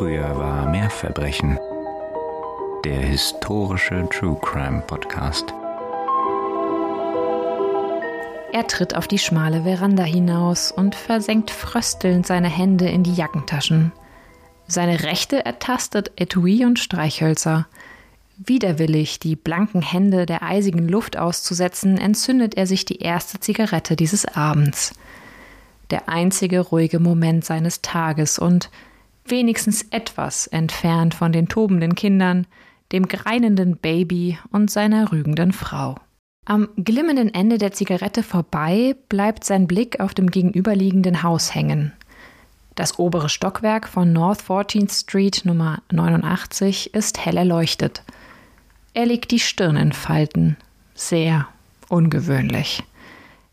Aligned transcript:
Früher 0.00 0.34
war 0.38 0.66
mehr 0.66 0.88
Verbrechen. 0.88 1.58
Der 2.86 3.00
historische 3.00 4.08
True 4.08 4.38
Crime 4.40 4.80
Podcast. 4.86 5.52
Er 8.50 8.66
tritt 8.66 8.96
auf 8.96 9.08
die 9.08 9.18
schmale 9.18 9.64
Veranda 9.64 10.02
hinaus 10.02 10.72
und 10.72 10.94
versenkt 10.94 11.50
fröstelnd 11.50 12.26
seine 12.26 12.48
Hände 12.48 12.88
in 12.88 13.02
die 13.02 13.12
Jackentaschen. 13.12 13.92
Seine 14.66 15.02
rechte 15.02 15.44
ertastet 15.44 16.12
Etui 16.16 16.64
und 16.64 16.78
Streichhölzer. 16.78 17.66
Widerwillig 18.38 19.18
die 19.18 19.36
blanken 19.36 19.82
Hände 19.82 20.24
der 20.24 20.42
eisigen 20.42 20.88
Luft 20.88 21.18
auszusetzen, 21.18 21.98
entzündet 21.98 22.56
er 22.56 22.66
sich 22.66 22.86
die 22.86 23.00
erste 23.00 23.38
Zigarette 23.38 23.96
dieses 23.96 24.24
Abends. 24.24 24.94
Der 25.90 26.08
einzige 26.08 26.60
ruhige 26.60 27.00
Moment 27.00 27.44
seines 27.44 27.82
Tages 27.82 28.38
und 28.38 28.70
wenigstens 29.30 29.82
etwas 29.90 30.46
entfernt 30.46 31.14
von 31.14 31.32
den 31.32 31.48
tobenden 31.48 31.94
Kindern, 31.94 32.46
dem 32.92 33.08
greinenden 33.08 33.76
Baby 33.76 34.38
und 34.50 34.70
seiner 34.70 35.12
rügenden 35.12 35.52
Frau. 35.52 35.96
Am 36.44 36.68
glimmenden 36.76 37.32
Ende 37.32 37.58
der 37.58 37.72
Zigarette 37.72 38.22
vorbei 38.22 38.96
bleibt 39.08 39.44
sein 39.44 39.66
Blick 39.66 40.00
auf 40.00 40.14
dem 40.14 40.30
gegenüberliegenden 40.30 41.22
Haus 41.22 41.54
hängen. 41.54 41.92
Das 42.74 42.98
obere 42.98 43.28
Stockwerk 43.28 43.88
von 43.88 44.12
North 44.12 44.42
14th 44.42 45.00
Street 45.00 45.42
Nummer 45.44 45.82
89 45.92 46.94
ist 46.94 47.24
hell 47.24 47.36
erleuchtet. 47.36 48.02
Er 48.94 49.06
legt 49.06 49.30
die 49.30 49.38
Stirn 49.38 49.76
in 49.76 49.92
Falten. 49.92 50.56
Sehr 50.94 51.46
ungewöhnlich. 51.88 52.82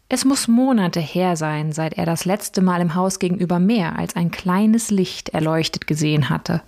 Es 0.10 0.24
muss 0.24 0.48
Monate 0.48 1.02
her 1.02 1.36
sein, 1.36 1.74
seit 1.74 1.94
er 1.94 2.06
das 2.06 2.24
letzte 2.24 2.62
Mal 2.62 2.80
im 2.80 2.96
Haus 2.96 3.20
gegenüber 3.20 3.60
mehr 3.60 4.00
als 4.00 4.16
ein 4.16 4.32
kleines 4.32 4.90
Licht 4.90 5.30
erleuchtet 5.30 5.86
gesehen 5.86 6.30
hatte. 6.30 6.62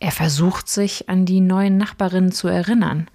Er 0.00 0.12
versucht 0.12 0.68
sich 0.68 1.08
an 1.08 1.24
die 1.24 1.40
neuen 1.40 1.78
Nachbarinnen 1.78 2.30
zu 2.30 2.46
erinnern. 2.46 3.08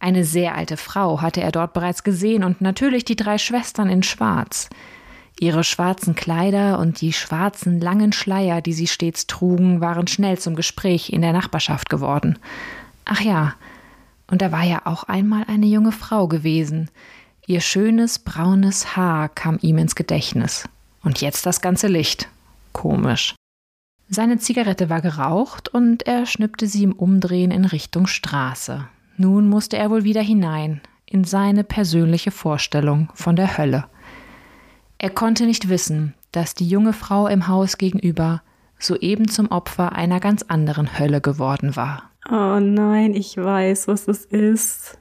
Eine 0.00 0.24
sehr 0.24 0.54
alte 0.54 0.78
Frau 0.78 1.20
hatte 1.20 1.42
er 1.42 1.52
dort 1.52 1.74
bereits 1.74 2.04
gesehen 2.04 2.42
und 2.42 2.62
natürlich 2.62 3.04
die 3.04 3.16
drei 3.16 3.36
Schwestern 3.36 3.90
in 3.90 4.02
Schwarz. 4.02 4.70
Ihre 5.38 5.64
schwarzen 5.64 6.14
Kleider 6.14 6.78
und 6.78 7.00
die 7.00 7.12
schwarzen 7.12 7.80
langen 7.80 8.12
Schleier, 8.12 8.62
die 8.62 8.72
sie 8.72 8.86
stets 8.86 9.26
trugen, 9.26 9.80
waren 9.80 10.06
schnell 10.06 10.38
zum 10.38 10.56
Gespräch 10.56 11.10
in 11.10 11.20
der 11.20 11.32
Nachbarschaft 11.32 11.90
geworden. 11.90 12.38
Ach 13.04 13.20
ja, 13.20 13.54
und 14.26 14.40
da 14.40 14.52
war 14.52 14.62
ja 14.62 14.82
auch 14.84 15.04
einmal 15.04 15.44
eine 15.48 15.66
junge 15.66 15.92
Frau 15.92 16.28
gewesen, 16.28 16.90
Ihr 17.46 17.60
schönes 17.60 18.18
braunes 18.18 18.96
Haar 18.96 19.28
kam 19.28 19.58
ihm 19.60 19.78
ins 19.78 19.94
Gedächtnis. 19.94 20.68
Und 21.02 21.20
jetzt 21.20 21.44
das 21.44 21.60
ganze 21.60 21.88
Licht. 21.88 22.28
Komisch. 22.72 23.34
Seine 24.08 24.38
Zigarette 24.38 24.88
war 24.88 25.02
geraucht 25.02 25.68
und 25.68 26.06
er 26.06 26.24
schnippte 26.24 26.66
sie 26.66 26.84
im 26.84 26.92
Umdrehen 26.92 27.50
in 27.50 27.64
Richtung 27.64 28.06
Straße. 28.06 28.86
Nun 29.16 29.48
musste 29.48 29.76
er 29.76 29.90
wohl 29.90 30.04
wieder 30.04 30.22
hinein, 30.22 30.80
in 31.06 31.24
seine 31.24 31.64
persönliche 31.64 32.30
Vorstellung 32.30 33.10
von 33.14 33.36
der 33.36 33.58
Hölle. 33.58 33.84
Er 34.98 35.10
konnte 35.10 35.44
nicht 35.44 35.68
wissen, 35.68 36.14
dass 36.32 36.54
die 36.54 36.68
junge 36.68 36.92
Frau 36.92 37.26
im 37.28 37.46
Haus 37.46 37.76
gegenüber 37.76 38.42
soeben 38.78 39.28
zum 39.28 39.50
Opfer 39.50 39.92
einer 39.92 40.20
ganz 40.20 40.42
anderen 40.42 40.98
Hölle 40.98 41.20
geworden 41.20 41.76
war. 41.76 42.10
Oh 42.28 42.58
nein, 42.58 43.14
ich 43.14 43.36
weiß, 43.36 43.86
was 43.88 44.08
es 44.08 44.24
ist. 44.24 44.98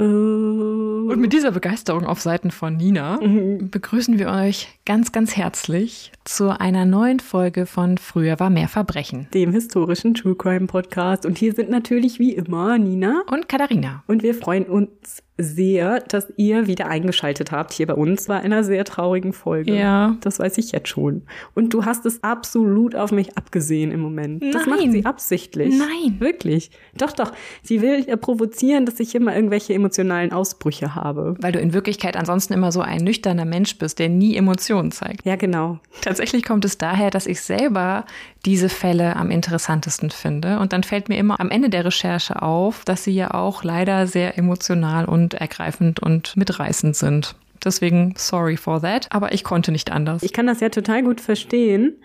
Und 0.00 1.20
mit 1.20 1.32
dieser 1.32 1.50
Begeisterung 1.50 2.06
auf 2.06 2.20
Seiten 2.20 2.50
von 2.50 2.76
Nina 2.76 3.20
mhm. 3.20 3.70
begrüßen 3.70 4.18
wir 4.18 4.30
euch 4.30 4.68
ganz, 4.86 5.12
ganz 5.12 5.36
herzlich 5.36 6.12
zu 6.24 6.58
einer 6.58 6.86
neuen 6.86 7.20
Folge 7.20 7.66
von 7.66 7.98
Früher 7.98 8.40
war 8.40 8.50
mehr 8.50 8.68
Verbrechen. 8.68 9.28
Dem 9.34 9.52
historischen 9.52 10.14
True 10.14 10.34
Crime 10.36 10.66
Podcast. 10.66 11.26
Und 11.26 11.36
hier 11.36 11.52
sind 11.52 11.70
natürlich 11.70 12.18
wie 12.18 12.32
immer 12.32 12.78
Nina 12.78 13.22
und 13.30 13.48
Katharina. 13.48 14.02
Und 14.06 14.22
wir 14.22 14.34
freuen 14.34 14.64
uns 14.64 15.22
sehr, 15.42 16.00
dass 16.00 16.32
ihr 16.36 16.66
wieder 16.66 16.86
eingeschaltet 16.86 17.52
habt 17.52 17.72
hier 17.72 17.86
bei 17.86 17.94
uns 17.94 18.26
bei 18.26 18.38
einer 18.40 18.64
sehr 18.64 18.84
traurigen 18.84 19.32
Folge. 19.32 19.74
Ja. 19.74 20.16
Das 20.20 20.38
weiß 20.38 20.58
ich 20.58 20.72
jetzt 20.72 20.88
schon. 20.88 21.22
Und 21.54 21.74
du 21.74 21.84
hast 21.84 22.06
es 22.06 22.22
absolut 22.22 22.94
auf 22.94 23.12
mich 23.12 23.36
abgesehen 23.36 23.90
im 23.90 24.00
Moment. 24.00 24.42
Nein. 24.42 24.52
Das 24.52 24.66
macht 24.66 24.92
sie 24.92 25.04
absichtlich. 25.04 25.74
Nein. 25.76 26.20
Wirklich. 26.20 26.70
Doch, 26.96 27.12
doch. 27.12 27.32
Sie 27.62 27.82
will 27.82 28.04
ja 28.06 28.16
provozieren, 28.16 28.86
dass 28.86 29.00
ich 29.00 29.14
immer 29.14 29.34
irgendwelche 29.34 29.74
emotionalen 29.74 30.32
Ausbrüche 30.32 30.94
habe. 30.94 31.34
Weil 31.40 31.52
du 31.52 31.60
in 31.60 31.72
Wirklichkeit 31.72 32.16
ansonsten 32.16 32.52
immer 32.52 32.72
so 32.72 32.80
ein 32.80 33.02
nüchterner 33.02 33.44
Mensch 33.44 33.78
bist, 33.78 33.98
der 33.98 34.08
nie 34.08 34.36
Emotionen 34.36 34.90
zeigt. 34.90 35.24
Ja, 35.24 35.36
genau. 35.36 35.78
Tatsächlich 36.02 36.44
kommt 36.44 36.64
es 36.64 36.78
daher, 36.78 37.10
dass 37.10 37.26
ich 37.26 37.40
selber 37.40 38.04
diese 38.46 38.68
Fälle 38.68 39.16
am 39.16 39.30
interessantesten 39.30 40.10
finde. 40.10 40.58
Und 40.60 40.72
dann 40.72 40.82
fällt 40.82 41.08
mir 41.08 41.18
immer 41.18 41.40
am 41.40 41.50
Ende 41.50 41.68
der 41.68 41.84
Recherche 41.84 42.40
auf, 42.40 42.84
dass 42.84 43.04
sie 43.04 43.12
ja 43.12 43.34
auch 43.34 43.64
leider 43.64 44.06
sehr 44.06 44.38
emotional 44.38 45.04
und 45.04 45.29
ergreifend 45.34 46.00
und 46.00 46.36
mitreißend 46.36 46.96
sind. 46.96 47.36
Deswegen 47.64 48.14
sorry 48.16 48.56
for 48.56 48.80
that, 48.80 49.08
aber 49.10 49.32
ich 49.32 49.44
konnte 49.44 49.72
nicht 49.72 49.92
anders. 49.92 50.22
Ich 50.22 50.32
kann 50.32 50.46
das 50.46 50.60
ja 50.60 50.70
total 50.70 51.02
gut 51.02 51.20
verstehen. 51.20 51.96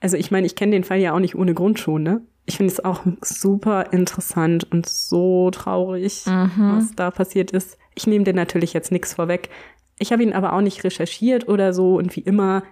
Also 0.00 0.16
ich 0.16 0.30
meine, 0.30 0.46
ich 0.46 0.56
kenne 0.56 0.72
den 0.72 0.84
Fall 0.84 0.98
ja 0.98 1.12
auch 1.14 1.18
nicht 1.18 1.34
ohne 1.34 1.54
Grund 1.54 1.78
schon, 1.78 2.02
ne? 2.02 2.22
Ich 2.46 2.56
finde 2.56 2.72
es 2.72 2.84
auch 2.84 3.02
super 3.22 3.92
interessant 3.92 4.66
und 4.70 4.88
so 4.88 5.50
traurig, 5.50 6.24
mhm. 6.26 6.76
was 6.76 6.94
da 6.96 7.10
passiert 7.10 7.50
ist. 7.50 7.78
Ich 7.94 8.06
nehme 8.06 8.24
dir 8.24 8.34
natürlich 8.34 8.72
jetzt 8.72 8.92
nichts 8.92 9.14
vorweg. 9.14 9.50
Ich 9.98 10.12
habe 10.12 10.22
ihn 10.22 10.32
aber 10.32 10.54
auch 10.54 10.62
nicht 10.62 10.82
recherchiert 10.82 11.48
oder 11.48 11.72
so 11.72 11.96
und 11.96 12.16
wie 12.16 12.20
immer 12.20 12.62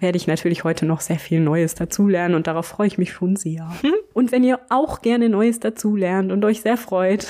werde 0.00 0.16
ich 0.16 0.26
natürlich 0.26 0.64
heute 0.64 0.86
noch 0.86 1.00
sehr 1.00 1.18
viel 1.18 1.40
Neues 1.40 1.74
dazulernen 1.74 2.34
und 2.34 2.46
darauf 2.46 2.66
freue 2.66 2.86
ich 2.86 2.98
mich 2.98 3.12
schon 3.12 3.36
sehr. 3.36 3.68
Hm? 3.82 3.94
Und 4.12 4.32
wenn 4.32 4.44
ihr 4.44 4.60
auch 4.70 5.02
gerne 5.02 5.28
Neues 5.28 5.60
dazulernt 5.60 6.32
und 6.32 6.44
euch 6.44 6.60
sehr 6.60 6.76
freut, 6.76 7.26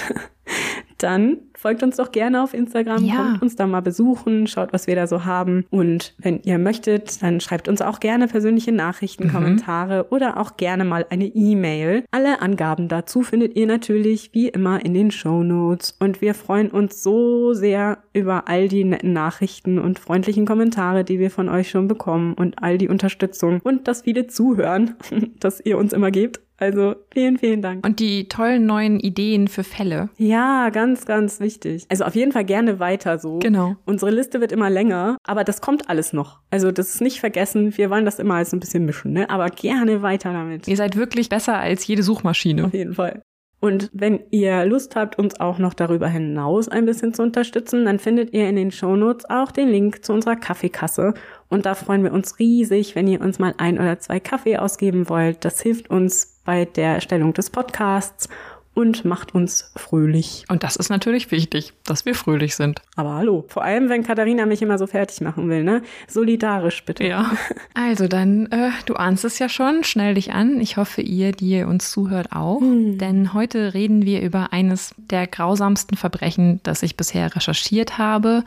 dann 0.98 1.38
folgt 1.54 1.82
uns 1.82 1.96
doch 1.96 2.12
gerne 2.12 2.42
auf 2.42 2.54
Instagram, 2.54 3.04
ja. 3.04 3.16
kommt 3.16 3.42
uns 3.42 3.56
da 3.56 3.66
mal 3.66 3.80
besuchen, 3.80 4.46
schaut, 4.46 4.72
was 4.72 4.86
wir 4.86 4.94
da 4.94 5.06
so 5.06 5.24
haben. 5.24 5.64
Und 5.70 6.14
wenn 6.18 6.40
ihr 6.42 6.58
möchtet, 6.58 7.22
dann 7.22 7.40
schreibt 7.40 7.68
uns 7.68 7.82
auch 7.82 8.00
gerne 8.00 8.28
persönliche 8.28 8.72
Nachrichten, 8.72 9.24
mhm. 9.24 9.32
Kommentare 9.32 10.06
oder 10.10 10.38
auch 10.38 10.56
gerne 10.56 10.84
mal 10.84 11.06
eine 11.10 11.26
E-Mail. 11.26 12.04
Alle 12.10 12.40
Angaben 12.40 12.88
dazu 12.88 13.22
findet 13.22 13.56
ihr 13.56 13.66
natürlich 13.66 14.30
wie 14.32 14.48
immer 14.48 14.84
in 14.84 14.94
den 14.94 15.10
Show 15.10 15.42
Notes. 15.42 15.96
Und 15.98 16.20
wir 16.20 16.34
freuen 16.34 16.70
uns 16.70 17.02
so 17.02 17.52
sehr 17.52 17.98
über 18.12 18.48
all 18.48 18.68
die 18.68 18.84
netten 18.84 19.12
Nachrichten 19.12 19.78
und 19.78 19.98
freundlichen 19.98 20.46
Kommentare, 20.46 21.04
die 21.04 21.18
wir 21.18 21.30
von 21.30 21.48
euch 21.48 21.70
schon 21.70 21.88
bekommen 21.88 22.34
und 22.34 22.62
all 22.62 22.78
die 22.78 22.88
Unterstützung 22.88 23.60
und 23.62 23.88
das 23.88 24.02
viele 24.02 24.26
Zuhören, 24.26 24.94
das 25.40 25.60
ihr 25.64 25.78
uns 25.78 25.92
immer 25.92 26.10
gebt. 26.10 26.45
Also 26.58 26.96
vielen, 27.12 27.38
vielen 27.38 27.62
Dank. 27.62 27.84
Und 27.84 28.00
die 28.00 28.28
tollen 28.28 28.66
neuen 28.66 28.98
Ideen 28.98 29.48
für 29.48 29.64
Fälle. 29.64 30.08
Ja, 30.16 30.70
ganz, 30.70 31.04
ganz 31.04 31.40
wichtig. 31.40 31.86
Also 31.90 32.04
auf 32.04 32.14
jeden 32.14 32.32
Fall 32.32 32.44
gerne 32.44 32.80
weiter 32.80 33.18
so. 33.18 33.38
Genau. 33.38 33.76
Unsere 33.84 34.10
Liste 34.10 34.40
wird 34.40 34.52
immer 34.52 34.70
länger, 34.70 35.16
aber 35.24 35.44
das 35.44 35.60
kommt 35.60 35.90
alles 35.90 36.12
noch. 36.12 36.40
Also 36.50 36.72
das 36.72 36.94
ist 36.94 37.00
nicht 37.00 37.20
vergessen. 37.20 37.76
Wir 37.76 37.90
wollen 37.90 38.04
das 38.04 38.18
immer 38.18 38.34
alles 38.34 38.52
ein 38.52 38.60
bisschen 38.60 38.84
mischen, 38.86 39.12
ne? 39.12 39.28
Aber 39.28 39.48
gerne 39.50 40.02
weiter 40.02 40.32
damit. 40.32 40.66
Ihr 40.66 40.76
seid 40.76 40.96
wirklich 40.96 41.28
besser 41.28 41.58
als 41.58 41.86
jede 41.86 42.02
Suchmaschine. 42.02 42.66
Auf 42.66 42.74
jeden 42.74 42.94
Fall. 42.94 43.22
Und 43.58 43.90
wenn 43.92 44.20
ihr 44.30 44.66
Lust 44.66 44.96
habt, 44.96 45.18
uns 45.18 45.40
auch 45.40 45.58
noch 45.58 45.72
darüber 45.72 46.08
hinaus 46.08 46.68
ein 46.68 46.84
bisschen 46.84 47.14
zu 47.14 47.22
unterstützen, 47.22 47.86
dann 47.86 47.98
findet 47.98 48.34
ihr 48.34 48.48
in 48.48 48.56
den 48.56 48.70
Shownotes 48.70 49.28
auch 49.30 49.50
den 49.50 49.68
Link 49.68 50.04
zu 50.04 50.12
unserer 50.12 50.36
Kaffeekasse. 50.36 51.14
Und 51.48 51.64
da 51.64 51.74
freuen 51.74 52.04
wir 52.04 52.12
uns 52.12 52.38
riesig, 52.38 52.94
wenn 52.94 53.08
ihr 53.08 53.20
uns 53.20 53.38
mal 53.38 53.54
ein 53.56 53.78
oder 53.78 53.98
zwei 53.98 54.20
Kaffee 54.20 54.58
ausgeben 54.58 55.08
wollt. 55.08 55.44
Das 55.44 55.60
hilft 55.60 55.88
uns 55.88 56.40
bei 56.44 56.66
der 56.66 56.94
Erstellung 56.94 57.32
des 57.32 57.50
Podcasts 57.50 58.28
und 58.76 59.06
macht 59.06 59.34
uns 59.34 59.72
fröhlich. 59.74 60.44
Und 60.48 60.62
das 60.62 60.76
ist 60.76 60.90
natürlich 60.90 61.30
wichtig, 61.30 61.72
dass 61.84 62.04
wir 62.04 62.14
fröhlich 62.14 62.54
sind. 62.56 62.82
Aber 62.94 63.14
hallo, 63.14 63.46
vor 63.48 63.64
allem 63.64 63.88
wenn 63.88 64.02
Katharina 64.02 64.44
mich 64.44 64.60
immer 64.60 64.76
so 64.76 64.86
fertig 64.86 65.22
machen 65.22 65.48
will, 65.48 65.64
ne? 65.64 65.82
Solidarisch 66.06 66.84
bitte. 66.84 67.04
Ja. 67.04 67.32
Also 67.72 68.08
dann, 68.08 68.46
äh, 68.46 68.70
du 68.84 68.94
ahnst 68.94 69.24
es 69.24 69.38
ja 69.38 69.48
schon, 69.48 69.84
schnell 69.84 70.14
dich 70.14 70.32
an. 70.32 70.60
Ich 70.60 70.76
hoffe, 70.76 71.02
ihr, 71.02 71.32
die 71.32 71.50
ihr 71.50 71.68
uns 71.68 71.90
zuhört, 71.90 72.32
auch. 72.32 72.60
Hm. 72.60 72.98
Denn 72.98 73.32
heute 73.32 73.74
reden 73.74 74.04
wir 74.04 74.20
über 74.20 74.52
eines 74.52 74.94
der 74.96 75.26
grausamsten 75.26 75.96
Verbrechen, 75.96 76.60
das 76.62 76.82
ich 76.82 76.96
bisher 76.96 77.34
recherchiert 77.34 77.96
habe 77.96 78.44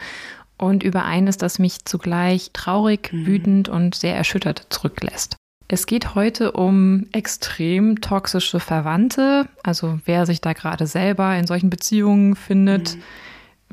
und 0.58 0.84
über 0.84 1.06
eines, 1.06 1.38
das 1.38 1.58
mich 1.58 1.86
zugleich 1.86 2.52
traurig, 2.54 3.10
hm. 3.12 3.26
wütend 3.26 3.70
und 3.70 3.96
sehr 3.96 4.16
erschüttert 4.16 4.68
zurücklässt. 4.70 5.39
Es 5.72 5.86
geht 5.86 6.16
heute 6.16 6.54
um 6.54 7.06
extrem 7.12 8.02
toxische 8.02 8.60
Verwandte, 8.60 9.48
also 9.64 10.00
wer 10.06 10.26
sich 10.26 10.42
da 10.42 10.54
gerade 10.54 10.88
selber 10.88 11.36
in 11.38 11.46
solchen 11.46 11.70
Beziehungen 11.70 12.36
findet. 12.36 12.96
Mhm. 12.96 13.02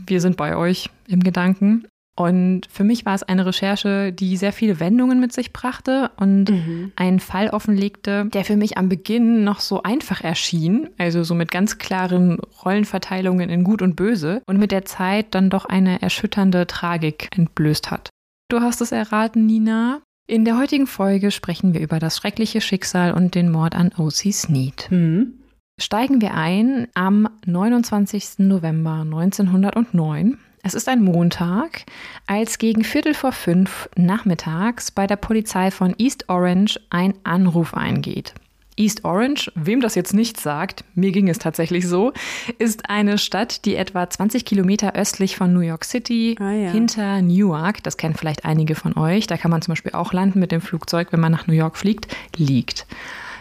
Wir 0.06 0.20
sind 0.20 0.36
bei 0.36 0.56
euch 0.56 0.90
im 1.08 1.22
Gedanken. 1.22 1.86
Und 2.14 2.62
für 2.70 2.84
mich 2.84 3.04
war 3.04 3.14
es 3.14 3.22
eine 3.22 3.44
Recherche, 3.44 4.12
die 4.12 4.36
sehr 4.36 4.52
viele 4.52 4.78
Wendungen 4.78 5.20
mit 5.20 5.32
sich 5.32 5.52
brachte 5.52 6.10
und 6.16 6.50
mhm. 6.50 6.92
einen 6.96 7.20
Fall 7.20 7.48
offenlegte, 7.48 8.26
der 8.26 8.44
für 8.44 8.56
mich 8.56 8.76
am 8.76 8.88
Beginn 8.88 9.44
noch 9.44 9.60
so 9.60 9.82
einfach 9.82 10.22
erschien, 10.22 10.88
also 10.96 11.24
so 11.24 11.34
mit 11.34 11.50
ganz 11.50 11.78
klaren 11.78 12.38
Rollenverteilungen 12.64 13.48
in 13.50 13.64
Gut 13.64 13.82
und 13.82 13.96
Böse 13.96 14.42
und 14.46 14.58
mit 14.58 14.70
der 14.70 14.86
Zeit 14.86 15.34
dann 15.34 15.50
doch 15.50 15.66
eine 15.66 16.00
erschütternde 16.00 16.66
Tragik 16.66 17.28
entblößt 17.36 17.90
hat. 17.90 18.10
Du 18.48 18.60
hast 18.60 18.80
es 18.80 18.92
erraten, 18.92 19.44
Nina. 19.44 20.00
In 20.28 20.44
der 20.44 20.58
heutigen 20.58 20.88
Folge 20.88 21.30
sprechen 21.30 21.72
wir 21.72 21.80
über 21.80 22.00
das 22.00 22.16
schreckliche 22.16 22.60
Schicksal 22.60 23.12
und 23.12 23.36
den 23.36 23.48
Mord 23.48 23.76
an 23.76 23.92
O.C. 23.96 24.32
Sneed. 24.32 24.88
Mhm. 24.90 25.34
Steigen 25.78 26.20
wir 26.20 26.34
ein 26.34 26.88
am 26.94 27.28
29. 27.44 28.38
November 28.38 29.02
1909. 29.02 30.38
Es 30.64 30.74
ist 30.74 30.88
ein 30.88 31.04
Montag, 31.04 31.84
als 32.26 32.58
gegen 32.58 32.82
Viertel 32.82 33.14
vor 33.14 33.30
fünf 33.30 33.88
nachmittags 33.94 34.90
bei 34.90 35.06
der 35.06 35.14
Polizei 35.14 35.70
von 35.70 35.94
East 35.96 36.28
Orange 36.28 36.80
ein 36.90 37.14
Anruf 37.22 37.74
eingeht. 37.74 38.34
East 38.76 39.04
Orange, 39.04 39.50
wem 39.54 39.80
das 39.80 39.94
jetzt 39.94 40.12
nicht 40.12 40.38
sagt, 40.38 40.84
mir 40.94 41.10
ging 41.12 41.28
es 41.28 41.38
tatsächlich 41.38 41.88
so, 41.88 42.12
ist 42.58 42.90
eine 42.90 43.16
Stadt, 43.18 43.64
die 43.64 43.74
etwa 43.76 44.08
20 44.08 44.44
Kilometer 44.44 44.94
östlich 44.94 45.36
von 45.36 45.52
New 45.52 45.60
York 45.60 45.84
City 45.84 46.36
Ah, 46.38 46.52
ja. 46.52 46.70
hinter 46.70 47.22
Newark, 47.22 47.82
das 47.82 47.96
kennen 47.96 48.14
vielleicht 48.14 48.44
einige 48.44 48.74
von 48.74 48.96
euch, 48.96 49.26
da 49.26 49.36
kann 49.36 49.50
man 49.50 49.62
zum 49.62 49.72
Beispiel 49.72 49.92
auch 49.92 50.12
landen 50.12 50.38
mit 50.40 50.52
dem 50.52 50.60
Flugzeug, 50.60 51.08
wenn 51.12 51.20
man 51.20 51.32
nach 51.32 51.46
New 51.46 51.54
York 51.54 51.76
fliegt, 51.76 52.14
liegt. 52.36 52.86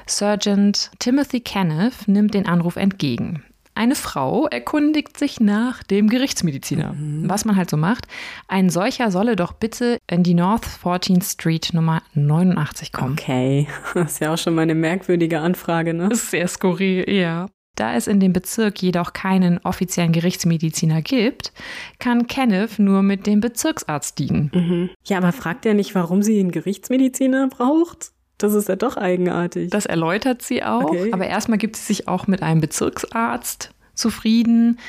Sergeant 0.07 0.91
Timothy 0.99 1.39
Kenneth 1.39 2.07
nimmt 2.07 2.33
den 2.33 2.45
Anruf 2.47 2.75
entgegen. 2.75 3.43
Eine 3.77 3.95
Frau 3.95 4.47
erkundigt 4.47 5.19
sich 5.19 5.41
nach 5.41 5.83
dem 5.83 6.07
Gerichtsmediziner. 6.07 6.95
Was 7.23 7.43
man 7.43 7.57
halt 7.57 7.69
so 7.69 7.75
macht. 7.75 8.07
Ein 8.47 8.69
solcher 8.69 9.11
solle 9.11 9.35
doch 9.35 9.51
bitte 9.51 9.99
in 10.09 10.23
die 10.23 10.33
North 10.33 10.65
14th 10.65 11.33
Street 11.33 11.71
Nummer 11.73 12.01
89 12.13 12.93
kommen. 12.93 13.13
Okay, 13.13 13.67
das 13.93 14.13
ist 14.13 14.21
ja 14.21 14.33
auch 14.33 14.37
schon 14.37 14.55
mal 14.55 14.61
eine 14.61 14.75
merkwürdige 14.75 15.41
Anfrage, 15.41 15.93
ne? 15.93 16.07
Das 16.07 16.19
ist 16.19 16.31
sehr 16.31 16.47
skurril, 16.47 17.09
ja. 17.09 17.47
Da 17.75 17.95
es 17.95 18.07
in 18.07 18.21
dem 18.21 18.31
Bezirk 18.31 18.81
jedoch 18.81 19.11
keinen 19.11 19.57
offiziellen 19.59 20.13
Gerichtsmediziner 20.13 21.01
gibt, 21.01 21.51
kann 21.99 22.27
Kenneth 22.27 22.79
nur 22.79 23.03
mit 23.03 23.27
dem 23.27 23.41
Bezirksarzt 23.41 24.17
dienen. 24.17 24.51
Mhm. 24.53 24.89
Ja, 25.05 25.17
aber 25.17 25.33
fragt 25.33 25.65
er 25.65 25.73
nicht, 25.73 25.93
warum 25.93 26.23
sie 26.23 26.39
einen 26.39 26.51
Gerichtsmediziner 26.51 27.49
braucht? 27.49 28.13
Das 28.37 28.53
ist 28.53 28.67
ja 28.67 28.75
doch 28.75 28.97
eigenartig. 28.97 29.69
Das 29.69 29.85
erläutert 29.85 30.41
sie 30.41 30.63
auch, 30.63 30.83
Okay. 30.83 31.11
aber 31.13 31.27
erstmal 31.27 31.57
gibt 31.57 31.75
sie 31.77 31.85
sich 31.85 32.07
auch 32.07 32.27
mit 32.27 32.41
einem 32.43 32.61
Bezirksarzt 32.61 33.71
zufrieden. 33.93 34.79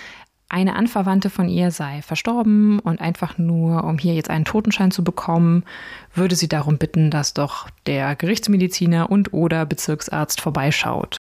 Eine 0.48 0.76
Anverwandte 0.76 1.28
von 1.28 1.48
ihr 1.48 1.72
sei 1.72 2.02
verstorben 2.02 2.78
und 2.78 3.00
einfach 3.00 3.37
nur, 3.37 3.82
um 3.84 3.98
hier 3.98 4.14
jetzt 4.14 4.31
einen 4.31 4.44
Totenschein 4.44 4.93
zu 4.93 5.02
bekommen, 5.02 5.64
würde 6.14 6.37
sie 6.37 6.48
darum 6.48 6.78
bitten, 6.78 7.10
dass 7.10 7.34
doch 7.34 7.69
der 7.87 8.14
Gerichtsmediziner 8.14 9.10
und 9.10 9.32
oder 9.32 9.66
Bezirksarzt 9.66 10.40
vorbeischaut. 10.40 11.16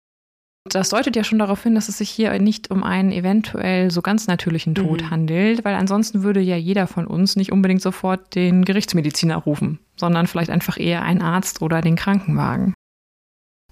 Das 0.69 0.89
deutet 0.89 1.15
ja 1.17 1.23
schon 1.25 1.39
darauf 1.39 1.61
hin, 1.61 1.75
dass 1.75 1.89
es 1.89 1.97
sich 1.97 2.09
hier 2.09 2.37
nicht 2.39 2.71
um 2.71 2.83
einen 2.83 3.11
eventuell 3.11 3.91
so 3.91 4.01
ganz 4.01 4.27
natürlichen 4.27 4.73
Tod 4.75 5.01
Mhm. 5.01 5.09
handelt, 5.09 5.65
weil 5.65 5.75
ansonsten 5.75 6.23
würde 6.23 6.39
ja 6.39 6.55
jeder 6.55 6.87
von 6.87 7.05
uns 7.05 7.35
nicht 7.35 7.51
unbedingt 7.51 7.81
sofort 7.81 8.33
den 8.33 8.63
Gerichtsmediziner 8.63 9.35
rufen, 9.35 9.79
sondern 9.97 10.25
vielleicht 10.25 10.49
einfach 10.49 10.77
eher 10.79 11.01
einen 11.03 11.21
Arzt 11.21 11.61
oder 11.61 11.81
den 11.81 11.97
Krankenwagen. 11.97 12.73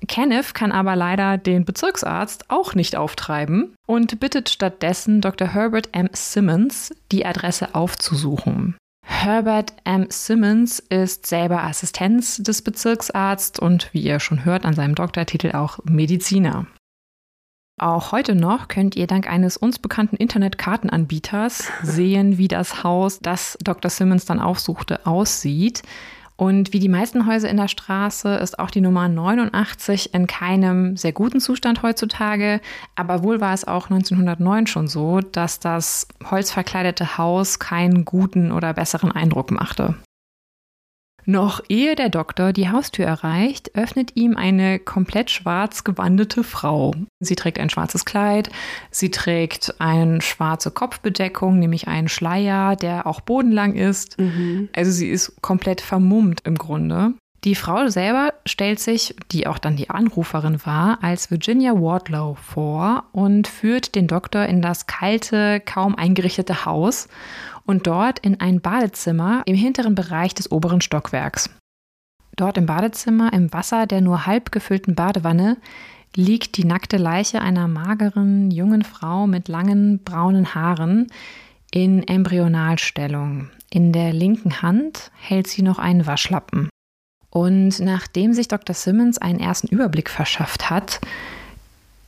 Kenneth 0.07 0.53
kann 0.53 0.71
aber 0.73 0.95
leider 0.95 1.37
den 1.37 1.63
Bezirksarzt 1.63 2.49
auch 2.49 2.75
nicht 2.75 2.95
auftreiben 2.97 3.73
und 3.87 4.19
bittet 4.19 4.49
stattdessen 4.49 5.21
Dr. 5.21 5.47
Herbert 5.53 5.89
M. 5.93 6.09
Simmons, 6.11 6.93
die 7.11 7.25
Adresse 7.25 7.73
aufzusuchen. 7.73 8.75
Herbert 9.05 9.73
M. 9.85 10.07
Simmons 10.09 10.79
ist 10.79 11.25
selber 11.27 11.63
Assistenz 11.63 12.37
des 12.37 12.61
Bezirksarztes 12.63 13.59
und 13.59 13.93
wie 13.93 14.01
ihr 14.01 14.19
schon 14.19 14.43
hört 14.43 14.65
an 14.65 14.73
seinem 14.73 14.95
Doktortitel 14.95 15.51
auch 15.53 15.79
Mediziner. 15.85 16.65
Auch 17.81 18.11
heute 18.11 18.35
noch 18.35 18.67
könnt 18.67 18.95
ihr 18.95 19.07
dank 19.07 19.27
eines 19.27 19.57
uns 19.57 19.79
bekannten 19.79 20.15
Internetkartenanbieters 20.15 21.71
sehen, 21.81 22.37
wie 22.37 22.47
das 22.47 22.83
Haus, 22.83 23.19
das 23.21 23.57
Dr. 23.59 23.89
Simmons 23.89 24.25
dann 24.25 24.39
aufsuchte, 24.39 25.03
aussieht. 25.07 25.81
Und 26.35 26.73
wie 26.73 26.79
die 26.79 26.89
meisten 26.89 27.25
Häuser 27.25 27.49
in 27.49 27.57
der 27.57 27.67
Straße 27.67 28.35
ist 28.35 28.59
auch 28.59 28.69
die 28.69 28.81
Nummer 28.81 29.07
89 29.07 30.13
in 30.13 30.27
keinem 30.27 30.95
sehr 30.95 31.11
guten 31.11 31.39
Zustand 31.39 31.81
heutzutage. 31.81 32.61
Aber 32.95 33.23
wohl 33.23 33.41
war 33.41 33.55
es 33.55 33.67
auch 33.67 33.89
1909 33.89 34.67
schon 34.67 34.87
so, 34.87 35.19
dass 35.19 35.59
das 35.59 36.07
holzverkleidete 36.29 37.17
Haus 37.17 37.57
keinen 37.57 38.05
guten 38.05 38.51
oder 38.51 38.75
besseren 38.75 39.11
Eindruck 39.11 39.49
machte. 39.49 39.95
Noch 41.25 41.61
ehe 41.69 41.95
der 41.95 42.09
Doktor 42.09 42.53
die 42.53 42.69
Haustür 42.69 43.05
erreicht, 43.05 43.75
öffnet 43.75 44.15
ihm 44.15 44.37
eine 44.37 44.79
komplett 44.79 45.29
schwarz 45.29 45.83
gewandete 45.83 46.43
Frau. 46.43 46.93
Sie 47.19 47.35
trägt 47.35 47.59
ein 47.59 47.69
schwarzes 47.69 48.05
Kleid, 48.05 48.49
sie 48.89 49.11
trägt 49.11 49.79
eine 49.79 50.21
schwarze 50.21 50.71
Kopfbedeckung, 50.71 51.59
nämlich 51.59 51.87
einen 51.87 52.09
Schleier, 52.09 52.75
der 52.75 53.05
auch 53.07 53.21
bodenlang 53.21 53.75
ist. 53.75 54.17
Also 54.75 54.91
sie 54.91 55.09
ist 55.09 55.41
komplett 55.41 55.81
vermummt 55.81 56.41
im 56.45 56.55
Grunde. 56.55 57.13
Die 57.43 57.55
Frau 57.55 57.87
selber 57.87 58.35
stellt 58.45 58.79
sich, 58.79 59.15
die 59.31 59.47
auch 59.47 59.57
dann 59.57 59.75
die 59.75 59.89
Anruferin 59.89 60.63
war, 60.63 60.99
als 61.01 61.31
Virginia 61.31 61.73
Wardlow 61.73 62.35
vor 62.35 63.05
und 63.13 63.47
führt 63.47 63.95
den 63.95 64.05
Doktor 64.05 64.45
in 64.45 64.61
das 64.61 64.85
kalte, 64.85 65.59
kaum 65.59 65.95
eingerichtete 65.95 66.65
Haus 66.65 67.07
und 67.65 67.87
dort 67.87 68.19
in 68.19 68.39
ein 68.39 68.61
Badezimmer 68.61 69.43
im 69.45 69.55
hinteren 69.55 69.95
Bereich 69.95 70.33
des 70.33 70.51
oberen 70.51 70.81
Stockwerks. 70.81 71.49
Dort 72.35 72.57
im 72.57 72.65
Badezimmer, 72.65 73.33
im 73.33 73.51
Wasser 73.53 73.85
der 73.87 74.01
nur 74.01 74.25
halb 74.25 74.51
gefüllten 74.51 74.95
Badewanne, 74.95 75.57
liegt 76.15 76.57
die 76.57 76.65
nackte 76.65 76.97
Leiche 76.97 77.41
einer 77.41 77.67
mageren, 77.67 78.51
jungen 78.51 78.83
Frau 78.83 79.27
mit 79.27 79.47
langen, 79.47 80.03
braunen 80.03 80.53
Haaren 80.53 81.07
in 81.71 82.07
Embryonalstellung. 82.07 83.49
In 83.69 83.93
der 83.93 84.11
linken 84.11 84.61
Hand 84.61 85.11
hält 85.19 85.47
sie 85.47 85.61
noch 85.61 85.79
einen 85.79 86.05
Waschlappen. 86.05 86.69
Und 87.29 87.79
nachdem 87.79 88.33
sich 88.33 88.49
Dr. 88.49 88.75
Simmons 88.75 89.17
einen 89.17 89.39
ersten 89.39 89.67
Überblick 89.67 90.09
verschafft 90.09 90.69
hat, 90.69 90.99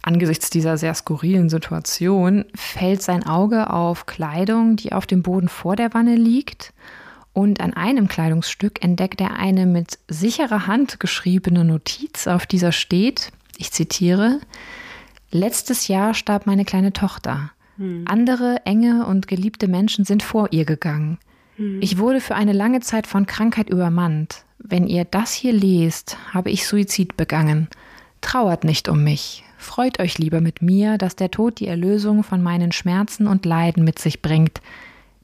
angesichts 0.03 0.49
dieser 0.49 0.77
sehr 0.77 0.93
skurrilen 0.93 1.49
Situation, 1.49 2.45
fällt 2.53 3.01
sein 3.01 3.25
Auge 3.25 3.71
auf 3.71 4.05
Kleidung, 4.05 4.75
die 4.75 4.93
auf 4.93 5.07
dem 5.07 5.23
Boden 5.23 5.49
vor 5.49 5.75
der 5.75 5.93
Wanne 5.93 6.15
liegt. 6.15 6.73
Und 7.33 7.61
an 7.61 7.73
einem 7.73 8.07
Kleidungsstück 8.07 8.83
entdeckt 8.83 9.19
er 9.19 9.35
eine 9.37 9.65
mit 9.65 9.97
sicherer 10.07 10.67
Hand 10.67 10.99
geschriebene 10.99 11.63
Notiz, 11.63 12.27
auf 12.27 12.45
dieser 12.45 12.71
steht, 12.71 13.31
ich 13.57 13.71
zitiere, 13.71 14.39
Letztes 15.33 15.87
Jahr 15.87 16.13
starb 16.13 16.45
meine 16.45 16.63
kleine 16.63 16.93
Tochter. 16.93 17.49
Andere 18.05 18.61
enge 18.65 19.07
und 19.07 19.27
geliebte 19.27 19.67
Menschen 19.67 20.05
sind 20.05 20.21
vor 20.21 20.49
ihr 20.51 20.63
gegangen. 20.63 21.17
Ich 21.81 21.97
wurde 21.97 22.21
für 22.21 22.35
eine 22.35 22.53
lange 22.53 22.81
Zeit 22.81 23.07
von 23.07 23.25
Krankheit 23.25 23.69
übermannt. 23.69 24.43
Wenn 24.59 24.85
ihr 24.87 25.05
das 25.05 25.33
hier 25.33 25.53
lest, 25.53 26.17
habe 26.31 26.51
ich 26.51 26.67
Suizid 26.67 27.17
begangen. 27.17 27.67
Trauert 28.21 28.63
nicht 28.63 28.89
um 28.89 29.03
mich. 29.03 29.43
Freut 29.63 29.99
euch 29.99 30.17
lieber 30.17 30.41
mit 30.41 30.61
mir, 30.61 30.97
dass 30.97 31.15
der 31.15 31.31
Tod 31.31 31.59
die 31.59 31.67
Erlösung 31.67 32.23
von 32.23 32.43
meinen 32.43 32.71
Schmerzen 32.71 33.27
und 33.27 33.45
Leiden 33.45 33.83
mit 33.83 33.97
sich 33.97 34.21
bringt, 34.21 34.61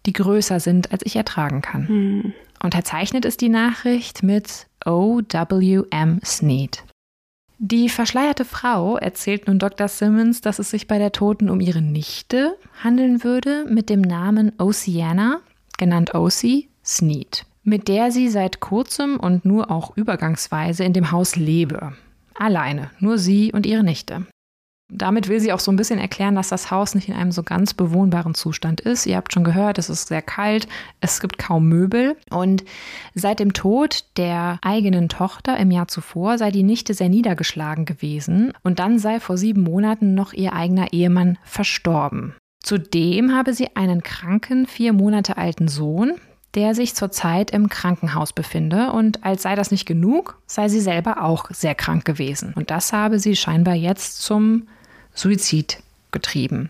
die 0.05 0.13
größer 0.13 0.59
sind, 0.59 0.91
als 0.91 1.05
ich 1.05 1.17
ertragen 1.17 1.61
kann. 1.61 2.33
Unterzeichnet 2.63 3.25
ist 3.25 3.41
die 3.41 3.49
Nachricht 3.49 4.23
mit 4.23 4.67
O.W.M. 4.85 6.19
Sneed. 6.23 6.83
Die 7.59 7.89
verschleierte 7.89 8.45
Frau 8.45 8.95
erzählt 8.95 9.47
nun 9.47 9.59
Dr. 9.59 9.89
Simmons, 9.89 10.39
dass 10.39 10.59
es 10.59 10.69
sich 10.69 10.87
bei 10.87 10.97
der 10.97 11.11
Toten 11.11 11.49
um 11.49 11.59
ihre 11.59 11.81
Nichte 11.81 12.55
handeln 12.81 13.25
würde 13.25 13.65
mit 13.69 13.89
dem 13.89 14.01
Namen 14.01 14.53
Oceana, 14.57 15.41
genannt 15.77 16.15
Ocie, 16.15 16.69
Sneed, 16.83 17.45
mit 17.63 17.89
der 17.89 18.11
sie 18.11 18.29
seit 18.29 18.61
kurzem 18.61 19.19
und 19.19 19.43
nur 19.43 19.69
auch 19.69 19.95
übergangsweise 19.97 20.85
in 20.85 20.93
dem 20.93 21.11
Haus 21.11 21.35
lebe. 21.35 21.93
Alleine, 22.39 22.89
nur 22.99 23.17
sie 23.17 23.51
und 23.51 23.65
ihre 23.65 23.83
Nichte. 23.83 24.25
Damit 24.91 25.27
will 25.27 25.39
sie 25.39 25.53
auch 25.53 25.59
so 25.59 25.71
ein 25.71 25.75
bisschen 25.75 25.99
erklären, 25.99 26.33
dass 26.33 26.49
das 26.49 26.71
Haus 26.71 26.95
nicht 26.95 27.09
in 27.09 27.13
einem 27.13 27.31
so 27.31 27.43
ganz 27.43 27.75
bewohnbaren 27.75 28.33
Zustand 28.33 28.81
ist. 28.81 29.05
Ihr 29.05 29.17
habt 29.17 29.31
schon 29.31 29.43
gehört, 29.43 29.77
es 29.77 29.87
ist 29.87 30.07
sehr 30.07 30.23
kalt, 30.23 30.67
es 30.99 31.19
gibt 31.19 31.37
kaum 31.37 31.67
Möbel. 31.67 32.17
Und 32.31 32.63
seit 33.13 33.39
dem 33.39 33.53
Tod 33.53 34.05
der 34.17 34.57
eigenen 34.63 35.07
Tochter 35.07 35.57
im 35.57 35.69
Jahr 35.69 35.87
zuvor 35.87 36.39
sei 36.39 36.49
die 36.49 36.63
Nichte 36.63 36.95
sehr 36.95 37.09
niedergeschlagen 37.09 37.85
gewesen. 37.85 38.51
Und 38.63 38.79
dann 38.79 38.97
sei 38.97 39.19
vor 39.19 39.37
sieben 39.37 39.61
Monaten 39.61 40.15
noch 40.15 40.33
ihr 40.33 40.53
eigener 40.53 40.91
Ehemann 40.91 41.37
verstorben. 41.43 42.33
Zudem 42.63 43.35
habe 43.35 43.53
sie 43.53 43.75
einen 43.75 44.01
kranken, 44.01 44.65
vier 44.65 44.93
Monate 44.93 45.37
alten 45.37 45.67
Sohn, 45.67 46.13
der 46.55 46.75
sich 46.75 46.95
zurzeit 46.95 47.51
im 47.51 47.69
Krankenhaus 47.69 48.33
befinde. 48.33 48.91
Und 48.91 49.23
als 49.23 49.43
sei 49.43 49.55
das 49.55 49.71
nicht 49.71 49.85
genug, 49.85 50.39
sei 50.47 50.67
sie 50.69 50.79
selber 50.81 51.23
auch 51.23 51.49
sehr 51.51 51.75
krank 51.75 52.05
gewesen. 52.05 52.53
Und 52.55 52.71
das 52.71 52.93
habe 52.93 53.19
sie 53.19 53.35
scheinbar 53.35 53.75
jetzt 53.75 54.21
zum 54.21 54.67
Suizid 55.13 55.81
getrieben. 56.11 56.69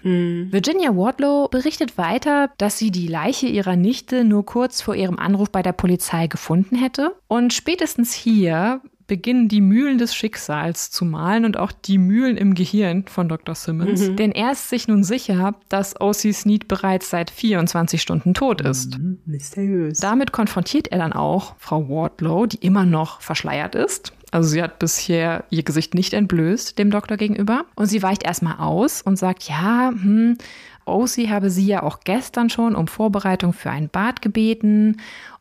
Virginia 0.51 0.95
Wardlow 0.95 1.48
berichtet 1.48 1.98
weiter, 1.98 2.51
dass 2.57 2.77
sie 2.77 2.91
die 2.91 3.07
Leiche 3.07 3.48
ihrer 3.48 3.77
Nichte 3.77 4.25
nur 4.25 4.45
kurz 4.45 4.81
vor 4.81 4.95
ihrem 4.95 5.17
Anruf 5.17 5.50
bei 5.50 5.62
der 5.62 5.71
Polizei 5.71 6.27
gefunden 6.27 6.75
hätte. 6.75 7.15
Und 7.27 7.53
spätestens 7.53 8.13
hier 8.13 8.81
beginnen 9.10 9.50
die 9.50 9.60
Mühlen 9.60 9.98
des 9.98 10.16
Schicksals 10.16 10.92
zu 10.92 11.04
malen 11.04 11.44
und 11.44 11.58
auch 11.58 11.74
die 11.74 11.98
Mühlen 11.98 12.38
im 12.38 12.54
Gehirn 12.54 13.04
von 13.08 13.28
Dr. 13.28 13.56
Simmons. 13.56 14.08
Mhm. 14.08 14.16
Denn 14.16 14.32
er 14.32 14.54
ist 14.54 14.70
sich 14.70 14.88
nun 14.88 15.04
sicher, 15.04 15.56
dass 15.68 16.00
O.C. 16.00 16.32
Sneed 16.32 16.70
bereits 16.70 17.10
seit 17.10 17.30
24 17.30 18.01
Stunden 18.01 18.34
tot 18.34 18.62
ist. 18.62 18.98
Mhm, 18.98 19.20
mysteriös. 19.25 19.98
Damit 19.98 20.32
konfrontiert 20.32 20.88
er 20.89 21.00
dann 21.00 21.12
auch 21.12 21.56
Frau 21.58 21.89
Wardlow, 21.89 22.46
die 22.46 22.66
immer 22.66 22.86
noch 22.86 23.20
verschleiert 23.20 23.75
ist. 23.75 24.13
Also 24.32 24.50
sie 24.50 24.62
hat 24.62 24.78
bisher 24.78 25.44
ihr 25.50 25.63
Gesicht 25.63 25.96
nicht 25.96 26.13
entblößt 26.13 26.78
dem 26.78 26.92
Doktor 26.92 27.18
gegenüber. 27.18 27.66
Und 27.75 27.88
sie 27.88 28.04
weicht 28.04 28.24
erstmal 28.24 28.58
aus 28.60 29.01
und 29.01 29.18
sagt, 29.18 29.50
ja, 29.50 29.89
hm, 29.89 30.38
OC 30.86 31.30
habe 31.30 31.50
sie 31.50 31.66
ja 31.66 31.84
auch 31.84 32.01
gestern 32.04 32.50
schon 32.50 32.75
um 32.75 32.88
Vorbereitung 32.88 33.54
für 33.54 33.70
ein 33.70 33.89
Bad 33.89 34.22
gebeten 34.22 34.98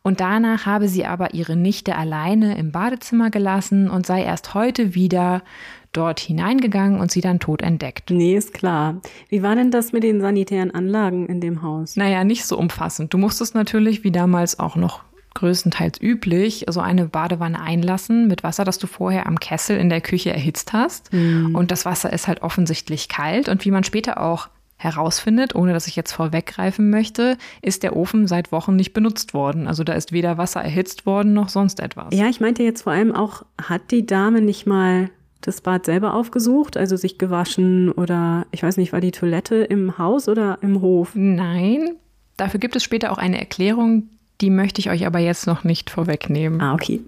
und 0.09 0.21
danach 0.21 0.65
habe 0.65 0.87
sie 0.87 1.05
aber 1.05 1.35
ihre 1.35 1.55
Nichte 1.55 1.95
alleine 1.95 2.57
im 2.57 2.71
Badezimmer 2.71 3.29
gelassen 3.29 3.91
und 3.91 4.07
sei 4.07 4.23
erst 4.23 4.55
heute 4.55 4.95
wieder 4.95 5.43
dort 5.91 6.19
hineingegangen 6.19 6.99
und 6.99 7.11
sie 7.11 7.21
dann 7.21 7.39
tot 7.39 7.61
entdeckt. 7.61 8.09
Nee, 8.09 8.35
ist 8.35 8.55
klar. 8.55 9.01
Wie 9.27 9.43
war 9.43 9.53
denn 9.53 9.69
das 9.69 9.91
mit 9.91 10.01
den 10.01 10.19
sanitären 10.19 10.71
Anlagen 10.71 11.27
in 11.27 11.41
dem 11.41 11.61
Haus? 11.61 11.95
Naja, 11.95 12.23
nicht 12.23 12.43
so 12.45 12.57
umfassend. 12.57 13.13
Du 13.13 13.19
musstest 13.19 13.53
natürlich 13.53 14.03
wie 14.03 14.11
damals 14.11 14.57
auch 14.57 14.75
noch 14.75 15.03
größtenteils 15.35 16.01
üblich, 16.01 16.65
so 16.69 16.79
eine 16.79 17.05
Badewanne 17.05 17.61
einlassen 17.61 18.27
mit 18.27 18.41
Wasser, 18.41 18.65
das 18.65 18.79
du 18.79 18.87
vorher 18.87 19.27
am 19.27 19.39
Kessel 19.39 19.77
in 19.77 19.89
der 19.89 20.01
Küche 20.01 20.33
erhitzt 20.33 20.73
hast. 20.73 21.13
Mhm. 21.13 21.53
Und 21.53 21.69
das 21.69 21.85
Wasser 21.85 22.11
ist 22.11 22.27
halt 22.27 22.41
offensichtlich 22.41 23.09
kalt. 23.09 23.47
Und 23.47 23.63
wie 23.63 23.69
man 23.69 23.83
später 23.83 24.19
auch 24.19 24.49
herausfindet, 24.79 25.55
ohne 25.55 25.73
dass 25.73 25.87
ich 25.87 25.95
jetzt 25.97 26.13
vorweggreifen 26.13 26.89
möchte, 26.89 27.37
ist 27.61 27.83
der 27.83 27.97
Ofen 27.97 28.27
seit 28.27 28.53
Wochen 28.53 28.77
nicht 28.77 28.93
benutzt 28.93 29.33
worden. 29.33 29.67
Also 29.67 29.83
da 29.83 29.93
ist 29.93 30.13
weder 30.13 30.37
Wasser 30.37 30.61
erhitzt 30.61 31.05
worden 31.05 31.33
noch 31.33 31.49
sonst 31.49 31.81
etwas. 31.81 32.07
Ja, 32.11 32.27
ich 32.27 32.39
meinte 32.39 32.63
jetzt 32.63 32.83
vor 32.83 32.93
allem 32.93 33.13
auch, 33.13 33.45
hat 33.61 33.91
die 33.91 34.05
Dame 34.05 34.41
nicht 34.41 34.65
mal 34.65 35.09
das 35.41 35.61
Bad 35.61 35.85
selber 35.85 36.13
aufgesucht, 36.13 36.77
also 36.77 36.95
sich 36.95 37.17
gewaschen 37.17 37.91
oder 37.91 38.45
ich 38.51 38.63
weiß 38.63 38.77
nicht, 38.77 38.93
war 38.93 39.01
die 39.01 39.11
Toilette 39.11 39.57
im 39.57 39.97
Haus 39.97 40.29
oder 40.29 40.59
im 40.61 40.81
Hof? 40.81 41.11
Nein, 41.13 41.95
dafür 42.37 42.61
gibt 42.61 42.75
es 42.77 42.83
später 42.83 43.11
auch 43.11 43.17
eine 43.17 43.37
Erklärung, 43.37 44.09
die 44.39 44.49
möchte 44.49 44.79
ich 44.79 44.89
euch 44.89 45.05
aber 45.05 45.19
jetzt 45.19 45.45
noch 45.45 45.65
nicht 45.65 45.89
vorwegnehmen. 45.89 46.61
Ah, 46.61 46.73
okay. 46.73 47.01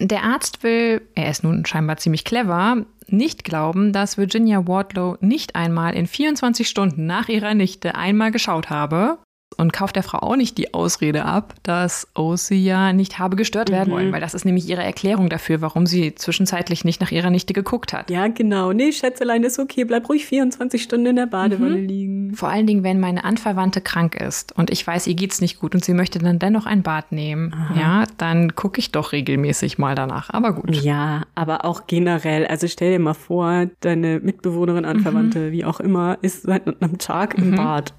Der 0.00 0.24
Arzt 0.24 0.62
will, 0.62 1.02
er 1.14 1.30
ist 1.30 1.44
nun 1.44 1.64
scheinbar 1.64 1.96
ziemlich 1.98 2.24
clever, 2.24 2.84
nicht 3.08 3.44
glauben, 3.44 3.92
dass 3.92 4.18
Virginia 4.18 4.66
Wardlow 4.66 5.16
nicht 5.20 5.54
einmal 5.54 5.94
in 5.94 6.06
24 6.06 6.68
Stunden 6.68 7.06
nach 7.06 7.28
ihrer 7.28 7.54
Nichte 7.54 7.94
einmal 7.94 8.30
geschaut 8.30 8.70
habe, 8.70 9.18
und 9.56 9.72
kauft 9.72 9.96
der 9.96 10.02
Frau 10.02 10.18
auch 10.18 10.36
nicht 10.36 10.58
die 10.58 10.74
Ausrede 10.74 11.24
ab, 11.24 11.54
dass 11.62 12.08
Osi 12.14 12.56
ja 12.56 12.92
nicht 12.92 13.18
habe 13.18 13.36
gestört 13.36 13.70
werden 13.70 13.90
mhm. 13.90 13.94
wollen, 13.94 14.12
weil 14.12 14.20
das 14.20 14.34
ist 14.34 14.44
nämlich 14.44 14.68
ihre 14.68 14.82
Erklärung 14.82 15.28
dafür, 15.28 15.60
warum 15.60 15.86
sie 15.86 16.14
zwischenzeitlich 16.14 16.84
nicht 16.84 17.00
nach 17.00 17.10
ihrer 17.10 17.30
Nichte 17.30 17.52
geguckt 17.52 17.92
hat. 17.92 18.10
Ja, 18.10 18.26
genau. 18.28 18.72
Nee, 18.72 18.92
Schätzelein 18.92 19.44
ist 19.44 19.58
okay, 19.58 19.84
bleib 19.84 20.08
ruhig 20.08 20.26
24 20.26 20.82
Stunden 20.82 21.06
in 21.06 21.16
der 21.16 21.26
Badewanne 21.26 21.76
mhm. 21.76 21.86
liegen. 21.86 22.34
Vor 22.34 22.48
allen 22.48 22.66
Dingen, 22.66 22.82
wenn 22.82 23.00
meine 23.00 23.24
Anverwandte 23.24 23.80
krank 23.80 24.14
ist 24.16 24.56
und 24.56 24.70
ich 24.70 24.86
weiß, 24.86 25.06
ihr 25.06 25.14
geht's 25.14 25.40
nicht 25.40 25.60
gut 25.60 25.74
und 25.74 25.84
sie 25.84 25.94
möchte 25.94 26.18
dann 26.18 26.38
dennoch 26.38 26.66
ein 26.66 26.82
Bad 26.82 27.12
nehmen, 27.12 27.54
Aha. 27.54 27.80
ja, 27.80 28.04
dann 28.18 28.54
gucke 28.56 28.80
ich 28.80 28.92
doch 28.92 29.12
regelmäßig 29.12 29.78
mal 29.78 29.94
danach. 29.94 30.30
Aber 30.30 30.52
gut. 30.52 30.74
Ja, 30.76 31.22
aber 31.34 31.64
auch 31.64 31.86
generell, 31.86 32.46
also 32.46 32.66
stell 32.66 32.90
dir 32.90 32.98
mal 32.98 33.14
vor, 33.14 33.66
deine 33.80 34.20
Mitbewohnerin, 34.20 34.84
Anverwandte, 34.84 35.38
mhm. 35.38 35.52
wie 35.52 35.64
auch 35.64 35.80
immer, 35.80 36.18
ist 36.20 36.42
seit 36.42 36.66
einem 36.66 36.98
Tag 36.98 37.38
im 37.38 37.52
mhm. 37.52 37.56
Bad. 37.56 37.94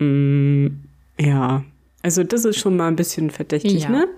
Mm, 0.00 0.68
ja, 1.18 1.62
also 2.02 2.24
das 2.24 2.44
ist 2.44 2.58
schon 2.58 2.76
mal 2.76 2.88
ein 2.88 2.96
bisschen 2.96 3.30
verdächtig, 3.30 3.84
ja. 3.84 3.90
ne? 3.90 4.08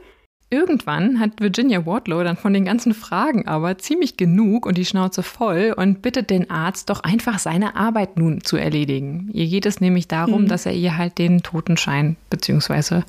Irgendwann 0.52 1.18
hat 1.18 1.40
Virginia 1.40 1.86
Wardlow 1.86 2.22
dann 2.22 2.36
von 2.36 2.52
den 2.52 2.66
ganzen 2.66 2.92
Fragen 2.92 3.48
aber 3.48 3.78
ziemlich 3.78 4.18
genug 4.18 4.66
und 4.66 4.76
die 4.76 4.84
Schnauze 4.84 5.22
voll 5.22 5.72
und 5.74 6.02
bittet 6.02 6.28
den 6.28 6.50
Arzt 6.50 6.90
doch 6.90 7.00
einfach 7.00 7.38
seine 7.38 7.74
Arbeit 7.74 8.18
nun 8.18 8.44
zu 8.44 8.58
erledigen. 8.58 9.30
Ihr 9.32 9.46
geht 9.46 9.64
es 9.64 9.80
nämlich 9.80 10.08
darum, 10.08 10.42
mhm. 10.42 10.48
dass 10.48 10.66
er 10.66 10.74
ihr 10.74 10.98
halt 10.98 11.16
den 11.16 11.42
Totenschein 11.42 12.16
bzw. 12.28 13.00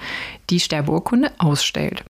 die 0.50 0.62
Sterbeurkunde 0.62 1.32
ausstellt. 1.38 2.06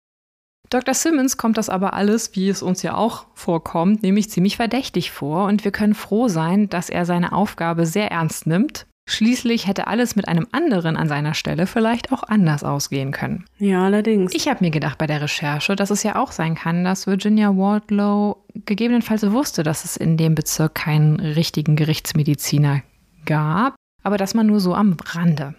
Dr. 0.70 0.94
Simmons 0.94 1.36
kommt 1.36 1.58
das 1.58 1.68
aber 1.68 1.94
alles, 1.94 2.36
wie 2.36 2.48
es 2.48 2.62
uns 2.62 2.84
ja 2.84 2.94
auch 2.94 3.26
vorkommt, 3.34 4.04
nämlich 4.04 4.30
ziemlich 4.30 4.58
verdächtig 4.58 5.10
vor 5.10 5.48
und 5.48 5.64
wir 5.64 5.72
können 5.72 5.96
froh 5.96 6.28
sein, 6.28 6.70
dass 6.70 6.92
er 6.92 7.06
seine 7.06 7.34
Aufgabe 7.34 7.88
sehr 7.88 8.12
ernst 8.12 8.46
nimmt 8.46 8.86
Schließlich 9.06 9.68
hätte 9.68 9.88
alles 9.88 10.16
mit 10.16 10.28
einem 10.28 10.48
anderen 10.52 10.96
an 10.96 11.10
seiner 11.10 11.34
Stelle 11.34 11.68
vielleicht 11.68 12.14
auch 12.14 12.24
anders 12.24 12.64
ausgehen 12.64 13.12
können. 13.12 13.46
Ja, 13.58 13.84
allerdings. 13.84 14.34
Ich 14.34 14.48
habe 14.48 14.64
mir 14.64 14.72
gedacht 14.72 14.98
bei 14.98 15.08
der 15.08 15.22
Recherche, 15.22 15.76
dass 15.76 15.90
es 15.90 16.04
ja 16.04 16.16
auch 16.16 16.32
sein 16.32 16.56
kann, 16.56 16.86
dass 16.86 17.06
Virginia 17.06 17.50
Wardlow 17.50 18.46
gegebenenfalls 18.66 19.30
wusste, 19.32 19.64
dass 19.64 19.84
es 19.84 19.98
in 19.98 20.16
dem 20.16 20.36
Bezirk 20.36 20.76
keinen 20.76 21.20
richtigen 21.20 21.76
Gerichtsmediziner 21.76 22.82
gab, 23.26 23.76
aber 24.04 24.18
dass 24.18 24.34
man 24.34 24.48
nur 24.48 24.62
so 24.62 24.74
am 24.74 24.96
Rande. 25.06 25.56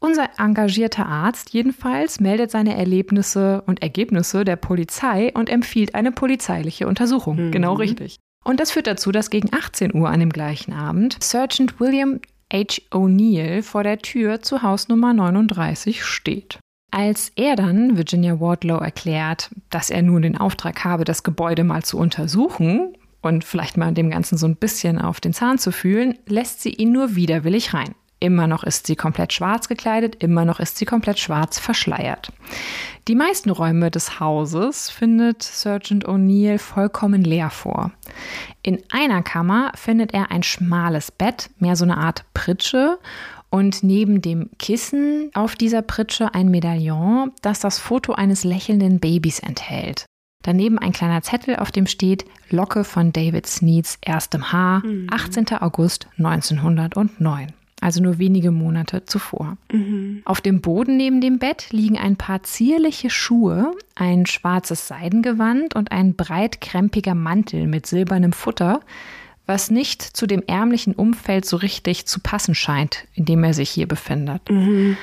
Unser 0.00 0.28
engagierter 0.38 1.06
Arzt 1.06 1.50
jedenfalls 1.50 2.20
meldet 2.20 2.50
seine 2.50 2.76
Erlebnisse 2.76 3.62
und 3.62 3.82
Ergebnisse 3.82 4.44
der 4.44 4.56
Polizei 4.56 5.32
und 5.34 5.50
empfiehlt 5.50 5.94
eine 5.94 6.12
polizeiliche 6.12 6.86
Untersuchung. 6.86 7.46
Mhm. 7.46 7.50
Genau 7.50 7.74
richtig. 7.74 8.18
Und 8.44 8.60
das 8.60 8.70
führt 8.70 8.86
dazu, 8.86 9.10
dass 9.10 9.30
gegen 9.30 9.52
18 9.52 9.94
Uhr 9.94 10.08
an 10.08 10.20
dem 10.20 10.30
gleichen 10.30 10.72
Abend 10.72 11.16
Sergeant 11.22 11.80
William 11.80 12.20
H. 12.52 12.80
O'Neill 12.90 13.62
vor 13.62 13.82
der 13.82 13.98
Tür 13.98 14.40
zu 14.40 14.62
Haus 14.62 14.88
Nummer 14.88 15.12
39 15.12 16.02
steht. 16.02 16.58
Als 16.90 17.30
er 17.36 17.56
dann 17.56 17.98
Virginia 17.98 18.40
Wardlow 18.40 18.78
erklärt, 18.78 19.50
dass 19.68 19.90
er 19.90 20.00
nun 20.02 20.22
den 20.22 20.38
Auftrag 20.38 20.84
habe, 20.84 21.04
das 21.04 21.22
Gebäude 21.22 21.62
mal 21.62 21.82
zu 21.82 21.98
untersuchen 21.98 22.96
und 23.20 23.44
vielleicht 23.44 23.76
mal 23.76 23.92
dem 23.92 24.10
Ganzen 24.10 24.38
so 24.38 24.46
ein 24.46 24.56
bisschen 24.56 24.98
auf 24.98 25.20
den 25.20 25.34
Zahn 25.34 25.58
zu 25.58 25.72
fühlen, 25.72 26.18
lässt 26.26 26.62
sie 26.62 26.72
ihn 26.72 26.92
nur 26.92 27.14
widerwillig 27.14 27.74
rein. 27.74 27.94
Immer 28.20 28.48
noch 28.48 28.64
ist 28.64 28.86
sie 28.86 28.96
komplett 28.96 29.32
schwarz 29.32 29.68
gekleidet, 29.68 30.16
immer 30.16 30.44
noch 30.44 30.58
ist 30.58 30.76
sie 30.76 30.84
komplett 30.84 31.18
schwarz 31.18 31.58
verschleiert. 31.58 32.32
Die 33.06 33.14
meisten 33.14 33.50
Räume 33.50 33.90
des 33.90 34.18
Hauses 34.18 34.90
findet 34.90 35.42
Sergeant 35.42 36.06
O'Neill 36.06 36.58
vollkommen 36.58 37.22
leer 37.22 37.50
vor. 37.50 37.92
In 38.62 38.82
einer 38.90 39.22
Kammer 39.22 39.72
findet 39.76 40.12
er 40.14 40.32
ein 40.32 40.42
schmales 40.42 41.12
Bett, 41.12 41.50
mehr 41.58 41.76
so 41.76 41.84
eine 41.84 41.96
Art 41.96 42.24
Pritsche, 42.34 42.98
und 43.50 43.82
neben 43.82 44.20
dem 44.20 44.50
Kissen 44.58 45.30
auf 45.32 45.56
dieser 45.56 45.80
Pritsche 45.80 46.34
ein 46.34 46.50
Medaillon, 46.50 47.32
das 47.40 47.60
das 47.60 47.78
Foto 47.78 48.12
eines 48.12 48.44
lächelnden 48.44 49.00
Babys 49.00 49.38
enthält. 49.38 50.04
Daneben 50.42 50.78
ein 50.78 50.92
kleiner 50.92 51.22
Zettel, 51.22 51.56
auf 51.56 51.70
dem 51.70 51.86
steht 51.86 52.24
Locke 52.50 52.84
von 52.84 53.12
David 53.12 53.46
Sneeds 53.46 53.98
erstem 54.02 54.52
Haar, 54.52 54.82
18. 55.10 55.46
Mhm. 55.50 55.56
August 55.60 56.08
1909 56.18 57.52
also 57.80 58.02
nur 58.02 58.18
wenige 58.18 58.50
Monate 58.50 59.04
zuvor. 59.04 59.56
Mhm. 59.72 60.22
Auf 60.24 60.40
dem 60.40 60.60
Boden 60.60 60.96
neben 60.96 61.20
dem 61.20 61.38
Bett 61.38 61.68
liegen 61.70 61.98
ein 61.98 62.16
paar 62.16 62.42
zierliche 62.42 63.10
Schuhe, 63.10 63.72
ein 63.94 64.26
schwarzes 64.26 64.88
Seidengewand 64.88 65.74
und 65.74 65.92
ein 65.92 66.14
breitkrempiger 66.14 67.14
Mantel 67.14 67.66
mit 67.66 67.86
silbernem 67.86 68.32
Futter, 68.32 68.80
was 69.48 69.70
nicht 69.70 70.02
zu 70.02 70.26
dem 70.26 70.42
ärmlichen 70.46 70.94
Umfeld 70.94 71.46
so 71.46 71.56
richtig 71.56 72.06
zu 72.06 72.20
passen 72.20 72.54
scheint, 72.54 73.06
in 73.14 73.24
dem 73.24 73.42
er 73.42 73.54
sich 73.54 73.70
hier 73.70 73.88
befindet. 73.88 74.42
Mhm. 74.50 74.98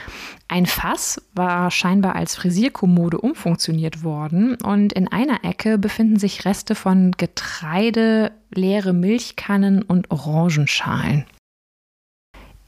Ein 0.47 0.67
Fass 0.67 1.19
war 1.33 1.71
scheinbar 1.71 2.15
als 2.15 2.35
Frisierkommode 2.35 3.17
umfunktioniert 3.17 4.03
worden 4.03 4.55
und 4.63 4.93
in 4.93 5.07
einer 5.07 5.43
Ecke 5.43 5.79
befinden 5.79 6.19
sich 6.19 6.45
Reste 6.45 6.75
von 6.75 7.13
Getreide, 7.13 8.31
leere 8.53 8.93
Milchkannen 8.93 9.81
und 9.81 10.11
Orangenschalen. 10.11 11.25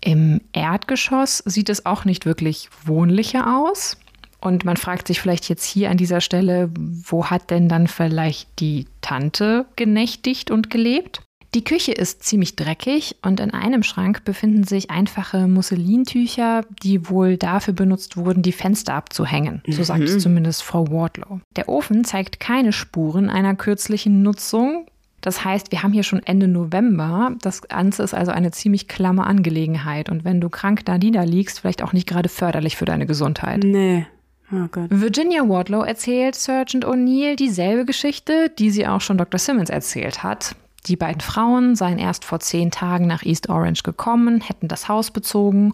Im 0.07 0.39
Erdgeschoss 0.53 1.39
sieht 1.45 1.67
es 1.67 1.85
auch 1.85 2.05
nicht 2.05 2.25
wirklich 2.25 2.69
wohnlicher 2.85 3.59
aus. 3.59 3.97
Und 4.39 4.63
man 4.63 4.77
fragt 4.77 5.05
sich 5.05 5.19
vielleicht 5.19 5.49
jetzt 5.49 5.65
hier 5.65 5.89
an 5.89 5.97
dieser 5.97 6.21
Stelle, 6.21 6.71
wo 6.77 7.25
hat 7.25 7.49
denn 7.49 7.67
dann 7.67 7.87
vielleicht 7.87 8.61
die 8.61 8.85
Tante 9.01 9.65
genächtigt 9.75 10.49
und 10.49 10.69
gelebt? 10.69 11.23
Die 11.53 11.65
Küche 11.65 11.91
ist 11.91 12.23
ziemlich 12.23 12.55
dreckig 12.55 13.17
und 13.21 13.41
in 13.41 13.51
einem 13.51 13.83
Schrank 13.83 14.23
befinden 14.23 14.63
sich 14.63 14.91
einfache 14.91 15.45
Musselintücher, 15.45 16.63
die 16.83 17.09
wohl 17.09 17.35
dafür 17.35 17.73
benutzt 17.73 18.15
wurden, 18.15 18.43
die 18.43 18.53
Fenster 18.53 18.93
abzuhängen. 18.93 19.61
So 19.67 19.83
sagt 19.83 20.03
es 20.03 20.13
mhm. 20.13 20.19
zumindest 20.19 20.63
Frau 20.63 20.89
Wardlow. 20.89 21.41
Der 21.57 21.67
Ofen 21.67 22.05
zeigt 22.05 22.39
keine 22.39 22.71
Spuren 22.71 23.29
einer 23.29 23.55
kürzlichen 23.55 24.21
Nutzung. 24.21 24.85
Das 25.27 25.43
heißt, 25.43 25.73
wir 25.73 25.83
haben 25.83 25.91
hier 25.91 26.03
schon 26.03 26.23
Ende 26.23 26.47
November. 26.47 27.35
Das 27.41 27.61
Ganze 27.61 28.01
ist 28.01 28.13
also 28.13 28.31
eine 28.31 28.51
ziemlich 28.51 28.87
klamme 28.87 29.27
Angelegenheit. 29.27 30.07
Und 30.09 30.23
wenn 30.23 30.39
du 30.39 30.47
krank 30.47 30.85
da 30.85 30.97
niederliegst, 30.97 31.59
vielleicht 31.59 31.83
auch 31.83 31.91
nicht 31.91 32.07
gerade 32.07 32.29
förderlich 32.29 32.77
für 32.77 32.85
deine 32.85 33.05
Gesundheit. 33.05 33.61
Nee. 33.61 34.07
Oh 34.53 34.69
Gott. 34.71 34.85
Virginia 34.89 35.41
Wardlow 35.41 35.81
erzählt 35.81 36.35
Sergeant 36.35 36.85
O'Neill 36.85 37.35
dieselbe 37.35 37.83
Geschichte, 37.83 38.53
die 38.57 38.69
sie 38.69 38.87
auch 38.87 39.01
schon 39.01 39.17
Dr. 39.17 39.37
Simmons 39.37 39.69
erzählt 39.69 40.23
hat. 40.23 40.55
Die 40.87 40.95
beiden 40.95 41.21
Frauen 41.21 41.75
seien 41.75 41.99
erst 41.99 42.23
vor 42.25 42.39
zehn 42.39 42.71
Tagen 42.71 43.07
nach 43.07 43.23
East 43.23 43.49
Orange 43.49 43.83
gekommen, 43.83 44.41
hätten 44.41 44.67
das 44.67 44.87
Haus 44.87 45.11
bezogen. 45.11 45.73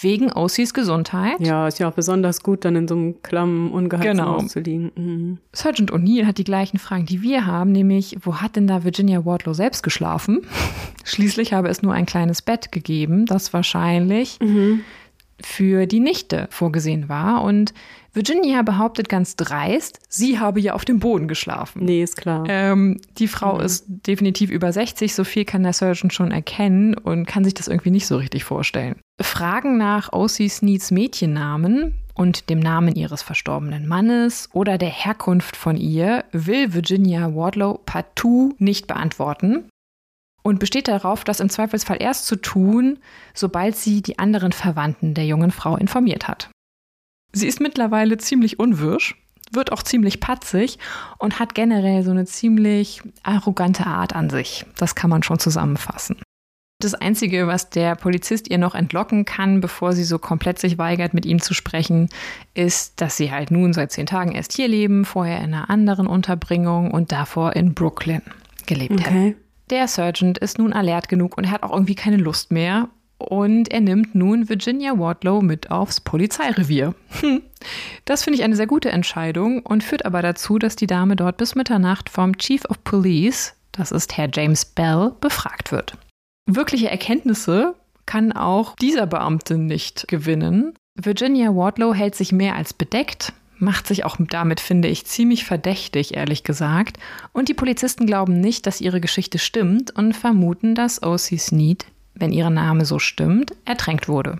wegen 0.00 0.30
Ossies 0.32 0.74
Gesundheit. 0.74 1.40
Ja, 1.40 1.66
ist 1.66 1.80
ja 1.80 1.88
auch 1.88 1.92
besonders 1.92 2.44
gut, 2.44 2.64
dann 2.64 2.76
in 2.76 2.86
so 2.86 2.94
einem 2.94 3.20
klammen, 3.22 3.72
ungeheizten 3.72 4.16
Genau. 4.16 4.34
Haus 4.36 4.46
zu 4.52 4.60
liegen. 4.60 4.92
Mhm. 4.94 5.38
Sergeant 5.52 5.92
O'Neill 5.92 6.24
hat 6.24 6.38
die 6.38 6.44
gleichen 6.44 6.78
Fragen, 6.78 7.04
die 7.04 7.20
wir 7.20 7.46
haben, 7.46 7.72
nämlich, 7.72 8.16
wo 8.22 8.36
hat 8.36 8.54
denn 8.54 8.68
da 8.68 8.84
Virginia 8.84 9.24
Wardlow 9.24 9.54
selbst 9.54 9.82
geschlafen? 9.82 10.42
Schließlich 11.04 11.52
habe 11.52 11.68
es 11.68 11.82
nur 11.82 11.94
ein 11.94 12.06
kleines 12.06 12.42
Bett 12.42 12.70
gegeben, 12.70 13.26
das 13.26 13.52
wahrscheinlich 13.52 14.38
für 15.40 15.86
die 15.86 16.00
Nichte 16.00 16.46
vorgesehen 16.50 17.08
war. 17.08 17.42
Und 17.42 17.74
Virginia 18.18 18.62
behauptet 18.62 19.08
ganz 19.08 19.36
dreist, 19.36 20.00
sie 20.08 20.40
habe 20.40 20.58
ja 20.58 20.72
auf 20.72 20.84
dem 20.84 20.98
Boden 20.98 21.28
geschlafen. 21.28 21.84
Nee, 21.84 22.02
ist 22.02 22.16
klar. 22.16 22.44
Ähm, 22.48 23.00
die 23.16 23.28
Frau 23.28 23.60
ist 23.60 23.84
definitiv 23.86 24.50
über 24.50 24.72
60, 24.72 25.14
so 25.14 25.22
viel 25.22 25.44
kann 25.44 25.62
der 25.62 25.72
Surgeon 25.72 26.10
schon 26.10 26.32
erkennen 26.32 26.94
und 26.94 27.26
kann 27.26 27.44
sich 27.44 27.54
das 27.54 27.68
irgendwie 27.68 27.92
nicht 27.92 28.08
so 28.08 28.16
richtig 28.16 28.42
vorstellen. 28.42 28.96
Fragen 29.20 29.78
nach 29.78 30.12
O.C. 30.12 30.48
Sneeds 30.48 30.90
Mädchennamen 30.90 31.94
und 32.12 32.50
dem 32.50 32.58
Namen 32.58 32.96
ihres 32.96 33.22
verstorbenen 33.22 33.86
Mannes 33.86 34.48
oder 34.52 34.78
der 34.78 34.90
Herkunft 34.90 35.54
von 35.54 35.76
ihr 35.76 36.24
will 36.32 36.74
Virginia 36.74 37.36
Wardlow 37.36 37.78
partout 37.86 38.56
nicht 38.58 38.88
beantworten 38.88 39.68
und 40.42 40.58
besteht 40.58 40.88
darauf, 40.88 41.22
das 41.22 41.38
im 41.38 41.50
Zweifelsfall 41.50 41.98
erst 42.00 42.26
zu 42.26 42.34
tun, 42.34 42.98
sobald 43.32 43.76
sie 43.76 44.02
die 44.02 44.18
anderen 44.18 44.50
Verwandten 44.50 45.14
der 45.14 45.24
jungen 45.24 45.52
Frau 45.52 45.76
informiert 45.76 46.26
hat. 46.26 46.50
Sie 47.32 47.46
ist 47.46 47.60
mittlerweile 47.60 48.18
ziemlich 48.18 48.58
unwirsch, 48.58 49.16
wird 49.52 49.72
auch 49.72 49.82
ziemlich 49.82 50.20
patzig 50.20 50.78
und 51.18 51.38
hat 51.38 51.54
generell 51.54 52.02
so 52.02 52.10
eine 52.10 52.26
ziemlich 52.26 53.02
arrogante 53.22 53.86
Art 53.86 54.14
an 54.14 54.30
sich. 54.30 54.64
Das 54.76 54.94
kann 54.94 55.10
man 55.10 55.22
schon 55.22 55.38
zusammenfassen. 55.38 56.16
Das 56.80 56.94
Einzige, 56.94 57.48
was 57.48 57.70
der 57.70 57.96
Polizist 57.96 58.48
ihr 58.48 58.58
noch 58.58 58.76
entlocken 58.76 59.24
kann, 59.24 59.60
bevor 59.60 59.94
sie 59.94 60.04
so 60.04 60.20
komplett 60.20 60.60
sich 60.60 60.78
weigert, 60.78 61.12
mit 61.12 61.26
ihm 61.26 61.42
zu 61.42 61.52
sprechen, 61.52 62.08
ist, 62.54 63.00
dass 63.00 63.16
sie 63.16 63.32
halt 63.32 63.50
nun 63.50 63.72
seit 63.72 63.90
zehn 63.90 64.06
Tagen 64.06 64.30
erst 64.30 64.52
hier 64.52 64.68
leben, 64.68 65.04
vorher 65.04 65.38
in 65.38 65.54
einer 65.54 65.70
anderen 65.70 66.06
Unterbringung 66.06 66.92
und 66.92 67.10
davor 67.10 67.56
in 67.56 67.74
Brooklyn 67.74 68.22
gelebt 68.66 69.00
hätten. 69.00 69.16
Okay. 69.16 69.36
Der 69.70 69.88
Sergeant 69.88 70.38
ist 70.38 70.58
nun 70.58 70.72
alert 70.72 71.08
genug 71.08 71.36
und 71.36 71.44
er 71.44 71.50
hat 71.50 71.64
auch 71.64 71.72
irgendwie 71.72 71.96
keine 71.96 72.16
Lust 72.16 72.52
mehr. 72.52 72.88
Und 73.18 73.70
er 73.72 73.80
nimmt 73.80 74.14
nun 74.14 74.48
Virginia 74.48 74.96
Wardlow 74.96 75.42
mit 75.42 75.70
aufs 75.70 76.00
Polizeirevier. 76.00 76.94
Hm. 77.20 77.42
Das 78.04 78.22
finde 78.22 78.38
ich 78.38 78.44
eine 78.44 78.54
sehr 78.54 78.68
gute 78.68 78.90
Entscheidung 78.90 79.60
und 79.66 79.82
führt 79.82 80.06
aber 80.06 80.22
dazu, 80.22 80.58
dass 80.58 80.76
die 80.76 80.86
Dame 80.86 81.16
dort 81.16 81.36
bis 81.36 81.56
Mitternacht 81.56 82.08
vom 82.08 82.38
Chief 82.38 82.64
of 82.66 82.82
Police, 82.84 83.54
das 83.72 83.90
ist 83.90 84.16
Herr 84.16 84.28
James 84.32 84.64
Bell, 84.64 85.12
befragt 85.20 85.72
wird. 85.72 85.94
Wirkliche 86.46 86.90
Erkenntnisse 86.90 87.74
kann 88.06 88.32
auch 88.32 88.76
dieser 88.76 89.06
Beamte 89.06 89.58
nicht 89.58 90.06
gewinnen. 90.08 90.74
Virginia 90.94 91.54
Wardlow 91.54 91.92
hält 91.92 92.14
sich 92.14 92.32
mehr 92.32 92.54
als 92.54 92.72
bedeckt, 92.72 93.32
macht 93.58 93.86
sich 93.86 94.04
auch 94.04 94.16
damit, 94.18 94.60
finde 94.60 94.88
ich, 94.88 95.04
ziemlich 95.04 95.44
verdächtig, 95.44 96.14
ehrlich 96.14 96.44
gesagt. 96.44 96.98
Und 97.32 97.48
die 97.48 97.54
Polizisten 97.54 98.06
glauben 98.06 98.40
nicht, 98.40 98.66
dass 98.66 98.80
ihre 98.80 99.00
Geschichte 99.00 99.38
stimmt 99.38 99.90
und 99.90 100.16
vermuten, 100.16 100.74
dass 100.74 101.02
O.C. 101.02 101.36
Sneed, 101.36 101.86
wenn 102.18 102.32
ihr 102.32 102.50
Name 102.50 102.84
so 102.84 102.98
stimmt, 102.98 103.54
ertränkt 103.64 104.08
wurde. 104.08 104.38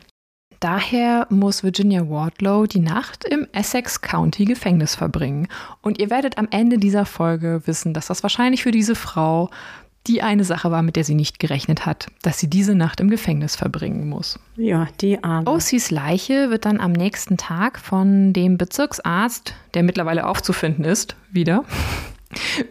Daher 0.61 1.27
muss 1.31 1.63
Virginia 1.63 2.09
Wardlow 2.09 2.67
die 2.67 2.81
Nacht 2.81 3.25
im 3.25 3.47
Essex 3.53 4.01
County 4.01 4.45
Gefängnis 4.45 4.97
verbringen. 4.97 5.47
Und 5.83 6.01
ihr 6.01 6.11
werdet 6.11 6.37
am 6.37 6.49
Ende 6.51 6.79
dieser 6.79 7.07
Folge 7.07 7.63
wissen, 7.67 7.95
dass 7.95 8.07
das 8.07 8.25
wahrscheinlich 8.25 8.65
für 8.65 8.73
diese 8.73 8.97
Frau 8.97 9.51
die 10.09 10.23
eine 10.23 10.43
Sache 10.43 10.71
war, 10.71 10.83
mit 10.83 10.97
der 10.97 11.05
sie 11.05 11.15
nicht 11.15 11.39
gerechnet 11.39 11.85
hat, 11.87 12.09
dass 12.23 12.39
sie 12.39 12.49
diese 12.49 12.75
Nacht 12.75 12.99
im 13.01 13.11
Gefängnis 13.11 13.57
verbringen 13.57 14.09
muss. 14.09 14.39
Ja, 14.57 14.89
die 15.01 15.23
Arme. 15.23 15.47
Ossies 15.47 15.91
Leiche 15.91 16.51
wird 16.51 16.65
dann 16.65 16.81
am 16.81 16.93
nächsten 16.93 17.37
Tag 17.37 17.79
von 17.79 18.33
dem 18.33 18.57
Bezirksarzt, 18.59 19.55
der 19.75 19.83
mittlerweile 19.83 20.27
aufzufinden 20.27 20.85
ist, 20.85 21.15
wieder, 21.31 21.65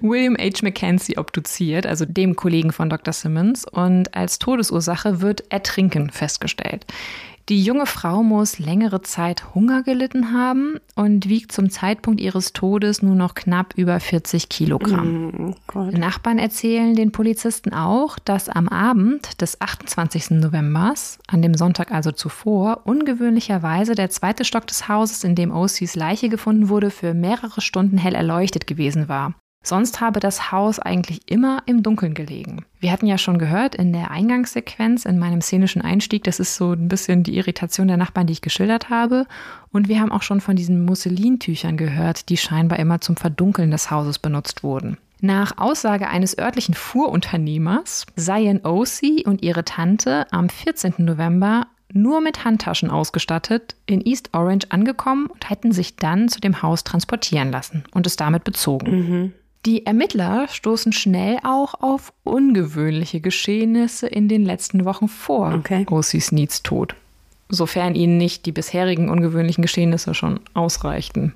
William 0.01 0.35
H. 0.37 0.63
Mackenzie 0.63 1.17
obduziert, 1.17 1.85
also 1.85 2.05
dem 2.05 2.35
Kollegen 2.35 2.71
von 2.71 2.89
Dr. 2.89 3.13
Simmons, 3.13 3.65
und 3.65 4.13
als 4.15 4.39
Todesursache 4.39 5.21
wird 5.21 5.51
Ertrinken 5.51 6.09
festgestellt. 6.09 6.85
Die 7.49 7.63
junge 7.63 7.85
Frau 7.85 8.23
muss 8.23 8.59
längere 8.59 9.03
Zeit 9.03 9.55
Hunger 9.55 9.81
gelitten 9.81 10.33
haben 10.33 10.81
und 10.95 11.29
wiegt 11.29 11.53
zum 11.53 11.69
Zeitpunkt 11.69 12.19
ihres 12.19 12.51
Todes 12.51 13.01
nur 13.01 13.15
noch 13.15 13.35
knapp 13.35 13.73
über 13.77 14.01
40 14.01 14.49
Kilogramm. 14.49 15.55
Oh. 15.73 15.79
Nachbarn 15.83 16.39
erzählen 16.39 16.93
den 16.93 17.13
Polizisten 17.13 17.73
auch, 17.73 18.19
dass 18.19 18.49
am 18.49 18.67
Abend 18.67 19.39
des 19.39 19.61
28. 19.61 20.31
Novembers, 20.31 21.19
an 21.27 21.41
dem 21.41 21.53
Sonntag 21.53 21.93
also 21.93 22.11
zuvor, 22.11 22.81
ungewöhnlicherweise 22.83 23.95
der 23.95 24.09
zweite 24.09 24.43
Stock 24.43 24.67
des 24.67 24.89
Hauses, 24.89 25.23
in 25.23 25.35
dem 25.35 25.51
Ocy's 25.51 25.95
Leiche 25.95 26.27
gefunden 26.27 26.67
wurde, 26.67 26.91
für 26.91 27.13
mehrere 27.13 27.61
Stunden 27.61 27.97
hell 27.97 28.15
erleuchtet 28.15 28.67
gewesen 28.67 29.07
war. 29.07 29.35
Sonst 29.67 29.99
habe 29.99 30.21
das 30.21 30.53
Haus 30.53 30.79
eigentlich 30.79 31.29
immer 31.29 31.61
im 31.65 31.83
Dunkeln 31.83 32.13
gelegen. 32.13 32.63
Wir 32.79 32.89
hatten 32.89 33.05
ja 33.05 33.17
schon 33.17 33.37
gehört 33.37 33.75
in 33.75 33.91
der 33.91 34.11
Eingangssequenz, 34.11 35.03
in 35.03 35.19
meinem 35.19 35.41
szenischen 35.41 35.81
Einstieg, 35.81 36.23
das 36.23 36.39
ist 36.39 36.55
so 36.55 36.71
ein 36.71 36.87
bisschen 36.87 37.23
die 37.23 37.35
Irritation 37.35 37.89
der 37.89 37.97
Nachbarn, 37.97 38.27
die 38.27 38.33
ich 38.33 38.41
geschildert 38.41 38.89
habe. 38.89 39.25
Und 39.73 39.89
wir 39.89 39.99
haben 39.99 40.13
auch 40.13 40.21
schon 40.21 40.39
von 40.39 40.55
diesen 40.55 40.85
Musselintüchern 40.85 41.75
gehört, 41.75 42.29
die 42.29 42.37
scheinbar 42.37 42.79
immer 42.79 43.01
zum 43.01 43.17
Verdunkeln 43.17 43.69
des 43.69 43.91
Hauses 43.91 44.19
benutzt 44.19 44.63
wurden. 44.63 44.97
Nach 45.19 45.57
Aussage 45.57 46.07
eines 46.07 46.37
örtlichen 46.37 46.75
Fuhrunternehmers 46.75 48.05
seien 48.15 48.65
O.C. 48.65 49.23
und 49.25 49.41
ihre 49.43 49.65
Tante 49.65 50.27
am 50.31 50.47
14. 50.47 50.93
November 50.99 51.67
nur 51.91 52.21
mit 52.21 52.45
Handtaschen 52.45 52.89
ausgestattet 52.89 53.75
in 53.85 54.05
East 54.05 54.29
Orange 54.33 54.67
angekommen 54.69 55.25
und 55.25 55.49
hätten 55.49 55.73
sich 55.73 55.97
dann 55.97 56.29
zu 56.29 56.39
dem 56.39 56.61
Haus 56.61 56.85
transportieren 56.85 57.51
lassen 57.51 57.83
und 57.91 58.07
es 58.07 58.15
damit 58.15 58.43
bezogen. 58.45 59.33
Die 59.67 59.85
Ermittler 59.85 60.47
stoßen 60.47 60.93
schnell 60.93 61.39
auch 61.43 61.81
auf 61.81 62.13
ungewöhnliche 62.23 63.19
Geschehnisse 63.19 64.07
in 64.07 64.29
den 64.29 64.45
letzten 64.45 64.85
Wochen 64.85 65.09
vor 65.09 65.53
Okay. 65.55 65.85
O.C. 65.89 66.21
Sneeds 66.21 66.63
Tod, 66.63 66.95
sofern 67.49 67.93
ihnen 67.93 68.17
nicht 68.17 68.45
die 68.45 68.53
bisherigen 68.53 69.09
ungewöhnlichen 69.09 69.61
Geschehnisse 69.61 70.13
schon 70.13 70.39
ausreichten. 70.53 71.33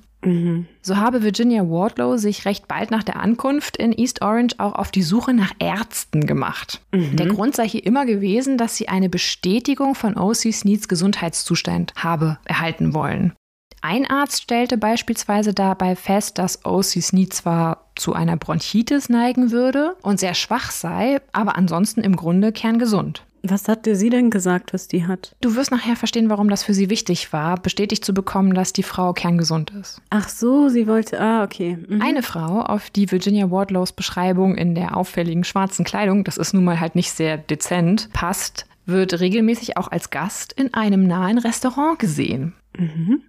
So 0.80 0.96
habe 0.96 1.22
Virginia 1.22 1.68
Wardlow 1.68 2.16
sich 2.16 2.46
recht 2.46 2.68
bald 2.68 2.90
nach 2.90 3.02
der 3.02 3.16
Ankunft 3.16 3.76
in 3.76 3.92
East 3.92 4.22
Orange 4.22 4.54
auch 4.58 4.76
auf 4.76 4.92
die 4.92 5.02
Suche 5.02 5.34
nach 5.34 5.52
Ärzten 5.58 6.26
gemacht. 6.26 6.80
Der 6.92 7.26
Grund 7.26 7.54
sei 7.54 7.68
hier 7.68 7.84
immer 7.84 8.06
gewesen, 8.06 8.56
dass 8.56 8.76
sie 8.76 8.88
eine 8.88 9.10
Bestätigung 9.10 9.94
von 9.94 10.16
O.C. 10.16 10.52
Sneeds 10.52 10.88
Gesundheitszustand 10.88 11.92
habe 11.96 12.38
erhalten 12.44 12.94
wollen. 12.94 13.34
Ein 13.82 14.08
Arzt 14.08 14.42
stellte 14.42 14.78
beispielsweise 14.78 15.52
dabei 15.52 15.96
fest, 15.96 16.38
dass 16.38 16.64
O.C. 16.64 17.00
Sneed 17.00 17.34
zwar 17.34 17.88
zu 17.96 18.12
einer 18.14 18.36
Bronchitis 18.36 19.08
neigen 19.08 19.50
würde 19.50 19.96
und 20.02 20.20
sehr 20.20 20.34
schwach 20.34 20.70
sei, 20.70 21.20
aber 21.32 21.56
ansonsten 21.56 22.00
im 22.00 22.14
Grunde 22.14 22.52
kerngesund. 22.52 23.24
Was 23.42 23.66
hatte 23.66 23.96
sie 23.96 24.08
denn 24.08 24.30
gesagt, 24.30 24.72
was 24.72 24.86
die 24.86 25.04
hat? 25.04 25.34
Du 25.40 25.56
wirst 25.56 25.72
nachher 25.72 25.96
verstehen, 25.96 26.30
warum 26.30 26.48
das 26.48 26.62
für 26.62 26.74
sie 26.74 26.90
wichtig 26.90 27.32
war, 27.32 27.58
bestätigt 27.60 28.04
zu 28.04 28.14
bekommen, 28.14 28.54
dass 28.54 28.72
die 28.72 28.84
Frau 28.84 29.12
kerngesund 29.12 29.70
ist. 29.70 30.00
Ach 30.10 30.28
so, 30.28 30.68
sie 30.68 30.86
wollte. 30.86 31.20
Ah, 31.20 31.42
okay. 31.42 31.76
Mhm. 31.88 32.00
Eine 32.00 32.22
Frau, 32.22 32.60
auf 32.60 32.88
die 32.90 33.10
Virginia 33.10 33.50
Wardlows 33.50 33.92
Beschreibung 33.92 34.54
in 34.54 34.76
der 34.76 34.96
auffälligen 34.96 35.42
schwarzen 35.42 35.84
Kleidung, 35.84 36.22
das 36.22 36.36
ist 36.36 36.54
nun 36.54 36.62
mal 36.62 36.78
halt 36.78 36.94
nicht 36.94 37.10
sehr 37.10 37.36
dezent, 37.36 38.10
passt, 38.12 38.66
wird 38.86 39.18
regelmäßig 39.18 39.76
auch 39.76 39.90
als 39.90 40.10
Gast 40.10 40.52
in 40.52 40.72
einem 40.72 41.08
nahen 41.08 41.38
Restaurant 41.38 41.98
gesehen. 41.98 42.54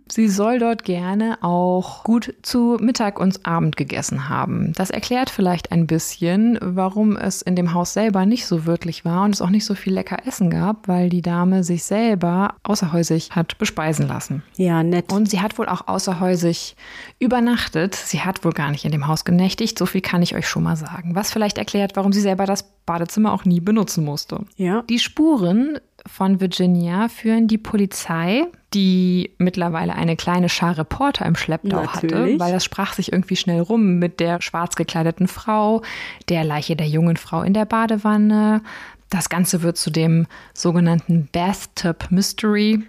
Sie 0.07 0.29
soll 0.29 0.59
dort 0.59 0.83
gerne 0.83 1.37
auch 1.41 2.03
gut 2.03 2.33
zu 2.43 2.77
Mittag 2.79 3.19
und 3.19 3.45
Abend 3.45 3.75
gegessen 3.75 4.29
haben. 4.29 4.73
Das 4.73 4.89
erklärt 4.89 5.29
vielleicht 5.29 5.71
ein 5.71 5.85
bisschen, 5.85 6.57
warum 6.61 7.17
es 7.17 7.41
in 7.41 7.55
dem 7.55 7.73
Haus 7.73 7.93
selber 7.93 8.25
nicht 8.25 8.45
so 8.45 8.65
wirklich 8.65 9.03
war 9.03 9.23
und 9.23 9.33
es 9.33 9.41
auch 9.41 9.49
nicht 9.49 9.65
so 9.65 9.75
viel 9.75 9.93
lecker 9.93 10.25
Essen 10.25 10.49
gab, 10.49 10.87
weil 10.87 11.09
die 11.09 11.21
Dame 11.21 11.63
sich 11.63 11.83
selber 11.83 12.55
außerhäusig 12.63 13.31
hat 13.31 13.57
bespeisen 13.57 14.07
lassen. 14.07 14.43
Ja, 14.55 14.81
nett. 14.81 15.11
Und 15.11 15.29
sie 15.29 15.41
hat 15.41 15.57
wohl 15.57 15.67
auch 15.67 15.87
außerhäusig 15.87 16.75
übernachtet. 17.19 17.95
Sie 17.95 18.21
hat 18.21 18.45
wohl 18.45 18.53
gar 18.53 18.71
nicht 18.71 18.85
in 18.85 18.91
dem 18.91 19.07
Haus 19.07 19.25
genächtigt. 19.25 19.77
So 19.77 19.85
viel 19.85 20.01
kann 20.01 20.21
ich 20.21 20.35
euch 20.35 20.47
schon 20.47 20.63
mal 20.63 20.77
sagen. 20.77 21.15
Was 21.15 21.31
vielleicht 21.31 21.57
erklärt, 21.57 21.95
warum 21.95 22.13
sie 22.13 22.21
selber 22.21 22.45
das 22.45 22.63
Badezimmer 22.85 23.33
auch 23.33 23.45
nie 23.45 23.59
benutzen 23.59 24.03
musste. 24.03 24.41
ja. 24.57 24.83
Die 24.89 24.99
Spuren 24.99 25.79
von 26.05 26.41
Virginia 26.41 27.07
führen 27.07 27.47
die 27.47 27.57
Polizei, 27.57 28.45
die 28.73 29.31
mittlerweile 29.37 29.95
eine 29.95 30.15
kleine 30.15 30.49
Schar 30.49 30.77
Reporter 30.77 31.25
im 31.25 31.35
Schlepptau 31.35 31.87
hatte, 31.87 32.07
Natürlich. 32.07 32.39
weil 32.39 32.51
das 32.51 32.63
sprach 32.63 32.93
sich 32.93 33.11
irgendwie 33.11 33.35
schnell 33.35 33.61
rum 33.61 33.99
mit 33.99 34.19
der 34.19 34.41
schwarz 34.41 34.75
gekleideten 34.75 35.27
Frau, 35.27 35.81
der 36.29 36.43
Leiche 36.43 36.75
der 36.75 36.87
jungen 36.87 37.17
Frau 37.17 37.41
in 37.41 37.53
der 37.53 37.65
Badewanne. 37.65 38.61
Das 39.09 39.29
Ganze 39.29 39.61
wird 39.61 39.77
zu 39.77 39.91
dem 39.91 40.25
sogenannten 40.55 41.29
Bathtub 41.31 42.07
Mystery. 42.09 42.81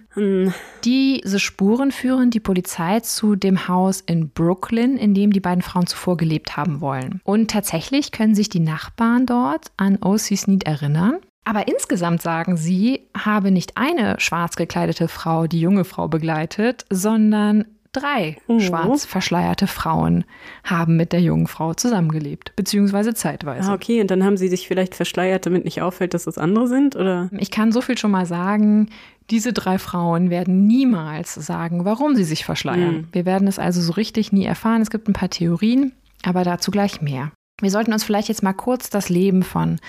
Diese 0.83 1.39
Spuren 1.39 1.93
führen 1.93 2.31
die 2.31 2.41
Polizei 2.41 3.01
zu 3.01 3.37
dem 3.37 3.69
Haus 3.69 4.01
in 4.01 4.31
Brooklyn, 4.31 4.97
in 4.97 5.13
dem 5.13 5.35
die 5.35 5.41
beiden 5.41 5.61
Frauen 5.61 5.87
zuvor 5.87 6.17
gelebt 6.17 6.57
haben 6.57 6.81
wollen. 6.81 7.21
Und 7.25 7.51
tatsächlich 7.51 8.11
können 8.11 8.35
sich 8.35 8.49
die 8.49 8.61
Nachbarn 8.61 9.27
dort 9.27 9.71
an 9.77 9.99
O.C. 10.03 10.35
Sneed 10.35 10.65
erinnern. 10.65 11.19
Aber 11.45 11.69
insgesamt 11.69 12.23
sagen 12.23 12.57
sie, 12.57 13.03
habe 13.17 13.51
nicht 13.51 13.77
eine 13.77 14.19
schwarz 14.19 14.57
gekleidete 14.57 15.09
Frau 15.09 15.47
die 15.47 15.61
junge 15.61 15.85
Frau 15.85 16.09
begleitet, 16.09 16.87
sondern 16.91 17.67
drei 17.95 18.37
oh. 18.47 18.61
schwarz 18.61 19.05
verschleierte 19.05 19.67
Frauen 19.67 20.25
haben 20.65 20.97
mit 20.97 21.13
der 21.13 21.21
jungen 21.21 21.47
Frau 21.47 21.75
zusammengelebt, 21.75 22.55
beziehungsweise 22.57 23.15
zeitweise. 23.15 23.71
Ah, 23.71 23.75
okay, 23.75 24.01
und 24.01 24.11
dann 24.11 24.25
haben 24.25 24.37
sie 24.37 24.49
sich 24.49 24.67
vielleicht 24.67 24.95
verschleiert, 24.95 25.47
damit 25.47 25.65
nicht 25.65 25.81
auffällt, 25.81 26.15
dass 26.15 26.27
es 26.27 26.39
andere 26.39 26.67
sind, 26.67 26.97
oder? 26.97 27.31
Ich 27.39 27.51
kann 27.51 27.73
so 27.73 27.81
viel 27.81 27.97
schon 27.97 28.11
mal 28.11 28.27
sagen. 28.27 28.89
Diese 29.31 29.53
drei 29.53 29.79
Frauen 29.79 30.29
werden 30.29 30.67
niemals 30.67 31.35
sagen, 31.35 31.85
warum 31.85 32.15
sie 32.15 32.25
sich 32.25 32.45
verschleiern. 32.45 32.97
Mhm. 32.97 33.09
Wir 33.13 33.25
werden 33.25 33.49
es 33.49 33.59
also 33.59 33.81
so 33.81 33.93
richtig 33.93 34.33
nie 34.33 34.45
erfahren. 34.45 34.83
Es 34.83 34.91
gibt 34.91 35.09
ein 35.09 35.15
paar 35.15 35.31
Theorien, 35.31 35.93
aber 36.23 36.45
dazu 36.45 36.71
gleich 36.71 37.01
mehr. 37.01 37.31
Wir 37.65 37.71
sollten 37.71 37.93
uns 37.93 38.05
vielleicht 38.05 38.29
jetzt 38.29 38.43
mal 38.43 38.53
kurz 38.53 38.91
das 38.91 39.09
Leben 39.09 39.43
von 39.43 39.81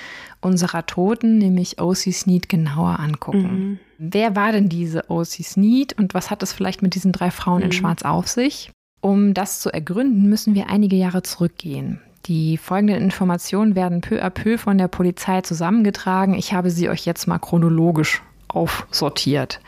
unserer 0.42 0.86
Toten, 0.86 1.38
nämlich 1.38 1.80
O.C. 1.82 2.12
Sneed, 2.12 2.50
genauer 2.50 3.00
angucken. 3.00 3.42
Mhm. 3.42 3.80
Wer 3.98 4.36
war 4.36 4.52
denn 4.52 4.70
diese 4.70 5.10
O.C. 5.10 5.44
Sneed 5.44 5.94
und 5.98 6.14
was 6.14 6.32
hat 6.32 6.42
es 6.42 6.54
vielleicht 6.54 6.82
mit 6.82 6.96
diesen 6.96 7.12
drei 7.12 7.32
Frauen 7.32 7.60
mhm. 7.60 7.66
in 7.66 7.72
Schwarz 7.72 8.04
auf 8.04 8.28
sich? 8.28 8.72
Um 9.02 9.34
das 9.34 9.60
zu 9.60 9.72
ergründen, 9.72 10.30
müssen 10.30 10.56
wir 10.56 10.70
einige 10.70 10.96
Jahre 10.96 11.22
zurückgehen. 11.22 12.02
Die 12.26 12.58
folgenden 12.58 12.98
Informationen 12.98 13.76
werden 13.76 14.02
peu 14.02 14.24
à 14.24 14.32
peu 14.32 14.58
von 14.58 14.78
der 14.78 14.88
Polizei 14.88 15.42
zusammengetragen. 15.42 16.34
Ich 16.34 16.54
habe 16.54 16.72
sie 16.72 16.90
euch 16.90 17.06
jetzt 17.06 17.28
mal 17.28 17.38
chronologisch 17.38 18.24
aufsortiert. 18.48 19.60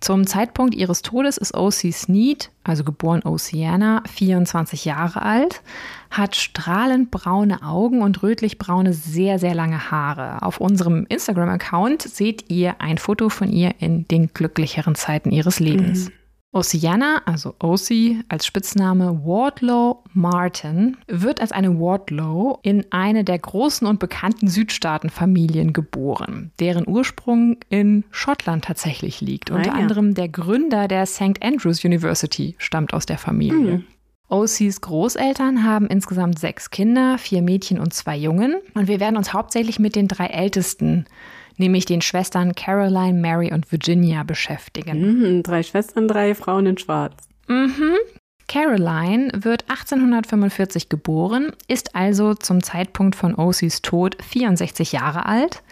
Zum 0.00 0.26
Zeitpunkt 0.26 0.74
ihres 0.74 1.02
Todes 1.02 1.38
ist 1.38 1.56
O.C. 1.56 1.90
Sneed, 1.90 2.50
also 2.62 2.84
geboren 2.84 3.22
Oceana, 3.24 4.02
24 4.06 4.84
Jahre 4.84 5.22
alt, 5.22 5.62
hat 6.10 6.36
strahlend 6.36 7.10
braune 7.10 7.62
Augen 7.62 8.02
und 8.02 8.22
rötlich-braune, 8.22 8.92
sehr, 8.92 9.38
sehr 9.38 9.54
lange 9.54 9.90
Haare. 9.90 10.42
Auf 10.42 10.60
unserem 10.60 11.04
Instagram-Account 11.08 12.02
seht 12.02 12.50
ihr 12.50 12.80
ein 12.80 12.98
Foto 12.98 13.28
von 13.28 13.50
ihr 13.50 13.74
in 13.80 14.06
den 14.06 14.32
glücklicheren 14.32 14.94
Zeiten 14.94 15.32
ihres 15.32 15.58
Lebens. 15.58 16.06
Mhm. 16.06 16.17
Oceana, 16.50 17.20
also 17.26 17.54
Osi 17.62 18.22
als 18.28 18.46
Spitzname 18.46 19.20
Wardlow 19.24 20.02
Martin, 20.14 20.96
wird 21.06 21.42
als 21.42 21.52
eine 21.52 21.78
Wardlow 21.78 22.58
in 22.62 22.86
eine 22.90 23.22
der 23.22 23.38
großen 23.38 23.86
und 23.86 23.98
bekannten 24.00 24.48
Südstaatenfamilien 24.48 25.74
geboren, 25.74 26.50
deren 26.58 26.88
Ursprung 26.88 27.58
in 27.68 28.04
Schottland 28.10 28.64
tatsächlich 28.64 29.20
liegt. 29.20 29.50
Unter 29.50 29.72
ah, 29.72 29.76
ja. 29.76 29.80
anderem 29.82 30.14
der 30.14 30.28
Gründer 30.28 30.88
der 30.88 31.04
St. 31.04 31.42
Andrews 31.42 31.84
University 31.84 32.54
stammt 32.58 32.94
aus 32.94 33.04
der 33.04 33.18
Familie. 33.18 33.78
Mhm. 33.78 33.84
OCs 34.30 34.80
Großeltern 34.82 35.64
haben 35.64 35.86
insgesamt 35.86 36.38
sechs 36.38 36.70
Kinder, 36.70 37.16
vier 37.18 37.40
Mädchen 37.40 37.78
und 37.78 37.94
zwei 37.94 38.16
Jungen. 38.16 38.56
Und 38.74 38.86
wir 38.86 39.00
werden 39.00 39.16
uns 39.16 39.32
hauptsächlich 39.32 39.78
mit 39.78 39.96
den 39.96 40.06
drei 40.06 40.26
Ältesten 40.26 41.06
nämlich 41.58 41.84
den 41.84 42.00
Schwestern 42.00 42.54
Caroline, 42.54 43.20
Mary 43.20 43.52
und 43.52 43.70
Virginia 43.70 44.22
beschäftigen. 44.22 45.00
Mhm, 45.00 45.42
drei 45.42 45.62
Schwestern, 45.62 46.08
drei 46.08 46.34
Frauen 46.34 46.66
in 46.66 46.78
Schwarz. 46.78 47.28
Mhm. 47.48 47.96
Caroline 48.48 49.30
wird 49.34 49.68
1845 49.68 50.88
geboren, 50.88 51.52
ist 51.68 51.94
also 51.94 52.32
zum 52.32 52.62
Zeitpunkt 52.62 53.14
von 53.14 53.34
Ocy's 53.34 53.82
Tod 53.82 54.16
64 54.22 54.92
Jahre 54.92 55.26
alt. 55.26 55.62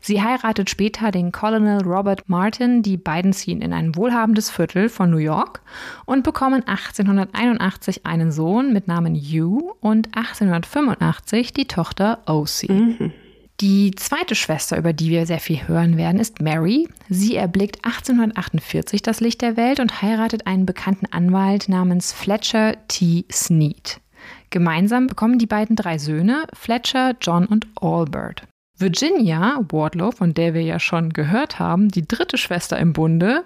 Sie 0.00 0.20
heiratet 0.20 0.68
später 0.68 1.12
den 1.12 1.30
Colonel 1.30 1.82
Robert 1.82 2.28
Martin. 2.28 2.82
Die 2.82 2.96
beiden 2.96 3.32
ziehen 3.32 3.62
in 3.62 3.72
ein 3.72 3.94
wohlhabendes 3.94 4.50
Viertel 4.50 4.88
von 4.88 5.08
New 5.08 5.18
York 5.18 5.60
und 6.04 6.24
bekommen 6.24 6.64
1881 6.66 8.04
einen 8.04 8.32
Sohn 8.32 8.72
mit 8.72 8.88
Namen 8.88 9.14
Hugh 9.14 9.76
und 9.80 10.08
1885 10.16 11.52
die 11.52 11.68
Tochter 11.68 12.18
Ocy. 12.26 12.72
Mhm. 12.72 13.12
Die 13.60 13.92
zweite 13.92 14.34
Schwester, 14.34 14.76
über 14.76 14.92
die 14.92 15.08
wir 15.08 15.24
sehr 15.24 15.40
viel 15.40 15.66
hören 15.66 15.96
werden, 15.96 16.20
ist 16.20 16.42
Mary. 16.42 16.88
Sie 17.08 17.36
erblickt 17.36 17.84
1848 17.86 19.00
das 19.00 19.20
Licht 19.20 19.40
der 19.40 19.56
Welt 19.56 19.80
und 19.80 20.02
heiratet 20.02 20.46
einen 20.46 20.66
bekannten 20.66 21.06
Anwalt 21.06 21.66
namens 21.70 22.12
Fletcher 22.12 22.74
T. 22.88 23.24
Sneed. 23.32 24.00
Gemeinsam 24.50 25.06
bekommen 25.06 25.38
die 25.38 25.46
beiden 25.46 25.74
drei 25.74 25.96
Söhne, 25.96 26.46
Fletcher, 26.52 27.14
John 27.20 27.46
und 27.46 27.66
Albert. 27.80 28.42
Virginia 28.78 29.60
Wardlow, 29.70 30.10
von 30.10 30.34
der 30.34 30.52
wir 30.52 30.62
ja 30.62 30.78
schon 30.78 31.14
gehört 31.14 31.58
haben, 31.58 31.88
die 31.88 32.06
dritte 32.06 32.36
Schwester 32.36 32.78
im 32.78 32.92
Bunde, 32.92 33.44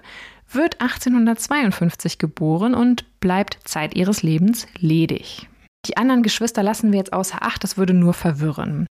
wird 0.50 0.80
1852 0.80 2.18
geboren 2.18 2.74
und 2.74 3.04
bleibt 3.20 3.58
Zeit 3.64 3.94
ihres 3.94 4.24
Lebens 4.24 4.66
ledig. 4.76 5.48
Die 5.86 5.96
anderen 5.96 6.24
Geschwister 6.24 6.64
lassen 6.64 6.90
wir 6.90 6.98
jetzt 6.98 7.12
außer 7.12 7.42
Acht, 7.42 7.62
das 7.62 7.76
würde 7.76 7.94
nur 7.94 8.12
verwirren. 8.12 8.86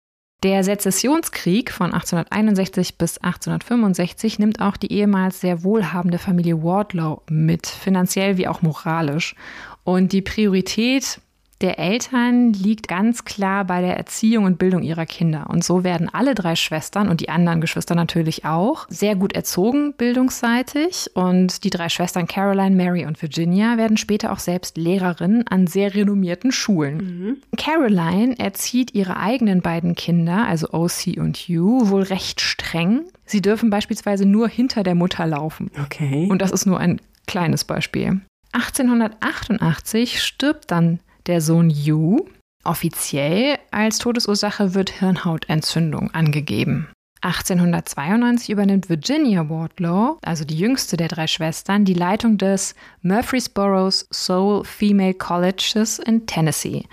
Der 0.44 0.62
Sezessionskrieg 0.62 1.72
von 1.72 1.94
1861 1.94 2.98
bis 2.98 3.16
1865 3.16 4.38
nimmt 4.38 4.60
auch 4.60 4.76
die 4.76 4.92
ehemals 4.92 5.40
sehr 5.40 5.64
wohlhabende 5.64 6.18
Familie 6.18 6.62
Wardlow 6.62 7.22
mit, 7.30 7.66
finanziell 7.66 8.36
wie 8.36 8.46
auch 8.46 8.60
moralisch. 8.60 9.36
Und 9.84 10.12
die 10.12 10.20
Priorität 10.20 11.18
der 11.64 11.78
Eltern 11.78 12.52
liegt 12.52 12.88
ganz 12.88 13.24
klar 13.24 13.64
bei 13.64 13.80
der 13.80 13.96
Erziehung 13.96 14.44
und 14.44 14.58
Bildung 14.58 14.82
ihrer 14.82 15.06
Kinder. 15.06 15.48
Und 15.48 15.64
so 15.64 15.82
werden 15.82 16.10
alle 16.12 16.34
drei 16.34 16.56
Schwestern 16.56 17.08
und 17.08 17.22
die 17.22 17.30
anderen 17.30 17.62
Geschwister 17.62 17.94
natürlich 17.94 18.44
auch 18.44 18.86
sehr 18.90 19.16
gut 19.16 19.32
erzogen 19.32 19.94
bildungsseitig. 19.94 21.12
Und 21.14 21.64
die 21.64 21.70
drei 21.70 21.88
Schwestern 21.88 22.26
Caroline, 22.26 22.76
Mary 22.76 23.06
und 23.06 23.22
Virginia 23.22 23.78
werden 23.78 23.96
später 23.96 24.30
auch 24.30 24.40
selbst 24.40 24.76
Lehrerinnen 24.76 25.48
an 25.48 25.66
sehr 25.66 25.94
renommierten 25.94 26.52
Schulen. 26.52 26.96
Mhm. 26.96 27.36
Caroline 27.56 28.38
erzieht 28.38 28.94
ihre 28.94 29.16
eigenen 29.16 29.62
beiden 29.62 29.94
Kinder, 29.94 30.46
also 30.46 30.68
OC 30.70 31.16
und 31.16 31.38
Hugh, 31.38 31.88
wohl 31.88 32.02
recht 32.02 32.42
streng. 32.42 33.04
Sie 33.24 33.40
dürfen 33.40 33.70
beispielsweise 33.70 34.26
nur 34.26 34.48
hinter 34.48 34.82
der 34.82 34.94
Mutter 34.94 35.26
laufen. 35.26 35.70
Okay. 35.82 36.28
Und 36.30 36.42
das 36.42 36.50
ist 36.50 36.66
nur 36.66 36.78
ein 36.78 37.00
kleines 37.26 37.64
Beispiel. 37.64 38.20
1888 38.52 40.22
stirbt 40.22 40.70
dann 40.70 41.00
der 41.26 41.40
Sohn 41.40 41.70
Yu. 41.70 42.26
Offiziell 42.64 43.58
als 43.70 43.98
Todesursache 43.98 44.74
wird 44.74 44.90
Hirnhautentzündung 44.90 46.10
angegeben. 46.12 46.88
1892 47.24 48.50
übernimmt 48.50 48.90
Virginia 48.90 49.48
Wardlaw, 49.48 50.18
also 50.22 50.44
die 50.44 50.58
jüngste 50.58 50.98
der 50.98 51.08
drei 51.08 51.26
Schwestern, 51.26 51.86
die 51.86 51.94
Leitung 51.94 52.36
des 52.36 52.74
Murfreesboro's 53.00 54.06
Soul 54.12 54.64
Female 54.64 55.14
Colleges 55.14 55.98
in 55.98 56.26
Tennessee, 56.26 56.84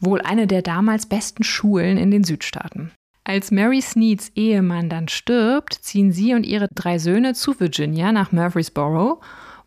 wohl 0.00 0.22
eine 0.22 0.46
der 0.46 0.62
damals 0.62 1.04
besten 1.04 1.44
Schulen 1.44 1.98
in 1.98 2.10
den 2.10 2.24
Südstaaten. 2.24 2.92
Als 3.24 3.50
Mary 3.50 3.82
Sneeds 3.82 4.30
Ehemann 4.34 4.88
dann 4.88 5.08
stirbt, 5.08 5.74
ziehen 5.74 6.10
sie 6.10 6.32
und 6.32 6.46
ihre 6.46 6.68
drei 6.74 6.98
Söhne 6.98 7.34
zu 7.34 7.58
Virginia 7.60 8.12
nach 8.12 8.32
Murfreesboro 8.32 9.20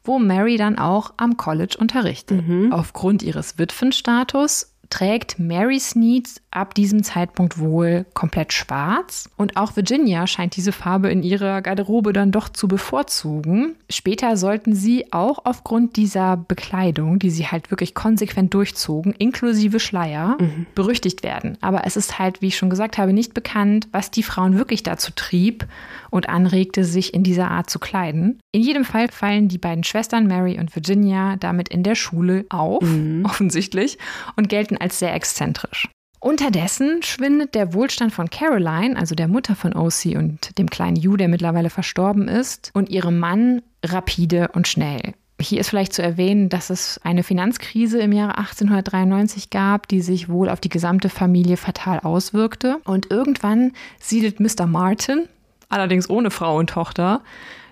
wo 0.03 0.19
Mary 0.19 0.57
dann 0.57 0.77
auch 0.77 1.13
am 1.17 1.37
College 1.37 1.77
unterrichtet. 1.79 2.47
Mhm. 2.47 2.71
Aufgrund 2.71 3.23
ihres 3.23 3.57
Witwenstatus 3.57 4.73
trägt 4.89 5.39
Mary 5.39 5.79
Sneed 5.79 6.29
ab 6.51 6.73
diesem 6.73 7.03
Zeitpunkt 7.03 7.59
wohl 7.59 8.05
komplett 8.13 8.53
schwarz. 8.53 9.29
Und 9.37 9.57
auch 9.57 9.75
Virginia 9.75 10.25
scheint 10.27 10.55
diese 10.55 10.71
Farbe 10.71 11.09
in 11.09 11.23
ihrer 11.23 11.61
Garderobe 11.61 12.13
dann 12.13 12.31
doch 12.31 12.49
zu 12.49 12.67
bevorzugen. 12.67 13.75
Später 13.89 14.35
sollten 14.35 14.73
sie 14.73 15.11
auch 15.13 15.39
aufgrund 15.45 15.95
dieser 15.95 16.37
Bekleidung, 16.37 17.19
die 17.19 17.29
sie 17.29 17.47
halt 17.47 17.69
wirklich 17.71 17.93
konsequent 17.93 18.53
durchzogen, 18.53 19.13
inklusive 19.13 19.79
Schleier, 19.79 20.37
mhm. 20.39 20.65
berüchtigt 20.73 21.23
werden. 21.23 21.57
Aber 21.61 21.85
es 21.85 21.95
ist 21.95 22.17
halt, 22.17 22.41
wie 22.41 22.47
ich 22.47 22.57
schon 22.57 22.69
gesagt 22.69 22.97
habe, 22.97 23.13
nicht 23.13 23.33
bekannt, 23.33 23.87
was 23.91 24.11
die 24.11 24.23
Frauen 24.23 24.57
wirklich 24.57 24.83
dazu 24.83 25.11
trieb 25.15 25.67
und 26.09 26.29
anregte, 26.29 26.83
sich 26.83 27.13
in 27.13 27.23
dieser 27.23 27.51
Art 27.51 27.69
zu 27.69 27.77
kleiden. 27.79 28.39
In 28.51 28.61
jedem 28.61 28.85
Fall 28.85 29.09
fallen 29.09 29.47
die 29.47 29.57
beiden 29.59 29.83
Schwestern 29.83 30.27
Mary 30.27 30.59
und 30.59 30.75
Virginia 30.75 31.35
damit 31.37 31.69
in 31.69 31.83
der 31.83 31.95
Schule 31.95 32.45
auf, 32.49 32.81
mhm. 32.81 33.25
offensichtlich, 33.25 33.97
und 34.35 34.49
gelten 34.49 34.77
als 34.77 34.97
sehr 34.97 35.13
exzentrisch. 35.13 35.87
Unterdessen 36.19 37.01
schwindet 37.01 37.55
der 37.55 37.73
Wohlstand 37.73 38.13
von 38.13 38.29
Caroline, 38.29 38.97
also 38.97 39.15
der 39.15 39.29
Mutter 39.29 39.55
von 39.55 39.73
OC 39.73 40.17
und 40.17 40.57
dem 40.57 40.69
kleinen 40.69 40.97
Hugh, 40.97 41.15
der 41.15 41.29
mittlerweile 41.29 41.69
verstorben 41.69 42.27
ist, 42.27 42.71
und 42.73 42.89
ihrem 42.89 43.19
Mann 43.19 43.61
rapide 43.83 44.49
und 44.53 44.67
schnell. 44.67 45.13
Hier 45.41 45.61
ist 45.61 45.69
vielleicht 45.69 45.93
zu 45.93 46.01
erwähnen, 46.01 46.49
dass 46.49 46.69
es 46.69 46.99
eine 47.03 47.23
Finanzkrise 47.23 47.99
im 47.99 48.11
Jahre 48.11 48.37
1893 48.37 49.49
gab, 49.49 49.87
die 49.87 50.01
sich 50.01 50.27
wohl 50.27 50.49
auf 50.49 50.59
die 50.59 50.67
gesamte 50.67 51.07
Familie 51.07 51.55
fatal 51.55 52.01
auswirkte. 52.01 52.79
Und 52.83 53.09
irgendwann 53.09 53.71
siedelt 53.99 54.41
Mr. 54.41 54.65
Martin, 54.67 55.29
allerdings 55.69 56.09
ohne 56.09 56.31
Frau 56.31 56.57
und 56.57 56.71
Tochter, 56.71 57.21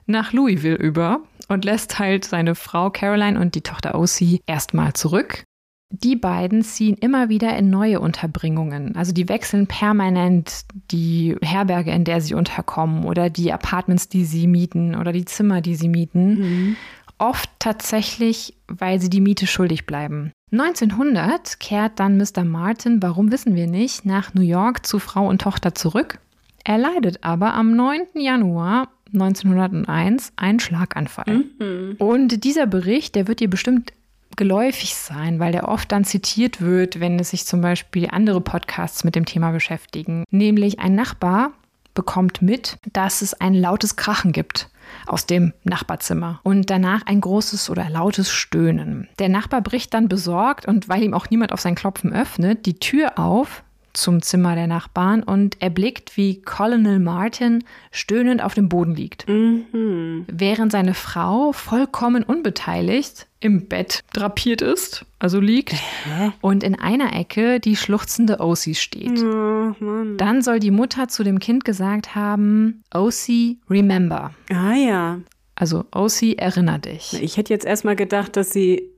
nach 0.06 0.32
Louisville 0.32 0.78
über 0.78 1.20
und 1.50 1.66
lässt 1.66 2.00
halt 2.00 2.24
seine 2.24 2.56
Frau 2.56 2.90
Caroline 2.90 3.38
und 3.38 3.56
die 3.56 3.62
Tochter 3.62 3.96
OC 3.96 4.40
erstmal 4.46 4.94
zurück. 4.94 5.44
Die 5.90 6.18
beiden 6.18 6.64
ziehen 6.64 6.96
immer 6.96 7.30
wieder 7.30 7.56
in 7.56 7.70
neue 7.70 8.02
Unterbringungen. 8.02 8.96
Also 8.96 9.14
die 9.14 9.30
wechseln 9.30 9.68
permanent 9.68 10.66
die 10.92 11.38
Herberge, 11.42 11.92
in 11.92 12.04
der 12.04 12.20
sie 12.20 12.34
unterkommen 12.34 13.06
oder 13.06 13.30
die 13.30 13.54
Apartments, 13.54 14.10
die 14.10 14.26
sie 14.26 14.48
mieten 14.48 14.96
oder 14.96 15.14
die 15.14 15.26
Zimmer, 15.26 15.62
die 15.62 15.76
sie 15.76 15.88
mieten. 15.88 16.40
Mhm. 16.40 16.76
Oft 17.20 17.50
tatsächlich, 17.60 18.56
weil 18.68 19.00
sie 19.00 19.10
die 19.10 19.22
Miete 19.22 19.48
schuldig 19.48 19.86
bleiben. 19.86 20.34
1900 20.52 21.60
kehrt 21.60 22.00
dann 22.00 22.18
Mr. 22.18 22.44
Martin, 22.44 23.02
warum 23.02 23.32
wissen 23.32 23.56
wir 23.56 23.68
nicht, 23.68 24.06
nach 24.06 24.34
New 24.34 24.42
York 24.42 24.86
zu 24.86 25.00
Frau 25.00 25.28
und 25.28 25.42
Tochter 25.42 25.74
zurück 25.74 26.20
Er 26.64 26.78
leidet 26.78 27.24
aber 27.24 27.54
am 27.54 27.76
9. 27.76 28.02
Januar 28.16 28.90
1901 29.14 30.34
einen 30.36 30.60
Schlaganfall. 30.60 31.46
Mhm. 31.60 31.96
Und 31.98 32.44
dieser 32.44 32.68
Bericht, 32.68 33.16
der 33.16 33.28
wird 33.28 33.40
dir 33.40 33.50
bestimmt 33.50 33.94
geläufig 34.38 34.96
sein, 34.96 35.40
weil 35.40 35.52
der 35.52 35.68
oft 35.68 35.92
dann 35.92 36.06
zitiert 36.06 36.62
wird, 36.62 37.00
wenn 37.00 37.20
es 37.20 37.32
sich 37.32 37.46
zum 37.46 37.60
Beispiel 37.62 38.08
andere 38.10 38.40
Podcasts 38.40 39.04
mit 39.04 39.16
dem 39.16 39.26
Thema 39.26 39.52
beschäftigen. 39.52 40.24
Nämlich 40.30 40.80
ein 40.80 40.96
Nachbar 40.96 41.52
bekommt 41.94 42.42
mit, 42.42 42.78
dass 42.94 43.22
es 43.22 43.34
ein 43.34 43.56
lautes 43.56 43.96
Krachen 43.96 44.32
gibt 44.32 44.70
aus 45.08 45.26
dem 45.26 45.52
Nachbarzimmer 45.64 46.40
und 46.44 46.70
danach 46.70 47.02
ein 47.08 47.20
großes 47.20 47.70
oder 47.70 47.90
lautes 47.90 48.32
Stöhnen. 48.32 49.10
Der 49.20 49.30
Nachbar 49.30 49.62
bricht 49.62 49.94
dann 49.94 50.08
besorgt 50.08 50.68
und 50.68 50.88
weil 50.88 51.04
ihm 51.04 51.14
auch 51.14 51.30
niemand 51.30 51.52
auf 51.52 51.60
sein 51.60 51.76
Klopfen 51.76 52.14
öffnet, 52.14 52.66
die 52.66 52.80
Tür 52.80 53.18
auf 53.18 53.64
zum 53.98 54.22
Zimmer 54.22 54.56
der 54.56 54.68
Nachbarn 54.68 55.24
und 55.24 55.62
erblickt, 55.62 56.18
wie 56.18 56.42
Colonel 56.42 57.00
Martin 57.00 57.64
stöhnend 57.92 58.44
auf 58.44 58.54
dem 58.54 58.70
Boden 58.70 58.96
liegt. 58.96 59.28
Mhm. 59.28 60.26
Während 60.28 60.72
seine 60.72 60.94
Frau 60.94 61.52
vollkommen 61.52 62.24
unbeteiligt 62.24 63.28
im 63.40 63.68
Bett 63.68 64.04
drapiert 64.14 64.62
ist, 64.62 65.06
also 65.20 65.40
liegt, 65.40 65.74
Hä? 65.74 66.32
und 66.42 66.64
in 66.64 66.80
einer 66.80 67.16
Ecke 67.16 67.60
die 67.60 67.76
schluchzende 67.76 68.40
Ossie 68.40 68.76
steht. 68.76 69.22
Oh, 69.24 69.74
Dann 70.18 70.42
soll 70.42 70.60
die 70.60 70.72
Mutter 70.72 71.08
zu 71.08 71.24
dem 71.24 71.40
Kind 71.40 71.66
gesagt 71.66 72.16
haben, 72.16 72.84
Ossie, 72.94 73.60
remember. 73.70 74.32
Ah 74.52 74.74
ja. 74.74 75.20
Also 75.56 75.86
Ossie, 75.92 76.38
erinner 76.38 76.78
dich. 76.80 77.20
Ich 77.22 77.38
hätte 77.38 77.54
jetzt 77.54 77.66
erstmal 77.66 77.96
gedacht, 77.96 78.36
dass 78.36 78.52
sie 78.52 78.92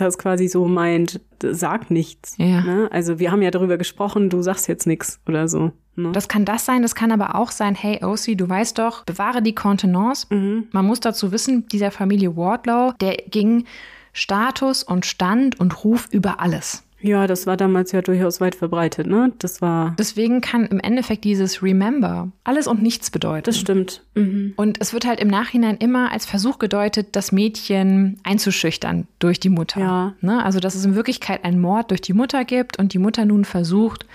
das 0.00 0.18
quasi 0.18 0.48
so 0.48 0.66
meint, 0.66 1.20
sag 1.42 1.90
nichts. 1.90 2.34
Ja. 2.38 2.62
Ne? 2.62 2.88
Also 2.90 3.18
wir 3.18 3.30
haben 3.30 3.42
ja 3.42 3.50
darüber 3.50 3.76
gesprochen, 3.76 4.30
du 4.30 4.42
sagst 4.42 4.68
jetzt 4.68 4.86
nichts 4.86 5.20
oder 5.26 5.48
so. 5.48 5.72
Ne? 5.96 6.12
Das 6.12 6.28
kann 6.28 6.44
das 6.44 6.64
sein, 6.64 6.82
das 6.82 6.94
kann 6.94 7.12
aber 7.12 7.34
auch 7.36 7.50
sein, 7.50 7.74
hey 7.74 8.04
OC, 8.04 8.36
du 8.36 8.48
weißt 8.48 8.78
doch, 8.78 9.04
bewahre 9.04 9.42
die 9.42 9.54
Kontenance. 9.54 10.26
Mhm. 10.30 10.68
Man 10.72 10.86
muss 10.86 11.00
dazu 11.00 11.32
wissen, 11.32 11.68
dieser 11.68 11.90
Familie 11.90 12.36
Wardlow, 12.36 12.92
der 13.00 13.16
ging 13.28 13.64
Status 14.12 14.82
und 14.82 15.06
Stand 15.06 15.58
und 15.60 15.84
Ruf 15.84 16.08
über 16.10 16.40
alles. 16.40 16.84
Ja, 17.04 17.26
das 17.26 17.46
war 17.46 17.58
damals 17.58 17.92
ja 17.92 18.00
durchaus 18.00 18.40
weit 18.40 18.54
verbreitet, 18.54 19.06
ne? 19.06 19.30
Das 19.38 19.60
war. 19.60 19.94
Deswegen 19.98 20.40
kann 20.40 20.64
im 20.64 20.80
Endeffekt 20.80 21.24
dieses 21.24 21.62
Remember 21.62 22.32
alles 22.44 22.66
und 22.66 22.82
nichts 22.82 23.10
bedeuten. 23.10 23.44
Das 23.44 23.58
stimmt. 23.58 24.02
Mhm. 24.14 24.54
Und 24.56 24.80
es 24.80 24.94
wird 24.94 25.04
halt 25.04 25.20
im 25.20 25.28
Nachhinein 25.28 25.76
immer 25.76 26.12
als 26.12 26.24
Versuch 26.24 26.58
gedeutet, 26.58 27.08
das 27.12 27.30
Mädchen 27.30 28.18
einzuschüchtern 28.22 29.06
durch 29.18 29.38
die 29.38 29.50
Mutter. 29.50 29.80
Ja. 29.80 30.14
Ne? 30.22 30.42
Also, 30.42 30.60
dass 30.60 30.74
es 30.74 30.86
in 30.86 30.94
Wirklichkeit 30.94 31.44
einen 31.44 31.60
Mord 31.60 31.90
durch 31.90 32.00
die 32.00 32.14
Mutter 32.14 32.46
gibt 32.46 32.78
und 32.78 32.94
die 32.94 32.98
Mutter 32.98 33.26
nun 33.26 33.44
versucht, 33.44 34.06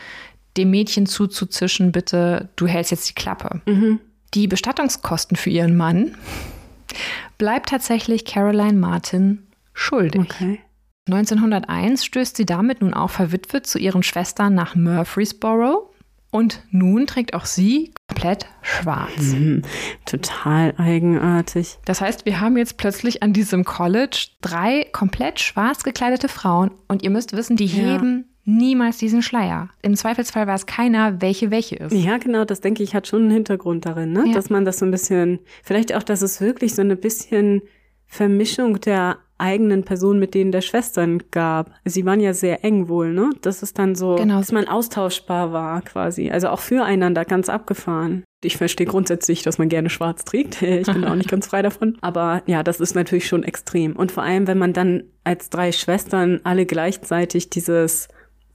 dem 0.58 0.72
Mädchen 0.72 1.06
zuzuzischen, 1.06 1.92
bitte, 1.92 2.50
du 2.56 2.66
hältst 2.66 2.90
jetzt 2.90 3.08
die 3.08 3.14
Klappe. 3.14 3.62
Mhm. 3.68 4.00
Die 4.34 4.48
Bestattungskosten 4.48 5.38
für 5.38 5.52
ihren 5.52 5.78
Mann 5.78 6.16
bleibt 7.38 7.70
tatsächlich 7.70 8.26
Caroline 8.26 8.80
Martin 8.80 9.44
schuldig. 9.76 10.22
Okay. 10.22 10.60
1901 11.12 12.06
stößt 12.06 12.38
sie 12.38 12.46
damit 12.46 12.82
nun 12.82 12.94
auch 12.94 13.10
verwitwet 13.10 13.66
zu 13.66 13.80
ihren 13.80 14.04
Schwestern 14.04 14.54
nach 14.56 14.76
Murfreesboro 14.76 15.90
und 16.32 16.62
nun 16.70 17.08
trägt 17.08 17.34
auch 17.34 17.46
sie 17.46 17.92
komplett 18.08 18.46
schwarz. 18.62 19.18
Mhm, 19.18 19.64
total 20.06 20.74
eigenartig. 20.78 21.80
Das 21.86 22.02
heißt, 22.02 22.26
wir 22.26 22.40
haben 22.40 22.58
jetzt 22.58 22.78
plötzlich 22.78 23.24
an 23.24 23.34
diesem 23.34 23.66
College 23.66 24.28
drei 24.42 24.88
komplett 24.92 25.40
schwarz 25.40 25.84
gekleidete 25.84 26.28
Frauen 26.28 26.72
und 26.88 27.02
ihr 27.02 27.10
müsst 27.10 27.34
wissen, 27.34 27.56
die 27.56 27.66
ja. 27.66 27.94
heben 27.94 28.26
niemals 28.46 28.98
diesen 28.98 29.22
Schleier. 29.22 29.70
Im 29.82 29.96
Zweifelsfall 29.96 30.48
weiß 30.48 30.66
keiner, 30.66 31.22
welche 31.22 31.52
welche 31.52 31.76
ist. 31.76 31.94
Ja, 31.94 32.18
genau, 32.18 32.46
das 32.46 32.62
denke 32.62 32.84
ich 32.84 32.96
hat 32.96 33.08
schon 33.08 33.24
einen 33.24 33.32
Hintergrund 33.32 33.86
darin, 33.86 34.12
ne? 34.12 34.26
Ja. 34.28 34.34
dass 34.34 34.50
man 34.50 34.66
das 34.66 34.80
so 34.80 34.86
ein 34.86 34.92
bisschen, 34.92 35.40
vielleicht 35.64 35.96
auch, 35.96 36.04
dass 36.04 36.22
es 36.22 36.42
wirklich 36.42 36.76
so 36.76 36.82
eine 36.82 36.96
bisschen 36.96 37.62
Vermischung 38.06 38.80
der 38.82 39.18
eigenen 39.40 39.84
Personen 39.84 40.20
mit 40.20 40.34
denen 40.34 40.52
der 40.52 40.62
Schwestern 40.62 41.24
gab. 41.32 41.72
Sie 41.86 42.06
waren 42.06 42.20
ja 42.20 42.34
sehr 42.34 42.64
eng 42.64 42.88
wohl, 42.88 43.14
ne? 43.14 43.30
Das 43.42 43.64
ist 43.64 43.80
dann 43.80 43.96
so, 43.96 44.16
genau. 44.16 44.38
dass 44.38 44.52
man 44.52 44.68
austauschbar 44.68 45.52
war 45.54 45.82
quasi. 45.82 46.30
Also 46.30 46.50
auch 46.50 46.60
füreinander 46.60 47.26
ganz 47.26 47.50
abgefahren. 47.50 48.24
Ich 48.44 48.58
verstehe 48.58 48.88
grundsätzlich, 48.88 49.42
dass 49.44 49.58
man 49.58 49.70
gerne 49.70 49.90
schwarz 49.90 50.24
trägt. 50.24 50.62
Ich 50.80 50.88
bin 50.88 51.04
auch 51.04 51.16
nicht 51.16 51.30
ganz 51.30 51.48
frei 51.48 51.62
davon. 51.62 51.98
Aber 52.02 52.42
ja, 52.46 52.64
das 52.64 52.80
ist 52.80 52.96
natürlich 52.96 53.28
schon 53.28 53.44
extrem. 53.44 53.96
Und 53.96 54.12
vor 54.12 54.24
allem, 54.24 54.48
wenn 54.48 54.58
man 54.58 54.74
dann 54.74 55.04
als 55.24 55.50
drei 55.50 55.72
Schwestern 55.72 56.40
alle 56.44 56.66
gleichzeitig 56.66 57.50
dieses 57.50 58.08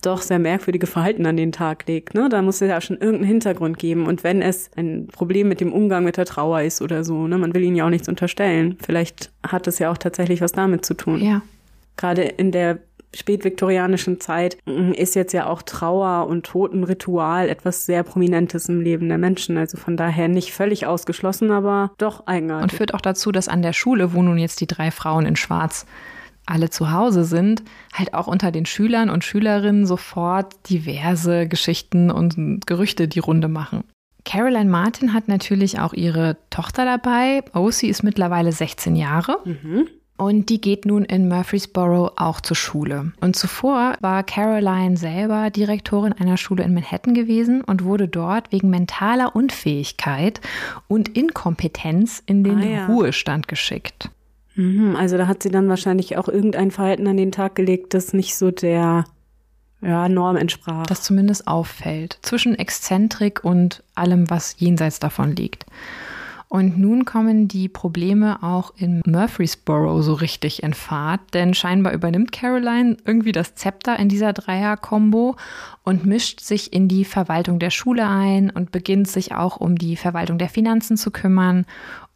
doch 0.07 0.23
sehr 0.23 0.39
merkwürdige 0.39 0.87
Verhalten 0.87 1.27
an 1.27 1.37
den 1.37 1.53
Tag 1.53 1.87
legt. 1.87 2.15
Ne? 2.15 2.29
Da 2.29 2.43
muss 2.43 2.61
es 2.61 2.69
ja 2.69 2.81
schon 2.81 2.99
irgendeinen 2.99 3.29
Hintergrund 3.29 3.79
geben. 3.79 4.07
Und 4.07 4.25
wenn 4.25 4.43
es 4.43 4.71
ein 4.77 5.09
Problem 5.09 5.49
mit 5.49 5.61
dem 5.61 5.73
Umgang 5.73 6.05
mit 6.05 6.17
der 6.17 6.27
Trauer 6.27 6.63
ist 6.63 6.83
oder 6.83 7.05
so, 7.05 7.27
ne? 7.27 7.39
man 7.39 7.55
will 7.55 7.63
ihnen 7.63 7.77
ja 7.77 7.87
auch 7.87 7.91
nichts 7.91 8.09
unterstellen. 8.09 8.77
Vielleicht 8.85 9.31
hat 9.47 9.67
es 9.67 9.79
ja 9.79 9.91
auch 9.91 9.99
tatsächlich 9.99 10.41
was 10.41 10.53
damit 10.53 10.85
zu 10.85 10.95
tun. 10.95 11.23
Ja. 11.23 11.43
Gerade 11.97 12.23
in 12.23 12.51
der 12.51 12.79
spätviktorianischen 13.15 14.21
Zeit 14.21 14.59
mm, 14.67 14.93
ist 14.93 15.15
jetzt 15.15 15.33
ja 15.33 15.47
auch 15.47 15.63
Trauer 15.63 16.27
und 16.27 16.45
Totenritual 16.45 17.49
etwas 17.49 17.87
sehr 17.87 18.03
Prominentes 18.03 18.69
im 18.69 18.81
Leben 18.81 19.09
der 19.09 19.19
Menschen. 19.19 19.57
Also 19.57 19.77
von 19.77 19.97
daher 19.97 20.29
nicht 20.29 20.53
völlig 20.53 20.87
ausgeschlossen, 20.87 21.51
aber 21.51 21.93
doch 21.99 22.27
eigenartig. 22.27 22.73
Und 22.73 22.77
führt 22.77 22.95
auch 22.95 23.01
dazu, 23.01 23.33
dass 23.33 23.49
an 23.49 23.63
der 23.63 23.73
Schule, 23.73 24.15
wo 24.15 24.23
nun 24.23 24.39
jetzt 24.39 24.61
die 24.61 24.67
drei 24.67 24.91
Frauen 24.91 25.27
in 25.27 25.37
Schwarz 25.37 25.87
alle 26.47 26.71
zu 26.71 26.93
Hause 26.93 27.25
sind, 27.25 27.63
halt 27.93 28.15
auch 28.15 28.27
unter 28.27 28.51
den 28.51 28.67
Schülern 28.67 29.11
und 29.11 29.25
Schülerinnen 29.25 29.87
sofort 29.87 30.69
diverse 30.69 31.49
Geschichten 31.49 32.11
und 32.11 32.67
Gerüchte 32.67 33.09
die 33.09 33.21
Runde 33.21 33.49
machen. 33.49 33.85
Caroline 34.25 34.71
Martin 34.71 35.13
hat 35.13 35.29
natürlich 35.29 35.79
auch 35.79 35.93
ihre 35.93 36.37
Tochter 36.51 36.85
dabei. 36.85 37.43
Osi 37.53 37.89
ist 37.89 38.03
mittlerweile 38.03 38.53
16 38.53 38.97
Jahre. 38.97 39.39
Mhm. 39.45 39.87
Und 40.17 40.49
die 40.49 40.61
geht 40.61 40.87
nun 40.87 41.05
in 41.05 41.29
Murfreesboro 41.29 42.13
auch 42.17 42.41
zur 42.41 42.57
Schule. 42.57 43.13
Und 43.21 43.35
zuvor 43.35 43.97
war 44.01 44.23
Caroline 44.23 44.97
selber 44.97 45.51
Direktorin 45.51 46.13
einer 46.13 46.37
Schule 46.37 46.63
in 46.63 46.73
Manhattan 46.73 47.15
gewesen 47.15 47.63
und 47.63 47.83
wurde 47.83 48.07
dort 48.07 48.53
wegen 48.53 48.71
mentaler 48.71 49.35
Unfähigkeit 49.35 50.41
und 50.87 51.09
Inkompetenz 51.17 52.23
in 52.27 52.45
den 52.45 52.59
ah, 52.59 52.65
ja. 52.65 52.87
Ruhestand 52.87 53.49
geschickt. 53.49 54.09
Mhm, 54.55 54.97
also 54.97 55.17
da 55.17 55.27
hat 55.27 55.43
sie 55.43 55.51
dann 55.51 55.69
wahrscheinlich 55.69 56.17
auch 56.17 56.29
irgendein 56.29 56.71
Verhalten 56.71 57.07
an 57.07 57.17
den 57.17 57.33
Tag 57.33 57.55
gelegt, 57.55 57.95
das 57.95 58.13
nicht 58.13 58.37
so 58.37 58.51
der 58.51 59.05
ja, 59.81 60.09
Norm 60.09 60.37
entsprach. 60.37 60.87
Das 60.87 61.03
zumindest 61.03 61.47
auffällt. 61.47 62.19
Zwischen 62.23 62.55
Exzentrik 62.55 63.45
und 63.45 63.83
allem, 63.95 64.31
was 64.31 64.57
jenseits 64.59 64.99
davon 65.01 65.37
liegt. 65.37 65.67
Und 66.49 66.79
nun 66.79 67.05
kommen 67.05 67.49
die 67.49 67.69
Probleme 67.69 68.41
auch 68.45 68.75
in 68.77 69.03
Murfreesboro 69.05 70.03
so 70.03 70.15
richtig 70.15 70.63
in 70.63 70.73
Fahrt, 70.73 71.21
denn 71.33 71.53
scheinbar 71.53 71.93
übernimmt 71.93 72.31
Caroline 72.31 72.97
irgendwie 73.05 73.33
das 73.33 73.57
Zepter 73.57 73.99
in 73.99 74.09
dieser 74.09 74.33
Dreier-Kombo 74.33 75.35
und 75.83 76.07
mischt 76.07 76.39
sich 76.39 76.73
in 76.73 76.87
die 76.87 77.05
Verwaltung 77.05 77.59
der 77.59 77.71
Schule 77.71 78.07
ein 78.07 78.51
und 78.51 78.71
beginnt 78.71 79.09
sich 79.09 79.35
auch 79.35 79.57
um 79.57 79.77
die 79.77 79.97
Verwaltung 79.97 80.39
der 80.39 80.49
Finanzen 80.49 80.97
zu 80.97 81.11
kümmern 81.11 81.67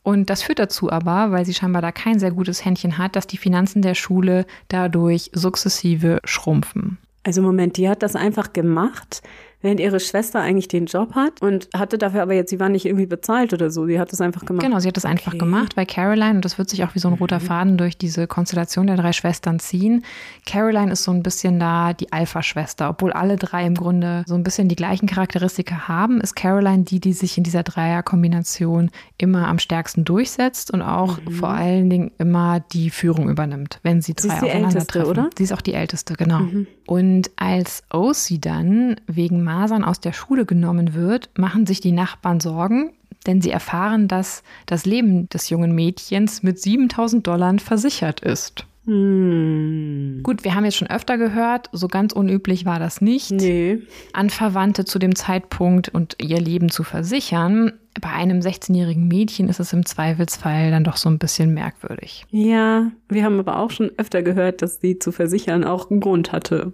und 0.08 0.30
das 0.30 0.42
führt 0.42 0.58
dazu 0.58 0.90
aber, 0.90 1.32
weil 1.32 1.44
sie 1.44 1.52
scheinbar 1.52 1.82
da 1.82 1.92
kein 1.92 2.18
sehr 2.18 2.30
gutes 2.30 2.64
Händchen 2.64 2.96
hat, 2.96 3.14
dass 3.14 3.26
die 3.26 3.36
Finanzen 3.36 3.82
der 3.82 3.94
Schule 3.94 4.46
dadurch 4.68 5.30
sukzessive 5.34 6.20
schrumpfen. 6.24 6.96
Also 7.24 7.42
Moment, 7.42 7.76
die 7.76 7.90
hat 7.90 8.02
das 8.02 8.16
einfach 8.16 8.54
gemacht, 8.54 9.20
während 9.60 9.80
ihre 9.80 9.98
Schwester 9.98 10.40
eigentlich 10.40 10.68
den 10.68 10.86
Job 10.86 11.14
hat 11.14 11.42
und 11.42 11.68
hatte 11.74 11.98
dafür 11.98 12.22
aber 12.22 12.34
jetzt, 12.34 12.50
sie 12.50 12.60
war 12.60 12.68
nicht 12.68 12.86
irgendwie 12.86 13.06
bezahlt 13.06 13.52
oder 13.52 13.70
so, 13.70 13.86
sie 13.86 13.98
hat 13.98 14.12
das 14.12 14.20
einfach 14.20 14.44
gemacht. 14.44 14.64
Genau, 14.64 14.78
sie 14.78 14.88
hat 14.88 14.96
das 14.96 15.04
einfach 15.04 15.32
okay. 15.32 15.38
gemacht, 15.38 15.76
weil 15.76 15.86
Caroline, 15.86 16.36
und 16.36 16.44
das 16.44 16.58
wird 16.58 16.70
sich 16.70 16.84
auch 16.84 16.94
wie 16.94 17.00
so 17.00 17.08
ein 17.08 17.14
roter 17.14 17.40
mhm. 17.40 17.44
Faden 17.44 17.76
durch 17.76 17.98
diese 17.98 18.26
Konstellation 18.26 18.86
der 18.86 18.96
drei 18.96 19.12
Schwestern 19.12 19.58
ziehen, 19.58 20.04
Caroline 20.46 20.92
ist 20.92 21.02
so 21.02 21.10
ein 21.10 21.22
bisschen 21.22 21.58
da 21.58 21.92
die 21.92 22.12
Alpha-Schwester, 22.12 22.90
obwohl 22.90 23.12
alle 23.12 23.36
drei 23.36 23.66
im 23.66 23.74
Grunde 23.74 24.22
so 24.26 24.34
ein 24.34 24.44
bisschen 24.44 24.68
die 24.68 24.76
gleichen 24.76 25.06
Charakteristika 25.06 25.88
haben, 25.88 26.20
ist 26.20 26.36
Caroline 26.36 26.84
die, 26.84 27.00
die 27.00 27.12
sich 27.12 27.36
in 27.36 27.44
dieser 27.44 27.64
Dreier-Kombination 27.64 28.90
immer 29.16 29.48
am 29.48 29.58
stärksten 29.58 30.04
durchsetzt 30.04 30.70
und 30.70 30.82
auch 30.82 31.18
mhm. 31.20 31.32
vor 31.32 31.50
allen 31.50 31.90
Dingen 31.90 32.12
immer 32.18 32.60
die 32.72 32.90
Führung 32.90 33.28
übernimmt, 33.28 33.80
wenn 33.82 34.02
sie 34.02 34.14
drei 34.14 34.22
sie 34.22 34.34
ist 34.34 34.42
die 34.42 34.48
älteste, 34.48 35.06
oder? 35.06 35.30
Sie 35.36 35.44
ist 35.44 35.52
auch 35.52 35.60
die 35.60 35.74
älteste, 35.74 36.14
genau. 36.14 36.40
Mhm. 36.40 36.66
Und 36.86 37.30
als 37.36 37.82
OC 37.92 38.40
dann 38.40 38.96
wegen 39.06 39.47
Masern 39.48 39.82
aus 39.82 39.98
der 39.98 40.12
Schule 40.12 40.44
genommen 40.44 40.92
wird, 40.92 41.30
machen 41.38 41.64
sich 41.64 41.80
die 41.80 41.92
Nachbarn 41.92 42.38
Sorgen, 42.38 42.92
denn 43.26 43.40
sie 43.40 43.50
erfahren, 43.50 44.06
dass 44.06 44.42
das 44.66 44.84
Leben 44.84 45.26
des 45.30 45.48
jungen 45.48 45.74
Mädchens 45.74 46.42
mit 46.42 46.60
7000 46.60 47.26
Dollar 47.26 47.58
versichert 47.58 48.20
ist. 48.20 48.66
Hm. 48.84 50.20
Gut, 50.22 50.44
wir 50.44 50.54
haben 50.54 50.66
jetzt 50.66 50.76
schon 50.76 50.90
öfter 50.90 51.16
gehört, 51.16 51.70
so 51.72 51.88
ganz 51.88 52.12
unüblich 52.12 52.66
war 52.66 52.78
das 52.78 53.00
nicht. 53.00 53.30
Nee. 53.30 53.80
Anverwandte 54.12 54.84
zu 54.84 54.98
dem 54.98 55.14
Zeitpunkt 55.14 55.88
und 55.88 56.16
ihr 56.20 56.40
Leben 56.40 56.68
zu 56.68 56.84
versichern. 56.84 57.72
Bei 58.00 58.10
einem 58.10 58.40
16-jährigen 58.40 59.08
Mädchen 59.08 59.48
ist 59.48 59.60
es 59.60 59.72
im 59.72 59.86
Zweifelsfall 59.86 60.70
dann 60.70 60.84
doch 60.84 60.96
so 60.96 61.08
ein 61.08 61.18
bisschen 61.18 61.54
merkwürdig. 61.54 62.26
Ja, 62.30 62.92
wir 63.08 63.24
haben 63.24 63.38
aber 63.40 63.58
auch 63.58 63.70
schon 63.70 63.90
öfter 63.96 64.22
gehört, 64.22 64.60
dass 64.60 64.80
sie 64.80 64.98
zu 64.98 65.10
versichern 65.10 65.64
auch 65.64 65.90
einen 65.90 66.00
Grund 66.00 66.32
hatte. 66.32 66.72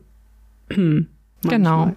genau. 0.68 1.94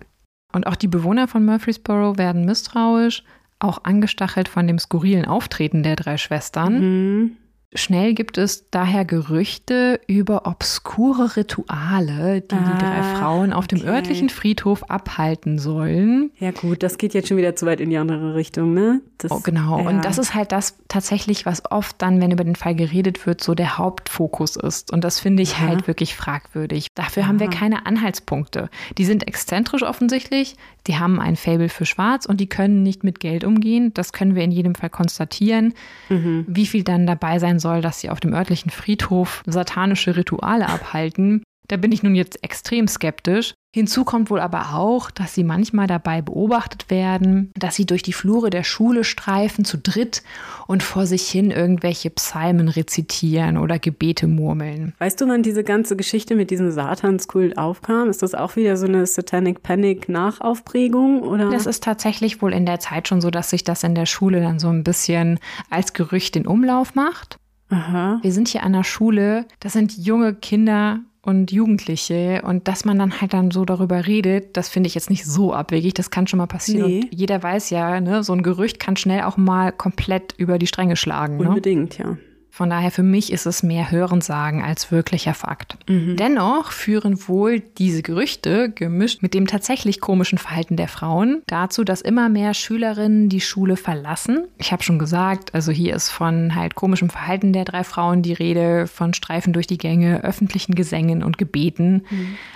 Und 0.58 0.66
auch 0.66 0.76
die 0.76 0.88
Bewohner 0.88 1.28
von 1.28 1.46
Murfreesboro 1.46 2.18
werden 2.18 2.44
misstrauisch. 2.46 3.24
auch 3.60 3.84
angestachelt 3.84 4.48
von 4.48 4.66
dem 4.66 4.80
skurrilen 4.80 5.26
Auftreten 5.26 5.84
der 5.84 5.96
drei 5.96 6.18
Schwestern. 6.18 6.80
Mhm. 6.80 7.38
Schnell 7.78 8.14
gibt 8.14 8.38
es 8.38 8.70
daher 8.72 9.06
Gerüchte 9.06 10.00
über 10.08 10.46
obskure 10.48 11.36
Rituale, 11.36 12.42
die 12.42 12.56
Ah, 12.56 12.72
die 12.74 12.84
drei 12.84 13.04
Frauen 13.18 13.54
auf 13.54 13.68
dem 13.68 13.80
okay. 13.80 13.88
örtlichen 13.90 14.30
Friedhof 14.30 14.84
abhalten 14.90 15.60
sollen. 15.60 16.32
Ja 16.40 16.52
gut, 16.52 16.82
das 16.82 16.98
geht 16.98 17.14
jetzt 17.14 17.28
schon 17.28 17.38
wieder 17.38 17.56
zu 17.56 17.66
weit 17.66 17.80
in 17.80 17.90
die 17.90 17.98
andere 17.98 18.36
Richtung, 18.36 18.74
ne? 18.74 19.02
Das, 19.20 19.32
Oh, 19.32 19.40
genau. 19.44 19.80
Ja. 19.80 19.90
Und 19.90 20.06
das 20.06 20.18
ist 20.18 20.34
halt 20.34 20.52
das 20.52 20.76
tatsächlich, 20.88 21.46
was 21.46 21.64
oft 21.72 22.02
dann, 22.02 22.22
wenn 22.22 22.32
über 22.32 22.44
den 22.44 22.56
Fall 22.56 22.76
geredet 22.76 23.26
wird, 23.26 23.44
so 23.44 23.54
der 23.56 23.78
Hauptfokus 23.78 24.56
ist. 24.56 24.92
Und 24.92 25.04
das 25.04 25.20
finde 25.20 25.44
ich 25.44 25.54
Ja. 25.54 25.68
halt 25.68 25.88
wirklich 25.88 26.16
fragwürdig. 26.16 26.88
Dafür 26.96 27.28
haben 27.28 27.40
wir 27.40 27.48
Ja. 27.48 27.54
keine 27.54 27.86
Anhaltspunkte. 27.86 28.70
Die 28.98 29.06
sind 29.06 29.28
exzentrisch 29.28 29.84
offensichtlich, 29.84 30.56
die 30.88 30.98
haben 30.98 31.20
ein 31.20 31.36
Faible 31.36 31.70
für 31.70 31.86
Schwarz 31.86 32.26
und 32.26 32.40
die 32.40 32.48
können 32.48 32.82
nicht 32.82 33.04
mit 33.04 33.20
Geld 33.20 33.44
umgehen. 33.44 33.94
Das 33.94 34.14
können 34.14 34.36
wir 34.36 34.44
in 34.44 34.52
jedem 34.52 34.74
Fall 34.74 34.90
konstatieren. 34.90 35.74
Mhm. 36.10 36.46
Wie 36.48 36.66
viel 36.66 36.84
dann 36.84 37.06
dabei 37.06 37.40
sein 37.40 37.60
soll, 37.60 37.67
dass 37.76 38.00
sie 38.00 38.10
auf 38.10 38.20
dem 38.20 38.34
örtlichen 38.34 38.72
Friedhof 38.72 39.44
satanische 39.46 40.16
Rituale 40.16 40.68
abhalten, 40.68 41.44
da 41.68 41.76
bin 41.76 41.92
ich 41.92 42.02
nun 42.02 42.16
jetzt 42.16 42.44
extrem 42.44 42.88
skeptisch. 42.88 43.54
Hinzu 43.76 44.06
kommt 44.06 44.30
wohl 44.30 44.40
aber 44.40 44.74
auch, 44.74 45.12
dass 45.12 45.36
sie 45.36 45.44
manchmal 45.44 45.86
dabei 45.86 46.22
beobachtet 46.22 46.90
werden, 46.90 47.52
dass 47.56 47.76
sie 47.76 47.86
durch 47.86 48.02
die 48.02 48.14
Flure 48.14 48.50
der 48.50 48.64
Schule 48.64 49.04
streifen 49.04 49.66
zu 49.66 49.78
dritt 49.78 50.24
und 50.66 50.82
vor 50.82 51.06
sich 51.06 51.28
hin 51.30 51.52
irgendwelche 51.52 52.10
Psalmen 52.10 52.70
rezitieren 52.70 53.58
oder 53.58 53.78
Gebete 53.78 54.28
murmeln. 54.28 54.96
Weißt 54.98 55.20
du, 55.20 55.28
wann 55.28 55.44
diese 55.44 55.64
ganze 55.64 55.98
Geschichte 55.98 56.36
mit 56.36 56.50
diesem 56.50 56.72
Satanskult 56.72 57.58
aufkam? 57.58 58.10
Ist 58.10 58.24
das 58.24 58.34
auch 58.34 58.56
wieder 58.56 58.78
so 58.78 58.88
eine 58.88 59.06
Satanic 59.06 59.62
Panic 59.62 60.08
Nachaufprägung 60.10 61.22
oder? 61.22 61.52
Das 61.52 61.66
ist 61.66 61.84
tatsächlich 61.84 62.42
wohl 62.42 62.54
in 62.54 62.66
der 62.66 62.80
Zeit 62.80 63.10
schon 63.10 63.22
so, 63.22 63.30
dass 63.30 63.50
sich 63.50 63.66
das 63.66 63.84
in 63.84 63.94
der 63.94 64.06
Schule 64.06 64.42
dann 64.42 64.58
so 64.58 64.70
ein 64.70 64.84
bisschen 64.84 65.40
als 65.70 65.94
Gerücht 65.94 66.38
in 66.38 66.48
Umlauf 66.48 66.96
macht. 66.96 67.38
Aha. 67.70 68.20
Wir 68.22 68.32
sind 68.32 68.48
hier 68.48 68.64
an 68.64 68.74
der 68.74 68.84
Schule, 68.84 69.46
das 69.60 69.74
sind 69.74 69.98
junge 69.98 70.34
Kinder 70.34 71.00
und 71.22 71.52
Jugendliche 71.52 72.42
und 72.46 72.70
dass 72.70 72.86
man 72.86 72.98
dann 72.98 73.20
halt 73.20 73.34
dann 73.34 73.52
so 73.52 73.66
darüber 73.66 74.08
redet, 74.08 74.56
das 74.56 74.70
finde 74.70 74.88
ich 74.88 74.96
jetzt 74.96 75.10
nicht 75.10 75.26
so 75.26 75.54
abwegig, 75.54 75.94
das 75.94 76.10
kann 76.10 76.26
schon 76.26 76.38
mal 76.38 76.48
passieren. 76.48 76.90
Nee. 76.90 77.02
Und 77.02 77.14
jeder 77.14 77.44
weiß 77.44 77.70
ja, 77.70 78.00
ne, 78.00 78.24
so 78.24 78.32
ein 78.32 78.44
Gerücht 78.44 78.80
kann 78.80 78.96
schnell 78.96 79.24
auch 79.24 79.36
mal 79.36 79.74
komplett 79.74 80.34
über 80.38 80.58
die 80.58 80.68
Stränge 80.68 80.96
schlagen. 80.96 81.38
Ne? 81.38 81.50
Unbedingt, 81.50 81.98
ja. 81.98 82.18
Von 82.58 82.72
daher 82.72 82.90
für 82.90 83.04
mich 83.04 83.32
ist 83.32 83.46
es 83.46 83.62
mehr 83.62 83.92
Hörensagen 83.92 84.64
als 84.64 84.92
wirklicher 84.92 85.36
Fakt. 85.36 85.78
Mhm. 85.88 86.16
Dennoch 86.18 86.72
führen 86.72 87.28
wohl 87.28 87.60
diese 87.60 88.02
Gerüchte, 88.02 88.72
gemischt 88.72 89.22
mit 89.22 89.36
dem 89.36 89.46
tatsächlich 89.46 90.02
komischen 90.02 90.40
Verhalten 90.40 90.76
der 90.76 90.88
Frauen, 90.88 91.44
dazu, 91.46 91.84
dass 91.84 92.02
immer 92.02 92.30
mehr 92.30 92.56
Schülerinnen 92.56 93.30
die 93.30 93.42
Schule 93.42 93.78
verlassen. 93.78 94.48
Ich 94.58 94.72
habe 94.72 94.82
schon 94.82 94.98
gesagt, 94.98 95.54
also 95.54 95.72
hier 95.72 95.96
ist 95.96 96.10
von 96.10 96.56
halt 96.56 96.74
komischem 96.74 97.12
Verhalten 97.12 97.54
der 97.54 97.64
drei 97.64 97.84
Frauen 97.84 98.24
die 98.24 98.34
Rede, 98.34 98.88
von 98.88 99.14
Streifen 99.14 99.54
durch 99.54 99.68
die 99.68 99.78
Gänge, 99.78 100.24
öffentlichen 100.24 100.74
Gesängen 100.74 101.22
und 101.22 101.38
Gebeten. 101.38 102.08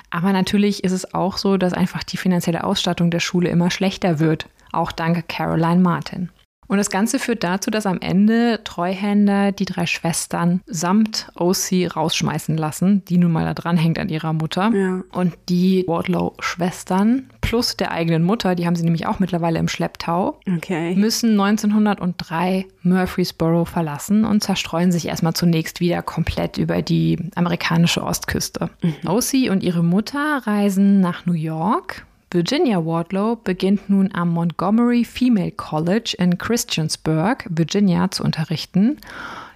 Aber 0.10 0.34
natürlich 0.34 0.84
ist 0.84 0.94
es 0.94 1.14
auch 1.14 1.38
so, 1.38 1.58
dass 1.58 1.74
einfach 1.74 2.02
die 2.02 2.18
finanzielle 2.18 2.64
Ausstattung 2.64 3.12
der 3.12 3.20
Schule 3.20 3.50
immer 3.50 3.70
schlechter 3.70 4.18
wird. 4.18 4.48
Auch 4.72 4.92
dank 4.92 5.30
Caroline 5.30 5.82
Martin. 5.82 6.30
Und 6.72 6.78
das 6.78 6.90
Ganze 6.90 7.20
führt 7.20 7.44
dazu, 7.44 7.70
dass 7.70 7.86
am 7.86 8.00
Ende 8.00 8.62
Treuhänder 8.64 9.52
die 9.52 9.66
drei 9.66 9.86
Schwestern 9.86 10.62
samt 10.66 11.28
OC 11.36 11.94
rausschmeißen 11.94 12.56
lassen, 12.56 13.04
die 13.10 13.18
nun 13.18 13.34
mal 13.34 13.44
da 13.44 13.54
dran 13.54 13.76
hängt 13.76 14.00
an 14.00 14.08
ihrer 14.08 14.32
Mutter. 14.32 14.72
Ja. 14.74 15.04
Und 15.12 15.34
die 15.50 15.84
Wardlow-Schwestern 15.86 17.30
plus 17.42 17.76
der 17.76 17.92
eigenen 17.92 18.24
Mutter, 18.24 18.56
die 18.56 18.66
haben 18.66 18.78
sie 18.78 18.86
nämlich 18.86 19.06
auch 19.06 19.20
mittlerweile 19.20 19.60
im 19.60 19.68
Schlepptau, 19.68 20.40
Okay. 20.48 20.96
müssen 20.96 21.32
1903 21.32 22.66
Murfreesboro 22.84 23.66
verlassen 23.66 24.24
und 24.24 24.42
zerstreuen 24.42 24.94
sich 24.94 25.10
erstmal 25.10 25.34
zunächst 25.34 25.82
wieder 25.82 26.02
komplett 26.02 26.58
über 26.58 26.82
die 26.82 27.20
amerikanische 27.36 28.02
Ostküste. 28.02 28.70
OC 29.06 29.50
und 29.52 29.62
ihre 29.62 29.84
Mutter 29.84 30.42
reisen 30.46 31.02
nach 31.02 31.26
New 31.26 31.34
York. 31.34 32.06
Virginia 32.34 32.86
Wardlow 32.86 33.36
beginnt 33.44 33.90
nun 33.90 34.10
am 34.14 34.30
Montgomery 34.30 35.04
Female 35.04 35.52
College 35.52 36.16
in 36.18 36.38
Christiansburg, 36.38 37.46
Virginia, 37.50 38.10
zu 38.10 38.24
unterrichten, 38.24 38.98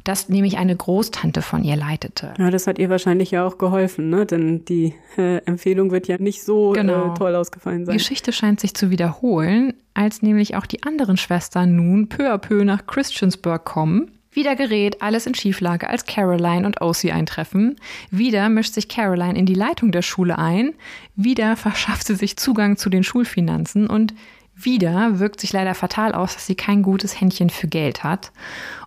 das 0.04 0.30
nämlich 0.30 0.58
eine 0.58 0.76
Großtante 0.76 1.42
von 1.42 1.64
ihr 1.64 1.78
leitete. 1.78 2.34
Ja, 2.38 2.52
das 2.52 2.68
hat 2.68 2.78
ihr 2.78 2.90
wahrscheinlich 2.90 3.32
ja 3.32 3.46
auch 3.48 3.58
geholfen, 3.58 4.10
ne? 4.10 4.26
Denn 4.26 4.64
die 4.66 4.94
äh, 5.18 5.38
Empfehlung 5.46 5.90
wird 5.92 6.08
ja 6.08 6.18
nicht 6.20 6.44
so 6.44 6.72
Genau. 6.74 7.14
äh, 7.14 7.18
toll 7.18 7.34
ausgefallen 7.36 7.80
Die 7.80 7.86
sein. 7.86 7.98
Geschichte 7.98 8.32
scheint 8.34 8.60
sich 8.60 8.76
zu 8.76 8.92
wiederholen, 8.92 9.74
als 9.94 10.22
nämlich 10.22 10.56
auch 10.58 10.66
die 10.66 10.84
anderen 10.84 11.18
Schwestern 11.18 11.76
nun 11.76 12.08
peu 12.10 12.32
à 12.32 12.38
peu 12.38 12.66
nach 12.66 12.86
Christiansburg 12.86 13.64
kommen. 13.66 14.12
Wieder 14.36 14.58
gerät 14.58 15.02
alles 15.02 15.26
in 15.26 15.34
Schieflage, 15.34 15.90
als 15.90 16.06
Caroline 16.06 16.66
und 16.66 16.82
OC 16.82 17.06
eintreffen. 17.06 17.78
Wieder 18.12 18.50
mischt 18.50 18.74
sich 18.74 18.90
Caroline 18.90 19.40
in 19.40 19.46
die 19.46 19.54
Leitung 19.54 19.94
der 19.94 20.02
Schule 20.02 20.38
ein. 20.38 20.74
Wieder 21.16 21.56
verschafft 21.56 22.06
sie 22.06 22.16
sich 22.16 22.36
Zugang 22.36 22.76
zu 22.76 22.90
den 22.90 23.06
Schulfinanzen 23.06 23.88
und 23.88 24.14
wieder 24.58 25.20
wirkt 25.20 25.40
sich 25.40 25.54
leider 25.54 25.74
fatal 25.74 26.14
aus, 26.14 26.34
dass 26.34 26.46
sie 26.48 26.56
kein 26.56 26.82
gutes 26.82 27.20
Händchen 27.20 27.50
für 27.50 27.68
Geld 27.68 28.04
hat. 28.04 28.32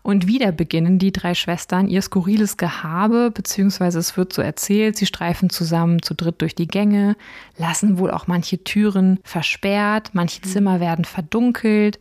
Und 0.02 0.26
wieder 0.26 0.52
beginnen 0.52 0.98
die 0.98 1.12
drei 1.12 1.34
Schwestern 1.34 1.88
ihr 1.88 2.02
skurriles 2.02 2.56
Gehabe, 2.58 3.30
beziehungsweise 3.32 3.98
es 3.98 4.16
wird 4.16 4.32
so 4.32 4.42
erzählt, 4.42 4.96
sie 4.96 5.06
streifen 5.06 5.50
zusammen 5.50 6.02
zu 6.02 6.14
dritt 6.14 6.40
durch 6.42 6.54
die 6.54 6.68
Gänge, 6.68 7.16
lassen 7.56 7.98
wohl 7.98 8.11
auch 8.11 8.26
manche 8.26 8.64
Türen 8.64 9.18
versperrt, 9.24 10.11
manche 10.12 10.42
Zimmer 10.42 10.80
werden 10.80 11.04
verdunkelt 11.04 11.98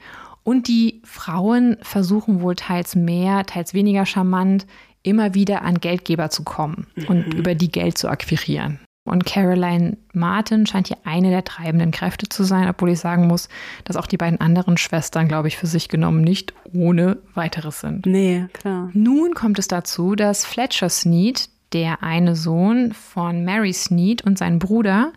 und 0.47 0.69
die 0.69 1.01
Frauen 1.03 1.75
versuchen 1.81 2.39
wohl 2.39 2.55
teils 2.55 2.95
mehr, 2.95 3.45
teils 3.45 3.73
weniger 3.73 4.05
charmant, 4.05 4.65
immer 5.03 5.33
wieder 5.33 5.61
an 5.61 5.81
Geldgeber 5.81 6.29
zu 6.29 6.45
kommen 6.45 6.87
und 7.09 7.33
über 7.33 7.53
die 7.53 7.69
Geld 7.69 7.97
zu 7.97 8.07
akquirieren. 8.07 8.79
Und 9.03 9.25
Caroline 9.25 9.97
Martin 10.13 10.65
scheint 10.65 10.87
hier 10.87 10.99
eine 11.03 11.31
der 11.31 11.43
treibenden 11.43 11.91
Kräfte 11.91 12.29
zu 12.29 12.45
sein, 12.45 12.69
obwohl 12.69 12.91
ich 12.91 12.99
sagen 12.99 13.27
muss, 13.27 13.49
dass 13.83 13.97
auch 13.97 14.07
die 14.07 14.15
beiden 14.15 14.39
anderen 14.39 14.77
Schwestern, 14.77 15.27
glaube 15.27 15.49
ich, 15.49 15.57
für 15.57 15.67
sich 15.67 15.89
genommen 15.89 16.21
nicht 16.21 16.53
ohne 16.73 17.17
weiteres 17.33 17.81
sind. 17.81 18.05
Nee, 18.05 18.45
klar. 18.53 18.89
Nun 18.93 19.33
kommt 19.33 19.59
es 19.59 19.67
dazu, 19.67 20.15
dass 20.15 20.45
Fletcher 20.45 20.87
Sneed, 20.87 21.49
der 21.73 22.03
eine 22.03 22.37
Sohn 22.37 22.93
von 22.93 23.43
Mary 23.43 23.73
Sneed 23.73 24.23
und 24.23 24.37
sein 24.37 24.59
Bruder, 24.59 25.11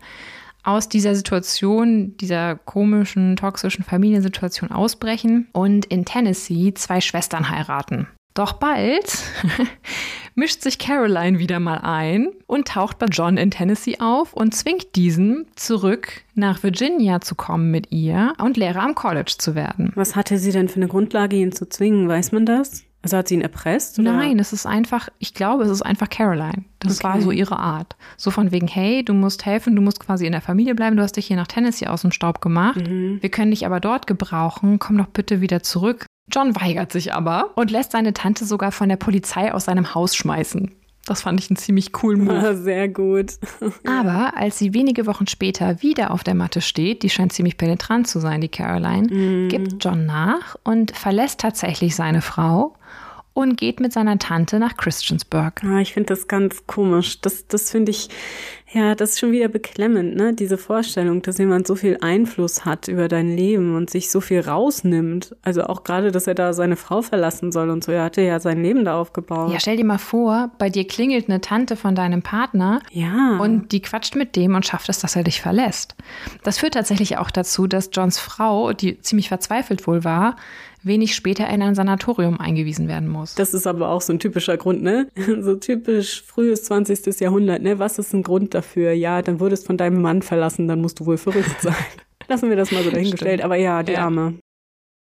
aus 0.63 0.89
dieser 0.89 1.15
Situation, 1.15 2.17
dieser 2.17 2.57
komischen, 2.57 3.37
toxischen 3.37 3.85
Familiensituation 3.85 4.71
ausbrechen 4.71 5.49
und 5.53 5.87
in 5.87 6.05
Tennessee 6.05 6.73
zwei 6.75 7.01
Schwestern 7.01 7.51
heiraten. 7.51 8.07
Doch 8.35 8.53
bald 8.53 9.25
mischt 10.35 10.63
sich 10.63 10.79
Caroline 10.79 11.41
wieder 11.41 11.59
mal 11.59 11.79
ein 11.79 12.29
und 12.47 12.69
taucht 12.69 12.99
bei 12.99 13.07
John 13.07 13.37
in 13.37 13.51
Tennessee 13.51 13.99
auf 13.99 14.33
und 14.35 14.55
zwingt 14.55 14.95
diesen 14.95 15.47
zurück 15.57 16.23
nach 16.35 16.63
Virginia 16.63 17.21
zu 17.21 17.35
kommen 17.35 17.71
mit 17.71 17.91
ihr 17.91 18.35
und 18.39 18.57
Lehrer 18.57 18.83
am 18.83 18.95
College 18.95 19.35
zu 19.37 19.55
werden. 19.55 19.93
Was 19.97 20.15
hatte 20.15 20.39
sie 20.39 20.53
denn 20.53 20.69
für 20.69 20.77
eine 20.77 20.89
Grundlage, 20.89 21.37
ihn 21.37 21.53
zu 21.53 21.69
zwingen? 21.69 22.09
Weiß 22.09 22.31
man 22.31 22.47
das? 22.47 22.85
Also 23.03 23.17
hat 23.17 23.29
sie 23.29 23.35
ihn 23.35 23.41
erpresst? 23.41 23.99
Oder? 23.99 24.13
Nein, 24.13 24.39
es 24.39 24.53
ist 24.53 24.67
einfach, 24.67 25.09
ich 25.19 25.33
glaube, 25.33 25.65
es 25.65 25.71
ist 25.71 25.83
einfach 25.83 26.11
Caroline. 26.11 26.65
Das 26.81 26.99
Okay. 26.99 27.05
war 27.09 27.21
so 27.23 27.31
ihre 27.31 27.59
Art. 27.59 27.97
So 28.19 28.31
von 28.31 28.53
wegen, 28.53 28.67
hey, 28.69 29.03
du 29.05 29.15
musst 29.15 29.47
helfen, 29.47 29.75
du 29.75 29.81
musst 29.83 30.01
quasi 30.01 30.27
in 30.27 30.33
der 30.33 30.43
Familie 30.43 30.75
bleiben, 30.75 30.97
du 30.97 31.03
hast 31.03 31.17
dich 31.17 31.27
hier 31.27 31.37
nach 31.37 31.47
Tennessee 31.47 31.87
aus 31.87 32.03
dem 32.03 32.13
Staub 32.13 32.41
gemacht. 32.43 32.79
Wir 32.87 33.31
können 33.31 33.51
dich 33.53 33.65
aber 33.65 33.81
dort 33.81 34.07
gebrauchen, 34.07 34.79
komm 34.79 34.99
doch 34.99 35.07
bitte 35.07 35.41
wieder 35.41 35.63
zurück. 35.63 36.05
John 36.33 36.55
weigert 36.55 36.93
sich 36.93 37.15
aber 37.15 37.51
und 37.57 37.71
lässt 37.71 37.93
seine 37.93 38.13
Tante 38.13 38.45
sogar 38.45 38.71
von 38.71 38.89
der 38.89 38.97
Polizei 38.97 39.53
aus 39.53 39.65
seinem 39.65 39.95
Haus 39.95 40.15
schmeißen. 40.15 40.71
Das 41.07 41.23
fand 41.23 41.41
ich 41.41 41.51
einen 41.51 41.57
ziemlich 41.57 41.93
coolen 41.93 42.25
Move. 42.25 42.39
Ah, 42.51 42.55
sehr 42.55 42.87
gut. 42.89 43.33
Aber 43.87 44.37
als 44.37 44.59
sie 44.59 44.75
wenige 44.75 45.07
Wochen 45.07 45.27
später 45.27 45.83
wieder 45.83 46.11
auf 46.13 46.23
der 46.23 46.35
Matte 46.35 46.61
steht, 46.61 47.03
die 47.03 47.11
scheint 47.11 47.33
ziemlich 47.33 47.57
penetrant 47.57 48.07
zu 48.07 48.21
sein, 48.21 48.43
die 48.43 48.49
Caroline, 48.49 49.49
gibt 49.49 49.83
John 49.83 50.05
nach 50.07 50.57
und 50.63 50.95
verlässt 50.95 51.41
tatsächlich 51.41 51.97
seine 51.97 52.21
Frau 52.21 52.77
und 53.33 53.57
geht 53.57 53.81
mit 53.81 53.93
seiner 53.93 54.19
Tante 54.19 54.59
nach 54.59 54.77
Christiansburg. 54.77 55.63
Ah, 55.65 55.81
ich 55.81 55.95
finde 55.95 56.09
das 56.15 56.27
ganz 56.29 56.67
komisch. 56.67 57.21
Das, 57.21 57.47
das 57.47 57.71
finde 57.71 57.91
ich, 57.91 58.09
ja, 58.73 58.95
das 58.95 59.11
ist 59.11 59.21
schon 59.21 59.33
wieder 59.33 59.49
beklemmend, 59.49 60.15
ne? 60.17 60.33
Diese 60.35 60.59
Vorstellung, 60.59 61.23
dass 61.23 61.39
jemand 61.39 61.67
so 61.67 61.75
viel 61.75 61.99
Einfluss 62.03 62.65
hat 62.65 62.89
über 62.89 63.09
dein 63.09 63.37
Leben 63.37 63.75
und 63.77 63.89
sich 63.91 64.11
so 64.11 64.21
viel 64.21 64.41
rausnimmt. 64.41 65.35
Also 65.43 65.65
auch 65.65 65.85
gerade, 65.85 66.13
dass 66.13 66.27
er 66.27 66.35
da 66.35 66.53
seine 66.53 66.77
Frau 66.77 67.03
verlassen 67.03 67.51
soll 67.53 67.71
und 67.71 67.83
so. 67.85 67.93
Er 67.93 68.05
hatte 68.05 68.23
ja 68.23 68.39
sein 68.41 68.63
Leben 68.63 68.85
da 68.85 68.99
aufgebaut. 69.01 69.53
Ja, 69.53 69.61
stell 69.61 69.77
dir 69.77 69.85
mal 69.85 69.99
vor, 69.99 70.51
bei 70.59 70.69
dir 70.71 70.87
klingelt 70.87 71.29
eine 71.29 71.41
Tante 71.41 71.77
von 71.77 71.95
deinem 71.95 72.23
Partner 72.23 72.81
Ja. 72.91 73.39
und 73.39 73.73
die 73.73 73.81
quatscht 73.83 74.15
mit 74.17 74.37
dem 74.37 74.55
und 74.55 74.67
schafft 74.67 74.89
es, 74.89 74.99
dass 75.01 75.17
er 75.17 75.25
dich 75.25 75.41
verlässt. 75.41 75.95
Das 76.43 76.59
führt 76.59 76.75
tatsächlich 76.75 77.17
auch 77.19 77.31
dazu, 77.31 77.67
dass 77.67 77.91
Johns 77.93 78.19
Frau, 78.19 78.73
die 78.73 79.01
ziemlich 79.01 79.29
verzweifelt 79.29 79.87
wohl 79.87 80.05
war, 80.05 80.37
wenig 80.83 81.15
später 81.15 81.49
in 81.49 81.63
ein 81.63 81.75
Sanatorium 81.75 82.39
eingewiesen 82.41 82.89
werden 82.89 83.09
muss. 83.09 83.35
Das 83.35 83.55
ist 83.55 83.67
aber 83.67 83.89
auch 83.91 84.01
so 84.01 84.13
ein 84.13 84.19
typischer 84.19 84.57
Grund, 84.57 84.83
ne? 84.83 85.09
So 85.41 85.55
typisch 85.57 86.23
frühes 86.23 86.65
20. 86.65 87.21
Jahrhundert, 87.21 87.63
ne? 87.63 87.79
Was 87.79 87.99
ist 87.99 88.13
ein 88.15 88.23
Grund 88.23 88.55
dafür? 88.55 88.93
Ja, 88.93 89.23
dann 89.23 89.41
wurdest 89.41 89.67
von 89.67 89.77
deinem 89.77 90.01
Mann 90.03 90.23
verlassen, 90.23 90.69
dann 90.69 90.81
musst 90.81 91.01
du 91.01 91.07
wohl 91.07 91.19
verrückt 91.19 91.57
sein. 91.61 91.75
Lassen 92.29 92.49
wir 92.49 92.57
das 92.57 92.71
mal 92.73 92.83
so 92.83 92.91
dahingestellt. 92.91 93.43
Aber 93.43 93.57
ja, 93.57 93.83
die 93.83 93.93
Ja. 93.93 94.05
Arme. 94.05 94.35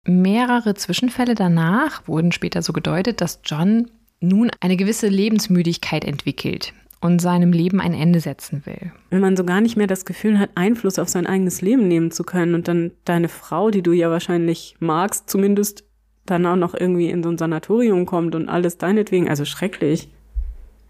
mehrere 0.06 0.74
Zwischenfälle 0.74 1.34
danach 1.34 2.06
wurden 2.06 2.32
später 2.32 2.62
so 2.62 2.72
gedeutet, 2.72 3.20
dass 3.20 3.40
John 3.44 3.90
nun 4.20 4.50
eine 4.60 4.76
gewisse 4.76 5.08
Lebensmüdigkeit 5.08 6.04
entwickelt 6.04 6.72
und 7.00 7.20
seinem 7.20 7.52
Leben 7.52 7.80
ein 7.80 7.94
Ende 7.94 8.20
setzen 8.20 8.64
will. 8.64 8.92
Wenn 9.10 9.20
man 9.20 9.36
so 9.36 9.44
gar 9.44 9.60
nicht 9.60 9.76
mehr 9.76 9.86
das 9.86 10.04
Gefühl 10.04 10.38
hat, 10.38 10.50
Einfluss 10.54 10.98
auf 10.98 11.08
sein 11.08 11.26
eigenes 11.26 11.60
Leben 11.60 11.88
nehmen 11.88 12.10
zu 12.10 12.24
können 12.24 12.54
und 12.54 12.68
dann 12.68 12.92
deine 13.04 13.28
Frau, 13.28 13.70
die 13.70 13.82
du 13.82 13.92
ja 13.92 14.10
wahrscheinlich 14.10 14.76
magst, 14.80 15.28
zumindest 15.28 15.84
dann 16.24 16.46
auch 16.46 16.56
noch 16.56 16.74
irgendwie 16.74 17.10
in 17.10 17.22
so 17.22 17.28
ein 17.28 17.38
Sanatorium 17.38 18.06
kommt 18.06 18.34
und 18.34 18.48
alles 18.48 18.78
deinetwegen, 18.78 19.28
also 19.28 19.44
schrecklich. 19.44 20.08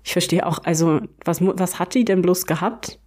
Ich 0.04 0.12
verstehe 0.12 0.46
auch, 0.46 0.60
also 0.64 1.00
was, 1.24 1.40
was 1.42 1.78
hat 1.78 1.94
die 1.94 2.04
denn 2.04 2.22
bloß 2.22 2.46
gehabt? 2.46 2.98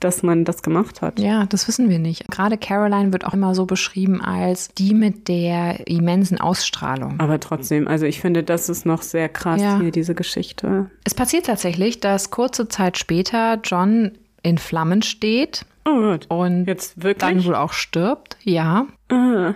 Dass 0.00 0.22
man 0.22 0.44
das 0.44 0.62
gemacht 0.62 1.02
hat. 1.02 1.18
Ja, 1.18 1.46
das 1.46 1.68
wissen 1.68 1.88
wir 1.88 1.98
nicht. 1.98 2.28
Gerade 2.30 2.58
Caroline 2.58 3.12
wird 3.12 3.24
auch 3.24 3.32
immer 3.32 3.54
so 3.54 3.66
beschrieben 3.66 4.20
als 4.20 4.68
die 4.68 4.94
mit 4.94 5.28
der 5.28 5.86
immensen 5.88 6.38
Ausstrahlung. 6.38 7.18
Aber 7.18 7.40
trotzdem, 7.40 7.88
also 7.88 8.04
ich 8.06 8.20
finde, 8.20 8.42
das 8.42 8.68
ist 8.68 8.84
noch 8.84 9.02
sehr 9.02 9.28
krass 9.28 9.60
ja. 9.60 9.80
hier, 9.80 9.90
diese 9.90 10.14
Geschichte. 10.14 10.90
Es 11.04 11.14
passiert 11.14 11.46
tatsächlich, 11.46 12.00
dass 12.00 12.30
kurze 12.30 12.68
Zeit 12.68 12.98
später 12.98 13.58
John 13.64 14.12
in 14.42 14.58
Flammen 14.58 15.02
steht. 15.02 15.64
Oh 15.84 16.00
Gott. 16.00 16.26
Und 16.28 16.66
Jetzt 16.66 17.02
wirklich? 17.02 17.18
dann 17.18 17.44
wohl 17.44 17.54
auch 17.54 17.72
stirbt, 17.72 18.36
ja. 18.42 18.86
Ah. 19.10 19.54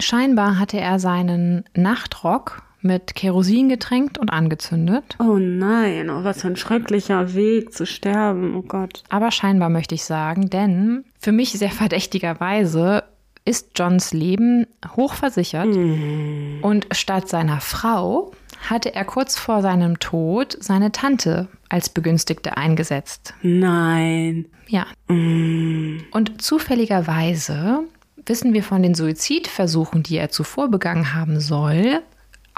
Scheinbar 0.00 0.58
hatte 0.58 0.78
er 0.78 0.98
seinen 0.98 1.64
Nachtrock 1.74 2.62
mit 2.80 3.14
Kerosin 3.14 3.68
getränkt 3.68 4.18
und 4.18 4.30
angezündet. 4.30 5.16
Oh 5.18 5.36
nein, 5.38 6.10
oh, 6.10 6.24
was 6.24 6.42
für 6.42 6.48
ein 6.48 6.56
schrecklicher 6.56 7.34
Weg 7.34 7.72
zu 7.72 7.86
sterben, 7.86 8.54
oh 8.56 8.62
Gott. 8.62 9.02
Aber 9.08 9.30
scheinbar 9.30 9.68
möchte 9.68 9.94
ich 9.94 10.04
sagen, 10.04 10.50
denn 10.50 11.04
für 11.20 11.32
mich 11.32 11.52
sehr 11.52 11.70
verdächtigerweise 11.70 13.04
ist 13.44 13.70
Johns 13.76 14.12
Leben 14.12 14.66
hochversichert 14.96 15.68
mm. 15.68 16.58
und 16.60 16.86
statt 16.92 17.28
seiner 17.28 17.60
Frau 17.60 18.32
hatte 18.68 18.94
er 18.94 19.04
kurz 19.04 19.38
vor 19.38 19.62
seinem 19.62 19.98
Tod 20.00 20.56
seine 20.60 20.92
Tante 20.92 21.48
als 21.70 21.88
Begünstigte 21.88 22.58
eingesetzt. 22.58 23.32
Nein. 23.42 24.46
Ja. 24.66 24.86
Mm. 25.08 26.00
Und 26.10 26.42
zufälligerweise 26.42 27.84
wissen 28.26 28.52
wir 28.52 28.62
von 28.62 28.82
den 28.82 28.94
Suizidversuchen, 28.94 30.02
die 30.02 30.18
er 30.18 30.30
zuvor 30.30 30.68
begangen 30.68 31.14
haben 31.14 31.40
soll, 31.40 32.02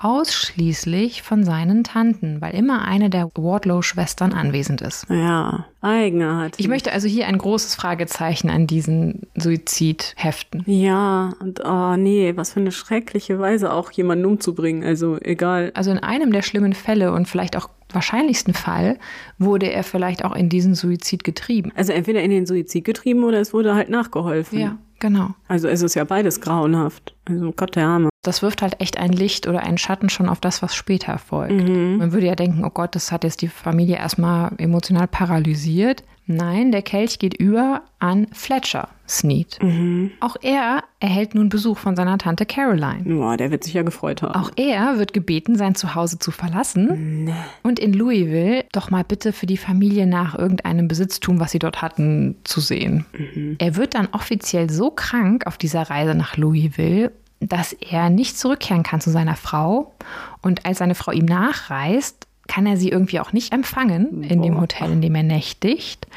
ausschließlich 0.01 1.23
von 1.23 1.45
seinen 1.45 1.85
Tanten, 1.85 2.41
weil 2.41 2.55
immer 2.55 2.87
eine 2.87 3.11
der 3.11 3.29
Wardlow-Schwestern 3.35 4.33
anwesend 4.33 4.81
ist. 4.81 5.07
Ja, 5.11 5.67
Eigenart. 5.83 6.55
Ich 6.59 6.69
möchte 6.69 6.93
also 6.93 7.07
hier 7.07 7.27
ein 7.27 7.39
großes 7.39 7.75
Fragezeichen 7.75 8.51
an 8.51 8.67
diesen 8.67 9.27
Suizidheften. 9.37 10.65
Ja, 10.67 11.35
und 11.41 11.61
oh 11.65 11.97
nee, 11.97 12.33
was 12.37 12.53
für 12.53 12.61
eine 12.61 12.73
schreckliche 12.73 13.39
Weise 13.39 13.73
auch 13.73 13.91
jemanden 13.91 14.25
umzubringen. 14.25 14.85
Also 14.85 15.19
egal. 15.21 15.71
Also 15.75 15.91
in 15.91 15.99
einem 15.99 16.33
der 16.33 16.43
schlimmen 16.43 16.73
Fälle 16.73 17.13
und 17.13 17.29
vielleicht 17.29 17.57
auch 17.57 17.69
wahrscheinlichsten 17.93 18.55
Fall 18.55 18.99
wurde 19.39 19.71
er 19.73 19.83
vielleicht 19.83 20.25
auch 20.25 20.35
in 20.35 20.49
diesen 20.49 20.75
Suizid 20.75 21.25
getrieben. 21.25 21.73
Also 21.75 21.93
entweder 21.93 22.23
in 22.23 22.31
den 22.31 22.47
Suizid 22.47 22.85
getrieben 22.85 23.25
oder 23.25 23.41
es 23.41 23.53
wurde 23.53 23.75
halt 23.75 23.91
nachgeholfen. 23.91 24.59
Ja, 24.59 24.79
genau. 25.01 25.31
Also 25.49 25.69
es 25.69 25.83
ist 25.83 25.95
ja 25.95 26.05
beides 26.05 26.41
grauenhaft. 26.41 27.15
Also 27.25 27.53
Gott 27.53 27.77
der 27.77 27.87
Arme. 27.87 28.09
Das 28.23 28.43
wirft 28.43 28.63
halt 28.63 28.81
echt 28.81 28.99
ein 28.99 29.13
Licht 29.13 29.49
oder 29.49 29.63
einen 29.63 29.79
Schatten 29.79 30.11
schon 30.11 30.29
auf 30.29 30.41
das, 30.41 30.63
was 30.63 30.75
später 30.75 31.19
folgt. 31.19 31.53
Mhm. 31.69 31.97
Man 31.97 32.13
würde 32.13 32.27
ja 32.27 32.35
denken, 32.35 32.65
oh 32.65 32.71
Gott, 32.71 32.95
das 32.95 33.11
hat 33.11 33.25
jetzt 33.25 33.43
die 33.43 33.49
Familie 33.49 33.97
erstmal 33.97 34.53
emotional 34.59 35.09
paralysiert. 35.09 36.05
Nein, 36.31 36.71
der 36.71 36.83
Kelch 36.83 37.19
geht 37.19 37.35
über 37.35 37.83
an 37.99 38.29
Fletcher 38.33 38.89
Sneed. 39.09 39.59
Mhm. 39.61 40.13
Auch 40.21 40.37
er 40.43 40.85
erhält 41.01 41.35
nun 41.35 41.49
Besuch 41.49 41.77
von 41.77 41.97
seiner 41.97 42.17
Tante 42.19 42.47
Caroline. 42.47 43.03
Boah, 43.05 43.37
der 43.37 43.51
wird 43.51 43.65
sich 43.65 43.75
ja 43.75 43.83
gefreut 43.83 44.23
haben. 44.23 44.35
Auch 44.41 44.53
er 44.55 44.99
wird 44.99 45.13
gebeten, 45.13 45.57
sein 45.57 45.75
Zuhause 45.75 46.21
zu 46.21 46.31
verlassen 46.31 47.25
Nee. 47.25 47.35
und 47.65 47.81
in 47.81 47.93
Louisville 47.93 48.65
doch 48.73 48.91
mal 48.91 49.03
bitte 49.03 49.33
für 49.33 49.47
die 49.47 49.57
Familie 49.57 50.07
nach 50.07 50.39
irgendeinem 50.39 50.87
Besitztum, 50.87 51.41
was 51.41 51.51
sie 51.51 51.59
dort 51.59 51.83
hatten, 51.83 52.37
zu 52.45 52.61
sehen. 52.61 53.05
Mhm. 53.13 53.57
Er 53.59 53.75
wird 53.75 53.95
dann 53.97 54.09
offiziell 54.13 54.71
so 54.71 54.91
krank 54.93 55.47
auf 55.49 55.59
dieser 55.59 55.83
Reise 55.91 56.15
nach 56.15 56.37
Louisville, 56.37 57.11
dass 57.41 57.73
er 57.73 58.09
nicht 58.11 58.39
zurückkehren 58.39 58.83
kann 58.85 59.01
zu 59.01 59.11
seiner 59.11 59.35
Frau. 59.35 59.95
Und 60.43 60.67
als 60.67 60.79
seine 60.79 60.95
Frau 60.95 61.11
ihm 61.11 61.25
nachreist, 61.25 62.27
kann 62.51 62.67
er 62.67 62.77
sie 62.77 62.89
irgendwie 62.89 63.21
auch 63.21 63.33
nicht 63.33 63.55
empfangen 63.55 64.25
in 64.25 64.43
dem 64.43 64.55
Boah. 64.55 64.63
Hotel, 64.63 64.91
in 64.91 65.01
dem 65.01 65.15
er 65.15 65.23
nächtigt. 65.23 66.09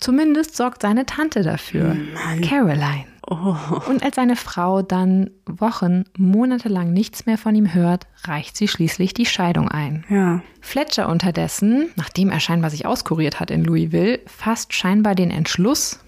Zumindest 0.00 0.56
sorgt 0.56 0.80
seine 0.80 1.04
Tante 1.04 1.42
dafür, 1.42 1.94
Mann. 1.94 2.40
Caroline. 2.40 3.04
Oh. 3.28 3.56
Und 3.86 4.02
als 4.02 4.16
seine 4.16 4.36
Frau 4.36 4.80
dann 4.80 5.30
Wochen, 5.44 6.04
Monate 6.16 6.70
lang 6.70 6.94
nichts 6.94 7.26
mehr 7.26 7.36
von 7.36 7.54
ihm 7.54 7.74
hört, 7.74 8.06
reicht 8.24 8.56
sie 8.56 8.68
schließlich 8.68 9.12
die 9.12 9.26
Scheidung 9.26 9.68
ein. 9.68 10.04
Ja. 10.08 10.40
Fletcher 10.62 11.10
unterdessen, 11.10 11.90
nachdem 11.96 12.30
er 12.30 12.40
scheinbar 12.40 12.70
sich 12.70 12.86
auskuriert 12.86 13.38
hat 13.38 13.50
in 13.50 13.62
Louisville, 13.62 14.20
fasst 14.26 14.72
scheinbar 14.72 15.14
den 15.14 15.30
Entschluss, 15.30 16.00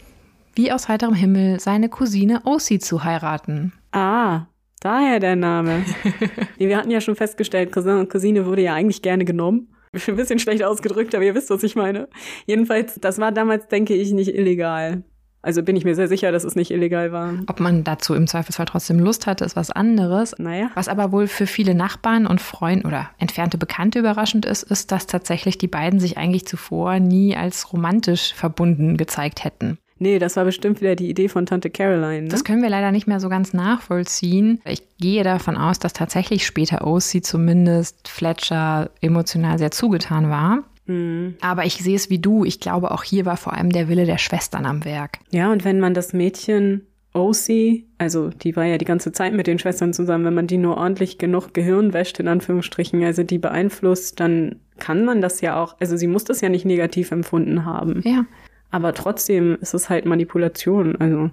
wie 0.55 0.73
aus 0.73 0.89
heiterem 0.89 1.15
Himmel 1.15 1.61
seine 1.61 1.91
Cousine 1.91 2.41
Ossie 2.45 2.79
zu 2.79 3.05
heiraten. 3.05 3.73
Ah, 3.93 4.47
daher 4.81 5.21
der 5.21 5.37
Name. 5.37 5.85
wir 6.59 6.77
hatten 6.77 6.91
ja 6.91 7.01
schon 7.01 7.17
festgestellt, 7.17 7.73
Cousin 7.73 7.99
und 7.99 8.11
Cousine 8.11 8.47
wurde 8.47 8.63
ja 8.63 8.75
eigentlich 8.75 9.03
gerne 9.03 9.25
genommen. 9.25 9.69
Ein 10.07 10.17
bisschen 10.17 10.39
schlecht 10.39 10.63
ausgedrückt, 10.63 11.15
aber 11.15 11.25
ihr 11.25 11.35
wisst, 11.35 11.51
was 11.51 11.63
ich 11.63 11.77
meine. 11.77 12.09
Jedenfalls, 12.47 12.97
das 13.01 13.19
war 13.19 13.33
damals, 13.33 13.69
denke 13.69 13.95
ich, 13.95 14.13
nicht 14.13 14.35
illegal. 14.35 15.03
Also 15.41 15.63
bin 15.63 15.77
ich 15.77 15.85
mir 15.85 15.95
sehr 15.95 16.09
sicher, 16.09 16.33
dass 16.33 16.43
es 16.43 16.57
nicht 16.57 16.73
illegal 16.73 17.13
war. 17.13 17.33
Ob 17.47 17.61
man 17.61 17.85
dazu 17.85 18.15
im 18.15 18.27
Zweifelsfall 18.27 18.67
trotzdem 18.67 18.99
Lust 18.99 19.27
hatte, 19.27 19.45
ist 19.45 19.55
was 19.55 19.71
anderes. 19.71 20.35
Naja. 20.39 20.71
Was 20.75 20.89
aber 20.89 21.13
wohl 21.13 21.29
für 21.29 21.47
viele 21.47 21.75
Nachbarn 21.75 22.27
und 22.27 22.41
Freunde 22.41 22.87
oder 22.87 23.11
entfernte 23.19 23.57
Bekannte 23.57 24.01
überraschend 24.01 24.47
ist, 24.47 24.65
ist, 24.65 24.91
dass 24.91 25.07
tatsächlich 25.07 25.57
die 25.57 25.69
beiden 25.69 26.01
sich 26.01 26.19
eigentlich 26.19 26.47
zuvor 26.47 26.99
nie 26.99 27.37
als 27.37 27.73
romantisch 27.73 28.35
verbunden 28.35 28.97
gezeigt 28.97 29.45
hätten. 29.45 29.79
Nee, 29.99 30.19
das 30.19 30.37
war 30.37 30.45
bestimmt 30.45 30.81
wieder 30.81 30.95
die 30.95 31.09
Idee 31.09 31.29
von 31.29 31.47
Tante 31.47 31.71
Caroline. 31.71 32.23
Ne? 32.23 32.29
Das 32.29 32.45
können 32.45 32.63
wir 32.63 32.71
leider 32.71 32.93
nicht 32.93 33.07
mehr 33.07 33.21
so 33.21 33.29
ganz 33.29 33.53
nachvollziehen. 33.53 34.61
Ich 34.65 34.83
gehe 34.99 35.25
davon 35.25 35.57
aus, 35.57 35.79
dass 35.79 35.93
tatsächlich 35.93 36.47
später 36.47 36.87
OC 36.87 37.23
zumindest 37.25 38.09
Fletcher 38.09 38.91
emotional 39.01 39.59
sehr 39.59 39.71
zugetan 39.71 40.31
war. 40.31 40.63
Mhm. 40.87 41.37
Aber 41.41 41.65
ich 41.65 41.75
sehe 41.75 41.97
es 41.97 42.11
wie 42.11 42.19
du. 42.19 42.45
Ich 42.45 42.61
glaube, 42.61 42.91
auch 42.91 43.03
hier 43.03 43.27
war 43.27 43.37
vor 43.37 43.53
allem 43.53 43.71
der 43.71 43.89
Wille 43.89 44.07
der 44.07 44.19
Schwestern 44.19 44.67
am 44.67 44.85
Werk. 44.85 45.19
Ja, 45.31 45.53
und 45.53 45.65
wenn 45.65 45.81
man 45.81 45.95
das 45.95 46.13
Mädchen 46.13 46.87
OC, 47.15 47.85
also 47.99 48.31
die 48.31 48.57
war 48.57 48.65
ja 48.65 48.79
die 48.79 48.85
ganze 48.85 49.13
Zeit 49.13 49.33
mit 49.33 49.47
den 49.47 49.59
Schwestern 49.59 49.93
zusammen, 49.93 50.25
wenn 50.25 50.35
man 50.35 50.47
die 50.47 50.59
nur 50.59 50.77
ordentlich 50.77 51.19
genug 51.19 51.55
Gehirn 51.55 51.93
wäscht, 51.93 52.21
in 52.21 52.29
Anführungsstrichen, 52.29 53.03
also 53.03 53.23
die 53.23 53.39
beeinflusst, 53.39 54.21
dann 54.21 54.57
kann 54.79 55.05
man 55.05 55.21
das 55.21 55.41
ja 55.41 55.61
auch, 55.61 55.77
also 55.81 55.97
sie 55.97 56.07
muss 56.07 56.25
das 56.25 56.41
ja 56.41 56.49
nicht 56.49 56.65
negativ 56.65 57.11
empfunden 57.11 57.65
haben. 57.65 58.03
Ja. 58.05 58.25
Aber 58.71 58.93
trotzdem 58.93 59.57
ist 59.61 59.75
es 59.75 59.89
halt 59.89 60.05
Manipulation. 60.05 60.97
Also 60.97 61.31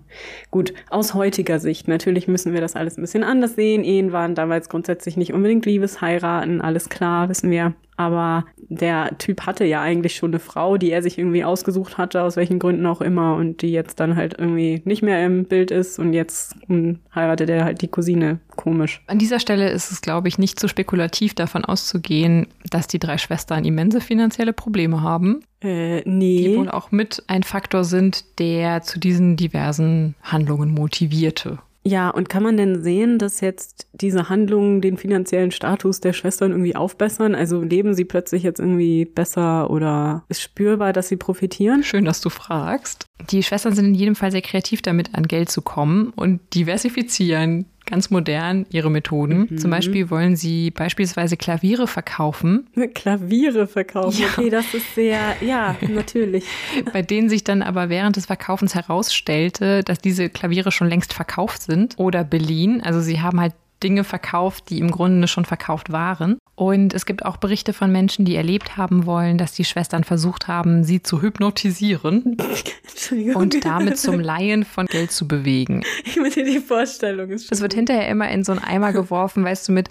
gut, 0.51 0.73
aus 0.89 1.13
heutiger 1.13 1.59
Sicht. 1.59 1.87
Natürlich 1.87 2.27
müssen 2.27 2.53
wir 2.53 2.61
das 2.61 2.75
alles 2.75 2.97
ein 2.97 3.01
bisschen 3.01 3.23
anders 3.23 3.55
sehen. 3.55 3.83
Ehen 3.83 4.11
waren 4.11 4.35
damals 4.35 4.69
grundsätzlich 4.69 5.17
nicht 5.17 5.33
unbedingt 5.33 5.65
Liebesheiraten, 5.65 6.61
alles 6.61 6.89
klar, 6.89 7.27
wissen 7.29 7.51
wir. 7.51 7.73
Aber 7.97 8.45
der 8.57 9.17
Typ 9.17 9.45
hatte 9.45 9.63
ja 9.65 9.81
eigentlich 9.81 10.15
schon 10.15 10.31
eine 10.31 10.39
Frau, 10.39 10.77
die 10.77 10.91
er 10.91 11.01
sich 11.01 11.17
irgendwie 11.17 11.43
ausgesucht 11.43 11.97
hatte, 11.97 12.23
aus 12.23 12.35
welchen 12.35 12.59
Gründen 12.59 12.85
auch 12.85 13.01
immer, 13.01 13.35
und 13.35 13.61
die 13.61 13.71
jetzt 13.71 13.99
dann 13.99 14.15
halt 14.15 14.35
irgendwie 14.37 14.81
nicht 14.85 15.01
mehr 15.01 15.25
im 15.25 15.45
Bild 15.45 15.71
ist 15.71 15.99
und 15.99 16.13
jetzt 16.13 16.55
hm, 16.67 16.99
heiratet 17.13 17.49
er 17.49 17.63
halt 17.63 17.81
die 17.81 17.87
Cousine. 17.87 18.39
Komisch. 18.55 19.01
An 19.07 19.19
dieser 19.19 19.39
Stelle 19.39 19.69
ist 19.69 19.91
es, 19.91 20.01
glaube 20.01 20.27
ich, 20.27 20.37
nicht 20.37 20.59
zu 20.59 20.67
spekulativ 20.67 21.33
davon 21.33 21.63
auszugehen, 21.65 22.47
dass 22.69 22.87
die 22.87 22.99
drei 22.99 23.17
Schwestern 23.17 23.65
immense 23.65 24.01
finanzielle 24.01 24.53
Probleme 24.53 25.01
haben, 25.01 25.41
Äh, 25.61 26.01
die 26.03 26.09
nee. 26.09 26.57
wohl 26.57 26.69
auch 26.69 26.91
mit 26.91 27.23
ein 27.27 27.43
Faktor 27.43 27.83
sind, 27.83 28.39
der 28.39 28.81
zu 28.81 28.99
diesen 28.99 29.35
diversen 29.37 30.15
Handlungen 30.21 30.73
motivierte. 30.73 31.59
Ja, 31.87 32.09
und 32.09 32.29
kann 32.29 32.41
man 32.41 32.57
denn 32.57 32.81
sehen, 32.81 33.19
dass 33.19 33.41
jetzt 33.41 33.87
diese 33.93 34.27
Handlungen 34.27 34.81
den 34.81 34.97
finanziellen 34.97 35.51
Status 35.51 35.99
der 35.99 36.13
Schwestern 36.13 36.51
irgendwie 36.51 36.75
aufbessern? 36.75 37.35
Also 37.35 37.61
leben 37.61 37.93
sie 37.93 38.05
plötzlich 38.05 38.41
jetzt 38.41 38.59
irgendwie 38.59 39.05
besser 39.05 39.69
oder 39.69 40.23
ist 40.27 40.41
spürbar, 40.41 40.93
dass 40.93 41.09
sie 41.09 41.15
profitieren? 41.15 41.83
Schön, 41.83 42.03
dass 42.03 42.21
du 42.21 42.29
fragst. 42.31 43.05
Die 43.29 43.43
Schwestern 43.43 43.75
sind 43.75 43.85
in 43.85 43.93
jedem 43.93 44.15
Fall 44.15 44.31
sehr 44.31 44.41
kreativ 44.41 44.81
damit, 44.81 45.13
an 45.13 45.27
Geld 45.27 45.51
zu 45.51 45.61
kommen 45.61 46.11
und 46.15 46.41
diversifizieren 46.55 47.67
ganz 47.85 48.09
modern 48.09 48.65
ihre 48.71 48.89
Methoden. 48.89 49.57
Zum 49.57 49.71
Beispiel 49.71 50.09
wollen 50.09 50.35
sie 50.35 50.71
beispielsweise 50.71 51.37
Klaviere 51.37 51.87
verkaufen, 51.87 52.67
Klaviere 52.93 53.67
verkaufen. 53.67 54.21
Ja. 54.21 54.27
Okay, 54.27 54.49
das 54.49 54.73
ist 54.73 54.95
sehr, 54.95 55.35
ja, 55.41 55.75
natürlich. 55.87 56.45
bei 56.93 57.01
denen 57.01 57.29
sich 57.29 57.43
dann 57.43 57.61
aber 57.61 57.89
während 57.89 58.15
des 58.15 58.25
Verkaufens 58.25 58.75
herausstellte, 58.75 59.83
dass 59.83 59.99
diese 59.99 60.29
Klaviere 60.29 60.71
schon 60.71 60.87
längst 60.87 61.13
verkauft 61.13 61.61
sind 61.61 61.95
oder 61.97 62.23
beliehen. 62.23 62.81
Also 62.81 63.01
sie 63.01 63.21
haben 63.21 63.39
halt 63.39 63.53
Dinge 63.83 64.03
verkauft, 64.03 64.69
die 64.69 64.79
im 64.79 64.91
Grunde 64.91 65.27
schon 65.27 65.45
verkauft 65.45 65.91
waren. 65.91 66.37
Und 66.55 66.93
es 66.93 67.05
gibt 67.05 67.25
auch 67.25 67.35
Berichte 67.35 67.73
von 67.73 67.91
Menschen, 67.91 68.23
die 68.23 68.35
erlebt 68.35 68.77
haben 68.77 69.05
wollen, 69.05 69.37
dass 69.37 69.51
die 69.51 69.65
Schwestern 69.65 70.05
versucht 70.05 70.47
haben, 70.47 70.85
sie 70.85 71.03
zu 71.03 71.21
hypnotisieren 71.21 72.37
und 73.35 73.65
damit 73.65 73.97
zum 73.97 74.21
Laien 74.21 74.63
von 74.63 74.85
Geld 74.85 75.11
zu 75.11 75.27
bewegen. 75.27 75.83
Ich 76.05 76.15
meine, 76.15 76.31
die 76.31 76.59
Vorstellung 76.59 77.29
ist 77.29 77.47
schon. 77.47 77.55
Es 77.55 77.61
wird 77.61 77.73
hinterher 77.73 78.07
immer 78.07 78.29
in 78.29 78.45
so 78.45 78.53
einen 78.53 78.63
Eimer 78.63 78.93
geworfen, 78.93 79.43
weißt 79.43 79.67
du, 79.67 79.73
mit, 79.73 79.89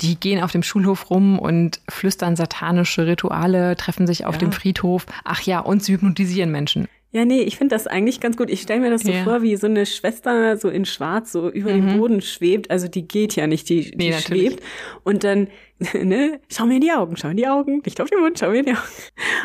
die 0.00 0.18
gehen 0.18 0.42
auf 0.42 0.52
dem 0.52 0.62
Schulhof 0.62 1.10
rum 1.10 1.38
und 1.38 1.80
flüstern 1.88 2.34
satanische 2.34 3.06
Rituale, 3.06 3.76
treffen 3.76 4.06
sich 4.06 4.24
auf 4.24 4.36
ja. 4.36 4.40
dem 4.40 4.52
Friedhof. 4.52 5.04
Ach 5.24 5.42
ja, 5.42 5.60
und 5.60 5.84
sie 5.84 5.92
hypnotisieren 5.92 6.50
Menschen. 6.50 6.88
Ja, 7.12 7.24
nee, 7.24 7.40
ich 7.40 7.56
finde 7.56 7.74
das 7.74 7.86
eigentlich 7.86 8.20
ganz 8.20 8.36
gut. 8.36 8.50
Ich 8.50 8.60
stelle 8.62 8.80
mir 8.80 8.90
das 8.90 9.02
so 9.02 9.12
ja. 9.12 9.24
vor, 9.24 9.42
wie 9.42 9.56
so 9.56 9.66
eine 9.66 9.86
Schwester 9.86 10.56
so 10.56 10.68
in 10.68 10.84
Schwarz 10.84 11.32
so 11.32 11.48
über 11.48 11.72
mhm. 11.72 11.86
den 11.86 11.98
Boden 11.98 12.20
schwebt. 12.20 12.70
Also 12.70 12.88
die 12.88 13.06
geht 13.06 13.36
ja 13.36 13.46
nicht, 13.46 13.68
die, 13.68 13.90
die 13.92 14.10
nee, 14.10 14.12
schwebt. 14.12 14.62
Und 15.04 15.24
dann 15.24 15.48
ne, 15.94 16.40
schau 16.48 16.64
mir 16.64 16.76
in 16.76 16.80
die 16.80 16.92
Augen, 16.92 17.16
schau 17.16 17.28
in 17.28 17.36
die 17.36 17.46
Augen, 17.46 17.82
nicht 17.84 18.00
auf 18.00 18.08
den 18.08 18.20
Mund, 18.20 18.38
schau 18.38 18.50
mir 18.50 18.60
in 18.60 18.66
die 18.66 18.72
Augen. 18.72 18.80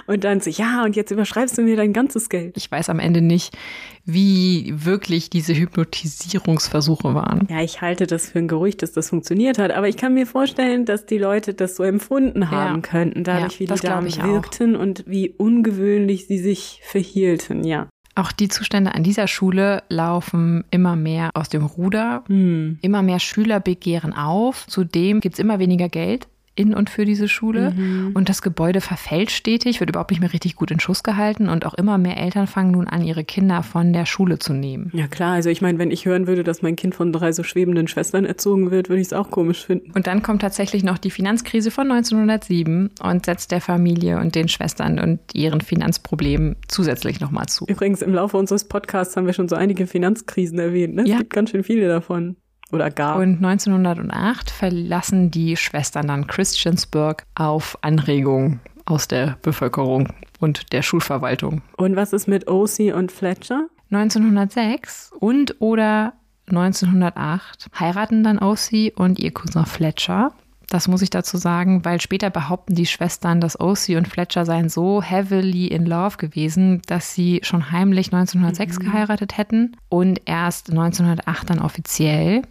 Und 0.08 0.24
dann 0.24 0.40
so, 0.40 0.50
ja, 0.50 0.84
und 0.84 0.96
jetzt 0.96 1.12
überschreibst 1.12 1.58
du 1.58 1.62
mir 1.62 1.76
dein 1.76 1.92
ganzes 1.92 2.30
Geld. 2.30 2.56
Ich 2.56 2.72
weiß 2.72 2.90
am 2.90 3.00
Ende 3.00 3.22
nicht, 3.22 3.58
wie 4.06 4.74
wirklich 4.74 5.30
diese 5.30 5.54
Hypnotisierungsversuche 5.54 7.14
waren. 7.14 7.48
Ja, 7.50 7.62
ich 7.62 7.82
halte 7.82 8.08
das 8.08 8.30
für 8.30 8.40
ein 8.40 8.48
Gerücht, 8.48 8.82
dass 8.82 8.94
das 8.94 9.10
funktioniert 9.10 9.58
hat, 9.58 9.72
aber 9.72 9.90
ich 9.90 9.98
kann 9.98 10.14
mir 10.14 10.26
vorstellen, 10.26 10.86
dass 10.86 11.06
die 11.06 11.18
Leute 11.18 11.54
das 11.54 11.76
so 11.76 11.84
empfunden 11.84 12.50
haben 12.50 12.76
ja. 12.76 12.82
könnten, 12.82 13.24
dadurch, 13.24 13.54
ja, 13.54 13.60
wie 13.60 13.66
die 13.66 13.80
Damen 13.82 14.16
wirkten 14.16 14.76
auch. 14.76 14.82
und 14.82 15.04
wie 15.08 15.30
ungewöhnlich 15.30 16.28
sie 16.28 16.40
sich 16.40 16.82
verhielten, 16.84 17.64
ja. 17.66 17.90
Auch 18.16 18.32
die 18.32 18.50
Zustände 18.50 18.94
an 18.94 19.04
dieser 19.04 19.28
Schule 19.28 19.84
laufen 19.90 20.66
immer 20.70 20.96
mehr 20.96 21.32
aus 21.34 21.50
dem 21.50 21.66
Ruder. 21.66 22.24
Hm. 22.28 22.80
Immer 22.82 23.02
mehr 23.02 23.20
Schüler 23.20 23.60
begehren 23.60 24.14
auf. 24.14 24.68
Zudem 24.68 25.22
gibt 25.22 25.36
es 25.36 25.40
immer 25.40 25.60
weniger 25.60 25.90
Geld 25.90 26.28
in 26.62 26.74
und 26.74 26.90
für 26.90 27.06
diese 27.06 27.28
Schule. 27.28 27.72
Mhm. 27.72 28.12
Und 28.14 28.30
das 28.30 28.42
Gebäude 28.42 28.82
verfällt 28.82 29.32
stetig, 29.32 29.80
wird 29.80 29.90
überhaupt 29.90 30.12
nicht 30.12 30.20
mehr 30.20 30.34
richtig 30.34 30.56
gut 30.56 30.72
in 30.72 30.80
Schuss 30.80 31.04
gehalten. 31.04 31.50
Und 31.50 31.66
auch 31.66 31.74
immer 31.74 31.98
mehr 31.98 32.18
Eltern 32.18 32.48
fangen 32.48 32.72
nun 32.72 32.88
an, 32.88 33.04
ihre 33.04 33.24
Kinder 33.24 33.64
von 33.64 33.94
der 33.94 34.06
Schule 34.06 34.40
zu 34.40 34.54
nehmen. 34.54 34.92
Ja 34.94 35.08
klar, 35.08 35.34
also 35.34 35.50
ich 35.50 35.62
meine, 35.62 35.80
wenn 35.80 35.92
ich 35.92 36.06
hören 36.06 36.28
würde, 36.28 36.44
dass 36.44 36.62
mein 36.62 36.76
Kind 36.76 36.96
von 36.96 37.12
drei 37.12 37.32
so 37.32 37.44
schwebenden 37.44 37.88
Schwestern 37.88 38.26
erzogen 38.26 38.72
wird, 38.72 38.90
würde 38.90 39.02
ich 39.02 39.08
es 39.08 39.14
auch 39.14 39.32
komisch 39.32 39.66
finden. 39.66 39.92
Und 39.92 40.08
dann 40.08 40.22
kommt 40.22 40.42
tatsächlich 40.42 40.84
noch 40.84 40.98
die 40.98 41.12
Finanzkrise 41.12 41.72
von 41.72 41.92
1907 41.92 42.92
und 43.02 43.26
setzt 43.26 43.52
der 43.52 43.62
Familie 43.62 44.20
und 44.20 44.36
den 44.36 44.48
Schwestern 44.48 45.00
und 45.00 45.20
ihren 45.34 45.62
Finanzproblemen 45.62 46.56
zusätzlich 46.68 47.20
nochmal 47.20 47.48
zu. 47.48 47.66
Übrigens, 47.68 48.02
im 48.02 48.14
Laufe 48.14 48.38
unseres 48.38 48.66
Podcasts 48.66 49.18
haben 49.18 49.26
wir 49.26 49.34
schon 49.34 49.50
so 49.50 49.56
einige 49.56 49.88
Finanzkrisen 49.88 50.60
erwähnt. 50.60 50.96
Ne? 50.96 51.04
Es 51.04 51.10
ja. 51.10 51.18
gibt 51.18 51.34
ganz 51.34 51.50
schön 51.50 51.64
viele 51.64 51.88
davon 51.88 52.36
oder 52.72 52.90
gar. 52.90 53.18
Und 53.18 53.44
1908 53.44 54.50
verlassen 54.50 55.32
die 55.32 55.58
Schwestern 55.58 56.08
dann 56.08 56.28
Christiansburg 56.28 57.26
auf 57.36 57.78
Anregung 57.82 58.60
aus 58.86 59.08
der 59.08 59.38
Bevölkerung 59.42 60.10
und 60.40 60.74
der 60.74 60.82
Schulverwaltung. 60.82 61.62
Und 61.78 61.96
was 61.96 62.14
ist 62.14 62.28
mit 62.28 62.50
O.C. 62.50 62.92
und 62.94 63.12
Fletcher? 63.12 63.68
1906 63.92 65.12
und 65.20 65.56
oder 65.60 66.14
1908 66.50 67.68
heiraten 67.78 68.24
dann 68.24 68.40
O.C. 68.40 68.94
und 68.96 69.20
ihr 69.20 69.32
Cousin 69.32 69.66
Fletcher. 69.66 70.32
Das 70.70 70.88
muss 70.88 71.02
ich 71.02 71.10
dazu 71.10 71.36
sagen, 71.36 71.84
weil 71.84 72.00
später 72.00 72.30
behaupten 72.30 72.76
die 72.76 72.86
Schwestern, 72.86 73.42
dass 73.42 73.60
O.C. 73.60 73.98
und 73.98 74.08
Fletcher 74.08 74.46
seien 74.46 74.70
so 74.70 75.02
heavily 75.02 75.68
in 75.68 75.86
love 75.86 76.16
gewesen, 76.16 76.82
dass 76.88 77.14
sie 77.14 77.42
schon 77.44 77.72
heimlich 77.72 78.14
1906 78.14 78.80
mhm. 78.80 78.84
geheiratet 78.84 79.38
hätten 79.38 79.76
und 79.90 80.22
erst 80.26 80.70
1908 80.70 81.50
dann 81.50 81.60
offiziell. 81.60 82.44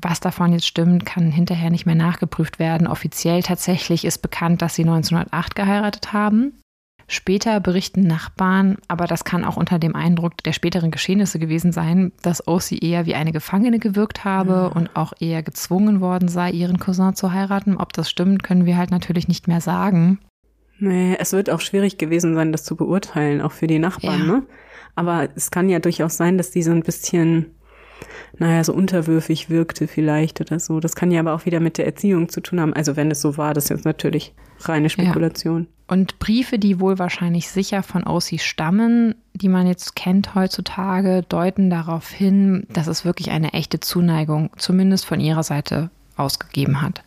Was 0.00 0.20
davon 0.20 0.52
jetzt 0.52 0.66
stimmt, 0.66 1.04
kann 1.06 1.30
hinterher 1.30 1.70
nicht 1.70 1.86
mehr 1.86 1.94
nachgeprüft 1.94 2.58
werden. 2.58 2.86
Offiziell 2.86 3.42
tatsächlich 3.42 4.04
ist 4.04 4.18
bekannt, 4.18 4.62
dass 4.62 4.74
sie 4.74 4.82
1908 4.82 5.54
geheiratet 5.54 6.12
haben. 6.12 6.52
Später 7.10 7.58
berichten 7.60 8.02
Nachbarn, 8.02 8.76
aber 8.86 9.06
das 9.06 9.24
kann 9.24 9.46
auch 9.46 9.56
unter 9.56 9.78
dem 9.78 9.96
Eindruck 9.96 10.42
der 10.42 10.52
späteren 10.52 10.90
Geschehnisse 10.90 11.38
gewesen 11.38 11.72
sein, 11.72 12.12
dass 12.20 12.46
Ossie 12.46 12.78
eher 12.78 13.06
wie 13.06 13.14
eine 13.14 13.32
Gefangene 13.32 13.78
gewirkt 13.78 14.26
habe 14.26 14.52
ja. 14.52 14.66
und 14.66 14.94
auch 14.94 15.14
eher 15.18 15.42
gezwungen 15.42 16.02
worden 16.02 16.28
sei, 16.28 16.50
ihren 16.50 16.78
Cousin 16.78 17.14
zu 17.14 17.32
heiraten. 17.32 17.78
Ob 17.78 17.94
das 17.94 18.10
stimmt, 18.10 18.42
können 18.42 18.66
wir 18.66 18.76
halt 18.76 18.90
natürlich 18.90 19.26
nicht 19.26 19.48
mehr 19.48 19.62
sagen. 19.62 20.18
Nee, 20.80 21.16
es 21.18 21.32
wird 21.32 21.48
auch 21.48 21.60
schwierig 21.60 21.96
gewesen 21.96 22.34
sein, 22.34 22.52
das 22.52 22.64
zu 22.64 22.76
beurteilen, 22.76 23.40
auch 23.40 23.52
für 23.52 23.66
die 23.66 23.78
Nachbarn, 23.78 24.20
ja. 24.20 24.26
ne? 24.26 24.42
Aber 24.94 25.28
es 25.34 25.50
kann 25.50 25.68
ja 25.70 25.78
durchaus 25.78 26.16
sein, 26.16 26.36
dass 26.36 26.50
die 26.50 26.62
so 26.62 26.72
ein 26.72 26.82
bisschen 26.82 27.54
naja, 28.38 28.62
so 28.64 28.72
unterwürfig 28.72 29.50
wirkte 29.50 29.88
vielleicht 29.88 30.40
oder 30.40 30.60
so. 30.60 30.80
Das 30.80 30.94
kann 30.94 31.10
ja 31.10 31.20
aber 31.20 31.34
auch 31.34 31.44
wieder 31.46 31.60
mit 31.60 31.78
der 31.78 31.86
Erziehung 31.86 32.28
zu 32.28 32.40
tun 32.40 32.60
haben. 32.60 32.72
Also 32.72 32.96
wenn 32.96 33.10
es 33.10 33.20
so 33.20 33.36
war, 33.36 33.54
das 33.54 33.64
ist 33.64 33.70
jetzt 33.70 33.84
natürlich 33.84 34.34
reine 34.60 34.90
Spekulation. 34.90 35.62
Ja. 35.62 35.94
Und 35.94 36.18
Briefe, 36.18 36.58
die 36.58 36.80
wohl 36.80 36.98
wahrscheinlich 36.98 37.48
sicher 37.48 37.82
von 37.82 38.04
Ossi 38.04 38.38
stammen, 38.38 39.14
die 39.32 39.48
man 39.48 39.66
jetzt 39.66 39.96
kennt 39.96 40.34
heutzutage, 40.34 41.24
deuten 41.28 41.70
darauf 41.70 42.10
hin, 42.10 42.66
dass 42.72 42.88
es 42.88 43.04
wirklich 43.04 43.30
eine 43.30 43.54
echte 43.54 43.80
Zuneigung, 43.80 44.50
zumindest 44.56 45.06
von 45.06 45.18
ihrer 45.20 45.42
Seite, 45.42 45.90
ausgegeben 46.18 46.82
hat. 46.82 47.02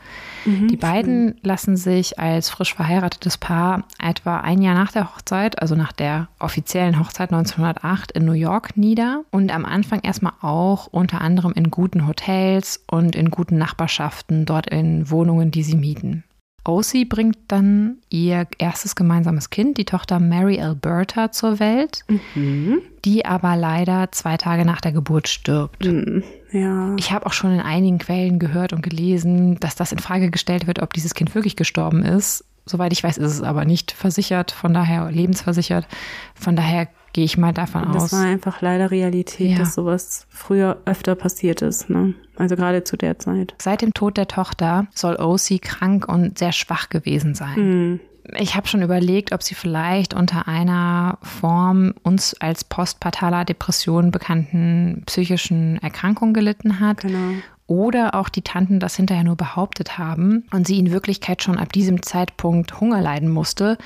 Mhm, 0.45 0.67
die 0.67 0.77
beiden 0.77 1.29
schön. 1.29 1.39
lassen 1.43 1.77
sich 1.77 2.19
als 2.19 2.49
frisch 2.49 2.73
verheiratetes 2.73 3.37
Paar 3.37 3.83
etwa 4.01 4.39
ein 4.39 4.61
Jahr 4.61 4.75
nach 4.75 4.91
der 4.91 5.13
Hochzeit, 5.13 5.61
also 5.61 5.75
nach 5.75 5.91
der 5.91 6.27
offiziellen 6.39 6.99
Hochzeit 6.99 7.31
1908 7.31 8.11
in 8.11 8.25
New 8.25 8.33
York 8.33 8.77
nieder 8.77 9.23
und 9.31 9.53
am 9.53 9.65
Anfang 9.65 10.01
erstmal 10.01 10.33
auch 10.41 10.87
unter 10.87 11.21
anderem 11.21 11.53
in 11.53 11.71
guten 11.71 12.07
Hotels 12.07 12.83
und 12.89 13.15
in 13.15 13.31
guten 13.31 13.57
Nachbarschaften, 13.57 14.45
dort 14.45 14.69
in 14.69 15.09
Wohnungen, 15.09 15.51
die 15.51 15.63
sie 15.63 15.75
mieten. 15.75 16.23
Ossie 16.63 17.05
bringt 17.05 17.37
dann 17.47 17.97
ihr 18.09 18.45
erstes 18.59 18.95
gemeinsames 18.95 19.49
Kind, 19.49 19.77
die 19.77 19.85
Tochter 19.85 20.19
Mary 20.19 20.61
Alberta, 20.61 21.31
zur 21.31 21.59
Welt, 21.59 22.03
mhm. 22.35 22.81
die 23.03 23.25
aber 23.25 23.55
leider 23.55 24.11
zwei 24.11 24.37
Tage 24.37 24.63
nach 24.63 24.81
der 24.81 24.91
Geburt 24.91 25.27
stirbt. 25.27 25.85
Mhm. 25.85 26.23
Ja. 26.51 26.95
Ich 26.97 27.11
habe 27.11 27.25
auch 27.25 27.33
schon 27.33 27.53
in 27.53 27.61
einigen 27.61 27.97
Quellen 27.97 28.39
gehört 28.39 28.73
und 28.73 28.81
gelesen, 28.81 29.59
dass 29.59 29.75
das 29.75 29.91
in 29.91 29.99
Frage 29.99 30.29
gestellt 30.29 30.67
wird, 30.67 30.81
ob 30.81 30.93
dieses 30.93 31.13
Kind 31.13 31.33
wirklich 31.35 31.55
gestorben 31.55 32.03
ist. 32.03 32.45
Soweit 32.65 32.93
ich 32.93 33.03
weiß, 33.03 33.17
ist 33.17 33.33
es 33.33 33.41
aber 33.41 33.65
nicht 33.65 33.91
versichert, 33.91 34.51
von 34.51 34.73
daher 34.73 35.09
lebensversichert. 35.11 35.87
Von 36.35 36.55
daher 36.55 36.87
gehe 37.13 37.25
ich 37.25 37.37
mal 37.37 37.53
davon 37.53 37.91
das 37.91 38.03
aus. 38.03 38.09
Das 38.11 38.19
war 38.19 38.27
einfach 38.27 38.61
leider 38.61 38.91
Realität, 38.91 39.51
ja. 39.51 39.57
dass 39.57 39.73
sowas 39.73 40.27
früher 40.29 40.77
öfter 40.85 41.15
passiert 41.15 41.61
ist. 41.61 41.89
Ne? 41.89 42.13
Also 42.37 42.55
gerade 42.55 42.83
zu 42.83 42.97
der 42.97 43.19
Zeit. 43.19 43.55
Seit 43.57 43.81
dem 43.81 43.93
Tod 43.93 44.17
der 44.17 44.27
Tochter 44.27 44.87
soll 44.93 45.15
O.C. 45.15 45.59
krank 45.59 46.07
und 46.07 46.37
sehr 46.37 46.51
schwach 46.51 46.89
gewesen 46.89 47.35
sein. 47.35 47.55
Mhm. 47.57 47.99
Ich 48.37 48.55
habe 48.55 48.67
schon 48.67 48.81
überlegt, 48.81 49.31
ob 49.31 49.41
sie 49.41 49.55
vielleicht 49.55 50.13
unter 50.13 50.47
einer 50.47 51.17
Form 51.21 51.93
uns 52.03 52.35
als 52.39 52.63
postpartaler 52.63 53.45
Depression 53.45 54.11
bekannten 54.11 55.03
psychischen 55.05 55.81
Erkrankung 55.81 56.33
gelitten 56.33 56.79
hat. 56.79 57.01
Genau 57.01 57.33
oder 57.71 58.15
auch 58.15 58.27
die 58.27 58.41
Tanten 58.41 58.81
das 58.81 58.97
hinterher 58.97 59.23
nur 59.23 59.37
behauptet 59.37 59.97
haben 59.97 60.43
und 60.51 60.67
sie 60.67 60.77
in 60.77 60.91
Wirklichkeit 60.91 61.41
schon 61.41 61.57
ab 61.57 61.71
diesem 61.71 62.03
Zeitpunkt 62.03 62.81
Hunger 62.81 62.99
leiden 62.99 63.29
musste, 63.29 63.77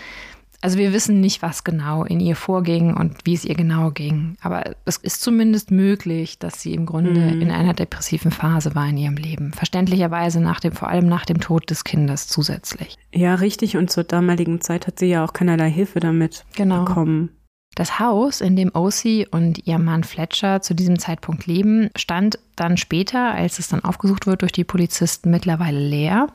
also 0.66 0.80
wir 0.80 0.94
wissen 0.94 1.22
nicht, 1.22 1.44
was 1.44 1.64
genau 1.64 2.06
in 2.06 2.20
ihr 2.20 2.36
vorging 2.36 2.96
und 2.96 3.18
wie 3.24 3.36
es 3.36 3.46
ihr 3.46 3.54
genau 3.54 3.92
ging. 3.92 4.36
Aber 4.42 4.64
es 4.86 4.98
ist 4.98 5.22
zumindest 5.22 5.70
möglich, 5.70 6.40
dass 6.40 6.60
sie 6.60 6.74
im 6.74 6.88
Grunde 6.88 7.36
mhm. 7.36 7.40
in 7.40 7.52
einer 7.52 7.76
depressiven 7.76 8.32
Phase 8.32 8.74
war 8.74 8.90
in 8.90 8.98
ihrem 8.98 9.16
Leben. 9.16 9.54
Verständlicherweise 9.54 10.42
nach 10.42 10.60
dem, 10.60 10.72
vor 10.72 10.88
allem 10.88 11.06
nach 11.08 11.24
dem 11.24 11.40
Tod 11.40 11.70
des 11.70 11.84
Kindes 11.84 12.28
zusätzlich. 12.28 12.98
Ja, 13.14 13.36
richtig. 13.36 13.78
Und 13.78 13.92
zur 13.92 14.06
damaligen 14.06 14.60
Zeit 14.60 14.88
hat 14.88 14.98
sie 14.98 15.06
ja 15.06 15.24
auch 15.24 15.34
keinerlei 15.34 15.70
Hilfe 15.70 16.00
damit 16.00 16.46
genau. 16.56 16.84
bekommen. 16.84 17.30
Das 17.76 18.00
Haus, 18.00 18.42
in 18.42 18.56
dem 18.56 18.74
Ossie 18.74 19.28
und 19.30 19.68
ihr 19.68 19.78
Mann 19.78 20.04
Fletcher 20.04 20.64
zu 20.64 20.74
diesem 20.74 20.98
Zeitpunkt 20.98 21.46
leben, 21.46 21.92
stand 21.96 22.40
dann 22.56 22.78
später, 22.78 23.36
als 23.36 23.60
es 23.60 23.68
dann 23.68 23.84
aufgesucht 23.84 24.26
wird 24.26 24.42
durch 24.42 24.52
die 24.52 24.64
Polizisten, 24.64 25.30
mittlerweile 25.30 25.80
leer. 25.80 26.30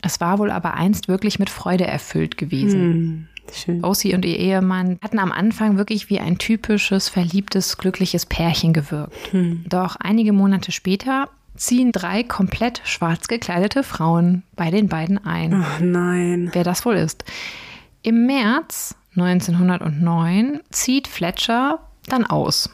Es 0.00 0.22
war 0.22 0.38
wohl 0.38 0.50
aber 0.50 0.72
einst 0.72 1.06
wirklich 1.08 1.38
mit 1.38 1.50
Freude 1.50 1.86
erfüllt 1.86 2.38
gewesen. 2.38 2.80
Hm. 2.80 3.28
Schön. 3.52 3.84
Ossi 3.84 4.14
und 4.14 4.24
ihr 4.24 4.38
Ehemann 4.38 4.98
hatten 5.02 5.18
am 5.18 5.32
Anfang 5.32 5.76
wirklich 5.76 6.10
wie 6.10 6.20
ein 6.20 6.38
typisches, 6.38 7.08
verliebtes, 7.08 7.78
glückliches 7.78 8.26
Pärchen 8.26 8.72
gewirkt. 8.72 9.32
Hm. 9.32 9.64
Doch 9.68 9.96
einige 9.96 10.32
Monate 10.32 10.72
später 10.72 11.28
ziehen 11.56 11.92
drei 11.92 12.22
komplett 12.22 12.82
schwarz 12.84 13.28
gekleidete 13.28 13.82
Frauen 13.82 14.42
bei 14.56 14.70
den 14.70 14.88
beiden 14.88 15.24
ein. 15.24 15.54
Ach 15.54 15.80
nein. 15.80 16.50
Wer 16.52 16.64
das 16.64 16.84
wohl 16.84 16.96
ist. 16.96 17.24
Im 18.02 18.26
März 18.26 18.96
1909 19.16 20.60
zieht 20.70 21.06
Fletcher 21.06 21.80
dann 22.08 22.26
aus. 22.26 22.70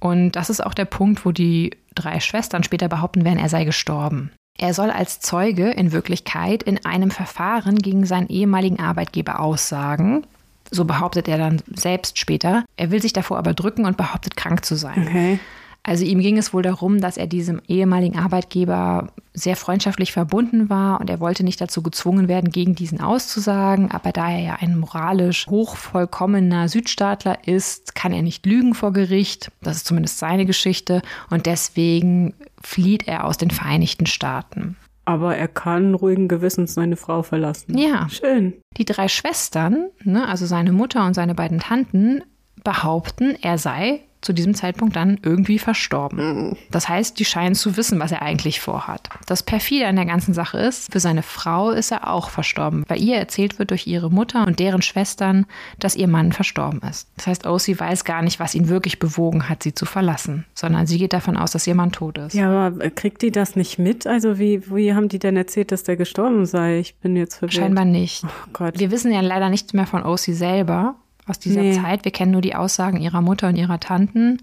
Und 0.00 0.32
das 0.32 0.50
ist 0.50 0.64
auch 0.64 0.74
der 0.74 0.84
Punkt, 0.84 1.24
wo 1.24 1.32
die 1.32 1.72
drei 1.94 2.20
Schwestern 2.20 2.62
später 2.62 2.88
behaupten 2.88 3.24
werden, 3.24 3.38
er 3.38 3.48
sei 3.48 3.64
gestorben. 3.64 4.30
Er 4.58 4.74
soll 4.74 4.90
als 4.90 5.20
Zeuge 5.20 5.70
in 5.70 5.92
Wirklichkeit 5.92 6.64
in 6.64 6.84
einem 6.84 7.10
Verfahren 7.10 7.78
gegen 7.78 8.04
seinen 8.04 8.28
ehemaligen 8.28 8.80
Arbeitgeber 8.80 9.40
aussagen. 9.40 10.26
So 10.70 10.84
behauptet 10.84 11.28
er 11.28 11.38
dann 11.38 11.62
selbst 11.72 12.18
später. 12.18 12.64
Er 12.76 12.90
will 12.90 13.00
sich 13.00 13.12
davor 13.12 13.38
aber 13.38 13.54
drücken 13.54 13.86
und 13.86 13.96
behauptet, 13.96 14.36
krank 14.36 14.64
zu 14.64 14.74
sein. 14.74 15.06
Okay. 15.06 15.38
Also 15.84 16.04
ihm 16.04 16.20
ging 16.20 16.36
es 16.36 16.52
wohl 16.52 16.62
darum, 16.62 17.00
dass 17.00 17.16
er 17.16 17.26
diesem 17.26 17.62
ehemaligen 17.66 18.18
Arbeitgeber 18.18 19.08
sehr 19.32 19.56
freundschaftlich 19.56 20.12
verbunden 20.12 20.68
war 20.68 21.00
und 21.00 21.08
er 21.08 21.20
wollte 21.20 21.44
nicht 21.44 21.60
dazu 21.60 21.82
gezwungen 21.82 22.28
werden, 22.28 22.50
gegen 22.50 22.74
diesen 22.74 23.00
auszusagen. 23.00 23.90
Aber 23.90 24.12
da 24.12 24.28
er 24.28 24.40
ja 24.40 24.56
ein 24.60 24.78
moralisch 24.78 25.46
hochvollkommener 25.46 26.68
Südstaatler 26.68 27.38
ist, 27.46 27.94
kann 27.94 28.12
er 28.12 28.22
nicht 28.22 28.44
lügen 28.44 28.74
vor 28.74 28.92
Gericht. 28.92 29.50
Das 29.62 29.76
ist 29.76 29.86
zumindest 29.86 30.18
seine 30.18 30.44
Geschichte. 30.44 31.00
Und 31.30 31.46
deswegen 31.46 32.34
flieht 32.62 33.08
er 33.08 33.24
aus 33.24 33.36
den 33.36 33.50
Vereinigten 33.50 34.06
Staaten. 34.06 34.76
Aber 35.04 35.36
er 35.36 35.48
kann 35.48 35.94
ruhigen 35.94 36.28
Gewissens 36.28 36.74
seine 36.74 36.96
Frau 36.96 37.22
verlassen. 37.22 37.78
Ja. 37.78 38.08
Schön. 38.10 38.54
Die 38.76 38.84
drei 38.84 39.08
Schwestern, 39.08 39.88
ne, 40.04 40.28
also 40.28 40.44
seine 40.44 40.72
Mutter 40.72 41.06
und 41.06 41.14
seine 41.14 41.34
beiden 41.34 41.60
Tanten, 41.60 42.22
behaupten, 42.62 43.36
er 43.40 43.56
sei 43.56 44.02
zu 44.20 44.32
diesem 44.32 44.54
Zeitpunkt 44.54 44.96
dann 44.96 45.18
irgendwie 45.22 45.58
verstorben. 45.58 46.56
Das 46.70 46.88
heißt, 46.88 47.18
die 47.18 47.24
scheinen 47.24 47.54
zu 47.54 47.76
wissen, 47.76 48.00
was 48.00 48.12
er 48.12 48.22
eigentlich 48.22 48.60
vorhat. 48.60 49.08
Das 49.26 49.42
perfide 49.42 49.86
an 49.86 49.96
der 49.96 50.06
ganzen 50.06 50.34
Sache 50.34 50.58
ist, 50.58 50.92
für 50.92 51.00
seine 51.00 51.22
Frau 51.22 51.70
ist 51.70 51.92
er 51.92 52.12
auch 52.12 52.30
verstorben, 52.30 52.84
weil 52.88 53.02
ihr 53.02 53.16
erzählt 53.16 53.58
wird 53.58 53.70
durch 53.70 53.86
ihre 53.86 54.10
Mutter 54.10 54.46
und 54.46 54.58
deren 54.58 54.82
Schwestern, 54.82 55.46
dass 55.78 55.94
ihr 55.94 56.08
Mann 56.08 56.32
verstorben 56.32 56.80
ist. 56.88 57.08
Das 57.16 57.26
heißt, 57.26 57.46
Osi 57.46 57.78
weiß 57.78 58.04
gar 58.04 58.22
nicht, 58.22 58.40
was 58.40 58.54
ihn 58.54 58.68
wirklich 58.68 58.98
bewogen 58.98 59.48
hat, 59.48 59.62
sie 59.62 59.74
zu 59.74 59.86
verlassen, 59.86 60.44
sondern 60.54 60.86
sie 60.86 60.98
geht 60.98 61.12
davon 61.12 61.36
aus, 61.36 61.52
dass 61.52 61.66
ihr 61.66 61.74
Mann 61.74 61.92
tot 61.92 62.18
ist. 62.18 62.34
Ja, 62.34 62.66
aber 62.68 62.90
kriegt 62.90 63.22
die 63.22 63.30
das 63.30 63.56
nicht 63.56 63.78
mit? 63.78 64.06
Also 64.06 64.38
wie, 64.38 64.68
wie 64.74 64.94
haben 64.94 65.08
die 65.08 65.18
denn 65.18 65.36
erzählt, 65.36 65.72
dass 65.72 65.84
der 65.84 65.96
gestorben 65.96 66.46
sei? 66.46 66.78
Ich 66.78 66.96
bin 66.96 67.16
jetzt 67.16 67.36
verwirrt. 67.36 67.54
Scheinbar 67.54 67.84
nicht. 67.84 68.24
Oh 68.24 68.50
Gott. 68.52 68.78
Wir 68.78 68.90
wissen 68.90 69.12
ja 69.12 69.20
leider 69.20 69.48
nichts 69.48 69.72
mehr 69.72 69.86
von 69.86 70.04
Osi 70.04 70.32
selber 70.32 70.96
aus 71.28 71.38
dieser 71.38 71.62
Nee. 71.62 71.80
Zeit. 71.80 72.04
Wir 72.04 72.12
kennen 72.12 72.32
nur 72.32 72.40
die 72.40 72.54
Aussagen 72.54 73.00
ihrer 73.00 73.20
Mutter 73.20 73.48
und 73.48 73.56
ihrer 73.56 73.80
Tanten. 73.80 74.38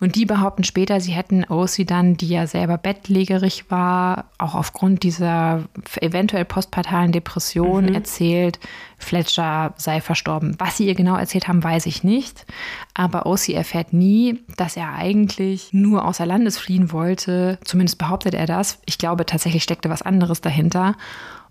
Und 0.00 0.14
die 0.14 0.26
behaupten 0.26 0.64
später, 0.64 1.00
sie 1.00 1.12
hätten 1.12 1.44
Osi 1.44 1.86
dann, 1.86 2.16
die 2.16 2.28
ja 2.28 2.46
selber 2.46 2.76
bettlägerig 2.78 3.70
war, 3.70 4.26
auch 4.38 4.54
aufgrund 4.54 5.02
dieser 5.02 5.64
eventuell 6.00 6.44
postpartalen 6.44 7.12
Depression 7.12 7.94
erzählt, 7.94 8.58
Fletcher 8.98 9.74
sei 9.76 10.00
verstorben. 10.00 10.54
Was 10.58 10.76
sie 10.76 10.86
ihr 10.86 10.94
genau 10.94 11.16
erzählt 11.16 11.48
haben, 11.48 11.62
weiß 11.62 11.86
ich 11.86 12.02
nicht. 12.04 12.46
Aber 12.94 13.26
Osi 13.26 13.52
erfährt 13.52 13.92
nie, 13.92 14.40
dass 14.56 14.76
er 14.76 14.94
eigentlich 14.94 15.72
nur 15.72 16.06
außer 16.06 16.24
Landes 16.26 16.58
fliehen 16.58 16.92
wollte. 16.92 17.58
Zumindest 17.64 17.98
behauptet 17.98 18.34
er 18.34 18.46
das. 18.46 18.78
Ich 18.86 18.98
glaube, 18.98 19.26
tatsächlich 19.26 19.62
steckte 19.62 19.90
was 19.90 20.02
anderes 20.02 20.40
dahinter, 20.40 20.94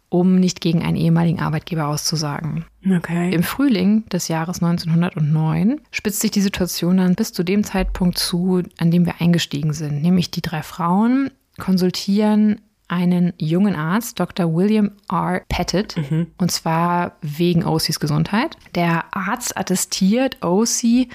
um 0.09 0.35
nicht 0.35 0.61
gegen 0.61 0.83
einen 0.83 0.97
ehemaligen 0.97 1.39
Arbeitgeber 1.39 1.87
auszusagen. 1.87 2.65
Okay. 2.85 3.33
Im 3.33 3.43
Frühling 3.43 4.05
des 4.09 4.27
Jahres 4.27 4.61
1909 4.61 5.81
spitzt 5.91 6.21
sich 6.21 6.31
die 6.31 6.41
Situation 6.41 6.97
dann 6.97 7.15
bis 7.15 7.33
zu 7.33 7.43
dem 7.43 7.63
Zeitpunkt 7.63 8.17
zu, 8.17 8.63
an 8.77 8.91
dem 8.91 9.05
wir 9.05 9.19
eingestiegen 9.19 9.73
sind. 9.73 10.01
Nämlich 10.01 10.31
die 10.31 10.41
drei 10.41 10.61
Frauen 10.61 11.31
konsultieren 11.57 12.61
einen 12.87 13.33
jungen 13.37 13.75
Arzt, 13.75 14.19
Dr. 14.19 14.53
William 14.53 14.91
R. 15.11 15.41
Pettit, 15.49 15.95
und 16.37 16.51
zwar 16.51 17.13
wegen 17.21 17.65
Osis 17.65 17.99
Gesundheit. 17.99 18.57
Der 18.75 19.05
Arzt 19.11 19.57
attestiert 19.57 20.43
Osi 20.43 21.09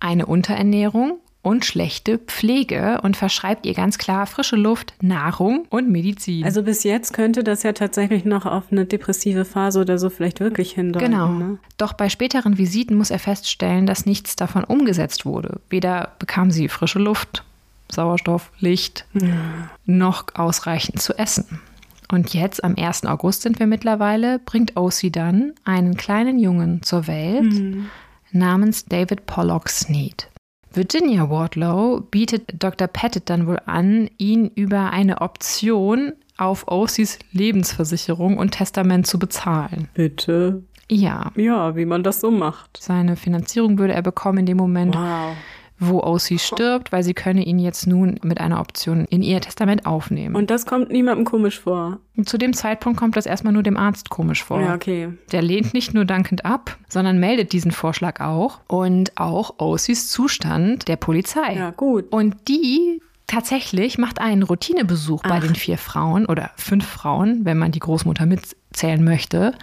eine 0.00 0.26
Unterernährung 0.26 1.20
und 1.42 1.64
schlechte 1.64 2.18
Pflege 2.18 3.00
und 3.02 3.16
verschreibt 3.16 3.66
ihr 3.66 3.74
ganz 3.74 3.98
klar 3.98 4.26
frische 4.26 4.56
Luft, 4.56 4.94
Nahrung 5.02 5.66
und 5.70 5.90
Medizin. 5.90 6.44
Also 6.44 6.62
bis 6.62 6.84
jetzt 6.84 7.12
könnte 7.12 7.42
das 7.42 7.64
ja 7.64 7.72
tatsächlich 7.72 8.24
noch 8.24 8.46
auf 8.46 8.70
eine 8.70 8.86
depressive 8.86 9.44
Phase 9.44 9.80
oder 9.80 9.98
so 9.98 10.08
vielleicht 10.08 10.40
wirklich 10.40 10.72
hindeuten. 10.72 11.10
Genau. 11.10 11.28
Ne? 11.28 11.58
Doch 11.78 11.94
bei 11.94 12.08
späteren 12.08 12.58
Visiten 12.58 12.96
muss 12.96 13.10
er 13.10 13.18
feststellen, 13.18 13.86
dass 13.86 14.06
nichts 14.06 14.36
davon 14.36 14.64
umgesetzt 14.64 15.26
wurde. 15.26 15.60
Weder 15.68 16.12
bekam 16.18 16.52
sie 16.52 16.68
frische 16.68 17.00
Luft, 17.00 17.44
Sauerstoff, 17.90 18.52
Licht, 18.58 19.04
noch 19.84 20.26
ausreichend 20.34 21.02
zu 21.02 21.18
essen. 21.18 21.60
Und 22.10 22.34
jetzt, 22.34 22.62
am 22.62 22.76
1. 22.76 23.06
August 23.06 23.42
sind 23.42 23.58
wir 23.58 23.66
mittlerweile, 23.66 24.38
bringt 24.38 24.76
Osi 24.76 25.10
dann 25.10 25.54
einen 25.64 25.96
kleinen 25.96 26.38
Jungen 26.38 26.82
zur 26.82 27.06
Welt 27.06 27.52
namens 28.30 28.84
David 28.84 29.26
Pollock 29.26 29.68
Sneed. 29.68 30.28
Virginia 30.74 31.28
Wardlow 31.30 32.00
bietet 32.10 32.44
Dr. 32.62 32.88
Pettit 32.88 33.28
dann 33.30 33.46
wohl 33.46 33.58
an, 33.66 34.08
ihn 34.18 34.50
über 34.54 34.90
eine 34.90 35.20
Option 35.20 36.12
auf 36.38 36.66
Osis 36.68 37.18
Lebensversicherung 37.32 38.38
und 38.38 38.52
Testament 38.52 39.06
zu 39.06 39.18
bezahlen. 39.18 39.88
Bitte. 39.94 40.62
Ja, 40.90 41.30
Ja, 41.36 41.76
wie 41.76 41.84
man 41.86 42.02
das 42.02 42.20
so 42.20 42.30
macht. 42.30 42.78
seine 42.82 43.16
Finanzierung 43.16 43.78
würde 43.78 43.94
er 43.94 44.02
bekommen 44.02 44.38
in 44.38 44.46
dem 44.46 44.56
Moment, 44.58 44.94
Wow. 44.94 45.36
Wo 45.88 46.00
Osi 46.02 46.38
stirbt, 46.38 46.92
weil 46.92 47.02
sie 47.02 47.14
könne 47.14 47.44
ihn 47.44 47.58
jetzt 47.58 47.86
nun 47.86 48.18
mit 48.22 48.40
einer 48.40 48.60
Option 48.60 49.04
in 49.06 49.22
ihr 49.22 49.40
Testament 49.40 49.86
aufnehmen. 49.86 50.34
Und 50.34 50.50
das 50.50 50.66
kommt 50.66 50.90
niemandem 50.90 51.24
komisch 51.24 51.60
vor. 51.60 51.98
Und 52.16 52.28
zu 52.28 52.38
dem 52.38 52.52
Zeitpunkt 52.52 52.98
kommt 52.98 53.16
das 53.16 53.26
erstmal 53.26 53.52
nur 53.52 53.62
dem 53.62 53.76
Arzt 53.76 54.10
komisch 54.10 54.44
vor. 54.44 54.60
Ja, 54.60 54.74
okay. 54.74 55.10
Der 55.32 55.42
lehnt 55.42 55.74
nicht 55.74 55.94
nur 55.94 56.04
dankend 56.04 56.44
ab, 56.44 56.76
sondern 56.88 57.18
meldet 57.18 57.52
diesen 57.52 57.72
Vorschlag 57.72 58.20
auch 58.20 58.60
und 58.68 59.18
auch 59.18 59.58
Osis 59.58 60.08
Zustand 60.08 60.88
der 60.88 60.96
Polizei. 60.96 61.54
Ja, 61.56 61.70
gut. 61.70 62.10
Und 62.10 62.48
die 62.48 63.00
tatsächlich 63.26 63.98
macht 63.98 64.20
einen 64.20 64.42
Routinebesuch 64.42 65.22
bei 65.22 65.38
Ach. 65.38 65.40
den 65.40 65.54
vier 65.54 65.78
Frauen 65.78 66.26
oder 66.26 66.50
fünf 66.56 66.86
Frauen, 66.86 67.44
wenn 67.44 67.58
man 67.58 67.72
die 67.72 67.78
Großmutter 67.78 68.26
mitzählen 68.26 69.02
möchte, 69.02 69.54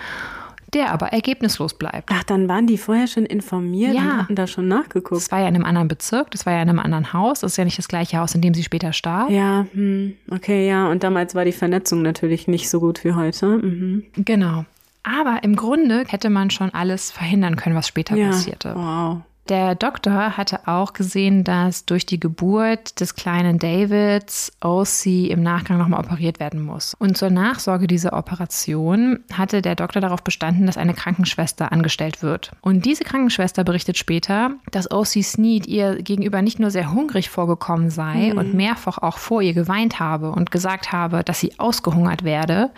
der 0.73 0.91
aber 0.91 1.07
ergebnislos 1.07 1.73
bleibt. 1.73 2.09
Ach, 2.11 2.23
dann 2.23 2.47
waren 2.47 2.67
die 2.67 2.77
vorher 2.77 3.07
schon 3.07 3.25
informiert 3.25 3.93
Ja. 3.95 4.01
und 4.01 4.17
hatten 4.23 4.35
da 4.35 4.47
schon 4.47 4.67
nachgeguckt. 4.67 5.21
Das 5.21 5.31
war 5.31 5.39
ja 5.39 5.47
in 5.47 5.55
einem 5.55 5.65
anderen 5.65 5.87
Bezirk, 5.87 6.31
das 6.31 6.45
war 6.45 6.53
ja 6.53 6.61
in 6.61 6.69
einem 6.69 6.79
anderen 6.79 7.13
Haus, 7.13 7.41
das 7.41 7.51
ist 7.53 7.57
ja 7.57 7.65
nicht 7.65 7.77
das 7.77 7.87
gleiche 7.87 8.17
Haus, 8.17 8.35
in 8.35 8.41
dem 8.41 8.53
sie 8.53 8.63
später 8.63 8.93
starb. 8.93 9.29
Ja, 9.29 9.65
hm, 9.73 10.13
okay, 10.31 10.67
ja. 10.67 10.89
Und 10.89 11.03
damals 11.03 11.35
war 11.35 11.45
die 11.45 11.51
Vernetzung 11.51 12.01
natürlich 12.01 12.47
nicht 12.47 12.69
so 12.69 12.79
gut 12.79 13.03
wie 13.03 13.13
heute. 13.13 13.47
Mhm. 13.57 14.03
Genau. 14.17 14.65
Aber 15.03 15.43
im 15.43 15.55
Grunde 15.55 16.03
hätte 16.07 16.29
man 16.29 16.49
schon 16.49 16.71
alles 16.73 17.09
verhindern 17.09 17.55
können, 17.55 17.75
was 17.75 17.87
später 17.87 18.15
Ja. 18.15 18.27
passierte. 18.29 18.73
Wow. 18.75 19.21
Der 19.49 19.73
Doktor 19.73 20.37
hatte 20.37 20.67
auch 20.67 20.93
gesehen, 20.93 21.43
dass 21.43 21.83
durch 21.83 22.05
die 22.05 22.19
Geburt 22.19 22.99
des 22.99 23.15
kleinen 23.15 23.57
Davids 23.57 24.51
O.C. 24.63 25.25
im 25.25 25.41
Nachgang 25.41 25.79
nochmal 25.79 26.01
operiert 26.01 26.39
werden 26.39 26.61
muss. 26.61 26.93
Und 26.93 27.17
zur 27.17 27.31
Nachsorge 27.31 27.87
dieser 27.87 28.13
Operation 28.13 29.21
hatte 29.33 29.63
der 29.63 29.73
Doktor 29.73 30.01
darauf 30.01 30.23
bestanden, 30.23 30.67
dass 30.67 30.77
eine 30.77 30.93
Krankenschwester 30.93 31.71
angestellt 31.71 32.21
wird. 32.21 32.51
Und 32.61 32.85
diese 32.85 33.03
Krankenschwester 33.03 33.63
berichtet 33.63 33.97
später, 33.97 34.51
dass 34.69 34.91
O.C. 34.91 35.23
Sneed 35.23 35.65
ihr 35.65 35.99
gegenüber 36.03 36.43
nicht 36.43 36.59
nur 36.59 36.69
sehr 36.69 36.91
hungrig 36.93 37.31
vorgekommen 37.31 37.89
sei 37.89 38.35
und 38.35 38.53
mehrfach 38.53 38.99
auch 38.99 39.17
vor 39.17 39.41
ihr 39.41 39.55
geweint 39.55 39.99
habe 39.99 40.29
und 40.31 40.51
gesagt 40.51 40.91
habe, 40.91 41.23
dass 41.23 41.39
sie 41.39 41.57
ausgehungert 41.57 42.23
werde, 42.23 42.69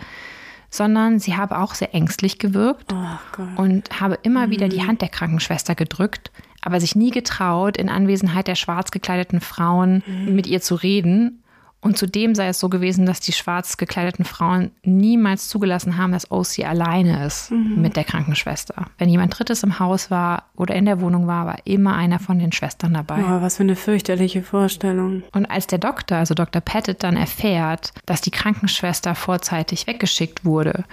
sondern 0.70 1.18
sie 1.18 1.36
habe 1.36 1.58
auch 1.58 1.74
sehr 1.74 1.94
ängstlich 1.94 2.38
gewirkt 2.38 2.94
Oh 2.94 3.60
und 3.60 4.00
habe 4.00 4.18
immer 4.22 4.48
wieder 4.48 4.68
die 4.68 4.86
Hand 4.86 5.02
der 5.02 5.10
Krankenschwester 5.10 5.74
gedrückt, 5.74 6.30
aber 6.62 6.80
sich 6.80 6.96
nie 6.96 7.10
getraut, 7.10 7.76
in 7.76 7.88
Anwesenheit 7.88 8.48
der 8.48 8.54
schwarz 8.54 8.90
gekleideten 8.90 9.40
Frauen 9.40 10.02
mit 10.26 10.46
ihr 10.46 10.60
zu 10.60 10.74
reden. 10.74 11.38
Und 11.84 11.98
zudem 11.98 12.36
sei 12.36 12.46
es 12.46 12.60
so 12.60 12.68
gewesen, 12.68 13.06
dass 13.06 13.18
die 13.18 13.32
schwarz 13.32 13.76
gekleideten 13.76 14.24
Frauen 14.24 14.70
niemals 14.84 15.48
zugelassen 15.48 15.98
haben, 15.98 16.12
dass 16.12 16.30
O.C. 16.30 16.64
alleine 16.64 17.26
ist 17.26 17.50
mit 17.50 17.96
der 17.96 18.04
Krankenschwester. 18.04 18.86
Wenn 18.98 19.08
jemand 19.08 19.36
Drittes 19.36 19.64
im 19.64 19.80
Haus 19.80 20.08
war 20.08 20.44
oder 20.54 20.76
in 20.76 20.84
der 20.84 21.00
Wohnung 21.00 21.26
war, 21.26 21.44
war 21.44 21.58
immer 21.64 21.96
einer 21.96 22.20
von 22.20 22.38
den 22.38 22.52
Schwestern 22.52 22.94
dabei. 22.94 23.18
Oh, 23.18 23.42
was 23.42 23.56
für 23.56 23.64
eine 23.64 23.74
fürchterliche 23.74 24.44
Vorstellung. 24.44 25.24
Und 25.32 25.46
als 25.46 25.66
der 25.66 25.78
Doktor, 25.78 26.18
also 26.18 26.34
Dr. 26.34 26.62
Pettit, 26.62 27.02
dann 27.02 27.16
erfährt, 27.16 27.92
dass 28.06 28.20
die 28.20 28.30
Krankenschwester 28.30 29.16
vorzeitig 29.16 29.88
weggeschickt 29.88 30.44
wurde, 30.44 30.84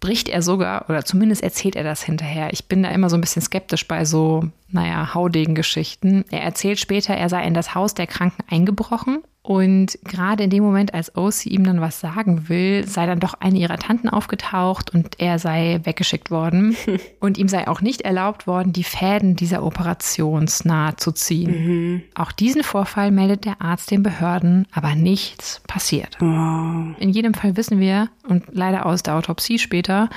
bricht 0.00 0.28
er 0.28 0.42
sogar, 0.42 0.88
oder 0.88 1.04
zumindest 1.04 1.42
erzählt 1.42 1.76
er 1.76 1.84
das 1.84 2.02
hinterher. 2.02 2.52
Ich 2.52 2.66
bin 2.66 2.82
da 2.82 2.90
immer 2.90 3.10
so 3.10 3.16
ein 3.16 3.20
bisschen 3.20 3.42
skeptisch 3.42 3.86
bei 3.86 4.04
so, 4.04 4.44
naja, 4.68 5.14
Haudegen-Geschichten. 5.14 6.24
Er 6.30 6.42
erzählt 6.42 6.78
später, 6.78 7.14
er 7.14 7.28
sei 7.28 7.44
in 7.44 7.54
das 7.54 7.74
Haus 7.74 7.94
der 7.94 8.06
Kranken 8.06 8.42
eingebrochen 8.50 9.22
und 9.42 9.98
gerade 10.04 10.44
in 10.44 10.50
dem 10.50 10.62
Moment, 10.62 10.92
als 10.92 11.16
O.C. 11.16 11.48
ihm 11.48 11.64
dann 11.64 11.80
was 11.80 11.98
sagen 11.98 12.50
will, 12.50 12.86
sei 12.86 13.06
dann 13.06 13.20
doch 13.20 13.34
eine 13.34 13.58
ihrer 13.58 13.78
Tanten 13.78 14.10
aufgetaucht 14.10 14.90
und 14.92 15.18
er 15.18 15.38
sei 15.38 15.80
weggeschickt 15.82 16.30
worden. 16.30 16.76
und 17.20 17.38
ihm 17.38 17.48
sei 17.48 17.66
auch 17.66 17.80
nicht 17.80 18.02
erlaubt 18.02 18.46
worden, 18.46 18.74
die 18.74 18.84
Fäden 18.84 19.36
dieser 19.36 19.62
Operationsnahe 19.62 20.96
zu 20.96 21.12
ziehen. 21.12 22.02
Auch 22.14 22.32
diesen 22.32 22.62
Vorfall 22.62 23.10
meldet 23.10 23.46
der 23.46 23.62
Arzt 23.62 23.90
den 23.90 24.02
Behörden, 24.02 24.66
aber 24.72 24.94
nichts 24.94 25.62
passiert. 25.66 26.16
Wow. 26.20 26.94
In 26.98 27.08
jedem 27.08 27.32
Fall 27.32 27.56
wissen 27.56 27.80
wir, 27.80 28.10
und 28.28 28.44
leider 28.52 28.84
aus 28.84 29.02
der 29.02 29.16
Autopsie 29.16 29.58
später, 29.58 30.10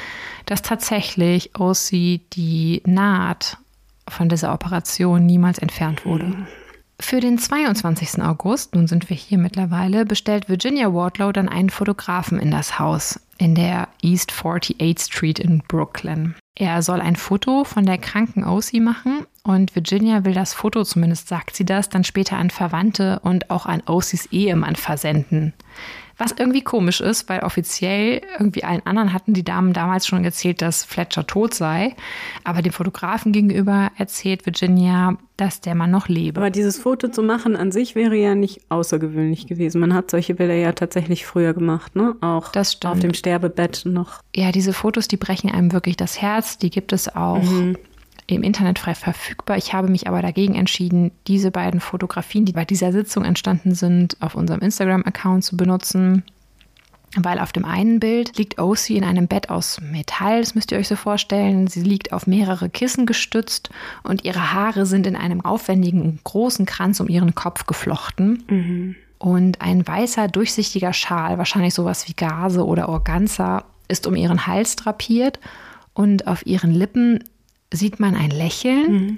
dass 0.46 0.62
tatsächlich 0.62 1.58
O.C. 1.58 2.20
die 2.34 2.82
Naht 2.86 3.58
von 4.10 4.28
dieser 4.28 4.54
Operation 4.54 5.26
niemals 5.26 5.60
entfernt 5.60 6.06
wurde. 6.06 6.46
Für 7.06 7.20
den 7.20 7.38
22. 7.38 8.24
August, 8.24 8.74
nun 8.74 8.88
sind 8.88 9.10
wir 9.10 9.18
hier 9.18 9.38
mittlerweile, 9.38 10.06
bestellt 10.06 10.48
Virginia 10.48 10.94
Wardlow 10.94 11.34
dann 11.34 11.50
einen 11.50 11.70
Fotografen 11.70 12.40
in 12.40 12.50
das 12.50 12.80
Haus 12.80 13.20
in 13.38 13.56
der 13.56 13.90
East 14.02 14.32
48th 14.32 15.04
Street 15.04 15.38
in 15.38 15.62
Brooklyn. 15.68 16.34
Er 16.56 16.82
soll 16.82 17.02
ein 17.02 17.18
Foto 17.18 17.66
von 17.66 17.86
der 17.86 17.98
kranken 17.98 18.46
OC 18.46 18.76
machen 18.76 19.28
und 19.44 19.76
Virginia 19.76 20.24
will 20.24 20.34
das 20.34 20.54
Foto, 20.54 20.84
zumindest 20.86 21.28
sagt 21.28 21.56
sie 21.58 21.66
das, 21.66 21.90
dann 21.90 22.06
später 22.06 22.38
an 22.38 22.50
Verwandte 22.50 23.20
und 23.20 23.52
auch 23.52 23.66
an 23.66 23.84
OCs 23.86 24.28
Ehemann 24.28 24.78
versenden. 24.78 25.54
Was 26.18 26.32
irgendwie 26.38 26.62
komisch 26.62 27.02
ist, 27.02 27.28
weil 27.28 27.40
offiziell 27.42 28.22
irgendwie 28.38 28.64
allen 28.64 28.86
anderen 28.86 29.14
hatten 29.14 29.34
die 29.34 29.44
Damen 29.44 29.74
damals 29.74 30.06
schon 30.06 30.24
erzählt, 30.24 30.62
dass 30.62 30.84
Fletcher 30.84 31.26
tot 31.26 31.54
sei. 31.54 31.96
Aber 32.44 32.62
dem 32.62 32.72
Fotografen 32.72 33.32
gegenüber 33.32 33.92
erzählt 33.98 34.46
Virginia, 34.46 35.18
dass 35.38 35.62
der 35.62 35.74
Mann 35.76 35.92
noch 35.92 36.08
lebe. 36.08 36.40
Aber 36.40 36.52
dieses 36.52 36.78
Foto 36.78 37.08
zu 37.08 37.24
machen 37.24 37.56
an 37.56 37.72
sich 37.72 37.96
wäre 37.96 38.16
ja 38.16 38.36
nicht 38.36 38.62
außergewöhnlich 38.70 39.48
gewesen. 39.48 39.82
Man 39.82 39.94
hat 39.94 40.12
solche 40.12 40.36
Bilder 40.36 40.54
ja 40.54 40.74
tatsächlich 40.74 41.26
früher 41.26 41.54
gemacht, 41.54 41.96
ne? 41.96 42.16
Auch 42.22 42.52
das 42.52 42.78
auf 42.86 43.00
dem 43.00 43.14
Sterbebett 43.14 43.84
noch. 43.86 44.22
Ja, 44.36 44.52
diese 44.52 44.74
Fotos, 44.74 45.08
die 45.08 45.18
brechen 45.18 45.50
einem 45.50 45.72
wirklich 45.72 45.98
das 45.98 46.22
Herz. 46.22 46.58
Die 46.58 46.70
gibt 46.70 46.94
es 46.94 47.14
auch. 47.16 47.42
Mhm 47.42 47.78
im 48.28 48.44
Internet 48.44 48.80
frei 48.80 48.96
verfügbar. 48.96 49.58
Ich 49.58 49.74
habe 49.74 49.90
mich 49.90 50.08
aber 50.08 50.22
dagegen 50.22 50.56
entschieden, 50.56 51.12
diese 51.28 51.52
beiden 51.52 51.80
Fotografien, 51.80 52.46
die 52.46 52.54
bei 52.54 52.66
dieser 52.66 52.92
Sitzung 52.92 53.26
entstanden 53.26 53.76
sind, 53.76 54.18
auf 54.22 54.36
unserem 54.36 54.62
Instagram-Account 54.62 55.44
zu 55.44 55.58
benutzen. 55.58 56.24
Weil 57.16 57.38
auf 57.40 57.52
dem 57.52 57.64
einen 57.64 58.00
Bild 58.00 58.38
liegt 58.38 58.58
OC 58.58 58.92
in 58.92 59.04
einem 59.04 59.28
Bett 59.28 59.50
aus 59.52 59.80
Metall, 59.82 60.40
das 60.40 60.56
müsst 60.56 60.72
ihr 60.72 60.80
euch 60.80 60.88
so 60.88 60.96
vorstellen. 60.96 61.68
Sie 61.68 61.84
liegt 61.84 62.12
auf 62.12 62.26
mehrere 62.26 62.70
Kissen 62.70 63.06
gestützt 63.06 63.70
und 64.02 64.26
ihre 64.26 64.52
Haare 64.52 64.88
sind 64.88 65.06
in 65.06 65.16
einem 65.16 65.46
aufwendigen 65.46 66.20
großen 66.24 66.66
Kranz 66.66 67.00
um 67.00 67.08
ihren 67.08 67.36
Kopf 67.36 67.68
geflochten. 67.68 68.44
Mhm. 68.50 68.96
Und 69.20 69.62
ein 69.62 69.88
weißer, 69.88 70.28
durchsichtiger 70.28 70.92
Schal, 70.92 71.38
wahrscheinlich 71.38 71.76
sowas 71.76 72.08
wie 72.08 72.14
Gase 72.14 72.66
oder 72.66 72.90
Organza, 72.90 73.64
ist 73.88 74.08
um 74.08 74.16
ihren 74.16 74.48
Hals 74.48 74.76
drapiert 74.76 75.40
und 75.94 76.26
auf 76.26 76.46
ihren 76.48 76.72
Lippen 76.72 77.24
sieht 77.74 78.00
man 78.00 78.16
ein 78.16 78.32
Lächeln. 78.32 78.92
Mhm. 78.92 79.18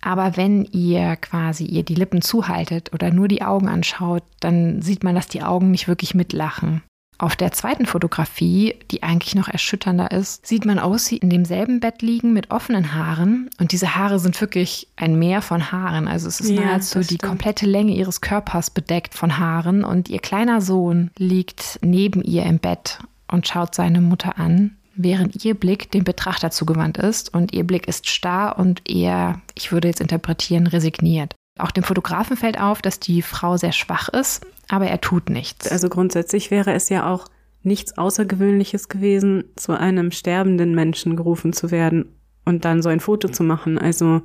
Aber 0.00 0.36
wenn 0.36 0.64
ihr 0.66 1.16
quasi 1.16 1.64
ihr 1.64 1.82
die 1.82 1.94
Lippen 1.94 2.20
zuhaltet 2.20 2.92
oder 2.92 3.10
nur 3.10 3.26
die 3.26 3.42
Augen 3.42 3.68
anschaut, 3.68 4.22
dann 4.40 4.82
sieht 4.82 5.02
man, 5.02 5.14
dass 5.14 5.28
die 5.28 5.42
Augen 5.42 5.70
nicht 5.70 5.88
wirklich 5.88 6.14
mitlachen. 6.14 6.82
Auf 7.16 7.36
der 7.36 7.52
zweiten 7.52 7.86
Fotografie, 7.86 8.74
die 8.90 9.02
eigentlich 9.02 9.34
noch 9.34 9.48
erschütternder 9.48 10.10
ist, 10.10 10.46
sieht 10.46 10.66
man 10.66 10.78
Aussie 10.78 11.16
in 11.16 11.30
demselben 11.30 11.80
Bett 11.80 12.02
liegen 12.02 12.32
mit 12.32 12.50
offenen 12.50 12.92
Haaren. 12.92 13.48
Und 13.58 13.72
diese 13.72 13.94
Haare 13.94 14.18
sind 14.18 14.38
wirklich 14.40 14.88
ein 14.96 15.18
Meer 15.18 15.40
von 15.40 15.70
Haaren. 15.70 16.08
Also 16.08 16.26
es 16.28 16.40
ist 16.40 16.50
ja, 16.50 16.60
nahezu 16.60 17.00
die 17.00 17.18
komplette 17.18 17.66
Länge 17.66 17.94
ihres 17.94 18.20
Körpers 18.20 18.70
bedeckt 18.70 19.14
von 19.14 19.38
Haaren. 19.38 19.84
Und 19.84 20.08
ihr 20.10 20.18
kleiner 20.18 20.60
Sohn 20.60 21.10
liegt 21.16 21.78
neben 21.82 22.20
ihr 22.20 22.42
im 22.44 22.58
Bett 22.58 22.98
und 23.28 23.46
schaut 23.46 23.74
seine 23.74 24.00
Mutter 24.00 24.38
an 24.38 24.76
während 24.96 25.44
ihr 25.44 25.54
Blick 25.54 25.90
dem 25.90 26.04
Betrachter 26.04 26.50
zugewandt 26.50 26.98
ist 26.98 27.32
und 27.32 27.52
ihr 27.52 27.64
Blick 27.64 27.88
ist 27.88 28.08
starr 28.08 28.58
und 28.58 28.88
eher, 28.88 29.40
ich 29.54 29.72
würde 29.72 29.88
jetzt 29.88 30.00
interpretieren, 30.00 30.66
resigniert. 30.66 31.34
Auch 31.58 31.70
dem 31.70 31.84
Fotografen 31.84 32.36
fällt 32.36 32.60
auf, 32.60 32.82
dass 32.82 32.98
die 32.98 33.22
Frau 33.22 33.56
sehr 33.56 33.72
schwach 33.72 34.08
ist, 34.08 34.44
aber 34.68 34.86
er 34.86 35.00
tut 35.00 35.30
nichts. 35.30 35.70
Also 35.70 35.88
grundsätzlich 35.88 36.50
wäre 36.50 36.72
es 36.72 36.88
ja 36.88 37.08
auch 37.08 37.26
nichts 37.62 37.96
Außergewöhnliches 37.96 38.88
gewesen, 38.88 39.44
zu 39.56 39.72
einem 39.72 40.10
sterbenden 40.10 40.74
Menschen 40.74 41.16
gerufen 41.16 41.52
zu 41.52 41.70
werden 41.70 42.06
und 42.44 42.64
dann 42.64 42.82
so 42.82 42.88
ein 42.88 43.00
Foto 43.00 43.28
zu 43.28 43.42
machen. 43.42 43.78
Also 43.78 44.22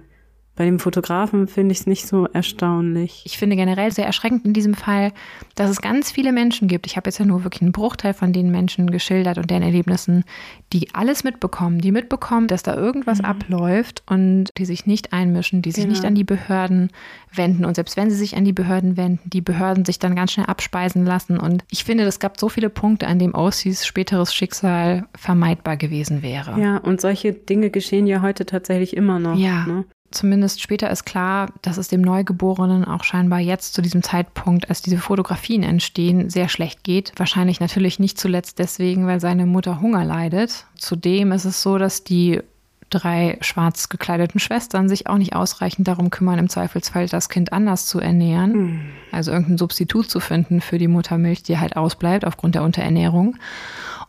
bei 0.60 0.66
dem 0.66 0.80
Fotografen 0.80 1.47
finde 1.47 1.72
ich 1.72 1.80
es 1.80 1.88
nicht 1.88 2.05
so 2.05 2.26
erstaunlich. 2.26 3.22
Ich 3.24 3.38
finde 3.38 3.55
generell 3.55 3.93
sehr 3.93 4.05
erschreckend 4.05 4.43
in 4.43 4.51
diesem 4.51 4.74
Fall, 4.74 5.14
dass 5.55 5.70
es 5.70 5.80
ganz 5.80 6.12
viele 6.12 6.34
Menschen 6.34 6.68
gibt. 6.68 6.86
Ich 6.86 6.97
habe 6.97 7.07
jetzt 7.07 7.18
ja 7.18 7.24
nur 7.24 7.45
wirklich 7.45 7.62
einen 7.62 7.72
Bruchteil 7.72 8.14
von 8.14 8.34
den 8.34 8.51
Menschen 8.51 8.91
geschildert 8.91 9.38
und 9.38 9.49
deren 9.49 9.64
Erlebnissen, 9.64 10.26
die 10.74 10.93
alles 10.93 11.24
mitbekommen, 11.24 11.80
die 11.80 11.93
mitbekommen, 11.93 12.47
dass 12.47 12.62
da 12.62 12.76
irgendwas 12.76 13.20
mhm. 13.20 13.26
abläuft 13.26 14.03
und 14.07 14.49
die 14.57 14.66
sich 14.66 14.86
nicht 14.86 15.14
einmischen, 15.14 15.62
die 15.62 15.72
sich 15.72 15.86
genau. 15.86 15.93
nicht 15.93 16.03
an 16.03 16.16
die 16.16 16.26
Behörden 16.26 16.89
wenden. 17.34 17.64
Und 17.64 17.76
selbst 17.76 17.95
wenn 17.95 18.10
sie 18.10 18.18
sich 18.18 18.36
an 18.36 18.43
die 18.43 18.51
Behörden 18.51 18.97
wenden, 18.97 19.30
die 19.30 19.39
Behörden 19.39 19.86
sich 19.86 19.97
dann 19.97 20.14
ganz 20.14 20.34
schnell 20.34 20.47
abspeisen 20.47 21.05
lassen. 21.05 21.38
Und 21.38 21.64
ich 21.72 21.86
finde, 21.86 22.03
es 22.03 22.20
gab 22.20 22.38
so 22.38 22.49
viele 22.49 22.70
Punkte, 22.70 23.07
an 23.07 23.18
dem 23.18 23.34
Aussies 23.34 23.86
späteres 23.86 24.36
Schicksal 24.36 25.05
vermeidbar 25.16 25.78
gewesen 25.78 26.22
wäre. 26.22 26.60
Ja, 26.60 26.80
und 26.80 26.99
solche 26.99 27.32
Dinge 27.32 27.70
geschehen 27.70 28.07
ja 28.07 28.22
heute 28.22 28.45
tatsächlich 28.45 28.97
immer 28.97 29.20
noch. 29.20 29.38
Ja. 29.38 29.66
Ne? 29.66 29.86
Zumindest 30.12 30.62
später 30.62 30.89
ist 30.89 31.05
klar, 31.05 31.51
dass 31.62 31.78
es 31.78 31.88
dem 31.88 32.01
Neugeborenen 32.01 32.84
auch 32.84 33.03
scheinbar 33.03 33.39
jetzt 33.39 33.74
zu 33.74 33.82
diesem 33.82 34.01
Zeitpunkt, 34.01 34.70
als 34.70 34.82
diese 34.82 34.97
Fotografien 34.97 35.62
entstehen, 35.62 36.30
sehr 36.30 36.49
schlecht 36.49 36.84
geht. 36.84 37.14
Wahrscheinlich 37.18 37.60
natürlich 37.60 37.99
nicht 37.99 38.20
zuletzt 38.20 38.57
deswegen, 38.57 39.05
weil 39.05 39.20
seine 39.20 39.45
Mutter 39.45 39.82
Hunger 39.82 40.03
leidet. 40.03 40.66
Zudem 40.76 41.32
ist 41.32 41.45
es 41.45 41.62
so, 41.62 41.78
dass 41.78 42.03
die 42.03 42.41
drei 42.89 43.38
schwarz 43.41 43.89
gekleideten 43.89 44.39
Schwestern 44.39 44.89
sich 44.89 45.07
auch 45.07 45.18
nicht 45.18 45.36
ausreichend 45.36 45.88
darum 45.88 46.10
kümmern, 46.10 46.39
im 46.39 46.49
Zweifelsfall 46.49 47.07
das 47.07 47.30
Kind 47.30 47.53
anders 47.53 47.86
zu 47.86 47.99
ernähren. 47.99 48.51
Mhm. 48.51 48.82
Also 49.12 49.32
irgendein 49.32 49.57
Substitut 49.57 50.10
zu 50.10 50.20
finden 50.20 50.62
für 50.62 50.78
die 50.78 50.88
Muttermilch, 50.88 51.43
die 51.43 51.60
halt 51.60 51.78
ausbleibt 51.78 52.26
aufgrund 52.26 52.55
der 52.55 52.64
Unterernährung. 52.64 53.38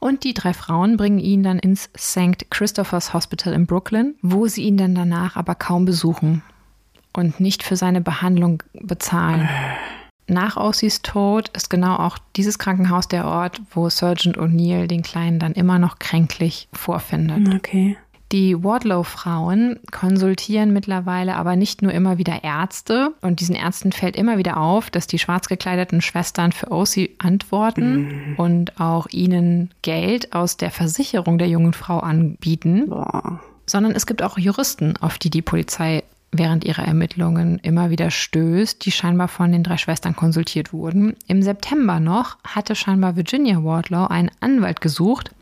Und 0.01 0.25
die 0.25 0.35
drei 0.35 0.55
Frauen 0.55 0.97
bringen 0.97 1.19
ihn 1.19 1.43
dann 1.43 1.59
ins 1.59 1.91
St. 1.97 2.51
Christopher's 2.51 3.13
Hospital 3.13 3.53
in 3.53 3.67
Brooklyn, 3.67 4.17
wo 4.23 4.47
sie 4.47 4.63
ihn 4.63 4.79
dann 4.79 4.95
danach 4.95 5.37
aber 5.37 5.55
kaum 5.55 5.85
besuchen 5.85 6.43
und 7.13 7.39
nicht 7.39 7.63
für 7.63 7.77
seine 7.77 8.01
Behandlung 8.01 8.63
bezahlen. 8.73 9.49
Nach 10.27 10.57
Aussies 10.57 11.03
Tod 11.03 11.49
ist 11.57 11.71
genau 11.71 11.97
auch 11.97 12.17
dieses 12.37 12.59
Krankenhaus 12.59 13.09
der 13.09 13.27
Ort, 13.27 13.61
wo 13.73 13.89
Sergeant 13.91 14.39
O'Neill 14.39 14.87
den 14.87 15.03
Kleinen 15.03 15.39
dann 15.39 15.53
immer 15.53 15.79
noch 15.79 15.99
kränklich 15.99 16.69
vorfindet. 16.73 17.55
Okay. 17.55 17.97
Die 18.33 18.63
Wardlow-Frauen 18.63 19.81
konsultieren 19.91 20.73
mittlerweile 20.73 21.35
aber 21.35 21.57
nicht 21.57 21.83
nur 21.83 21.93
immer 21.93 22.17
wieder 22.17 22.45
Ärzte 22.45 23.13
und 23.23 23.41
diesen 23.41 23.57
Ärzten 23.57 23.91
fällt 23.91 24.15
immer 24.15 24.39
wieder 24.39 24.57
auf, 24.57 24.89
dass 24.89 25.09
die 25.09 25.19
schwarz 25.19 25.49
gekleideten 25.49 26.01
Schwestern 26.01 26.53
für 26.53 26.71
OC 26.71 27.11
antworten 27.19 27.95
mhm. 27.97 28.35
und 28.37 28.81
auch 28.81 29.09
ihnen 29.11 29.71
Geld 29.83 30.33
aus 30.33 30.57
der 30.57 30.71
Versicherung 30.71 31.39
der 31.39 31.49
jungen 31.49 31.73
Frau 31.73 31.99
anbieten. 31.99 32.89
Boah. 32.89 33.41
Sondern 33.67 33.93
es 33.93 34.07
gibt 34.07 34.23
auch 34.23 34.39
Juristen, 34.39 34.97
auf 34.99 35.19
die 35.19 35.31
die 35.31 35.43
Polizei 35.43 36.05
während 36.31 36.65
ihrer 36.65 36.85
Ermittlungen 36.85 37.59
immer 37.59 37.91
wieder 37.91 38.13
stößt, 38.13 38.85
die 38.85 38.93
scheinbar 38.93 39.27
von 39.27 39.51
den 39.51 39.65
drei 39.65 39.77
Schwestern 39.77 40.15
konsultiert 40.15 40.73
wurden. 40.73 41.17
Im 41.27 41.43
September 41.43 41.99
noch 41.99 42.39
hatte 42.45 42.77
scheinbar 42.77 43.17
Virginia 43.17 43.65
Wardlaw 43.65 44.07
einen 44.07 44.31
Anwalt 44.39 44.81
gesucht, 44.81 45.33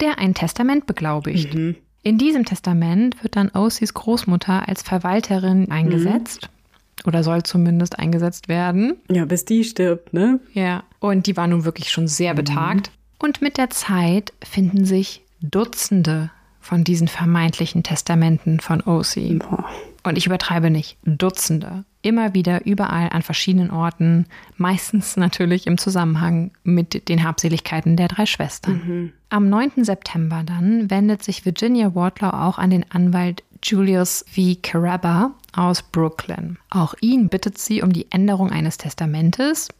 der 0.00 0.18
ein 0.18 0.34
Testament 0.34 0.84
beglaubigt. 0.84 1.54
Mhm. 1.54 1.76
In 2.06 2.18
diesem 2.18 2.44
Testament 2.44 3.20
wird 3.24 3.34
dann 3.34 3.50
Osis 3.50 3.92
Großmutter 3.92 4.68
als 4.68 4.82
Verwalterin 4.82 5.72
eingesetzt. 5.72 6.42
Mhm. 6.42 7.08
Oder 7.08 7.24
soll 7.24 7.42
zumindest 7.42 7.98
eingesetzt 7.98 8.48
werden. 8.48 8.94
Ja, 9.10 9.24
bis 9.24 9.44
die 9.44 9.64
stirbt, 9.64 10.12
ne? 10.12 10.38
Ja. 10.52 10.84
Und 11.00 11.26
die 11.26 11.36
war 11.36 11.48
nun 11.48 11.64
wirklich 11.64 11.90
schon 11.90 12.06
sehr 12.06 12.34
mhm. 12.34 12.36
betagt. 12.36 12.92
Und 13.18 13.42
mit 13.42 13.58
der 13.58 13.70
Zeit 13.70 14.32
finden 14.40 14.84
sich 14.84 15.24
Dutzende 15.40 16.30
von 16.60 16.84
diesen 16.84 17.08
vermeintlichen 17.08 17.82
Testamenten 17.82 18.60
von 18.60 18.82
OC. 18.82 19.40
Boah. 19.40 19.64
Und 20.06 20.16
ich 20.16 20.26
übertreibe 20.26 20.70
nicht, 20.70 20.96
Dutzende. 21.04 21.84
Immer 22.00 22.32
wieder, 22.32 22.64
überall 22.64 23.08
an 23.10 23.22
verschiedenen 23.22 23.72
Orten, 23.72 24.26
meistens 24.56 25.16
natürlich 25.16 25.66
im 25.66 25.78
Zusammenhang 25.78 26.52
mit 26.62 27.08
den 27.08 27.24
Habseligkeiten 27.24 27.96
der 27.96 28.06
drei 28.06 28.24
Schwestern. 28.24 28.82
Mhm. 28.84 29.12
Am 29.30 29.48
9. 29.48 29.84
September 29.84 30.44
dann 30.46 30.88
wendet 30.90 31.24
sich 31.24 31.44
Virginia 31.44 31.96
Wardlaw 31.96 32.36
auch 32.36 32.58
an 32.58 32.70
den 32.70 32.88
Anwalt 32.88 33.42
Julius 33.64 34.24
V. 34.28 34.54
Caraba 34.62 35.32
aus 35.52 35.82
Brooklyn. 35.82 36.56
Auch 36.70 36.94
ihn 37.00 37.28
bittet 37.28 37.58
sie 37.58 37.82
um 37.82 37.92
die 37.92 38.06
Änderung 38.12 38.52
eines 38.52 38.78
Testamentes, 38.78 39.70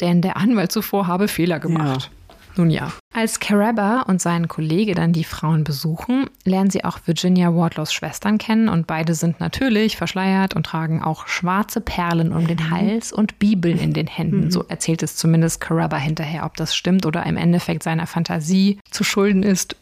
denn 0.00 0.22
der 0.22 0.36
Anwalt 0.36 0.72
zuvor 0.72 1.06
habe 1.06 1.28
Fehler 1.28 1.60
gemacht. 1.60 2.10
Ja. 2.10 2.17
Nun 2.58 2.70
ja. 2.70 2.92
Als 3.14 3.38
Caraba 3.38 4.02
und 4.02 4.20
sein 4.20 4.48
Kollege 4.48 4.94
dann 4.94 5.12
die 5.12 5.24
Frauen 5.24 5.62
besuchen, 5.62 6.28
lernen 6.44 6.70
sie 6.70 6.84
auch 6.84 6.98
Virginia 7.06 7.54
Wardlaws 7.54 7.92
Schwestern 7.92 8.36
kennen 8.38 8.68
und 8.68 8.88
beide 8.88 9.14
sind 9.14 9.38
natürlich 9.38 9.96
verschleiert 9.96 10.54
und 10.54 10.66
tragen 10.66 11.02
auch 11.02 11.28
schwarze 11.28 11.80
Perlen 11.80 12.32
um 12.32 12.48
den 12.48 12.70
Hals 12.70 13.12
und 13.12 13.38
Bibeln 13.38 13.78
in 13.78 13.92
den 13.92 14.08
Händen. 14.08 14.46
Mhm. 14.46 14.50
So 14.50 14.64
erzählt 14.64 15.04
es 15.04 15.14
zumindest 15.14 15.60
Caraba 15.60 15.96
hinterher. 15.96 16.44
Ob 16.44 16.56
das 16.56 16.74
stimmt 16.74 17.06
oder 17.06 17.24
im 17.26 17.36
Endeffekt 17.36 17.84
seiner 17.84 18.08
Fantasie 18.08 18.80
zu 18.90 19.04
schulden 19.04 19.44
ist, 19.44 19.76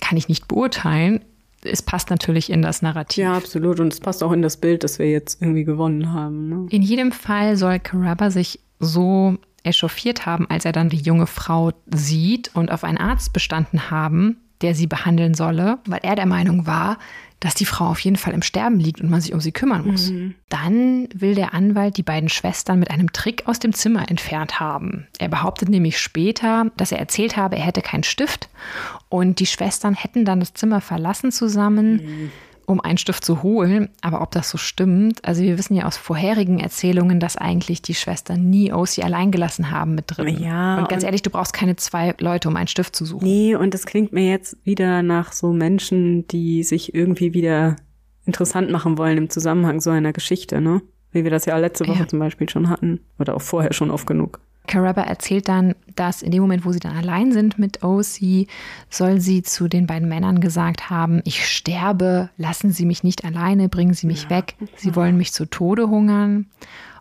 kann 0.00 0.16
ich 0.16 0.28
nicht 0.28 0.48
beurteilen. 0.48 1.20
Es 1.64 1.82
passt 1.82 2.08
natürlich 2.08 2.50
in 2.50 2.62
das 2.62 2.80
Narrativ. 2.80 3.22
Ja, 3.22 3.34
absolut. 3.34 3.78
Und 3.78 3.92
es 3.92 4.00
passt 4.00 4.22
auch 4.22 4.32
in 4.32 4.42
das 4.42 4.56
Bild, 4.56 4.84
das 4.84 4.98
wir 4.98 5.10
jetzt 5.10 5.42
irgendwie 5.42 5.64
gewonnen 5.64 6.12
haben. 6.12 6.48
Ne? 6.48 6.66
In 6.70 6.82
jedem 6.82 7.12
Fall 7.12 7.56
soll 7.56 7.78
Caraba 7.78 8.30
sich 8.30 8.58
so 8.80 9.36
echauffiert 9.64 10.26
haben, 10.26 10.48
als 10.48 10.64
er 10.64 10.72
dann 10.72 10.88
die 10.88 10.98
junge 11.00 11.26
Frau 11.26 11.72
sieht 11.86 12.50
und 12.54 12.70
auf 12.70 12.84
einen 12.84 12.98
Arzt 12.98 13.32
bestanden 13.32 13.90
haben, 13.90 14.38
der 14.60 14.74
sie 14.74 14.86
behandeln 14.86 15.34
solle, 15.34 15.78
weil 15.86 16.00
er 16.02 16.14
der 16.14 16.26
Meinung 16.26 16.66
war, 16.66 16.98
dass 17.40 17.54
die 17.54 17.64
Frau 17.64 17.86
auf 17.86 17.98
jeden 17.98 18.16
Fall 18.16 18.34
im 18.34 18.42
Sterben 18.42 18.78
liegt 18.78 19.00
und 19.00 19.10
man 19.10 19.20
sich 19.20 19.34
um 19.34 19.40
sie 19.40 19.50
kümmern 19.50 19.84
muss. 19.84 20.10
Mhm. 20.10 20.36
Dann 20.48 21.08
will 21.12 21.34
der 21.34 21.54
Anwalt 21.54 21.96
die 21.96 22.04
beiden 22.04 22.28
Schwestern 22.28 22.78
mit 22.78 22.92
einem 22.92 23.12
Trick 23.12 23.48
aus 23.48 23.58
dem 23.58 23.72
Zimmer 23.72 24.08
entfernt 24.08 24.60
haben. 24.60 25.08
Er 25.18 25.28
behauptet 25.28 25.68
nämlich 25.68 25.98
später, 25.98 26.70
dass 26.76 26.92
er 26.92 27.00
erzählt 27.00 27.36
habe, 27.36 27.56
er 27.56 27.64
hätte 27.64 27.82
keinen 27.82 28.04
Stift 28.04 28.48
und 29.08 29.40
die 29.40 29.46
Schwestern 29.46 29.94
hätten 29.94 30.24
dann 30.24 30.38
das 30.38 30.54
Zimmer 30.54 30.80
verlassen 30.80 31.32
zusammen. 31.32 31.94
Mhm 31.94 32.32
um 32.66 32.80
einen 32.80 32.98
Stift 32.98 33.24
zu 33.24 33.42
holen. 33.42 33.88
Aber 34.00 34.22
ob 34.22 34.30
das 34.30 34.50
so 34.50 34.58
stimmt, 34.58 35.24
also 35.24 35.42
wir 35.42 35.58
wissen 35.58 35.74
ja 35.74 35.86
aus 35.86 35.96
vorherigen 35.96 36.60
Erzählungen, 36.60 37.20
dass 37.20 37.36
eigentlich 37.36 37.82
die 37.82 37.94
Schwestern 37.94 38.50
nie 38.50 38.72
Osi 38.72 39.02
allein 39.02 39.30
gelassen 39.30 39.70
haben 39.70 39.94
mit 39.94 40.04
drin. 40.08 40.42
Ja. 40.42 40.78
Und 40.78 40.88
ganz 40.88 41.02
und 41.02 41.06
ehrlich, 41.06 41.22
du 41.22 41.30
brauchst 41.30 41.52
keine 41.52 41.76
zwei 41.76 42.14
Leute, 42.18 42.48
um 42.48 42.56
einen 42.56 42.68
Stift 42.68 42.96
zu 42.96 43.04
suchen. 43.04 43.24
Nee, 43.24 43.54
und 43.54 43.74
das 43.74 43.86
klingt 43.86 44.12
mir 44.12 44.28
jetzt 44.28 44.56
wieder 44.64 45.02
nach 45.02 45.32
so 45.32 45.52
Menschen, 45.52 46.26
die 46.28 46.62
sich 46.62 46.94
irgendwie 46.94 47.34
wieder 47.34 47.76
interessant 48.24 48.70
machen 48.70 48.98
wollen 48.98 49.18
im 49.18 49.30
Zusammenhang 49.30 49.80
so 49.80 49.90
einer 49.90 50.12
Geschichte, 50.12 50.60
ne? 50.60 50.82
Wie 51.10 51.24
wir 51.24 51.30
das 51.30 51.44
ja 51.44 51.56
letzte 51.58 51.86
Woche 51.86 52.00
ja. 52.00 52.08
zum 52.08 52.20
Beispiel 52.20 52.48
schon 52.48 52.70
hatten. 52.70 53.00
Oder 53.18 53.34
auch 53.34 53.42
vorher 53.42 53.72
schon 53.72 53.90
oft 53.90 54.06
genug. 54.06 54.40
Caraba 54.66 55.02
erzählt 55.02 55.48
dann, 55.48 55.74
dass 55.96 56.22
in 56.22 56.30
dem 56.30 56.42
Moment, 56.42 56.64
wo 56.64 56.72
sie 56.72 56.78
dann 56.78 56.96
allein 56.96 57.32
sind 57.32 57.58
mit 57.58 57.82
OC, 57.82 58.46
soll 58.88 59.20
sie 59.20 59.42
zu 59.42 59.68
den 59.68 59.86
beiden 59.86 60.08
Männern 60.08 60.40
gesagt 60.40 60.88
haben, 60.88 61.20
ich 61.24 61.46
sterbe, 61.46 62.30
lassen 62.36 62.70
Sie 62.70 62.86
mich 62.86 63.02
nicht 63.02 63.24
alleine, 63.24 63.68
bringen 63.68 63.94
Sie 63.94 64.06
mich 64.06 64.24
ja. 64.24 64.30
weg, 64.30 64.54
Sie 64.76 64.94
wollen 64.94 65.16
mich 65.16 65.32
zu 65.32 65.46
Tode 65.46 65.88
hungern. 65.88 66.46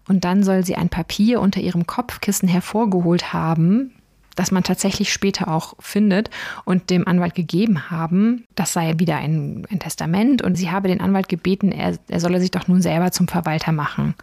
Und 0.07 0.25
dann 0.25 0.43
soll 0.43 0.65
sie 0.65 0.75
ein 0.75 0.89
Papier 0.89 1.39
unter 1.39 1.61
ihrem 1.61 1.85
Kopfkissen 1.85 2.49
hervorgeholt 2.49 3.33
haben, 3.33 3.93
das 4.35 4.51
man 4.51 4.63
tatsächlich 4.63 5.11
später 5.11 5.47
auch 5.47 5.75
findet 5.79 6.29
und 6.65 6.89
dem 6.89 7.07
Anwalt 7.07 7.35
gegeben 7.35 7.89
haben. 7.89 8.45
Das 8.55 8.73
sei 8.73 8.95
wieder 8.97 9.17
ein, 9.17 9.65
ein 9.69 9.79
Testament 9.79 10.41
und 10.41 10.55
sie 10.55 10.71
habe 10.71 10.87
den 10.87 11.01
Anwalt 11.01 11.29
gebeten, 11.29 11.71
er, 11.71 11.97
er 12.07 12.19
solle 12.19 12.39
sich 12.39 12.51
doch 12.51 12.67
nun 12.67 12.81
selber 12.81 13.11
zum 13.11 13.27
Verwalter 13.27 13.71
machen. 13.71 14.15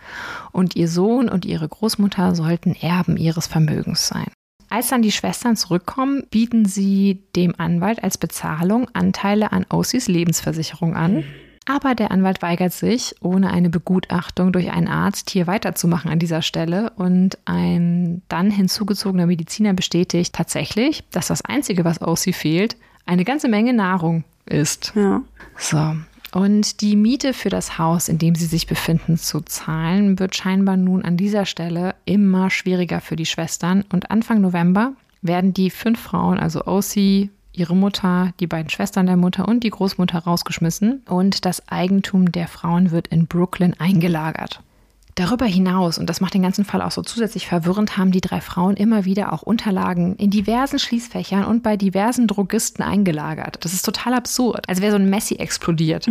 Und 0.52 0.76
ihr 0.76 0.88
Sohn 0.88 1.28
und 1.28 1.44
ihre 1.44 1.68
Großmutter 1.68 2.34
sollten 2.34 2.74
Erben 2.74 3.16
ihres 3.16 3.46
Vermögens 3.46 4.08
sein. 4.08 4.26
Als 4.70 4.88
dann 4.88 5.02
die 5.02 5.12
Schwestern 5.12 5.56
zurückkommen, 5.56 6.24
bieten 6.30 6.66
sie 6.66 7.22
dem 7.34 7.54
Anwalt 7.56 8.02
als 8.02 8.18
Bezahlung 8.18 8.88
Anteile 8.92 9.52
an 9.52 9.64
Ossis 9.70 10.08
Lebensversicherung 10.08 10.94
an. 10.94 11.24
Aber 11.68 11.94
der 11.94 12.10
Anwalt 12.10 12.40
weigert 12.40 12.72
sich, 12.72 13.14
ohne 13.20 13.50
eine 13.50 13.68
Begutachtung 13.68 14.52
durch 14.52 14.70
einen 14.70 14.88
Arzt 14.88 15.28
hier 15.28 15.46
weiterzumachen 15.46 16.10
an 16.10 16.18
dieser 16.18 16.40
Stelle. 16.40 16.92
Und 16.96 17.36
ein 17.44 18.22
dann 18.28 18.50
hinzugezogener 18.50 19.26
Mediziner 19.26 19.74
bestätigt 19.74 20.34
tatsächlich, 20.34 21.04
dass 21.10 21.26
das 21.26 21.42
Einzige, 21.42 21.84
was 21.84 22.00
aus 22.00 22.22
sie 22.22 22.32
fehlt, 22.32 22.76
eine 23.04 23.24
ganze 23.24 23.48
Menge 23.48 23.74
Nahrung 23.74 24.24
ist. 24.46 24.94
Ja. 24.96 25.20
So. 25.58 25.94
Und 26.32 26.80
die 26.80 26.96
Miete 26.96 27.34
für 27.34 27.50
das 27.50 27.76
Haus, 27.76 28.08
in 28.08 28.16
dem 28.16 28.34
sie 28.34 28.46
sich 28.46 28.66
befinden, 28.66 29.18
zu 29.18 29.42
zahlen, 29.42 30.18
wird 30.18 30.36
scheinbar 30.36 30.78
nun 30.78 31.04
an 31.04 31.18
dieser 31.18 31.44
Stelle 31.44 31.94
immer 32.06 32.48
schwieriger 32.48 33.02
für 33.02 33.16
die 33.16 33.26
Schwestern. 33.26 33.84
Und 33.92 34.10
Anfang 34.10 34.40
November 34.40 34.94
werden 35.20 35.52
die 35.52 35.68
fünf 35.68 36.00
Frauen, 36.00 36.38
also 36.38 36.64
Osi, 36.64 37.28
ihre 37.58 37.76
Mutter, 37.76 38.32
die 38.40 38.46
beiden 38.46 38.70
Schwestern 38.70 39.06
der 39.06 39.16
Mutter 39.16 39.48
und 39.48 39.64
die 39.64 39.70
Großmutter 39.70 40.20
rausgeschmissen 40.20 41.02
und 41.08 41.44
das 41.44 41.68
Eigentum 41.68 42.32
der 42.32 42.48
Frauen 42.48 42.90
wird 42.90 43.08
in 43.08 43.26
Brooklyn 43.26 43.74
eingelagert. 43.78 44.62
Darüber 45.18 45.46
hinaus, 45.46 45.98
und 45.98 46.08
das 46.08 46.20
macht 46.20 46.34
den 46.34 46.42
ganzen 46.42 46.64
Fall 46.64 46.80
auch 46.80 46.92
so 46.92 47.02
zusätzlich 47.02 47.48
verwirrend, 47.48 47.96
haben 47.96 48.12
die 48.12 48.20
drei 48.20 48.40
Frauen 48.40 48.76
immer 48.76 49.04
wieder 49.04 49.32
auch 49.32 49.42
Unterlagen 49.42 50.14
in 50.14 50.30
diversen 50.30 50.78
Schließfächern 50.78 51.42
und 51.42 51.64
bei 51.64 51.76
diversen 51.76 52.28
Drogisten 52.28 52.84
eingelagert. 52.84 53.58
Das 53.64 53.72
ist 53.72 53.84
total 53.84 54.14
absurd, 54.14 54.68
als 54.68 54.80
wäre 54.80 54.92
so 54.92 54.96
ein 54.96 55.10
Messi 55.10 55.34
explodiert. 55.34 56.08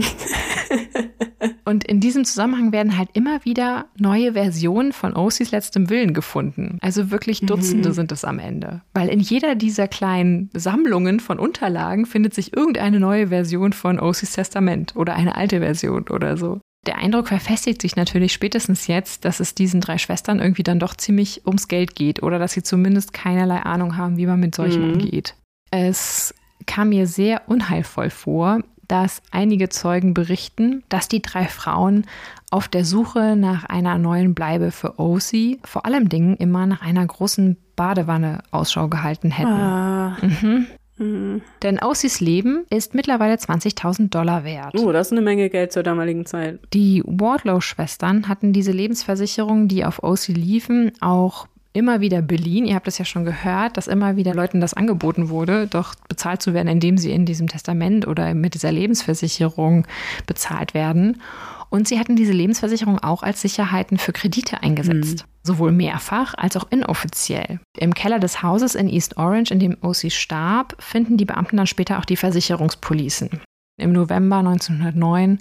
und 1.64 1.86
in 1.86 2.02
diesem 2.02 2.26
Zusammenhang 2.26 2.74
werden 2.74 2.98
halt 2.98 3.08
immer 3.14 3.46
wieder 3.46 3.86
neue 3.98 4.34
Versionen 4.34 4.92
von 4.92 5.16
Osis 5.16 5.52
letztem 5.52 5.90
Willen 5.90 6.14
gefunden. 6.14 6.78
Also 6.82 7.10
wirklich 7.10 7.40
Dutzende 7.40 7.88
mhm. 7.88 7.94
sind 7.94 8.12
es 8.12 8.26
am 8.26 8.40
Ende. 8.40 8.82
Weil 8.94 9.08
in 9.08 9.22
jeder 9.22 9.56
dieser 9.56 9.88
kleinen 9.88 10.50
Sammlungen 10.54 11.22
von 11.22 11.40
Unterlagen 11.40 12.08
findet 12.08 12.34
sich 12.34 12.54
irgendeine 12.54 13.00
neue 13.00 13.28
Version 13.28 13.72
von 13.72 14.02
Osis 14.02 14.34
Testament 14.34 14.98
oder 14.98 15.16
eine 15.16 15.38
alte 15.38 15.60
Version 15.62 16.10
oder 16.10 16.36
so 16.36 16.60
der 16.88 16.98
Eindruck 16.98 17.28
verfestigt 17.28 17.82
sich 17.82 17.96
natürlich 17.96 18.34
spätestens 18.34 18.88
jetzt, 18.88 19.26
dass 19.26 19.40
es 19.40 19.54
diesen 19.54 19.82
drei 19.82 19.98
Schwestern 19.98 20.40
irgendwie 20.40 20.64
dann 20.64 20.80
doch 20.80 20.96
ziemlich 20.96 21.46
ums 21.46 21.68
Geld 21.68 21.96
geht 21.96 22.24
oder 22.24 22.40
dass 22.40 22.54
sie 22.54 22.64
zumindest 22.64 23.14
keinerlei 23.14 23.60
Ahnung 23.64 23.98
haben, 23.98 24.18
wie 24.18 24.26
man 24.26 24.40
mit 24.40 24.56
solchen 24.56 24.88
mhm. 24.88 24.94
umgeht. 24.94 25.36
Es 25.70 26.34
kam 26.66 26.90
mir 26.90 27.08
sehr 27.08 27.44
unheilvoll 27.48 28.10
vor, 28.10 28.62
dass 28.88 29.22
einige 29.32 29.70
Zeugen 29.70 30.14
berichten, 30.14 30.84
dass 30.90 31.10
die 31.10 31.22
drei 31.22 31.46
Frauen 31.46 32.06
auf 32.52 32.70
der 32.70 32.86
Suche 32.86 33.36
nach 33.36 33.66
einer 33.66 33.98
neuen 33.98 34.34
Bleibe 34.34 34.72
für 34.72 34.98
OC 34.98 35.60
vor 35.66 35.86
allem 35.86 36.08
Dingen 36.08 36.38
immer 36.38 36.66
nach 36.66 36.82
einer 36.82 37.06
großen 37.06 37.58
Badewanne 37.76 38.44
Ausschau 38.52 38.88
gehalten 38.88 39.30
hätten. 39.30 39.52
Ah. 39.52 40.18
Mhm. 40.22 40.68
Mhm. 40.98 41.42
Denn 41.64 41.80
Aussies 41.80 42.20
Leben 42.20 42.66
ist 42.70 42.94
mittlerweile 42.94 43.36
20.000 43.36 44.10
Dollar 44.10 44.44
wert. 44.44 44.76
Oh, 44.78 44.92
das 44.92 45.08
ist 45.08 45.12
eine 45.14 45.22
Menge 45.22 45.50
Geld 45.50 45.72
zur 45.72 45.84
damaligen 45.84 46.26
Zeit. 46.26 46.60
Die 46.74 47.04
Wardlow-Schwestern 47.06 48.28
hatten 48.28 48.54
diese 48.54 48.72
Lebensversicherungen, 48.72 49.68
die 49.68 49.86
auf 49.86 50.04
Aussie 50.04 50.34
liefen, 50.34 50.92
auch 51.00 51.48
immer 51.74 52.02
wieder 52.02 52.22
beliehen. 52.24 52.66
Ihr 52.66 52.76
habt 52.76 52.88
das 52.88 52.98
ja 52.98 53.06
schon 53.06 53.24
gehört, 53.24 53.78
dass 53.78 53.88
immer 53.88 54.16
wieder 54.16 54.34
Leuten 54.34 54.60
das 54.60 54.74
angeboten 54.74 55.30
wurde, 55.30 55.68
doch 55.68 55.94
bezahlt 56.10 56.42
zu 56.42 56.54
werden, 56.54 56.68
indem 56.68 56.98
sie 56.98 57.12
in 57.12 57.26
diesem 57.26 57.48
Testament 57.48 58.08
oder 58.08 58.34
mit 58.34 58.56
dieser 58.56 58.72
Lebensversicherung 58.72 59.86
bezahlt 60.26 60.74
werden. 60.74 61.22
Und 61.70 61.88
sie 61.88 62.00
hatten 62.00 62.16
diese 62.16 62.32
Lebensversicherung 62.32 63.00
auch 63.00 63.24
als 63.24 63.42
Sicherheiten 63.42 63.98
für 63.98 64.14
Kredite 64.14 64.64
eingesetzt. 64.64 65.26
Mhm. 65.26 65.32
Sowohl 65.44 65.72
mehrfach 65.72 66.34
als 66.36 66.58
auch 66.58 66.70
inoffiziell. 66.70 67.60
Im 67.78 67.94
Keller 67.94 68.20
des 68.20 68.44
Hauses 68.44 68.76
in 68.76 68.90
East 68.90 69.18
Orange, 69.18 69.52
in 69.52 69.60
dem 69.60 69.78
OC 69.82 70.12
starb, 70.12 70.76
finden 70.80 71.18
die 71.18 71.26
Beamten 71.26 71.58
dann 71.58 71.68
später 71.68 72.00
auch 72.00 72.06
die 72.06 72.18
Versicherungspolicen. 72.18 73.42
Im 73.80 73.94
November 73.94 74.38
1909 74.38 75.40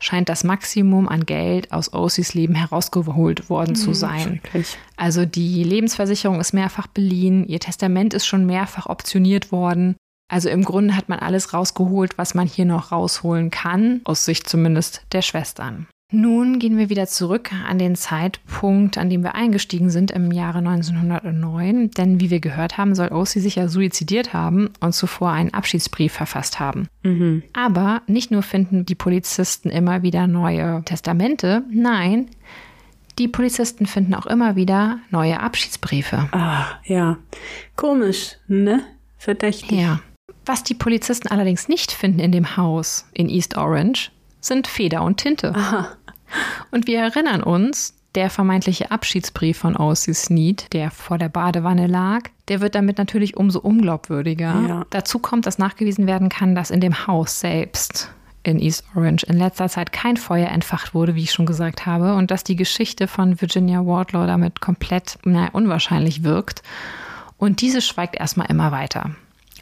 scheint 0.00 0.28
das 0.28 0.44
Maximum 0.44 1.08
an 1.08 1.26
Geld 1.26 1.72
aus 1.72 1.92
OCs 1.92 2.34
Leben 2.34 2.54
herausgeholt 2.54 3.50
worden 3.50 3.74
zu 3.74 3.90
mhm, 3.90 3.94
sein. 3.94 4.40
Also 4.96 5.24
die 5.24 5.64
Lebensversicherung 5.64 6.40
ist 6.40 6.52
mehrfach 6.52 6.86
beliehen, 6.86 7.46
ihr 7.46 7.60
Testament 7.60 8.14
ist 8.14 8.26
schon 8.26 8.46
mehrfach 8.46 8.86
optioniert 8.86 9.50
worden. 9.50 9.96
Also 10.28 10.48
im 10.48 10.62
Grunde 10.62 10.94
hat 10.94 11.08
man 11.08 11.18
alles 11.18 11.54
rausgeholt, 11.54 12.18
was 12.18 12.34
man 12.34 12.46
hier 12.46 12.66
noch 12.66 12.92
rausholen 12.92 13.50
kann, 13.50 14.02
aus 14.04 14.24
Sicht 14.24 14.48
zumindest 14.48 15.02
der 15.12 15.22
Schwestern. 15.22 15.86
Nun 16.10 16.58
gehen 16.58 16.78
wir 16.78 16.88
wieder 16.88 17.06
zurück 17.06 17.50
an 17.68 17.78
den 17.78 17.94
Zeitpunkt, 17.94 18.96
an 18.96 19.10
dem 19.10 19.22
wir 19.22 19.34
eingestiegen 19.34 19.90
sind 19.90 20.10
im 20.10 20.32
Jahre 20.32 20.58
1909, 20.58 21.90
denn 21.90 22.18
wie 22.18 22.30
wir 22.30 22.40
gehört 22.40 22.78
haben, 22.78 22.94
soll 22.94 23.08
Ossi 23.08 23.40
sich 23.40 23.56
ja 23.56 23.68
suizidiert 23.68 24.32
haben 24.32 24.70
und 24.80 24.94
zuvor 24.94 25.32
einen 25.32 25.52
Abschiedsbrief 25.52 26.14
verfasst 26.14 26.58
haben. 26.58 26.88
Mhm. 27.02 27.42
Aber 27.52 28.00
nicht 28.06 28.30
nur 28.30 28.42
finden 28.42 28.86
die 28.86 28.94
Polizisten 28.94 29.68
immer 29.68 30.02
wieder 30.02 30.26
neue 30.26 30.82
Testamente, 30.86 31.62
nein, 31.70 32.30
die 33.18 33.28
Polizisten 33.28 33.84
finden 33.84 34.14
auch 34.14 34.26
immer 34.26 34.56
wieder 34.56 35.00
neue 35.10 35.40
Abschiedsbriefe. 35.40 36.28
Ah, 36.32 36.66
ja. 36.84 37.18
Komisch, 37.76 38.36
ne? 38.46 38.82
Verdächtig. 39.18 39.72
Ja. 39.72 40.00
Was 40.48 40.64
die 40.64 40.72
Polizisten 40.72 41.28
allerdings 41.28 41.68
nicht 41.68 41.92
finden 41.92 42.20
in 42.20 42.32
dem 42.32 42.56
Haus 42.56 43.04
in 43.12 43.28
East 43.28 43.58
Orange, 43.58 44.10
sind 44.40 44.66
Feder 44.66 45.02
und 45.02 45.18
Tinte. 45.18 45.54
Aha. 45.54 45.88
Und 46.70 46.86
wir 46.86 47.00
erinnern 47.00 47.42
uns, 47.42 47.94
der 48.14 48.30
vermeintliche 48.30 48.90
Abschiedsbrief 48.90 49.58
von 49.58 49.76
O.C. 49.76 50.14
Sneed, 50.14 50.72
der 50.72 50.90
vor 50.90 51.18
der 51.18 51.28
Badewanne 51.28 51.86
lag, 51.86 52.22
der 52.48 52.62
wird 52.62 52.74
damit 52.74 52.96
natürlich 52.96 53.36
umso 53.36 53.60
unglaubwürdiger. 53.60 54.64
Ja. 54.66 54.86
Dazu 54.88 55.18
kommt, 55.18 55.44
dass 55.44 55.58
nachgewiesen 55.58 56.06
werden 56.06 56.30
kann, 56.30 56.54
dass 56.54 56.70
in 56.70 56.80
dem 56.80 57.06
Haus 57.06 57.40
selbst 57.40 58.10
in 58.42 58.58
East 58.58 58.84
Orange 58.94 59.26
in 59.26 59.36
letzter 59.36 59.68
Zeit 59.68 59.92
kein 59.92 60.16
Feuer 60.16 60.48
entfacht 60.48 60.94
wurde, 60.94 61.14
wie 61.14 61.24
ich 61.24 61.32
schon 61.32 61.44
gesagt 61.44 61.84
habe, 61.84 62.14
und 62.14 62.30
dass 62.30 62.42
die 62.42 62.56
Geschichte 62.56 63.06
von 63.06 63.38
Virginia 63.38 63.84
Wardlaw 63.84 64.26
damit 64.26 64.62
komplett 64.62 65.18
na, 65.24 65.48
unwahrscheinlich 65.52 66.22
wirkt. 66.24 66.62
Und 67.36 67.60
diese 67.60 67.82
schweigt 67.82 68.16
erstmal 68.16 68.50
immer 68.50 68.72
weiter 68.72 69.10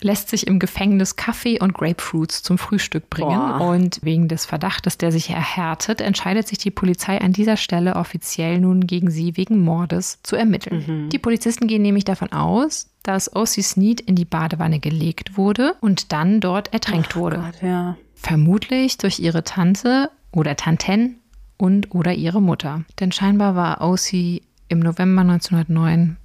lässt 0.01 0.29
sich 0.29 0.47
im 0.47 0.59
Gefängnis 0.59 1.17
Kaffee 1.17 1.61
und 1.61 1.75
Grapefruits 1.75 2.43
zum 2.43 2.59
Frühstück 2.59 3.11
bringen. 3.11 3.31
Boah. 3.31 3.61
Und 3.61 4.01
wegen 4.03 4.29
des 4.29 4.47
Verdachtes, 4.47 4.99
der 4.99 5.13
sich 5.13 5.31
erhärtet, 5.31 6.01
entscheidet 6.01 6.49
sich 6.49 6.59
die 6.59 6.71
Polizei 6.71 7.21
an 7.21 7.33
dieser 7.33 7.57
Stelle 7.57 7.97
offiziell 7.97 8.61
nun 8.61 8.87
gegen 8.87 9.11
sie 9.11 9.37
wegen 9.37 9.61
Mordes 9.61 10.21
zu 10.23 10.37
ermitteln. 10.37 10.85
Mhm. 10.87 11.09
Die 11.11 11.19
Polizisten 11.19 11.67
gehen 11.67 11.83
nämlich 11.83 12.05
davon 12.05 12.33
aus, 12.33 12.89
dass 13.03 13.35
O.C. 13.35 13.63
Sneed 13.63 14.01
in 14.01 14.17
die 14.17 14.25
Badewanne 14.25 14.81
gelegt 14.81 15.37
wurde 15.37 15.75
und 15.81 16.13
dann 16.13 16.41
dort 16.41 16.73
ertränkt 16.73 17.11
Ach 17.13 17.17
wurde. 17.17 17.37
Gott, 17.37 17.63
ja. 17.63 17.97
Vermutlich 18.15 18.99
durch 18.99 19.21
ihre 19.21 19.45
Tante 19.45 20.11
oder 20.33 20.57
Tanten 20.57 21.17
und 21.57 21.95
oder 21.95 22.13
ihre 22.15 22.43
Mutter. 22.43 22.85
Denn 23.01 23.13
scheinbar 23.13 23.55
war 23.55 23.81
O.C. 23.81 24.43
im 24.69 24.81
November 24.81 25.23
1909 25.23 26.17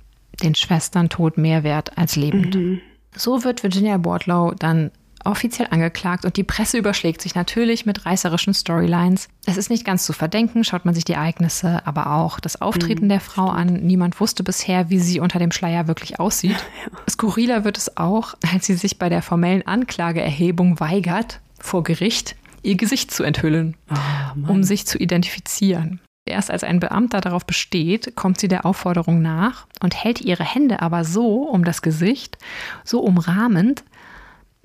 den 0.41 0.55
Schwestern 0.55 1.09
Tod 1.09 1.38
mehr 1.38 1.63
wert 1.63 1.97
als 1.97 2.15
lebend. 2.15 2.55
Mhm. 2.55 2.82
So 3.16 3.43
wird 3.43 3.64
Virginia 3.64 4.03
Wardlow 4.03 4.53
dann 4.57 4.91
offiziell 5.24 5.68
angeklagt 5.70 6.26
und 6.26 6.38
die 6.38 6.43
Presse 6.43 6.78
überschlägt 6.78 7.22
sich 7.22 7.36
natürlich 7.36 7.86
mit 7.86 8.05
reißerischen 8.05 8.53
Storylines. 8.53 9.30
Es 9.45 9.57
ist 9.57 9.70
nicht 9.70 9.86
ganz 9.86 10.05
zu 10.05 10.14
verdenken, 10.14 10.64
schaut 10.64 10.86
man 10.86 10.95
sich 10.95 11.05
die 11.05 11.14
Ereignisse, 11.14 11.86
aber 11.86 12.14
auch 12.14 12.39
das 12.39 12.62
Auftreten 12.62 13.05
mhm, 13.05 13.09
der 13.09 13.20
Frau 13.20 13.47
an. 13.47 13.74
Niemand 13.74 14.20
wusste 14.20 14.43
bisher, 14.43 14.89
wie 14.89 14.99
sie 14.99 15.20
unter 15.20 15.39
dem 15.39 15.51
Schleier 15.51 15.88
wirklich 15.88 16.20
aussieht. 16.20 16.57
Ja. 16.82 16.97
Skurriler 17.09 17.64
wird 17.64 17.78
es 17.78 17.97
auch, 17.97 18.34
als 18.53 18.66
sie 18.66 18.74
sich 18.74 18.97
bei 18.97 19.09
der 19.09 19.22
formellen 19.22 19.66
Anklageerhebung 19.68 20.80
weigert, 20.80 21.39
vor 21.59 21.84
Gericht 21.84 22.36
ihr 22.64 22.76
Gesicht 22.76 23.12
zu 23.12 23.24
enthüllen, 23.24 23.76
oh, 23.91 24.51
um 24.51 24.64
sich 24.64 24.88
zu 24.88 24.97
identifizieren. 24.97 25.99
Erst 26.26 26.51
als 26.51 26.63
ein 26.63 26.80
Beamter 26.80 27.19
darauf 27.19 27.45
besteht, 27.45 28.15
kommt 28.15 28.39
sie 28.39 28.47
der 28.47 28.65
Aufforderung 28.65 29.22
nach 29.22 29.67
und 29.82 29.95
hält 29.95 30.22
ihre 30.22 30.43
Hände 30.43 30.82
aber 30.82 31.03
so 31.03 31.43
um 31.43 31.63
das 31.63 31.82
Gesicht, 31.82 32.38
so 32.84 33.01
umrahmend, 33.01 33.84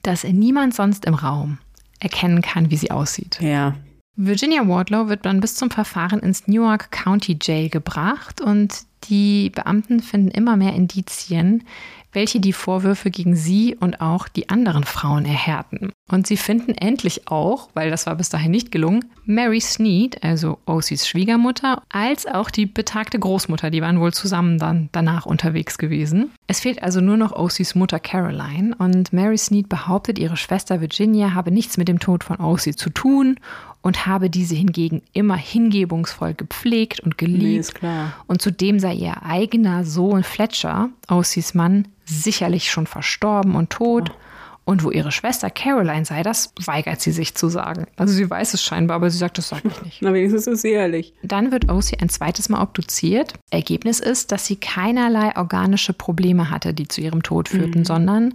dass 0.02 0.24
niemand 0.24 0.74
sonst 0.74 1.04
im 1.07 1.14
Raum 1.14 1.59
erkennen 1.98 2.42
kann, 2.42 2.70
wie 2.70 2.76
sie 2.76 2.90
aussieht. 2.90 3.38
Ja. 3.40 3.74
Virginia 4.16 4.66
Wardlow 4.66 5.09
wird 5.09 5.26
dann 5.26 5.40
bis 5.40 5.57
zum 5.57 5.70
Verfahren 5.70 6.20
ins 6.20 6.46
Newark 6.46 6.90
County 6.90 7.38
Jail 7.40 7.68
gebracht 7.68 8.40
und 8.40 8.84
die 9.04 9.50
Beamten 9.50 10.00
finden 10.00 10.30
immer 10.30 10.57
mehr 10.57 10.74
Indizien, 10.74 11.64
welche 12.17 12.41
die 12.41 12.55
Vorwürfe 12.55 13.11
gegen 13.11 13.37
sie 13.37 13.77
und 13.79 14.01
auch 14.01 14.27
die 14.27 14.49
anderen 14.49 14.85
Frauen 14.85 15.27
erhärten. 15.27 15.93
Und 16.11 16.27
sie 16.27 16.39
finden 16.39 16.73
endlich 16.73 17.29
auch, 17.29 17.69
weil 17.75 17.91
das 17.91 18.07
war 18.07 18.14
bis 18.14 18.31
dahin 18.31 18.53
nicht 18.53 18.73
gelungen, 18.73 19.05
Mary 19.27 19.61
Sneed, 19.61 20.25
also 20.25 20.59
Osis 20.64 21.07
Schwiegermutter, 21.07 21.83
als 21.91 22.27
auch 22.27 22.51
die 22.51 22.64
betagte 22.64 23.19
Großmutter, 23.19 23.71
die 23.71 23.83
waren 23.83 24.01
wohl 24.01 24.14
zusammen 24.14 24.59
dann 24.59 24.89
danach 24.93 25.27
unterwegs 25.27 25.77
gewesen. 25.77 26.31
Es 26.47 26.61
fehlt 26.61 26.83
also 26.83 27.03
nur 27.03 27.19
noch 27.19 27.33
Osis 27.33 27.75
Mutter 27.75 28.01
Caroline 28.01 28.75
und 28.79 29.12
Mary 29.12 29.37
Sneed 29.37 29.69
behauptet, 29.69 30.19
ihre 30.19 30.39
Schwester 30.39 30.81
Virginia 30.81 31.35
habe 31.35 31.51
nichts 31.51 31.77
mit 31.77 31.87
dem 31.87 31.99
Tod 31.99 32.25
von 32.25 32.41
Osi 32.41 32.75
zu 32.75 32.89
tun 32.89 33.39
und 33.83 34.07
habe 34.07 34.31
diese 34.31 34.55
hingegen 34.55 35.03
immer 35.12 35.37
hingebungsvoll 35.37 36.33
gepflegt 36.33 37.01
und 37.01 37.19
geliebt. 37.19 37.75
Nee, 37.83 37.89
und 38.27 38.41
zudem 38.41 38.81
sei 38.81 38.95
ihr 38.95 39.23
eigener 39.23 39.85
Sohn 39.85 40.23
Fletcher, 40.23 40.89
Osis 41.09 41.53
Mann, 41.53 41.89
sicherlich 42.07 42.70
schon 42.70 42.86
verstorben 42.86 43.54
und 43.54 43.70
tot. 43.70 44.11
Oh. 44.11 44.20
Und 44.68 44.82
wo 44.82 44.90
ihre 44.90 45.12
Schwester 45.12 45.48
Caroline 45.48 46.04
sei, 46.04 46.24
das 46.24 46.52
weigert 46.64 47.00
sie 47.00 47.12
sich 47.12 47.36
zu 47.36 47.48
sagen. 47.48 47.86
Also 47.94 48.12
sie 48.12 48.28
weiß 48.28 48.52
es 48.52 48.64
scheinbar, 48.64 48.96
aber 48.96 49.11
sie 49.11 49.18
sagt, 49.18 49.38
das 49.38 49.50
sage 49.50 49.68
ich 49.68 49.82
nicht. 49.82 49.98
Na, 50.02 50.12
wenigstens 50.12 50.48
ist 50.48 50.62
sie 50.62 50.72
ehrlich. 50.72 51.14
Dann 51.22 51.52
wird 51.52 51.70
Osi 51.70 51.96
ein 52.00 52.09
zweites 52.09 52.48
Mal 52.48 52.61
obduziert. 52.61 53.34
Ergebnis 53.50 54.00
ist, 54.00 54.32
dass 54.32 54.44
sie 54.46 54.57
keinerlei 54.57 55.36
organische 55.36 55.92
Probleme 55.92 56.50
hatte, 56.50 56.74
die 56.74 56.88
zu 56.88 57.00
ihrem 57.00 57.22
Tod 57.22 57.48
führten, 57.48 57.80
mhm. 57.80 57.84
sondern 57.84 58.34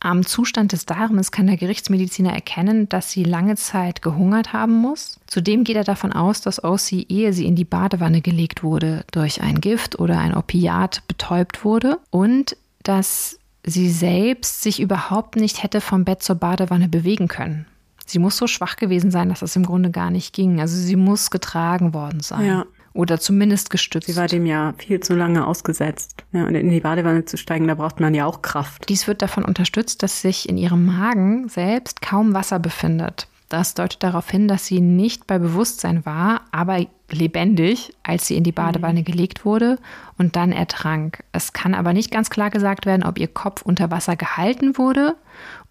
am 0.00 0.26
Zustand 0.26 0.72
des 0.72 0.84
Darmes 0.84 1.32
kann 1.32 1.46
der 1.46 1.56
Gerichtsmediziner 1.56 2.32
erkennen, 2.32 2.88
dass 2.88 3.10
sie 3.10 3.24
lange 3.24 3.56
Zeit 3.56 4.02
gehungert 4.02 4.52
haben 4.52 4.74
muss. 4.74 5.18
Zudem 5.26 5.64
geht 5.64 5.76
er 5.76 5.84
davon 5.84 6.12
aus, 6.12 6.40
dass 6.40 6.62
Ossie, 6.62 7.06
ehe 7.08 7.32
sie 7.32 7.46
in 7.46 7.56
die 7.56 7.64
Badewanne 7.64 8.20
gelegt 8.20 8.62
wurde, 8.62 9.04
durch 9.10 9.42
ein 9.42 9.60
Gift 9.60 9.98
oder 9.98 10.18
ein 10.18 10.36
Opiat 10.36 11.02
betäubt 11.08 11.64
wurde 11.64 11.98
und 12.10 12.56
dass 12.88 13.38
sie 13.64 13.90
selbst 13.90 14.62
sich 14.62 14.80
überhaupt 14.80 15.36
nicht 15.36 15.62
hätte 15.62 15.80
vom 15.80 16.04
Bett 16.04 16.22
zur 16.22 16.36
Badewanne 16.36 16.88
bewegen 16.88 17.28
können. 17.28 17.66
Sie 18.06 18.20
muss 18.20 18.36
so 18.36 18.46
schwach 18.46 18.76
gewesen 18.76 19.10
sein, 19.10 19.28
dass 19.28 19.42
es 19.42 19.56
im 19.56 19.66
Grunde 19.66 19.90
gar 19.90 20.10
nicht 20.10 20.32
ging. 20.32 20.60
Also 20.60 20.76
sie 20.76 20.94
muss 20.94 21.30
getragen 21.30 21.92
worden 21.92 22.20
sein. 22.20 22.46
Ja. 22.46 22.66
Oder 22.92 23.18
zumindest 23.20 23.68
gestützt. 23.68 24.06
Sie 24.06 24.16
war 24.16 24.28
dem 24.28 24.46
ja 24.46 24.72
viel 24.78 25.00
zu 25.00 25.14
lange 25.14 25.46
ausgesetzt. 25.46 26.24
Ja, 26.32 26.46
und 26.46 26.54
in 26.54 26.70
die 26.70 26.80
Badewanne 26.80 27.26
zu 27.26 27.36
steigen, 27.36 27.68
da 27.68 27.74
braucht 27.74 28.00
man 28.00 28.14
ja 28.14 28.24
auch 28.24 28.40
Kraft. 28.40 28.88
Dies 28.88 29.06
wird 29.06 29.20
davon 29.20 29.44
unterstützt, 29.44 30.02
dass 30.02 30.22
sich 30.22 30.48
in 30.48 30.56
ihrem 30.56 30.86
Magen 30.86 31.48
selbst 31.48 32.00
kaum 32.00 32.32
Wasser 32.32 32.58
befindet. 32.58 33.28
Das 33.48 33.74
deutet 33.74 34.02
darauf 34.02 34.28
hin, 34.28 34.48
dass 34.48 34.66
sie 34.66 34.80
nicht 34.80 35.26
bei 35.26 35.38
Bewusstsein 35.38 36.04
war, 36.04 36.42
aber 36.50 36.84
lebendig, 37.10 37.92
als 38.02 38.26
sie 38.26 38.36
in 38.36 38.42
die 38.42 38.52
Badewanne 38.52 39.00
mhm. 39.00 39.04
gelegt 39.04 39.44
wurde 39.44 39.78
und 40.18 40.34
dann 40.34 40.50
ertrank. 40.50 41.22
Es 41.32 41.52
kann 41.52 41.74
aber 41.74 41.92
nicht 41.92 42.10
ganz 42.10 42.30
klar 42.30 42.50
gesagt 42.50 42.86
werden, 42.86 43.04
ob 43.04 43.18
ihr 43.18 43.28
Kopf 43.28 43.62
unter 43.62 43.90
Wasser 43.90 44.16
gehalten 44.16 44.76
wurde 44.76 45.14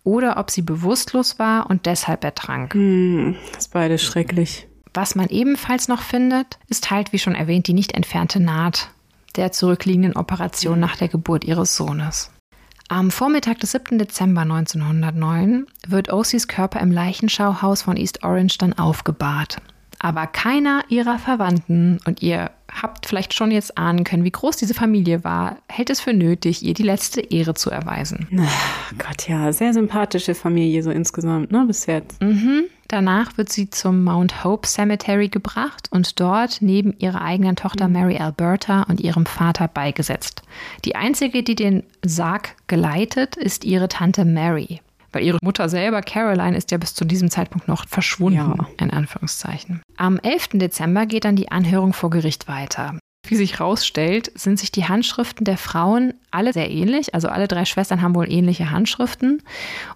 oder 0.05 0.37
ob 0.37 0.51
sie 0.51 0.61
bewusstlos 0.61 1.37
war 1.39 1.69
und 1.69 1.85
deshalb 1.85 2.23
ertrank. 2.23 2.75
Mhm, 2.75 3.35
das 3.51 3.65
ist 3.65 3.73
beides 3.73 4.01
schrecklich. 4.01 4.67
Was 4.93 5.15
man 5.15 5.27
ebenfalls 5.27 5.89
noch 5.89 6.01
findet, 6.01 6.57
ist 6.69 6.89
halt, 6.89 7.11
wie 7.11 7.19
schon 7.19 7.35
erwähnt, 7.35 7.67
die 7.67 7.73
nicht 7.73 7.93
entfernte 7.93 8.39
Naht 8.39 8.89
der 9.35 9.51
zurückliegenden 9.51 10.15
Operation 10.15 10.79
nach 10.79 10.95
der 10.95 11.09
Geburt 11.09 11.43
ihres 11.43 11.75
Sohnes. 11.75 12.31
Am 12.87 13.09
Vormittag 13.09 13.59
des 13.61 13.71
7. 13.71 13.97
Dezember 13.97 14.41
1909 14.41 15.65
wird 15.87 16.13
Osis 16.13 16.47
Körper 16.47 16.79
im 16.81 16.91
Leichenschauhaus 16.91 17.81
von 17.81 17.97
East 17.97 18.23
Orange 18.23 18.59
dann 18.59 18.73
aufgebahrt. 18.73 19.57
Aber 19.97 20.27
keiner 20.27 20.83
ihrer 20.89 21.17
Verwandten, 21.17 21.97
und 22.05 22.21
ihr 22.21 22.51
habt 22.71 23.07
vielleicht 23.07 23.33
schon 23.33 23.49
jetzt 23.49 23.75
ahnen 23.79 24.03
können, 24.03 24.23
wie 24.23 24.31
groß 24.31 24.57
diese 24.57 24.75
Familie 24.75 25.23
war, 25.23 25.57
hält 25.67 25.89
es 25.89 25.99
für 25.99 26.13
nötig, 26.13 26.63
ihr 26.63 26.75
die 26.75 26.83
letzte 26.83 27.21
Ehre 27.21 27.55
zu 27.55 27.71
erweisen. 27.71 28.27
Ach 28.39 28.93
Gott, 28.99 29.27
ja, 29.27 29.51
sehr 29.51 29.73
sympathische 29.73 30.35
Familie 30.35 30.83
so 30.83 30.91
insgesamt, 30.91 31.51
ne, 31.51 31.63
bis 31.65 31.87
jetzt. 31.87 32.21
Mhm. 32.21 32.65
Danach 32.87 33.37
wird 33.37 33.49
sie 33.51 33.69
zum 33.69 34.03
Mount 34.03 34.43
Hope 34.43 34.67
Cemetery 34.67 35.29
gebracht 35.29 35.87
und 35.91 36.19
dort 36.19 36.61
neben 36.61 36.93
ihrer 36.99 37.21
eigenen 37.21 37.55
Tochter 37.55 37.87
Mary 37.87 38.17
Alberta 38.17 38.83
und 38.83 38.99
ihrem 38.99 39.25
Vater 39.25 39.67
beigesetzt. 39.67 40.43
Die 40.85 40.95
einzige, 40.95 41.41
die 41.41 41.55
den 41.55 41.83
Sarg 42.03 42.55
geleitet, 42.67 43.35
ist 43.35 43.65
ihre 43.65 43.87
Tante 43.87 44.23
Mary. 44.23 44.81
Weil 45.11 45.23
ihre 45.23 45.37
Mutter 45.41 45.69
selber, 45.69 46.01
Caroline, 46.01 46.57
ist 46.57 46.71
ja 46.71 46.77
bis 46.77 46.93
zu 46.93 47.05
diesem 47.05 47.31
Zeitpunkt 47.31 47.69
noch 47.69 47.87
verschwunden, 47.87 48.55
ja. 48.57 48.67
in 48.79 48.91
Anführungszeichen. 48.91 49.81
Am 49.95 50.19
11. 50.19 50.49
Dezember 50.55 51.05
geht 51.05 51.23
dann 51.23 51.37
die 51.37 51.51
Anhörung 51.51 51.93
vor 51.93 52.09
Gericht 52.09 52.49
weiter. 52.49 52.99
Wie 53.29 53.35
sich 53.35 53.59
herausstellt, 53.59 54.31
sind 54.35 54.59
sich 54.59 54.71
die 54.71 54.85
Handschriften 54.85 55.45
der 55.45 55.57
Frauen 55.57 56.13
alle 56.31 56.53
sehr 56.53 56.69
ähnlich. 56.69 57.13
Also 57.13 57.27
alle 57.27 57.47
drei 57.47 57.65
Schwestern 57.65 58.01
haben 58.01 58.15
wohl 58.15 58.31
ähnliche 58.31 58.71
Handschriften. 58.71 59.41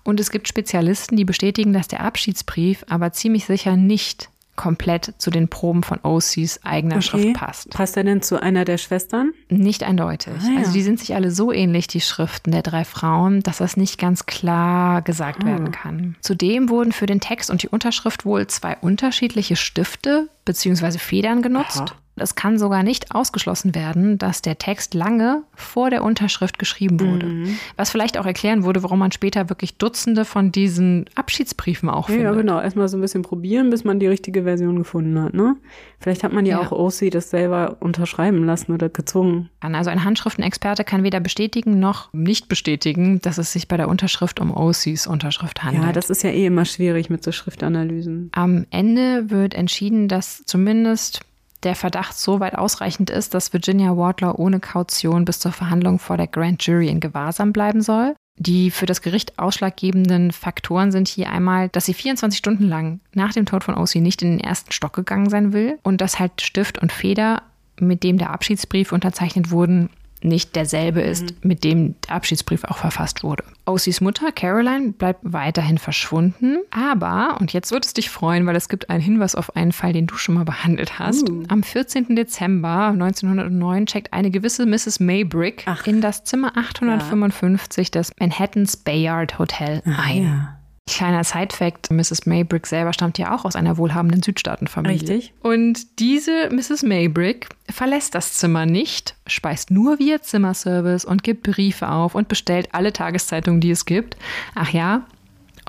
Und 0.04 0.20
es 0.20 0.32
gibt 0.32 0.48
Spezialisten, 0.48 1.16
die 1.16 1.26
bestätigen, 1.26 1.74
dass 1.74 1.88
der 1.88 2.02
Abschiedsbrief 2.02 2.86
aber 2.90 3.12
ziemlich 3.12 3.46
sicher 3.46 3.76
nicht 3.76 4.30
komplett 4.60 5.14
zu 5.20 5.32
den 5.32 5.48
Proben 5.48 5.84
von 5.84 6.00
OCs 6.04 6.66
eigener 6.66 6.98
okay. 6.98 7.04
Schrift 7.04 7.34
passt. 7.34 7.70
Passt 7.70 7.96
er 7.96 8.04
denn 8.04 8.22
zu 8.22 8.42
einer 8.42 8.66
der 8.66 8.78
Schwestern? 8.78 9.32
Nicht 9.48 9.84
eindeutig. 9.84 10.34
Ah, 10.38 10.52
ja. 10.52 10.58
Also 10.58 10.74
die 10.74 10.82
sind 10.82 11.00
sich 11.00 11.16
alle 11.16 11.32
so 11.32 11.54
ähnlich, 11.54 11.88
die 11.88 12.02
Schriften 12.02 12.52
der 12.52 12.62
drei 12.62 12.84
Frauen, 12.84 13.42
dass 13.42 13.60
das 13.60 13.78
nicht 13.78 13.98
ganz 13.98 14.26
klar 14.26 15.02
gesagt 15.02 15.44
ah. 15.44 15.48
werden 15.48 15.72
kann. 15.72 16.18
Zudem 16.20 16.68
wurden 16.68 16.92
für 16.92 17.06
den 17.06 17.22
Text 17.22 17.50
und 17.50 17.64
die 17.64 17.70
Unterschrift 17.70 18.26
wohl 18.26 18.48
zwei 18.48 18.76
unterschiedliche 18.82 19.56
Stifte 19.56 20.28
bzw. 20.44 20.98
Federn 20.98 21.42
genutzt. 21.42 21.80
Aha. 21.80 21.96
Es 22.22 22.36
kann 22.36 22.58
sogar 22.58 22.84
nicht 22.84 23.14
ausgeschlossen 23.14 23.76
werden, 23.76 24.18
dass 24.18 24.42
der 24.42 24.58
Text 24.58 24.94
lange 24.94 25.44
vor 25.56 25.90
der 25.90 26.04
Unterschrift 26.04 26.60
geschrieben 26.60 27.00
wurde. 27.00 27.26
Mhm. 27.26 27.58
Was 27.78 27.90
vielleicht 27.90 28.18
auch 28.18 28.26
erklären 28.26 28.64
würde, 28.64 28.84
warum 28.84 29.00
man 29.00 29.12
später 29.12 29.50
wirklich 29.50 29.78
Dutzende 29.78 30.26
von 30.26 30.52
diesen 30.52 31.06
Abschiedsbriefen 31.16 31.90
auch 31.90 32.08
findet. 32.08 32.26
Ja, 32.26 32.32
genau. 32.34 32.62
Erstmal 32.62 32.88
so 32.88 32.98
ein 32.98 33.02
bisschen 33.02 33.22
probieren, 33.22 33.70
bis 33.70 33.84
man 33.84 34.00
die 34.00 34.08
richtige 34.08 34.44
Version 34.44 34.78
gefunden 34.78 35.22
hat. 35.22 35.34
Ne? 35.34 35.56
Vielleicht 36.00 36.24
hat 36.24 36.34
man 36.34 36.46
ja, 36.46 36.62
ja. 36.62 36.68
auch 36.68 36.72
OC 36.72 37.12
das 37.12 37.30
selber 37.30 37.78
unterschreiben 37.80 38.46
lassen 38.46 38.74
oder 38.74 38.90
gezwungen. 38.90 39.50
Also 39.60 39.90
ein 39.90 40.04
Handschriftenexperte 40.04 40.84
kann 40.84 41.04
weder 41.04 41.20
bestätigen 41.20 41.80
noch 41.80 42.12
nicht 42.14 42.48
bestätigen, 42.48 43.22
dass 43.22 43.38
es 43.38 43.54
sich 43.54 43.68
bei 43.68 43.78
der 43.78 43.88
Unterschrift 43.88 44.40
um 44.40 44.56
OCs 44.56 45.08
Unterschrift 45.08 45.64
handelt. 45.64 45.86
Ja, 45.86 45.92
das 45.92 46.10
ist 46.10 46.24
ja 46.24 46.30
eh 46.30 46.46
immer 46.46 46.66
schwierig 46.66 47.10
mit 47.10 47.24
so 47.24 47.32
Schriftanalysen. 47.32 48.30
Am 48.34 48.66
Ende 48.70 49.30
wird 49.30 49.54
entschieden, 49.54 50.08
dass 50.08 50.44
zumindest 50.46 51.22
der 51.64 51.76
Verdacht 51.76 52.18
so 52.18 52.40
weit 52.40 52.56
ausreichend 52.56 53.10
ist, 53.10 53.34
dass 53.34 53.54
Virginia 53.54 53.96
Wardlaw 53.98 54.36
ohne 54.38 54.60
Kaution 54.60 55.26
bis 55.26 55.40
zur 55.40 55.52
Verhandlung 55.52 56.00
vor 56.00 56.18
der 56.18 56.28
Grand 56.28 56.66
Jury 56.66 56.88
in 56.88 57.00
Gewahrsam 57.00 57.54
bleiben 57.54 57.82
soll. 57.82 58.16
Die 58.38 58.72
für 58.72 58.86
das 58.86 59.02
Gericht 59.02 59.38
ausschlaggebenden 59.38 60.32
Faktoren 60.32 60.94
sind 60.94 61.10
hier 61.10 61.30
einmal, 61.30 61.68
dass 61.70 61.86
sie 61.86 61.94
24 61.94 62.38
Stunden 62.38 62.64
lang 62.64 63.02
nach 63.14 63.34
dem 63.34 63.46
Tod 63.46 63.66
von 63.66 63.76
OC 63.76 63.96
nicht 63.96 64.22
in 64.22 64.38
den 64.38 64.40
ersten 64.40 64.72
Stock 64.72 64.94
gegangen 64.94 65.30
sein 65.30 65.52
will 65.52 65.78
und 65.84 66.00
dass 66.00 66.20
halt 66.20 66.42
Stift 66.42 66.78
und 66.78 66.94
Feder, 66.94 67.44
mit 67.80 68.04
dem 68.04 68.18
der 68.18 68.32
Abschiedsbrief 68.32 68.94
unterzeichnet 68.94 69.52
wurden, 69.52 69.90
nicht 70.22 70.56
derselbe 70.56 71.02
ist, 71.02 71.24
mhm. 71.24 71.38
mit 71.44 71.64
dem 71.64 71.96
der 72.08 72.16
Abschiedsbrief 72.16 72.64
auch 72.66 72.78
verfasst 72.78 73.24
wurde. 73.24 73.44
Osis 73.66 74.02
Mutter, 74.02 74.32
Caroline, 74.32 74.94
bleibt 74.94 75.20
weiterhin 75.24 75.78
verschwunden. 75.78 76.60
Aber, 76.72 77.38
und 77.40 77.54
jetzt 77.54 77.72
wird 77.72 77.86
es 77.86 77.94
dich 77.94 78.10
freuen, 78.10 78.46
weil 78.46 78.56
es 78.56 78.70
gibt 78.70 78.90
einen 78.90 79.02
Hinweis 79.02 79.36
auf 79.36 79.56
einen 79.56 79.72
Fall, 79.72 79.94
den 79.94 80.08
du 80.08 80.16
schon 80.16 80.36
mal 80.36 80.46
behandelt 80.46 81.00
hast. 81.00 81.30
Uh. 81.30 81.44
Am 81.48 81.64
14. 81.64 82.16
Dezember 82.16 82.88
1909 82.88 83.86
checkt 83.86 84.14
eine 84.14 84.32
gewisse 84.32 84.66
Mrs. 84.66 85.00
Maybrick 85.00 85.64
Ach. 85.66 85.86
in 85.88 86.02
das 86.02 86.24
Zimmer 86.24 86.58
855 86.58 87.88
ja. 87.88 87.92
des 87.92 88.12
Manhattans 88.20 88.78
Bayard 88.78 89.40
Hotel 89.40 89.82
ein. 89.86 90.24
Ja. 90.24 90.59
Kleiner 90.90 91.24
Side-Fact: 91.24 91.92
Mrs. 91.92 92.26
Maybrick 92.26 92.68
selber 92.68 92.94
stammt 92.94 93.18
ja 93.18 93.36
auch 93.36 93.46
aus 93.46 93.56
einer 93.56 93.78
wohlhabenden 93.78 94.24
Südstaatenfamilie. 94.24 95.02
Richtig. 95.02 95.34
Und 95.42 96.00
diese 96.00 96.50
Mrs. 96.52 96.84
Maybrick 96.84 97.50
verlässt 97.70 98.16
das 98.16 98.34
Zimmer 98.34 98.66
nicht, 98.66 99.16
speist 99.28 99.72
nur 99.72 100.00
via 100.00 100.22
Zimmerservice 100.22 101.06
und 101.06 101.24
gibt 101.24 101.44
Briefe 101.44 101.90
auf 101.90 102.16
und 102.16 102.28
bestellt 102.28 102.70
alle 102.72 102.92
Tageszeitungen, 102.92 103.62
die 103.62 103.72
es 103.72 103.86
gibt. 103.86 104.18
Ach 104.56 104.72
ja, 104.72 105.06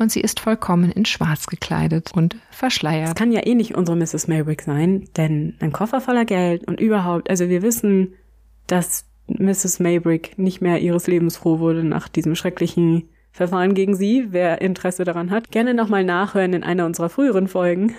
und 0.01 0.11
sie 0.11 0.21
ist 0.21 0.41
vollkommen 0.41 0.91
in 0.91 1.05
Schwarz 1.05 1.47
gekleidet 1.47 2.11
und 2.15 2.37
verschleiert. 2.51 3.11
Das 3.11 3.15
kann 3.15 3.33
ja 3.33 3.47
eh 3.47 3.55
nicht 3.55 3.75
unsere 3.75 3.99
Mrs. 3.99 4.29
Maybrick 4.29 4.63
sein, 4.63 5.07
denn 5.17 5.55
ein 5.61 5.73
Koffer 5.73 6.01
voller 6.01 6.25
Geld 6.25 6.67
und 6.67 6.81
überhaupt, 6.81 7.29
also 7.29 7.51
wir 7.51 7.61
wissen, 7.61 8.15
dass 8.67 9.05
Mrs. 9.27 9.79
Maybrick 9.79 10.39
nicht 10.39 10.63
mehr 10.63 10.81
ihres 10.81 11.07
Lebens 11.07 11.37
froh 11.37 11.59
wurde 11.59 11.85
nach 11.85 12.09
diesem 12.09 12.35
schrecklichen 12.35 13.10
Verfahren 13.33 13.75
gegen 13.75 13.95
sie. 13.95 14.27
Wer 14.31 14.61
Interesse 14.61 15.05
daran 15.05 15.31
hat, 15.31 15.51
gerne 15.51 15.75
nochmal 15.75 16.05
nachhören 16.05 16.53
in 16.53 16.65
einer 16.65 16.87
unserer 16.87 17.09
früheren 17.09 17.49
Folgen. 17.49 17.95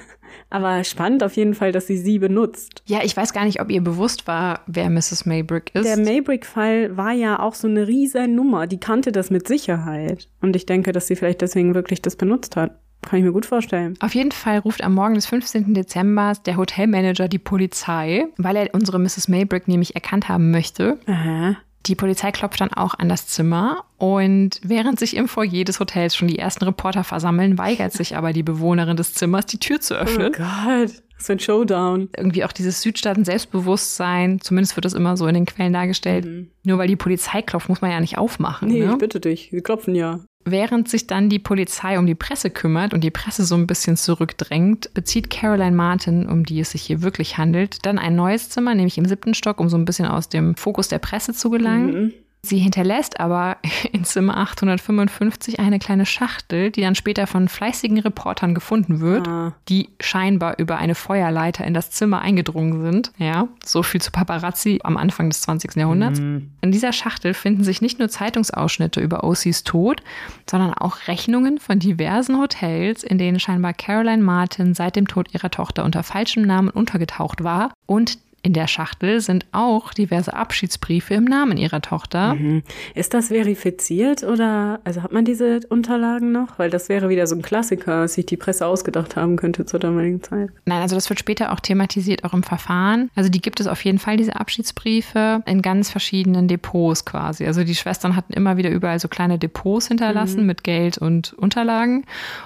Aber 0.49 0.83
spannend 0.83 1.23
auf 1.23 1.35
jeden 1.35 1.53
Fall, 1.53 1.71
dass 1.71 1.87
sie 1.87 1.97
sie 1.97 2.19
benutzt. 2.19 2.83
Ja, 2.85 2.99
ich 3.03 3.15
weiß 3.15 3.33
gar 3.33 3.45
nicht, 3.45 3.61
ob 3.61 3.69
ihr 3.69 3.81
bewusst 3.81 4.27
war, 4.27 4.61
wer 4.67 4.89
Mrs. 4.89 5.25
Maybrick 5.25 5.71
ist. 5.73 5.85
Der 5.85 5.97
Maybrick-Fall 5.97 6.95
war 6.97 7.11
ja 7.11 7.39
auch 7.39 7.53
so 7.53 7.67
eine 7.67 7.87
riesen 7.87 8.35
Nummer. 8.35 8.67
Die 8.67 8.79
kannte 8.79 9.11
das 9.11 9.29
mit 9.29 9.47
Sicherheit. 9.47 10.29
Und 10.41 10.55
ich 10.55 10.65
denke, 10.65 10.91
dass 10.91 11.07
sie 11.07 11.15
vielleicht 11.15 11.41
deswegen 11.41 11.73
wirklich 11.73 12.01
das 12.01 12.15
benutzt 12.15 12.55
hat. 12.55 12.79
Kann 13.01 13.19
ich 13.19 13.25
mir 13.25 13.31
gut 13.31 13.45
vorstellen. 13.45 13.95
Auf 13.99 14.13
jeden 14.13 14.31
Fall 14.31 14.59
ruft 14.59 14.83
am 14.83 14.93
Morgen 14.93 15.15
des 15.15 15.25
15. 15.25 15.73
Dezember 15.73 16.33
der 16.45 16.57
Hotelmanager 16.57 17.27
die 17.27 17.39
Polizei, 17.39 18.27
weil 18.37 18.55
er 18.55 18.69
unsere 18.73 18.99
Mrs. 18.99 19.27
Maybrick 19.27 19.67
nämlich 19.67 19.95
erkannt 19.95 20.29
haben 20.29 20.51
möchte. 20.51 20.99
Aha. 21.07 21.57
Die 21.87 21.95
Polizei 21.95 22.31
klopft 22.31 22.61
dann 22.61 22.71
auch 22.71 22.93
an 22.97 23.09
das 23.09 23.27
Zimmer 23.27 23.85
und 23.97 24.59
während 24.63 24.99
sich 24.99 25.15
im 25.15 25.27
Foyer 25.27 25.63
des 25.63 25.79
Hotels 25.79 26.15
schon 26.15 26.27
die 26.27 26.37
ersten 26.37 26.63
Reporter 26.65 27.03
versammeln, 27.03 27.57
weigert 27.57 27.93
sich 27.93 28.15
aber 28.15 28.33
die 28.33 28.43
Bewohnerin 28.43 28.97
des 28.97 29.13
Zimmers, 29.13 29.47
die 29.47 29.59
Tür 29.59 29.81
zu 29.81 29.95
öffnen. 29.95 30.31
Oh 30.35 30.37
Gott, 30.37 30.91
so 31.17 31.33
ein 31.33 31.39
Showdown. 31.39 32.09
Irgendwie 32.15 32.43
auch 32.43 32.51
dieses 32.51 32.81
Südstaaten-Selbstbewusstsein, 32.81 34.41
zumindest 34.41 34.75
wird 34.75 34.85
das 34.85 34.93
immer 34.93 35.17
so 35.17 35.27
in 35.27 35.33
den 35.33 35.45
Quellen 35.45 35.73
dargestellt. 35.73 36.25
Mhm. 36.25 36.49
Nur 36.63 36.77
weil 36.77 36.87
die 36.87 36.95
Polizei 36.95 37.41
klopft, 37.41 37.69
muss 37.69 37.81
man 37.81 37.91
ja 37.91 37.99
nicht 37.99 38.17
aufmachen. 38.17 38.67
Nee, 38.67 38.85
ne? 38.85 38.91
ich 38.91 38.97
bitte 38.97 39.19
dich, 39.19 39.51
wir 39.51 39.61
klopfen 39.61 39.95
ja. 39.95 40.19
Während 40.43 40.89
sich 40.89 41.07
dann 41.07 41.29
die 41.29 41.39
Polizei 41.39 41.99
um 41.99 42.05
die 42.05 42.15
Presse 42.15 42.49
kümmert 42.49 42.93
und 42.93 43.03
die 43.03 43.11
Presse 43.11 43.43
so 43.45 43.55
ein 43.55 43.67
bisschen 43.67 43.97
zurückdrängt, 43.97 44.93
bezieht 44.93 45.29
Caroline 45.29 45.75
Martin, 45.75 46.27
um 46.27 46.45
die 46.45 46.59
es 46.59 46.71
sich 46.71 46.81
hier 46.81 47.01
wirklich 47.01 47.37
handelt, 47.37 47.85
dann 47.85 47.99
ein 47.99 48.15
neues 48.15 48.49
Zimmer, 48.49 48.73
nämlich 48.73 48.97
im 48.97 49.05
siebten 49.05 49.33
Stock, 49.33 49.59
um 49.59 49.69
so 49.69 49.77
ein 49.77 49.85
bisschen 49.85 50.07
aus 50.07 50.29
dem 50.29 50.55
Fokus 50.55 50.87
der 50.87 50.99
Presse 50.99 51.33
zu 51.33 51.49
gelangen. 51.49 52.03
Mhm. 52.03 52.13
Sie 52.43 52.57
hinterlässt 52.57 53.19
aber 53.19 53.57
in 53.91 54.03
Zimmer 54.03 54.35
855 54.37 55.59
eine 55.59 55.77
kleine 55.77 56.05
Schachtel, 56.07 56.71
die 56.71 56.81
dann 56.81 56.95
später 56.95 57.27
von 57.27 57.47
fleißigen 57.47 57.99
Reportern 57.99 58.55
gefunden 58.55 58.99
wird, 58.99 59.27
Ah. 59.27 59.53
die 59.69 59.89
scheinbar 59.99 60.57
über 60.57 60.77
eine 60.77 60.95
Feuerleiter 60.95 61.63
in 61.65 61.73
das 61.75 61.91
Zimmer 61.91 62.21
eingedrungen 62.21 62.81
sind. 62.81 63.11
Ja, 63.17 63.47
so 63.63 63.83
viel 63.83 64.01
zu 64.01 64.11
Paparazzi 64.11 64.79
am 64.83 64.97
Anfang 64.97 65.29
des 65.29 65.41
20. 65.41 65.75
Jahrhunderts. 65.75 66.19
In 66.19 66.71
dieser 66.71 66.93
Schachtel 66.93 67.33
finden 67.35 67.63
sich 67.63 67.81
nicht 67.81 67.99
nur 67.99 68.09
Zeitungsausschnitte 68.09 68.99
über 69.01 69.23
Ossies 69.23 69.63
Tod, 69.63 70.01
sondern 70.49 70.73
auch 70.73 71.07
Rechnungen 71.07 71.59
von 71.59 71.77
diversen 71.79 72.39
Hotels, 72.39 73.03
in 73.03 73.17
denen 73.19 73.39
scheinbar 73.39 73.73
Caroline 73.73 74.23
Martin 74.23 74.73
seit 74.73 74.95
dem 74.95 75.07
Tod 75.07 75.33
ihrer 75.33 75.51
Tochter 75.51 75.83
unter 75.85 76.01
falschem 76.03 76.43
Namen 76.43 76.69
untergetaucht 76.69 77.43
war 77.43 77.71
und 77.85 78.17
in 78.43 78.53
der 78.53 78.67
Schachtel 78.67 79.21
sind 79.21 79.45
auch 79.51 79.93
diverse 79.93 80.33
Abschiedsbriefe 80.33 81.13
im 81.13 81.25
Namen 81.25 81.57
ihrer 81.57 81.81
Tochter. 81.81 82.35
Mhm. 82.35 82.63
Ist 82.95 83.13
das 83.13 83.27
verifiziert 83.27 84.23
oder 84.23 84.79
also 84.83 85.03
hat 85.03 85.11
man 85.11 85.25
diese 85.25 85.59
Unterlagen 85.69 86.31
noch? 86.31 86.57
Weil 86.57 86.69
das 86.69 86.89
wäre 86.89 87.09
wieder 87.09 87.27
so 87.27 87.35
ein 87.35 87.43
Klassiker, 87.43 88.01
was 88.03 88.15
sich 88.15 88.25
die 88.25 88.37
Presse 88.37 88.65
ausgedacht 88.65 89.15
haben 89.15 89.35
könnte 89.35 89.65
zur 89.65 89.79
damaligen 89.79 90.23
Zeit. 90.23 90.49
Nein, 90.65 90.81
also 90.81 90.95
das 90.95 91.09
wird 91.09 91.19
später 91.19 91.51
auch 91.51 91.59
thematisiert, 91.59 92.23
auch 92.23 92.33
im 92.33 92.41
Verfahren. 92.41 93.11
Also 93.15 93.29
die 93.29 93.41
gibt 93.41 93.59
es 93.59 93.67
auf 93.67 93.83
jeden 93.85 93.99
Fall, 93.99 94.17
diese 94.17 94.35
Abschiedsbriefe, 94.35 95.43
in 95.45 95.61
ganz 95.61 95.91
verschiedenen 95.91 96.47
Depots 96.47 97.05
quasi. 97.05 97.45
Also 97.45 97.63
die 97.63 97.75
Schwestern 97.75 98.15
hatten 98.15 98.33
immer 98.33 98.57
wieder 98.57 98.71
überall 98.71 98.99
so 98.99 99.07
kleine 99.07 99.37
Depots 99.37 99.87
hinterlassen 99.87 100.45
mit 100.45 100.63
Geld 100.63 100.97
und 100.97 101.33
Unterlagen. 101.33 102.05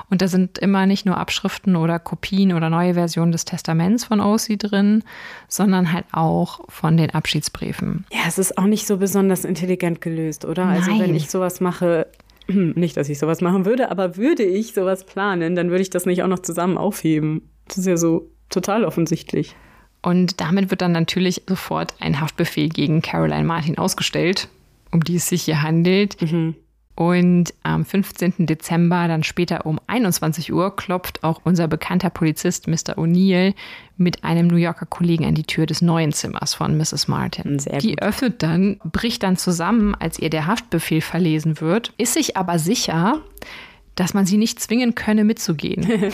Und 0.10 0.22
da 0.22 0.28
sind 0.28 0.58
immer 0.58 0.86
nicht 0.86 1.06
nur 1.06 1.18
Abschriften 1.18 1.76
oder 1.76 2.00
Kopien 2.00 2.54
oder 2.54 2.70
neue 2.70 2.96
Versionen 2.96 3.32
des 3.32 3.46
Testaments 3.46 4.04
von 4.04 4.20
O.C. 4.20 4.58
drin, 4.58 5.04
sondern 5.48 5.85
halt 5.92 6.06
auch 6.12 6.62
von 6.70 6.98
den 6.98 7.12
Abschiedsbriefen. 7.12 8.06
Ja, 8.12 8.22
es 8.28 8.38
ist 8.38 8.58
auch 8.58 8.66
nicht 8.66 8.88
so 8.88 8.98
besonders 8.98 9.46
intelligent 9.46 10.02
gelöst, 10.02 10.46
oder? 10.46 10.66
Also 10.66 10.92
Nein. 10.92 11.02
wenn 11.02 11.16
ich 11.16 11.30
sowas 11.30 11.62
mache, 11.62 12.08
nicht, 12.48 12.98
dass 12.98 13.10
ich 13.10 13.20
sowas 13.20 13.42
machen 13.42 13.66
würde, 13.66 13.92
aber 13.92 14.18
würde 14.18 14.44
ich 14.44 14.74
sowas 14.74 15.06
planen, 15.06 15.56
dann 15.56 15.70
würde 15.70 15.82
ich 15.82 15.90
das 15.90 16.06
nicht 16.06 16.24
auch 16.24 16.28
noch 16.28 16.40
zusammen 16.40 16.78
aufheben. 16.78 17.50
Das 17.68 17.78
ist 17.78 17.88
ja 17.88 17.98
so 17.98 18.30
total 18.50 18.86
offensichtlich. 18.86 19.56
Und 20.02 20.40
damit 20.40 20.70
wird 20.70 20.82
dann 20.82 20.92
natürlich 20.92 21.44
sofort 21.48 21.96
ein 22.00 22.22
Haftbefehl 22.22 22.70
gegen 22.70 23.02
Caroline 23.02 23.44
Martin 23.44 23.78
ausgestellt, 23.80 24.50
um 24.92 25.04
die 25.04 25.16
es 25.16 25.28
sich 25.28 25.44
hier 25.44 25.64
handelt. 25.64 26.18
Und 26.96 27.54
am 27.64 27.84
15. 27.84 28.46
Dezember, 28.46 29.10
dann 29.10 29.24
später 29.24 29.66
um 29.66 29.80
21 29.88 30.54
Uhr, 30.54 30.74
klopft 30.76 31.24
auch 31.24 31.42
unser 31.44 31.68
bekannter 31.68 32.10
Polizist 32.10 32.68
Mr. 32.68 32.98
O'Neill 32.98 33.54
mit 33.98 34.24
einem 34.24 34.48
New 34.48 34.56
Yorker 34.56 34.86
Kollegen 34.86 35.26
an 35.26 35.36
die 35.36 35.44
Tür 35.44 35.66
des 35.66 35.82
neuen 35.82 36.14
Zimmers 36.14 36.54
von 36.54 36.78
Mrs. 36.78 37.10
Martin. 37.10 37.60
Sehr 37.60 37.80
die 37.80 37.92
gut. 37.92 38.02
öffnet 38.02 38.42
dann, 38.42 38.80
bricht 38.86 39.24
dann 39.24 39.36
zusammen, 39.36 39.94
als 39.96 40.20
ihr 40.20 40.30
der 40.30 40.48
Haftbefehl 40.48 41.02
verlesen 41.02 41.60
wird, 41.60 41.94
ist 41.98 42.14
sich 42.14 42.38
aber 42.38 42.60
sicher, 42.60 43.22
dass 43.96 44.14
man 44.14 44.26
sie 44.26 44.38
nicht 44.38 44.62
zwingen 44.62 44.96
könne, 44.96 45.26
mitzugehen. 45.26 45.84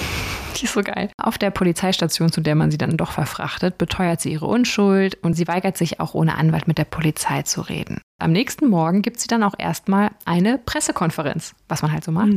Die 0.57 0.65
ist 0.65 0.73
so 0.73 0.82
geil. 0.82 1.09
Auf 1.17 1.38
der 1.38 1.51
Polizeistation, 1.51 2.32
zu 2.32 2.41
der 2.41 2.55
man 2.55 2.71
sie 2.71 2.77
dann 2.77 2.97
doch 2.97 3.11
verfrachtet, 3.11 3.77
beteuert 3.77 4.21
sie 4.21 4.32
ihre 4.32 4.47
Unschuld 4.47 5.17
und 5.21 5.34
sie 5.34 5.47
weigert 5.47 5.77
sich 5.77 5.99
auch 5.99 6.13
ohne 6.13 6.38
Anwalt 6.38 6.67
mit 6.67 6.77
der 6.77 6.86
Polizei 6.86 7.43
zu 7.43 7.61
reden. 7.61 8.01
Am 8.22 8.32
nächsten 8.32 8.67
Morgen 8.69 9.01
gibt 9.01 9.19
sie 9.19 9.28
dann 9.28 9.43
auch 9.43 9.55
erstmal 9.57 10.11
eine 10.26 10.57
Pressekonferenz, 10.57 11.55
was 11.67 11.82
man 11.82 11.91
halt 11.91 12.03
so 12.03 12.11
macht. 12.11 12.30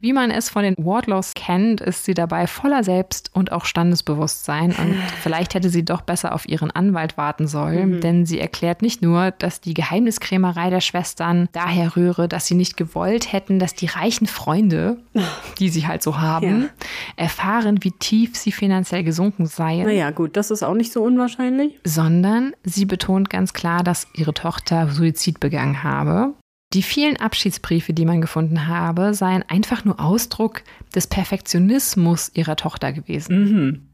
Wie 0.00 0.12
man 0.12 0.30
es 0.30 0.48
von 0.50 0.62
den 0.62 0.74
Wardlaws 0.78 1.32
kennt, 1.34 1.80
ist 1.80 2.04
sie 2.04 2.14
dabei 2.14 2.46
voller 2.46 2.84
Selbst- 2.84 3.30
und 3.34 3.50
auch 3.52 3.64
Standesbewusstsein 3.64 4.72
und 4.72 4.94
vielleicht 5.22 5.54
hätte 5.54 5.70
sie 5.70 5.84
doch 5.84 6.02
besser 6.02 6.34
auf 6.34 6.48
ihren 6.48 6.70
Anwalt 6.70 7.16
warten 7.16 7.46
sollen, 7.46 8.00
denn 8.00 8.26
sie 8.26 8.38
erklärt 8.40 8.82
nicht 8.82 9.02
nur, 9.02 9.30
dass 9.30 9.60
die 9.60 9.74
Geheimniskrämerei 9.74 10.70
der 10.70 10.80
Schwestern 10.80 11.48
daher 11.52 11.96
rühre, 11.96 12.28
dass 12.28 12.46
sie 12.46 12.54
nicht 12.54 12.76
gewollt 12.76 13.32
hätten, 13.32 13.58
dass 13.58 13.74
die 13.74 13.86
reichen 13.86 14.26
Freunde, 14.26 14.98
die 15.58 15.68
sie 15.68 15.86
halt 15.86 16.02
so 16.02 16.20
haben, 16.20 16.62
Ja. 16.62 16.68
erfahren, 17.16 17.78
wie 17.82 17.92
tief 17.92 18.36
sie 18.36 18.52
finanziell 18.52 19.04
gesunken 19.04 19.46
seien 19.46 19.86
Naja, 19.86 20.10
gut, 20.10 20.36
das 20.36 20.50
ist 20.50 20.62
auch 20.62 20.74
nicht 20.74 20.92
so 20.92 21.02
unwahrscheinlich. 21.02 21.78
sondern 21.84 22.52
sie 22.64 22.84
betont 22.84 23.30
ganz 23.30 23.52
klar, 23.52 23.82
dass 23.82 24.06
ihre 24.14 24.34
Tochter 24.34 24.96
Suizid 25.22 25.40
begangen 25.40 25.82
habe. 25.82 26.34
Die 26.72 26.82
vielen 26.82 27.18
Abschiedsbriefe, 27.18 27.92
die 27.92 28.06
man 28.06 28.20
gefunden 28.20 28.66
habe, 28.66 29.14
seien 29.14 29.44
einfach 29.46 29.84
nur 29.84 30.00
Ausdruck 30.00 30.62
des 30.94 31.06
Perfektionismus 31.06 32.30
ihrer 32.34 32.56
Tochter 32.56 32.92
gewesen. 32.92 33.90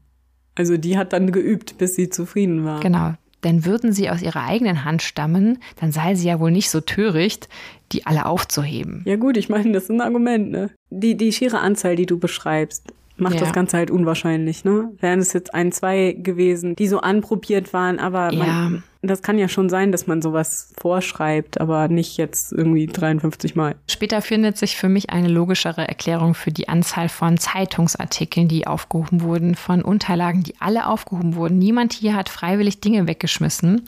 Also 0.55 0.77
die 0.77 0.97
hat 0.97 1.13
dann 1.13 1.31
geübt, 1.31 1.77
bis 1.77 1.95
sie 1.95 2.09
zufrieden 2.09 2.63
war. 2.63 2.79
Genau. 2.79 3.13
Denn 3.43 3.65
würden 3.65 3.93
sie 3.93 4.09
aus 4.09 4.21
ihrer 4.21 4.43
eigenen 4.43 4.83
Hand 4.85 5.01
stammen, 5.01 5.59
dann 5.79 5.91
sei 5.91 6.15
sie 6.15 6.27
ja 6.27 6.39
wohl 6.39 6.51
nicht 6.51 6.69
so 6.69 6.81
töricht, 6.81 7.47
die 7.91 8.05
alle 8.05 8.25
aufzuheben. 8.25 9.03
Ja 9.05 9.15
gut, 9.15 9.37
ich 9.37 9.49
meine, 9.49 9.71
das 9.71 9.83
ist 9.83 9.91
ein 9.91 10.01
Argument, 10.01 10.51
ne? 10.51 10.69
Die, 10.89 11.15
die 11.15 11.31
schiere 11.31 11.59
Anzahl, 11.59 11.95
die 11.95 12.05
du 12.05 12.19
beschreibst, 12.19 12.93
macht 13.19 13.35
Ja. 13.35 13.39
das 13.41 13.53
Ganze 13.53 13.77
halt 13.77 13.91
unwahrscheinlich, 13.91 14.63
ne? 14.65 14.91
Wären 14.99 15.19
es 15.19 15.33
jetzt 15.33 15.53
ein, 15.53 15.71
zwei 15.71 16.13
gewesen, 16.17 16.75
die 16.75 16.87
so 16.87 16.99
anprobiert 17.01 17.73
waren, 17.73 17.99
aber 17.99 18.31
Ja. 18.33 18.43
man, 18.45 18.83
das 19.01 19.21
kann 19.21 19.37
ja 19.39 19.47
schon 19.47 19.69
sein, 19.69 19.91
dass 19.91 20.07
man 20.07 20.21
sowas 20.21 20.73
vorschreibt, 20.79 21.61
aber 21.61 21.87
nicht 21.87 22.17
jetzt 22.17 22.51
irgendwie 22.51 22.85
53 22.87 23.55
Mal. 23.55 23.75
Später 23.89 24.21
findet 24.21 24.57
sich 24.57 24.75
für 24.75 24.89
mich 24.89 25.09
eine 25.09 25.27
logischere 25.29 25.87
Erklärung 25.87 26.33
für 26.33 26.51
die 26.51 26.67
Anzahl 26.67 27.07
von 27.09 27.37
Zeitungsartikeln, 27.37 28.47
die 28.47 28.67
aufgehoben 28.67 29.21
wurden, 29.21 29.55
von 29.55 29.81
Unterlagen, 29.81 30.43
die 30.43 30.55
alle 30.59 30.87
aufgehoben 30.87 31.35
wurden. 31.35 31.57
Niemand 31.59 31.93
hier 31.93 32.15
hat 32.15 32.29
freiwillig 32.29 32.81
Dinge 32.81 33.07
weggeschmissen, 33.07 33.83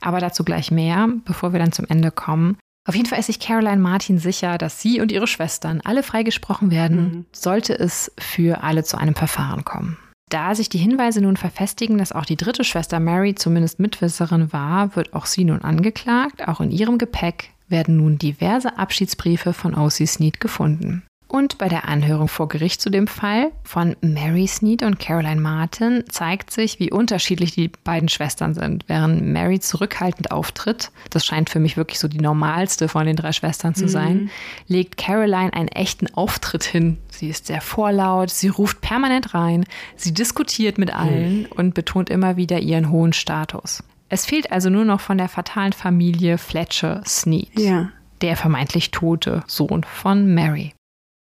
aber 0.00 0.20
dazu 0.20 0.44
gleich 0.44 0.70
mehr, 0.70 1.08
bevor 1.24 1.52
wir 1.52 1.58
dann 1.58 1.72
zum 1.72 1.86
Ende 1.88 2.10
kommen. 2.10 2.56
Auf 2.84 2.96
jeden 2.96 3.06
Fall 3.06 3.20
ist 3.20 3.26
sich 3.26 3.38
Caroline 3.38 3.76
Martin 3.80 4.18
sicher, 4.18 4.58
dass 4.58 4.80
sie 4.80 5.00
und 5.00 5.12
ihre 5.12 5.28
Schwestern 5.28 5.80
alle 5.82 6.02
freigesprochen 6.02 6.70
werden, 6.72 7.26
sollte 7.32 7.78
es 7.78 8.10
für 8.18 8.64
alle 8.64 8.82
zu 8.82 8.98
einem 8.98 9.14
Verfahren 9.14 9.64
kommen. 9.64 9.98
Da 10.30 10.54
sich 10.54 10.68
die 10.68 10.78
Hinweise 10.78 11.20
nun 11.20 11.36
verfestigen, 11.36 11.98
dass 11.98 12.12
auch 12.12 12.24
die 12.24 12.38
dritte 12.38 12.64
Schwester 12.64 12.98
Mary 12.98 13.34
zumindest 13.34 13.78
Mitwisserin 13.78 14.52
war, 14.52 14.96
wird 14.96 15.12
auch 15.12 15.26
sie 15.26 15.44
nun 15.44 15.62
angeklagt. 15.62 16.48
Auch 16.48 16.60
in 16.60 16.70
ihrem 16.70 16.98
Gepäck 16.98 17.50
werden 17.68 17.98
nun 17.98 18.18
diverse 18.18 18.78
Abschiedsbriefe 18.78 19.52
von 19.52 19.74
O.C. 19.74 20.06
Sneed 20.06 20.40
gefunden. 20.40 21.02
Und 21.32 21.56
bei 21.56 21.70
der 21.70 21.88
Anhörung 21.88 22.28
vor 22.28 22.46
Gericht 22.46 22.82
zu 22.82 22.90
dem 22.90 23.06
Fall 23.06 23.52
von 23.64 23.96
Mary 24.02 24.46
Sneed 24.46 24.82
und 24.82 24.98
Caroline 24.98 25.40
Martin 25.40 26.04
zeigt 26.10 26.50
sich, 26.50 26.78
wie 26.78 26.90
unterschiedlich 26.92 27.52
die 27.52 27.68
beiden 27.68 28.10
Schwestern 28.10 28.52
sind. 28.52 28.84
Während 28.86 29.24
Mary 29.24 29.58
zurückhaltend 29.58 30.30
auftritt, 30.30 30.90
das 31.08 31.24
scheint 31.24 31.48
für 31.48 31.58
mich 31.58 31.78
wirklich 31.78 31.98
so 32.00 32.06
die 32.06 32.20
normalste 32.20 32.86
von 32.86 33.06
den 33.06 33.16
drei 33.16 33.32
Schwestern 33.32 33.74
zu 33.74 33.88
sein, 33.88 34.28
legt 34.68 34.98
Caroline 34.98 35.54
einen 35.54 35.68
echten 35.68 36.12
Auftritt 36.14 36.64
hin. 36.64 36.98
Sie 37.08 37.30
ist 37.30 37.46
sehr 37.46 37.62
vorlaut, 37.62 38.28
sie 38.28 38.48
ruft 38.48 38.82
permanent 38.82 39.32
rein, 39.32 39.64
sie 39.96 40.12
diskutiert 40.12 40.76
mit 40.76 40.94
allen 40.94 41.46
und 41.46 41.72
betont 41.72 42.10
immer 42.10 42.36
wieder 42.36 42.58
ihren 42.58 42.90
hohen 42.90 43.14
Status. 43.14 43.82
Es 44.10 44.26
fehlt 44.26 44.52
also 44.52 44.68
nur 44.68 44.84
noch 44.84 45.00
von 45.00 45.16
der 45.16 45.30
fatalen 45.30 45.72
Familie 45.72 46.36
Fletcher 46.36 47.00
Sneed 47.06 47.58
Ja. 47.58 47.88
der 48.20 48.36
vermeintlich 48.36 48.90
tote 48.90 49.42
Sohn 49.46 49.82
von 49.82 50.34
Mary. 50.34 50.74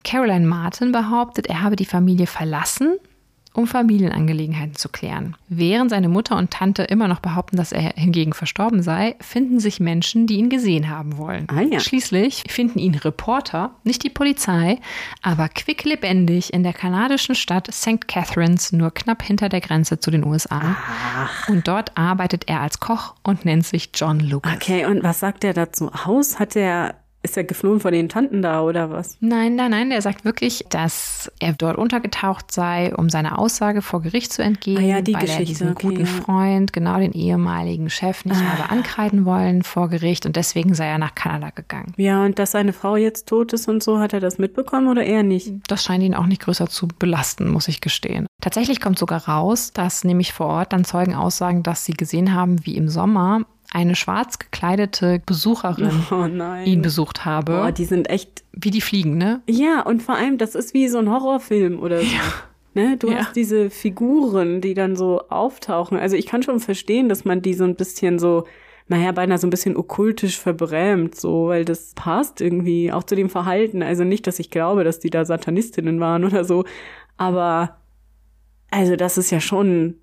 Caroline 0.06 0.46
Martin 0.46 0.92
behauptet, 0.92 1.48
er 1.48 1.62
habe 1.62 1.74
die 1.74 1.84
Familie 1.84 2.28
verlassen, 2.28 2.96
um 3.54 3.66
Familienangelegenheiten 3.66 4.76
zu 4.76 4.88
klären. 4.88 5.34
Während 5.48 5.90
seine 5.90 6.08
Mutter 6.08 6.36
und 6.36 6.52
Tante 6.52 6.84
immer 6.84 7.08
noch 7.08 7.18
behaupten, 7.18 7.56
dass 7.56 7.72
er 7.72 7.94
hingegen 7.96 8.32
verstorben 8.32 8.82
sei, 8.82 9.16
finden 9.20 9.58
sich 9.58 9.80
Menschen, 9.80 10.28
die 10.28 10.36
ihn 10.36 10.48
gesehen 10.48 10.90
haben 10.90 11.16
wollen. 11.16 11.48
Ah, 11.48 11.62
ja. 11.62 11.80
Schließlich 11.80 12.44
finden 12.48 12.78
ihn 12.78 12.94
Reporter, 12.94 13.74
nicht 13.82 14.04
die 14.04 14.10
Polizei, 14.10 14.78
aber 15.22 15.48
quicklebendig 15.48 16.52
in 16.52 16.62
der 16.62 16.72
kanadischen 16.72 17.34
Stadt 17.34 17.68
St. 17.72 18.06
Catharines, 18.06 18.72
nur 18.72 18.92
knapp 18.92 19.22
hinter 19.22 19.48
der 19.48 19.60
Grenze 19.60 19.98
zu 19.98 20.12
den 20.12 20.24
USA. 20.24 20.60
Ach. 20.62 21.48
Und 21.48 21.66
dort 21.66 21.96
arbeitet 21.98 22.48
er 22.48 22.60
als 22.60 22.78
Koch 22.78 23.16
und 23.24 23.44
nennt 23.44 23.66
sich 23.66 23.90
John 23.92 24.20
Lucas. 24.20 24.54
Okay, 24.54 24.86
und 24.86 25.02
was 25.02 25.18
sagt 25.18 25.42
er 25.42 25.54
dazu 25.54 25.90
aus? 25.90 26.38
Hat 26.38 26.54
er, 26.54 26.94
ist 27.26 27.36
er 27.36 27.44
geflohen 27.44 27.80
vor 27.80 27.90
den 27.90 28.08
Tanten 28.08 28.40
da 28.40 28.62
oder 28.62 28.90
was? 28.90 29.18
Nein, 29.20 29.56
nein, 29.56 29.70
nein, 29.70 29.90
der 29.90 30.00
sagt 30.00 30.24
wirklich, 30.24 30.64
dass 30.70 31.30
er 31.40 31.52
dort 31.52 31.76
untergetaucht 31.76 32.50
sei, 32.52 32.94
um 32.94 33.10
seiner 33.10 33.38
Aussage 33.38 33.82
vor 33.82 34.00
Gericht 34.00 34.32
zu 34.32 34.42
entgehen, 34.42 34.78
Ah 34.78 34.80
ja, 34.80 35.00
die 35.02 35.12
weil 35.14 35.22
er 35.22 35.26
Geschichte, 35.26 35.44
diesen 35.46 35.70
okay, 35.72 35.86
guten 35.88 36.00
ja. 36.00 36.06
Freund, 36.06 36.72
genau 36.72 36.98
den 36.98 37.12
ehemaligen 37.12 37.90
Chef, 37.90 38.24
nicht 38.24 38.36
Ah. 38.40 38.58
habe 38.58 38.70
ankreiden 38.70 39.24
wollen 39.24 39.62
vor 39.62 39.88
Gericht 39.88 40.24
und 40.24 40.36
deswegen 40.36 40.74
sei 40.74 40.86
er 40.86 40.98
nach 40.98 41.14
Kanada 41.14 41.50
gegangen. 41.50 41.92
Ja, 41.96 42.24
und 42.24 42.38
dass 42.38 42.52
seine 42.52 42.72
Frau 42.72 42.96
jetzt 42.96 43.26
tot 43.28 43.52
ist 43.52 43.68
und 43.68 43.82
so, 43.82 43.98
hat 43.98 44.12
er 44.12 44.20
das 44.20 44.38
mitbekommen 44.38 44.88
oder 44.88 45.04
eher 45.04 45.22
nicht? 45.22 45.52
Das 45.68 45.84
scheint 45.84 46.02
ihn 46.04 46.14
auch 46.14 46.26
nicht 46.26 46.42
größer 46.42 46.68
zu 46.68 46.86
belasten, 46.88 47.50
muss 47.50 47.68
ich 47.68 47.80
gestehen. 47.80 48.26
Tatsächlich 48.40 48.80
kommt 48.80 48.98
sogar 48.98 49.26
raus, 49.28 49.72
dass 49.72 50.04
nämlich 50.04 50.32
vor 50.32 50.46
Ort 50.46 50.72
dann 50.72 50.84
Zeugen 50.84 51.14
aussagen, 51.14 51.62
dass 51.62 51.84
sie 51.84 51.94
gesehen 51.94 52.32
haben, 52.34 52.64
wie 52.64 52.76
im 52.76 52.88
Sommer 52.88 53.40
eine 53.76 53.94
schwarz 53.94 54.38
gekleidete 54.38 55.20
Besucherin 55.26 55.90
Oh 56.10 56.24
ihn 56.64 56.80
besucht 56.80 57.26
habe. 57.26 57.52
Boah, 57.52 57.72
die 57.72 57.84
sind 57.84 58.08
echt. 58.08 58.42
wie 58.52 58.70
die 58.70 58.80
fliegen, 58.80 59.18
ne? 59.18 59.42
Ja, 59.48 59.82
und 59.82 60.02
vor 60.02 60.14
allem, 60.14 60.38
das 60.38 60.54
ist 60.54 60.72
wie 60.72 60.88
so 60.88 60.96
ein 60.98 61.10
Horrorfilm 61.10 61.78
oder 61.80 62.00
so. 62.00 62.06
Ne? 62.72 62.96
Du 62.96 63.10
Ja. 63.10 63.18
hast 63.18 63.36
diese 63.36 63.68
Figuren, 63.68 64.62
die 64.62 64.72
dann 64.74 64.96
so 64.96 65.28
auftauchen. 65.28 65.98
Also 65.98 66.16
ich 66.16 66.24
kann 66.26 66.42
schon 66.42 66.58
verstehen, 66.60 67.08
dass 67.10 67.24
man 67.26 67.42
die 67.42 67.52
so 67.54 67.64
ein 67.64 67.74
bisschen 67.74 68.18
so, 68.18 68.46
naja, 68.88 69.12
beinahe 69.12 69.36
so 69.36 69.46
ein 69.46 69.50
bisschen 69.50 69.76
okkultisch 69.76 70.38
verbrämt, 70.38 71.14
so, 71.14 71.48
weil 71.48 71.64
das 71.66 71.92
passt 71.94 72.40
irgendwie 72.40 72.92
auch 72.92 73.02
zu 73.04 73.14
dem 73.14 73.28
Verhalten. 73.28 73.82
Also 73.82 74.04
nicht, 74.04 74.26
dass 74.26 74.38
ich 74.38 74.50
glaube, 74.50 74.84
dass 74.84 75.00
die 75.00 75.10
da 75.10 75.24
Satanistinnen 75.26 76.00
waren 76.00 76.24
oder 76.24 76.44
so, 76.44 76.64
aber 77.18 77.76
also 78.70 78.96
das 78.96 79.18
ist 79.18 79.30
ja 79.30 79.40
schon 79.40 79.96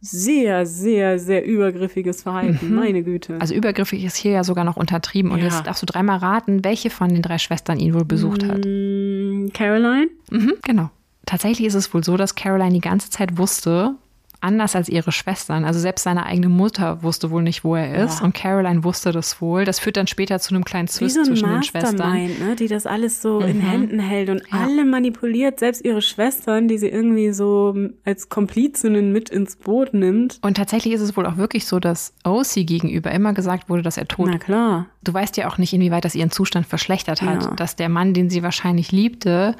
sehr, 0.00 0.64
sehr, 0.66 1.18
sehr 1.18 1.44
übergriffiges 1.44 2.22
Verhalten. 2.22 2.74
Meine 2.74 3.02
Güte. 3.02 3.36
Also 3.40 3.54
übergriffig 3.54 4.04
ist 4.04 4.16
hier 4.16 4.32
ja 4.32 4.44
sogar 4.44 4.64
noch 4.64 4.76
untertrieben. 4.76 5.30
Und 5.32 5.38
Ja. 5.40 5.46
jetzt 5.46 5.66
darfst 5.66 5.82
du 5.82 5.86
dreimal 5.86 6.18
raten, 6.18 6.64
welche 6.64 6.90
von 6.90 7.08
den 7.08 7.22
drei 7.22 7.38
Schwestern 7.38 7.78
ihn 7.78 7.94
wohl 7.94 8.04
besucht 8.04 8.44
hat. 8.44 8.64
Mm, 8.64 9.48
Caroline? 9.52 10.08
Mhm, 10.30 10.54
genau. 10.62 10.90
Tatsächlich 11.26 11.66
ist 11.66 11.74
es 11.74 11.92
wohl 11.92 12.04
so, 12.04 12.16
dass 12.16 12.34
Caroline 12.36 12.72
die 12.72 12.80
ganze 12.80 13.10
Zeit 13.10 13.36
wusste, 13.38 13.94
anders 14.40 14.76
als 14.76 14.88
ihre 14.88 15.10
Schwestern. 15.10 15.64
Also 15.64 15.80
selbst 15.80 16.04
seine 16.04 16.24
eigene 16.26 16.48
Mutter 16.48 17.02
wusste 17.02 17.30
wohl 17.30 17.42
nicht, 17.42 17.64
wo 17.64 17.74
er 17.74 18.04
ist. 18.04 18.20
Ja. 18.20 18.24
Und 18.24 18.34
Caroline 18.34 18.84
wusste 18.84 19.10
das 19.10 19.40
wohl. 19.40 19.64
Das 19.64 19.78
führt 19.80 19.96
dann 19.96 20.06
später 20.06 20.38
zu 20.38 20.54
einem 20.54 20.64
kleinen 20.64 20.86
Zwist 20.88 21.14
so 21.16 21.20
ein 21.22 21.26
zwischen 21.26 21.48
den 21.48 21.62
Schwestern. 21.62 21.96
Mastermind, 21.96 22.40
ne? 22.40 22.54
die 22.56 22.68
das 22.68 22.86
alles 22.86 23.20
so 23.20 23.40
in 23.40 23.60
Händen 23.60 23.98
hält 23.98 24.30
und 24.30 24.42
alle 24.52 24.84
manipuliert, 24.84 25.58
selbst 25.58 25.84
ihre 25.84 26.02
Schwestern, 26.02 26.68
die 26.68 26.78
sie 26.78 26.88
irgendwie 26.88 27.32
so 27.32 27.74
als 28.04 28.28
Komplizinnen 28.28 29.12
mit 29.12 29.28
ins 29.30 29.56
Boot 29.56 29.92
nimmt. 29.92 30.38
Und 30.42 30.56
tatsächlich 30.56 30.94
ist 30.94 31.00
es 31.00 31.16
wohl 31.16 31.26
auch 31.26 31.36
wirklich 31.36 31.66
so, 31.66 31.80
dass 31.80 32.14
OC 32.24 32.66
gegenüber 32.66 33.10
immer 33.10 33.32
gesagt 33.32 33.68
wurde, 33.68 33.82
dass 33.82 33.96
er 33.96 34.06
tot 34.06 34.28
Na 34.30 34.38
klar. 34.38 34.86
Du 35.02 35.12
weißt 35.14 35.36
ja 35.36 35.48
auch 35.48 35.58
nicht, 35.58 35.72
inwieweit 35.72 36.04
das 36.04 36.14
ihren 36.14 36.30
Zustand 36.30 36.66
verschlechtert 36.66 37.22
hat, 37.22 37.42
Ja. 37.42 37.50
dass 37.54 37.76
der 37.76 37.88
Mann, 37.88 38.14
den 38.14 38.30
sie 38.30 38.42
wahrscheinlich 38.42 38.92
liebte, 38.92 39.54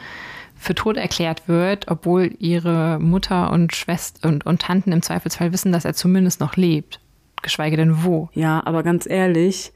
für 0.58 0.74
tot 0.74 0.96
erklärt 0.96 1.48
wird, 1.48 1.86
obwohl 1.88 2.34
ihre 2.38 2.98
Mutter 2.98 3.50
und 3.52 3.74
Schwester 3.74 4.28
und, 4.28 4.44
und 4.44 4.60
Tanten 4.60 4.92
im 4.92 5.02
Zweifelsfall 5.02 5.52
wissen, 5.52 5.72
dass 5.72 5.84
er 5.84 5.94
zumindest 5.94 6.40
noch 6.40 6.56
lebt. 6.56 7.00
Geschweige 7.42 7.76
denn 7.76 8.02
wo. 8.04 8.28
Ja, 8.34 8.62
aber 8.64 8.82
ganz 8.82 9.08
ehrlich, 9.08 9.72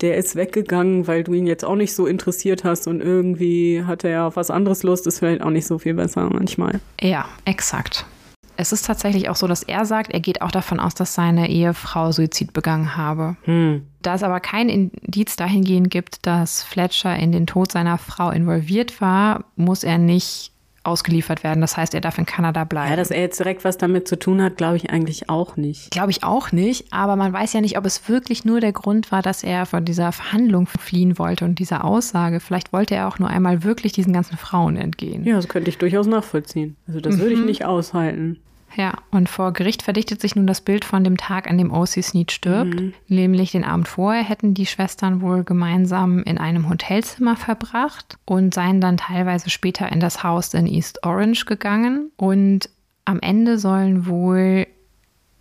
der 0.00 0.16
ist 0.16 0.36
weggegangen, 0.36 1.06
weil 1.06 1.24
du 1.24 1.34
ihn 1.34 1.46
jetzt 1.46 1.64
auch 1.64 1.76
nicht 1.76 1.94
so 1.94 2.06
interessiert 2.06 2.64
hast 2.64 2.86
und 2.86 3.00
irgendwie 3.00 3.84
hat 3.84 4.04
er 4.04 4.10
ja 4.10 4.26
auf 4.26 4.36
was 4.36 4.50
anderes 4.50 4.82
Lust, 4.82 5.06
ist 5.06 5.18
vielleicht 5.18 5.42
auch 5.42 5.50
nicht 5.50 5.66
so 5.66 5.78
viel 5.78 5.94
besser 5.94 6.28
manchmal. 6.30 6.80
Ja, 7.00 7.26
exakt. 7.44 8.06
Es 8.56 8.72
ist 8.72 8.86
tatsächlich 8.86 9.28
auch 9.28 9.36
so, 9.36 9.46
dass 9.46 9.62
er 9.62 9.84
sagt, 9.84 10.12
er 10.12 10.20
geht 10.20 10.42
auch 10.42 10.50
davon 10.50 10.80
aus, 10.80 10.94
dass 10.94 11.14
seine 11.14 11.48
Ehefrau 11.50 12.12
Suizid 12.12 12.52
begangen 12.52 12.96
habe. 12.96 13.36
Hm. 13.42 13.86
Da 14.02 14.14
es 14.14 14.22
aber 14.22 14.40
kein 14.40 14.68
Indiz 14.68 15.36
dahingehend 15.36 15.90
gibt, 15.90 16.26
dass 16.26 16.62
Fletcher 16.62 17.16
in 17.16 17.32
den 17.32 17.46
Tod 17.46 17.72
seiner 17.72 17.98
Frau 17.98 18.30
involviert 18.30 19.00
war, 19.00 19.44
muss 19.56 19.82
er 19.82 19.98
nicht 19.98 20.53
ausgeliefert 20.84 21.42
werden. 21.42 21.60
Das 21.60 21.76
heißt, 21.76 21.94
er 21.94 22.00
darf 22.00 22.18
in 22.18 22.26
Kanada 22.26 22.64
bleiben. 22.64 22.90
Ja, 22.90 22.96
dass 22.96 23.10
er 23.10 23.20
jetzt 23.20 23.38
direkt 23.38 23.64
was 23.64 23.78
damit 23.78 24.06
zu 24.06 24.18
tun 24.18 24.42
hat, 24.42 24.56
glaube 24.56 24.76
ich 24.76 24.90
eigentlich 24.90 25.28
auch 25.28 25.56
nicht. 25.56 25.90
Glaube 25.90 26.10
ich 26.10 26.22
auch 26.22 26.52
nicht, 26.52 26.92
aber 26.92 27.16
man 27.16 27.32
weiß 27.32 27.52
ja 27.52 27.60
nicht, 27.60 27.78
ob 27.78 27.86
es 27.86 28.08
wirklich 28.08 28.44
nur 28.44 28.60
der 28.60 28.72
Grund 28.72 29.10
war, 29.10 29.22
dass 29.22 29.42
er 29.42 29.66
von 29.66 29.84
dieser 29.84 30.12
Verhandlung 30.12 30.66
fliehen 30.66 31.18
wollte 31.18 31.44
und 31.44 31.58
dieser 31.58 31.84
Aussage. 31.84 32.40
Vielleicht 32.40 32.72
wollte 32.72 32.94
er 32.94 33.08
auch 33.08 33.18
nur 33.18 33.28
einmal 33.28 33.64
wirklich 33.64 33.92
diesen 33.92 34.12
ganzen 34.12 34.36
Frauen 34.36 34.76
entgehen. 34.76 35.24
Ja, 35.24 35.36
das 35.36 35.48
könnte 35.48 35.70
ich 35.70 35.78
durchaus 35.78 36.06
nachvollziehen. 36.06 36.76
Also 36.86 37.00
das 37.00 37.18
würde 37.18 37.34
ich 37.34 37.44
nicht 37.44 37.64
aushalten. 37.64 38.38
Ja, 38.76 38.94
und 39.12 39.28
vor 39.28 39.52
Gericht 39.52 39.82
verdichtet 39.82 40.20
sich 40.20 40.34
nun 40.34 40.46
das 40.46 40.60
Bild 40.60 40.84
von 40.84 41.04
dem 41.04 41.16
Tag, 41.16 41.48
an 41.48 41.58
dem 41.58 41.72
O.C. 41.72 42.02
Snead 42.02 42.32
stirbt. 42.32 42.80
Nämlich 43.08 43.52
den 43.52 43.64
Abend 43.64 43.86
vorher 43.86 44.24
hätten 44.24 44.54
die 44.54 44.66
Schwestern 44.66 45.20
wohl 45.20 45.44
gemeinsam 45.44 46.22
in 46.24 46.38
einem 46.38 46.68
Hotelzimmer 46.68 47.36
verbracht 47.36 48.18
und 48.24 48.52
seien 48.52 48.80
dann 48.80 48.96
teilweise 48.96 49.50
später 49.50 49.90
in 49.92 50.00
das 50.00 50.24
Haus 50.24 50.54
in 50.54 50.66
East 50.66 51.04
Orange 51.04 51.44
gegangen. 51.44 52.10
Und 52.16 52.68
am 53.04 53.20
Ende 53.20 53.58
sollen 53.58 54.06
wohl, 54.06 54.66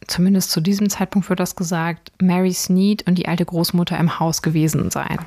zumindest 0.07 0.51
zu 0.51 0.61
diesem 0.61 0.89
Zeitpunkt 0.89 1.27
wird 1.30 1.39
das 1.39 1.55
gesagt, 1.55 2.11
Mary 2.22 2.53
Snead 2.53 3.07
und 3.07 3.18
die 3.18 3.27
alte 3.27 3.45
Großmutter 3.45 3.97
im 3.97 4.19
Haus 4.19 4.43
gewesen 4.43 4.91
sein. 4.91 5.18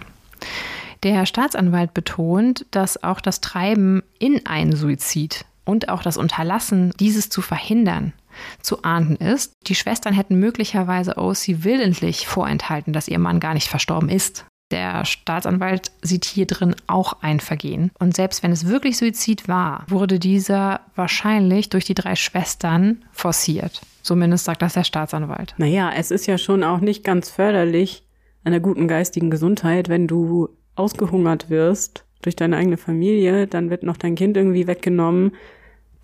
Der 1.02 1.26
Staatsanwalt 1.26 1.92
betont, 1.92 2.66
dass 2.70 3.02
auch 3.02 3.20
das 3.20 3.40
Treiben 3.40 4.02
in 4.18 4.46
einen 4.46 4.74
Suizid 4.74 5.44
und 5.66 5.90
auch 5.90 6.02
das 6.02 6.16
Unterlassen, 6.16 6.93
dieses 6.98 7.28
zu 7.28 7.43
verhindern, 7.43 8.14
zu 8.62 8.82
ahnden 8.82 9.16
ist. 9.16 9.52
Die 9.66 9.74
Schwestern 9.74 10.14
hätten 10.14 10.38
möglicherweise 10.38 11.18
OC 11.18 11.64
willentlich 11.64 12.26
vorenthalten, 12.26 12.94
dass 12.94 13.09
ihr 13.09 13.18
Mann 13.18 13.40
gar 13.40 13.52
nicht 13.52 13.68
verstorben 13.68 14.09
ist. 14.09 14.47
Der 14.72 15.05
Staatsanwalt 15.05 15.93
sieht 16.02 16.24
hier 16.24 16.47
drin 16.47 16.74
auch 16.88 17.22
ein 17.22 17.38
Vergehen. 17.38 17.93
Und 18.01 18.16
selbst 18.16 18.43
wenn 18.43 18.51
es 18.51 18.66
wirklich 18.66 18.97
Suizid 18.97 19.47
war, 19.47 19.84
wurde 19.88 20.18
dieser 20.18 20.80
wahrscheinlich 20.97 21.68
durch 21.68 21.84
die 21.84 21.94
drei 21.94 22.16
Schwestern 22.16 23.05
forciert. 23.12 23.82
Zumindest 24.02 24.44
sagt 24.44 24.62
das 24.62 24.74
der 24.74 24.84
Staatsanwalt. 24.84 25.55
Naja, 25.59 25.93
es 25.97 26.10
ist 26.10 26.26
ja 26.26 26.38
schon 26.38 26.64
auch 26.64 26.80
nicht 26.80 27.05
ganz 27.05 27.30
förderlich 27.30 28.05
einer 28.43 28.60
guten 28.60 28.88
geistigen 28.88 29.30
Gesundheit, 29.30 29.88
wenn 29.88 30.06
du 30.06 30.48
ausgehungert 30.74 31.51
wirst 31.51 32.05
durch 32.22 32.36
deine 32.36 32.56
eigene 32.56 32.76
Familie, 32.76 33.47
dann 33.47 33.70
wird 33.70 33.82
noch 33.82 33.97
dein 33.97 34.14
Kind 34.14 34.36
irgendwie 34.36 34.66
weggenommen. 34.66 35.32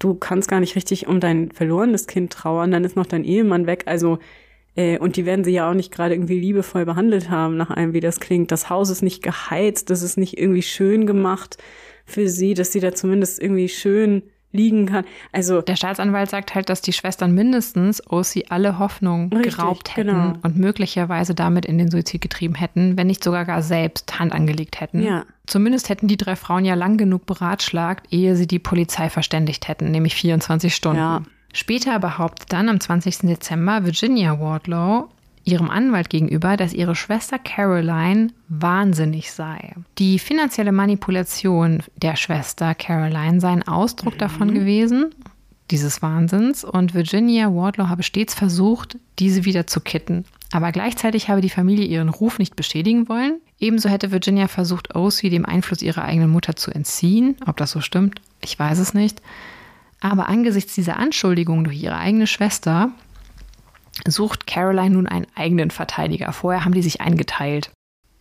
Du 0.03 0.15
kannst 0.15 0.49
gar 0.51 0.59
nicht 0.59 0.75
richtig 0.75 1.07
um 1.07 1.21
dein 1.21 1.53
verlorenes 1.53 2.09
Kind 2.09 2.33
trauern, 2.33 2.73
dann 2.73 2.83
ist 2.83 2.97
noch 2.97 3.07
dein 3.07 3.23
Ehemann 3.23 3.69
weg. 3.69 3.85
Also, 3.87 4.19
äh, 4.75 4.99
und 4.99 5.15
die 5.15 5.27
werden 5.27 5.45
sie 5.45 5.53
ja 5.53 5.71
auch 5.71 5.75
nicht 5.75 5.93
gerade 5.93 6.15
irgendwie 6.15 6.41
liebevoll 6.41 6.85
behandelt 6.85 7.31
haben, 7.31 7.57
nach 7.57 7.71
allem, 7.71 7.93
wie 7.93 8.01
das 8.01 8.19
klingt. 8.19 8.51
Das 8.51 8.69
Haus 8.69 8.91
ist 8.91 9.03
nicht 9.03 9.23
geheizt, 9.23 9.91
das 9.91 10.03
ist 10.03 10.19
nicht 10.19 10.39
irgendwie 10.41 10.63
schön 10.63 11.07
gemacht 11.07 11.59
für 12.05 12.29
sie, 12.29 12.55
dass 12.55 12.73
sie 12.73 12.81
da 12.81 12.93
zumindest 12.93 13.41
irgendwie 13.41 13.69
schön 13.69 14.25
liegen 14.53 14.87
kann. 14.87 15.05
Also, 15.33 15.63
Der 15.63 15.77
Staatsanwalt 15.77 16.31
sagt 16.31 16.55
halt, 16.55 16.69
dass 16.69 16.81
die 16.83 16.93
Schwestern 16.93 17.35
mindestens 17.35 18.03
OC 18.11 18.45
alle 18.51 18.79
Hoffnung 18.79 19.33
Richtig, 19.33 19.57
geraubt 19.57 19.97
hätten 19.97 20.09
genau. 20.09 20.35
und 20.43 20.57
möglicherweise 20.57 21.35
damit 21.35 21.65
in 21.67 21.79
den 21.79 21.91
Suizid 21.91 22.21
getrieben 22.21 22.55
hätten, 22.55 22.97
wenn 22.97 23.07
nicht 23.07 23.25
sogar 23.25 23.45
gar 23.45 23.63
selbst 23.63 24.19
Hand 24.19 24.33
angelegt 24.33 24.81
hätten. 24.81 25.03
Ja. 25.03 25.25
Zumindest 25.47 25.89
hätten 25.89 26.07
die 26.07 26.17
drei 26.17 26.37
Frauen 26.37 26.65
ja 26.65 26.75
lang 26.75 26.97
genug 26.97 27.27
beratschlagt, 27.27 28.13
ehe 28.13 28.37
sie 28.37 28.47
die 28.47 28.59
Polizei 28.59 29.11
verständigt 29.11 29.69
hätten, 29.69 29.91
nämlich 29.91 30.15
24 30.15 30.75
Stunden. 30.75 30.99
Ja. 30.99 31.23
Später 31.53 31.99
behauptet 31.99 32.53
dann 32.53 32.69
am 32.69 32.81
20. 32.81 33.19
Dezember 33.21 33.85
Virginia 33.85 34.39
Wardlaw 34.41 35.09
ihrem 35.45 35.71
Anwalt 35.71 36.11
gegenüber, 36.11 36.57
dass 36.57 36.73
ihre 36.73 36.95
Schwester 36.95 37.39
Caroline 37.39 38.29
wahnsinnig 38.49 39.33
sei. 39.33 39.75
Die 39.99 40.19
finanzielle 40.19 40.73
Manipulation 40.73 41.83
der 41.97 42.17
Schwester 42.17 42.75
Caroline 42.75 43.41
sei 43.41 43.49
ein 43.49 43.67
Ausdruck 43.67 44.19
davon 44.19 44.55
gewesen, 44.55 45.15
dieses 45.71 46.03
Wahnsinns, 46.03 46.65
und 46.65 46.95
Virginia 46.95 47.53
Wardlaw 47.53 47.89
habe 47.89 48.03
stets 48.03 48.35
versucht, 48.35 48.99
diese 49.19 49.45
wieder 49.45 49.67
zu 49.67 49.81
kitten. 49.81 50.25
Aber 50.53 50.71
gleichzeitig 50.71 51.31
habe 51.31 51.41
die 51.41 51.49
Familie 51.49 51.87
ihren 51.87 52.11
Ruf 52.11 52.39
nicht 52.39 52.57
beschädigen 52.57 53.09
wollen. 53.09 53.41
Ebenso 53.59 53.89
hätte 53.89 54.13
Virginia 54.13 54.49
versucht, 54.49 54.95
OC 54.95 55.23
dem 55.23 55.47
Einfluss 55.47 55.81
ihrer 55.81 56.05
eigenen 56.05 56.31
Mutter 56.31 56.57
zu 56.57 56.71
entziehen. 56.71 57.37
Ob 57.47 57.57
das 57.57 57.71
so 57.71 57.81
stimmt, 57.81 58.21
ich 58.45 58.59
weiß 58.59 58.79
es 58.79 58.93
nicht. 58.93 59.23
Aber 60.01 60.29
angesichts 60.29 60.75
dieser 60.75 60.99
Anschuldigungen 60.99 61.65
durch 61.65 61.81
ihre 61.81 61.97
eigene 61.97 62.27
Schwester 62.27 62.91
sucht 64.07 64.47
Caroline 64.47 64.91
nun 64.91 65.07
einen 65.07 65.27
eigenen 65.35 65.71
Verteidiger. 65.71 66.33
Vorher 66.33 66.65
haben 66.65 66.75
die 66.75 66.83
sich 66.83 67.01
eingeteilt. 67.01 67.71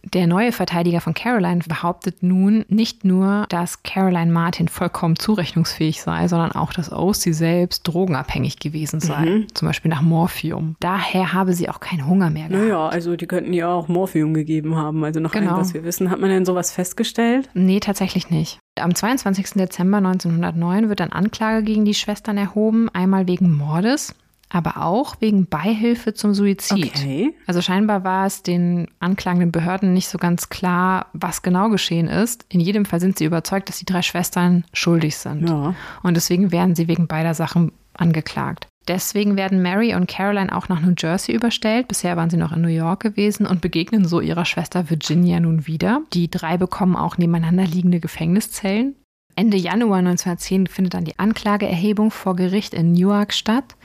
Der 0.04 0.26
neue 0.26 0.52
Verteidiger 0.52 1.00
von 1.00 1.14
Caroline 1.14 1.62
behauptet 1.68 2.24
nun 2.24 2.66
nicht 2.70 3.06
nur, 3.06 3.46
dass 3.50 3.84
Caroline 3.84 4.32
Martin 4.32 4.68
vollkommen 4.68 5.16
zurechnungsfähig 5.16 6.02
sei, 6.02 6.28
sondern 6.28 6.54
auch, 6.54 6.74
dass 6.74 6.92
Ossie 6.92 7.34
selbst 7.34 7.88
drogenabhängig 7.88 8.58
gewesen 8.58 9.00
sei, 9.00 9.26
mhm. 9.26 9.48
zum 9.54 9.68
Beispiel 9.68 9.90
nach 9.90 10.02
Morphium. 10.02 10.76
Daher 10.80 11.34
habe 11.34 11.54
sie 11.54 11.70
auch 11.70 11.80
keinen 11.80 12.08
Hunger 12.08 12.32
mehr 12.32 12.48
gehabt. 12.48 12.64
Naja, 12.64 12.88
also 12.88 13.16
die 13.16 13.28
könnten 13.28 13.54
ja 13.54 13.72
auch 13.72 13.88
Morphium 13.88 14.34
gegeben 14.34 14.76
haben, 14.76 15.04
also 15.04 15.20
nach 15.20 15.32
genau. 15.32 15.52
allem, 15.52 15.62
was 15.62 15.74
wir 15.76 15.84
wissen. 15.84 16.10
Hat 16.10 16.20
man 16.20 16.32
denn 16.32 16.46
sowas 16.46 16.72
festgestellt? 16.72 17.50
Nee, 17.54 17.80
tatsächlich 17.80 18.32
nicht. 18.32 18.60
Am 18.80 18.96
22. 18.96 19.52
Dezember 19.52 19.98
1909 19.98 20.90
wird 20.90 21.00
dann 21.00 21.12
Anklage 21.12 21.64
gegen 21.64 21.86
die 21.86 21.94
Schwestern 21.94 22.38
erhoben, 22.38 22.90
einmal 22.90 23.28
wegen 23.28 23.52
Mordes 23.56 24.16
aber 24.52 24.78
auch 24.78 25.16
wegen 25.20 25.48
Beihilfe 25.48 26.14
zum 26.14 26.34
Suizid. 26.34 26.94
Okay. 26.96 27.34
Also 27.48 27.62
scheinbar 27.62 28.04
war 28.04 28.26
es 28.26 28.44
den 28.44 28.88
anklagenden 29.00 29.52
Behörden 29.52 29.94
nicht 29.94 30.10
so 30.10 30.18
ganz 30.18 30.50
klar, 30.50 31.08
was 31.14 31.42
genau 31.42 31.70
geschehen 31.70 32.08
ist. 32.08 32.46
In 32.50 32.60
jedem 32.60 32.86
Fall 32.86 33.00
sind 33.00 33.18
sie 33.18 33.26
überzeugt, 33.26 33.70
dass 33.70 33.80
die 33.80 33.86
drei 33.86 34.02
Schwestern 34.02 34.66
schuldig 34.74 35.18
sind. 35.18 35.48
Ja. 35.48 35.74
Und 36.04 36.16
deswegen 36.16 36.52
werden 36.52 36.76
sie 36.76 36.88
wegen 36.88 37.08
beider 37.08 37.34
Sachen 37.34 37.72
angeklagt. 37.94 38.68
Deswegen 38.88 39.38
werden 39.38 39.62
Mary 39.62 39.96
und 39.96 40.08
Caroline 40.08 40.54
auch 40.56 40.68
nach 40.68 40.82
New 40.82 40.96
Jersey 40.98 41.34
überstellt. 41.34 41.88
Bisher 41.88 42.18
waren 42.18 42.30
sie 42.30 42.38
noch 42.38 42.52
in 42.52 42.62
New 42.62 42.68
York 42.68 43.00
gewesen 43.00 43.46
und 43.46 43.62
begegnen 43.62 44.06
so 44.06 44.20
ihrer 44.20 44.44
Schwester 44.44 44.90
Virginia 44.90 45.40
nun 45.40 45.68
wieder. 45.68 46.02
Die 46.14 46.30
drei 46.30 46.58
bekommen 46.58 46.96
auch 46.96 47.18
nebeneinander 47.18 47.66
liegende 47.66 48.00
Gefängniszellen. 48.00 48.96
Ende 49.36 49.56
Januar 49.56 50.00
1910 50.00 50.68
findet 50.68 50.96
dann 50.96 51.06
die 51.06 51.18
Anklageerhebung 51.18 52.12
vor 52.12 52.36
Gericht 52.36 52.74
in 52.74 52.92
Newark 52.92 53.34
statt. 53.34 53.76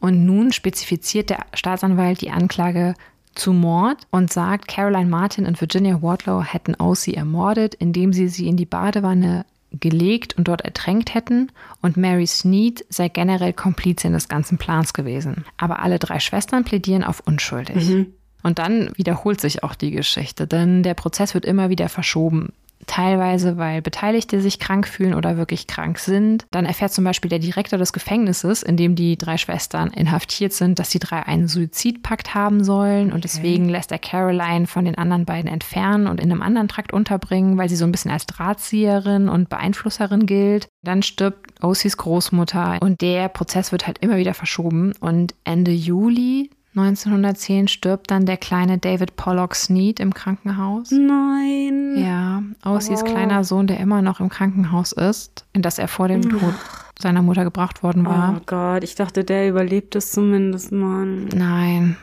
Und 0.00 0.24
nun 0.24 0.52
spezifiziert 0.52 1.30
der 1.30 1.46
Staatsanwalt 1.54 2.20
die 2.20 2.30
Anklage 2.30 2.94
zu 3.34 3.52
Mord 3.52 3.98
und 4.10 4.32
sagt, 4.32 4.68
Caroline 4.68 5.10
Martin 5.10 5.46
und 5.46 5.60
Virginia 5.60 6.02
Wardlow 6.02 6.42
hätten 6.42 6.74
Ossie 6.74 7.14
ermordet, 7.14 7.74
indem 7.74 8.12
sie 8.12 8.28
sie 8.28 8.48
in 8.48 8.56
die 8.56 8.66
Badewanne 8.66 9.44
gelegt 9.72 10.36
und 10.38 10.48
dort 10.48 10.62
ertränkt 10.62 11.14
hätten 11.14 11.50
und 11.82 11.96
Mary 11.96 12.26
Sneed 12.26 12.84
sei 12.88 13.08
generell 13.08 13.52
Komplizin 13.52 14.12
des 14.12 14.28
ganzen 14.28 14.58
Plans 14.58 14.94
gewesen. 14.94 15.44
Aber 15.58 15.80
alle 15.80 15.98
drei 15.98 16.18
Schwestern 16.18 16.64
plädieren 16.64 17.04
auf 17.04 17.20
unschuldig. 17.20 17.88
Mhm. 17.88 18.06
Und 18.42 18.58
dann 18.58 18.90
wiederholt 18.94 19.40
sich 19.40 19.64
auch 19.64 19.74
die 19.74 19.90
Geschichte, 19.90 20.46
denn 20.46 20.82
der 20.82 20.94
Prozess 20.94 21.34
wird 21.34 21.44
immer 21.44 21.68
wieder 21.68 21.88
verschoben 21.88 22.52
teilweise 22.86 23.56
weil 23.56 23.82
Beteiligte 23.82 24.40
sich 24.40 24.58
krank 24.58 24.86
fühlen 24.86 25.14
oder 25.14 25.36
wirklich 25.36 25.66
krank 25.66 25.98
sind. 25.98 26.46
Dann 26.50 26.64
erfährt 26.64 26.92
zum 26.92 27.04
Beispiel 27.04 27.28
der 27.28 27.38
Direktor 27.38 27.78
des 27.78 27.92
Gefängnisses, 27.92 28.62
in 28.62 28.76
dem 28.76 28.94
die 28.94 29.16
drei 29.16 29.36
Schwestern 29.36 29.90
inhaftiert 29.90 30.52
sind, 30.52 30.78
dass 30.78 30.90
die 30.90 30.98
drei 30.98 31.22
einen 31.22 31.48
Suizidpakt 31.48 32.34
haben 32.34 32.64
sollen 32.64 33.12
und 33.12 33.24
deswegen 33.24 33.68
lässt 33.68 33.92
er 33.92 33.98
Caroline 33.98 34.66
von 34.66 34.84
den 34.84 34.96
anderen 34.96 35.24
beiden 35.24 35.50
entfernen 35.50 36.06
und 36.06 36.20
in 36.20 36.30
einem 36.30 36.42
anderen 36.42 36.68
Trakt 36.68 36.92
unterbringen, 36.92 37.58
weil 37.58 37.68
sie 37.68 37.76
so 37.76 37.84
ein 37.84 37.92
bisschen 37.92 38.10
als 38.10 38.26
Drahtzieherin 38.26 39.28
und 39.28 39.48
Beeinflusserin 39.48 40.26
gilt. 40.26 40.68
Dann 40.82 41.02
stirbt 41.02 41.62
Osis 41.62 41.96
Großmutter 41.96 42.78
und 42.80 43.00
der 43.00 43.28
Prozess 43.28 43.72
wird 43.72 43.86
halt 43.86 43.98
immer 43.98 44.16
wieder 44.16 44.34
verschoben 44.34 44.92
und 45.00 45.34
Ende 45.44 45.72
Juli 45.72 46.50
1910 46.76 47.68
stirbt 47.68 48.10
dann 48.10 48.26
der 48.26 48.36
kleine 48.36 48.76
David 48.76 49.16
Pollock 49.16 49.54
Sneed 49.54 49.98
im 49.98 50.12
Krankenhaus. 50.12 50.90
Nein. 50.90 51.94
Ja, 51.96 52.42
Aussies 52.62 53.00
oh. 53.02 53.06
kleiner 53.06 53.44
Sohn, 53.44 53.66
der 53.66 53.80
immer 53.80 54.02
noch 54.02 54.20
im 54.20 54.28
Krankenhaus 54.28 54.92
ist, 54.92 55.46
in 55.54 55.62
das 55.62 55.78
er 55.78 55.88
vor 55.88 56.08
dem 56.08 56.28
Tod 56.28 56.54
seiner 56.98 57.22
Mutter 57.22 57.44
gebracht 57.44 57.82
worden 57.82 58.04
war. 58.04 58.36
Oh 58.36 58.42
Gott, 58.44 58.84
ich 58.84 58.94
dachte, 58.94 59.24
der 59.24 59.48
überlebt 59.48 59.96
es 59.96 60.12
zumindest, 60.12 60.72
Mann. 60.72 61.28
Nein, 61.34 61.96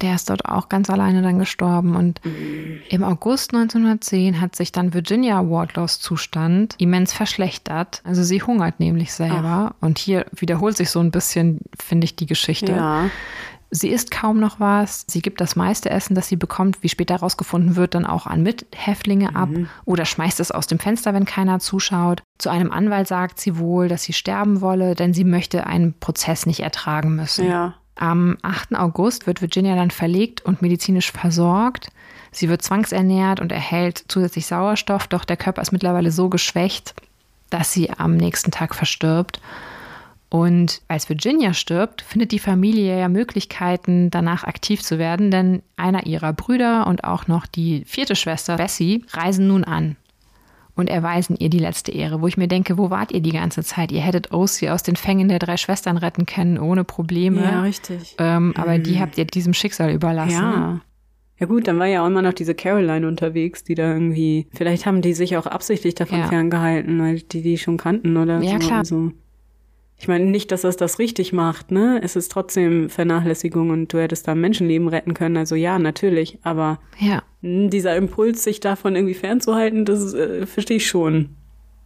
der 0.00 0.14
ist 0.14 0.28
dort 0.28 0.44
auch 0.44 0.68
ganz 0.68 0.90
alleine 0.90 1.22
dann 1.22 1.38
gestorben. 1.38 1.96
Und 1.96 2.24
mhm. 2.24 2.80
im 2.88 3.04
August 3.04 3.54
1910 3.54 4.40
hat 4.40 4.56
sich 4.56 4.72
dann 4.72 4.94
Virginia 4.94 5.48
Wardlaws 5.48 6.00
Zustand 6.00 6.74
immens 6.78 7.12
verschlechtert. 7.12 8.02
Also 8.04 8.22
sie 8.22 8.42
hungert 8.42 8.80
nämlich 8.80 9.12
selber. 9.12 9.72
Ach. 9.74 9.82
Und 9.82 9.98
hier 9.98 10.26
wiederholt 10.32 10.76
sich 10.76 10.90
so 10.90 11.00
ein 11.00 11.10
bisschen, 11.10 11.60
finde 11.78 12.04
ich, 12.06 12.16
die 12.16 12.26
Geschichte. 12.26 12.72
Ja. 12.72 13.10
Sie 13.76 13.88
isst 13.88 14.12
kaum 14.12 14.38
noch 14.38 14.60
was. 14.60 15.04
Sie 15.08 15.20
gibt 15.20 15.40
das 15.40 15.56
meiste 15.56 15.90
Essen, 15.90 16.14
das 16.14 16.28
sie 16.28 16.36
bekommt, 16.36 16.84
wie 16.84 16.88
später 16.88 17.14
herausgefunden 17.14 17.74
wird, 17.74 17.96
dann 17.96 18.06
auch 18.06 18.28
an 18.28 18.44
Mithäftlinge 18.44 19.34
ab 19.34 19.48
mhm. 19.48 19.68
oder 19.84 20.04
schmeißt 20.04 20.38
es 20.38 20.52
aus 20.52 20.68
dem 20.68 20.78
Fenster, 20.78 21.12
wenn 21.12 21.24
keiner 21.24 21.58
zuschaut. 21.58 22.22
Zu 22.38 22.50
einem 22.50 22.70
Anwalt 22.70 23.08
sagt 23.08 23.40
sie 23.40 23.58
wohl, 23.58 23.88
dass 23.88 24.04
sie 24.04 24.12
sterben 24.12 24.60
wolle, 24.60 24.94
denn 24.94 25.12
sie 25.12 25.24
möchte 25.24 25.66
einen 25.66 25.92
Prozess 25.92 26.46
nicht 26.46 26.60
ertragen 26.60 27.16
müssen. 27.16 27.48
Ja. 27.48 27.74
Am 27.96 28.36
8. 28.42 28.76
August 28.76 29.26
wird 29.26 29.40
Virginia 29.40 29.74
dann 29.74 29.90
verlegt 29.90 30.44
und 30.44 30.62
medizinisch 30.62 31.10
versorgt. 31.10 31.88
Sie 32.30 32.48
wird 32.48 32.62
zwangsernährt 32.62 33.40
und 33.40 33.50
erhält 33.50 34.04
zusätzlich 34.06 34.46
Sauerstoff, 34.46 35.08
doch 35.08 35.24
der 35.24 35.36
Körper 35.36 35.62
ist 35.62 35.72
mittlerweile 35.72 36.12
so 36.12 36.28
geschwächt, 36.28 36.94
dass 37.50 37.72
sie 37.72 37.90
am 37.90 38.16
nächsten 38.16 38.52
Tag 38.52 38.76
verstirbt. 38.76 39.40
Und 40.34 40.82
als 40.88 41.08
Virginia 41.08 41.54
stirbt, 41.54 42.02
findet 42.02 42.32
die 42.32 42.40
Familie 42.40 42.98
ja 42.98 43.08
Möglichkeiten, 43.08 44.10
danach 44.10 44.42
aktiv 44.42 44.82
zu 44.82 44.98
werden, 44.98 45.30
denn 45.30 45.62
einer 45.76 46.06
ihrer 46.06 46.32
Brüder 46.32 46.88
und 46.88 47.04
auch 47.04 47.28
noch 47.28 47.46
die 47.46 47.84
vierte 47.86 48.16
Schwester, 48.16 48.56
Bessie, 48.56 49.04
reisen 49.12 49.46
nun 49.46 49.62
an 49.62 49.94
und 50.74 50.90
erweisen 50.90 51.36
ihr 51.38 51.50
die 51.50 51.60
letzte 51.60 51.92
Ehre, 51.92 52.20
wo 52.20 52.26
ich 52.26 52.36
mir 52.36 52.48
denke, 52.48 52.78
wo 52.78 52.90
wart 52.90 53.12
ihr 53.12 53.20
die 53.20 53.30
ganze 53.30 53.62
Zeit? 53.62 53.92
Ihr 53.92 54.00
hättet 54.00 54.32
Osie 54.32 54.70
aus 54.70 54.82
den 54.82 54.96
Fängen 54.96 55.28
der 55.28 55.38
drei 55.38 55.56
Schwestern 55.56 55.98
retten 55.98 56.26
können, 56.26 56.58
ohne 56.58 56.82
Probleme. 56.82 57.40
Ja, 57.40 57.62
richtig. 57.62 58.16
Ähm, 58.18 58.54
aber 58.56 58.78
die 58.78 58.96
mhm. 58.96 59.00
habt 59.02 59.16
ihr 59.16 59.26
diesem 59.26 59.54
Schicksal 59.54 59.92
überlassen. 59.92 60.32
Ja. 60.32 60.80
Ja 61.38 61.46
gut, 61.46 61.68
dann 61.68 61.78
war 61.78 61.86
ja 61.86 62.02
auch 62.02 62.08
immer 62.08 62.22
noch 62.22 62.32
diese 62.32 62.56
Caroline 62.56 63.06
unterwegs, 63.06 63.62
die 63.62 63.76
da 63.76 63.92
irgendwie, 63.92 64.48
vielleicht 64.52 64.84
haben 64.84 65.00
die 65.00 65.14
sich 65.14 65.36
auch 65.36 65.46
absichtlich 65.46 65.94
davon 65.94 66.18
ja. 66.18 66.26
ferngehalten, 66.26 67.00
weil 67.00 67.20
die 67.20 67.42
die 67.42 67.56
schon 67.56 67.76
kannten 67.76 68.16
oder 68.16 68.40
ja, 68.40 68.60
so. 68.60 68.66
Klar. 68.66 68.78
Also. 68.78 69.12
Ich 70.04 70.08
meine 70.08 70.26
nicht, 70.26 70.52
dass 70.52 70.60
das 70.60 70.76
das 70.76 70.98
richtig 70.98 71.32
macht, 71.32 71.70
ne? 71.70 71.98
Es 72.02 72.14
ist 72.14 72.30
trotzdem 72.30 72.90
Vernachlässigung 72.90 73.70
und 73.70 73.90
du 73.90 73.98
hättest 73.98 74.28
da 74.28 74.34
Menschenleben 74.34 74.86
retten 74.86 75.14
können. 75.14 75.38
Also 75.38 75.54
ja, 75.54 75.78
natürlich. 75.78 76.38
Aber 76.42 76.78
ja. 76.98 77.22
dieser 77.40 77.96
Impuls, 77.96 78.44
sich 78.44 78.60
davon 78.60 78.96
irgendwie 78.96 79.14
fernzuhalten, 79.14 79.86
das 79.86 80.12
äh, 80.12 80.44
verstehe 80.44 80.76
ich 80.76 80.86
schon 80.86 81.30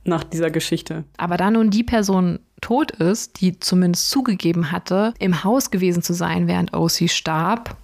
nach 0.03 0.25
dieser 0.25 0.51
Geschichte. 0.51 1.05
Aber 1.17 1.37
da 1.37 1.49
nun 1.53 1.71
die 1.71 1.85
Person 1.85 2.41
tot 2.61 2.91
ist, 2.91 3.41
die 3.41 3.61
zumindest 3.61 4.11
zugegeben 4.11 4.73
hatte, 4.73 5.15
im 5.21 5.45
Haus 5.45 5.71
gewesen 5.71 6.03
zu 6.03 6.13
sein, 6.13 6.49
während 6.49 6.75
OC 6.75 7.09
starb, 7.09 7.77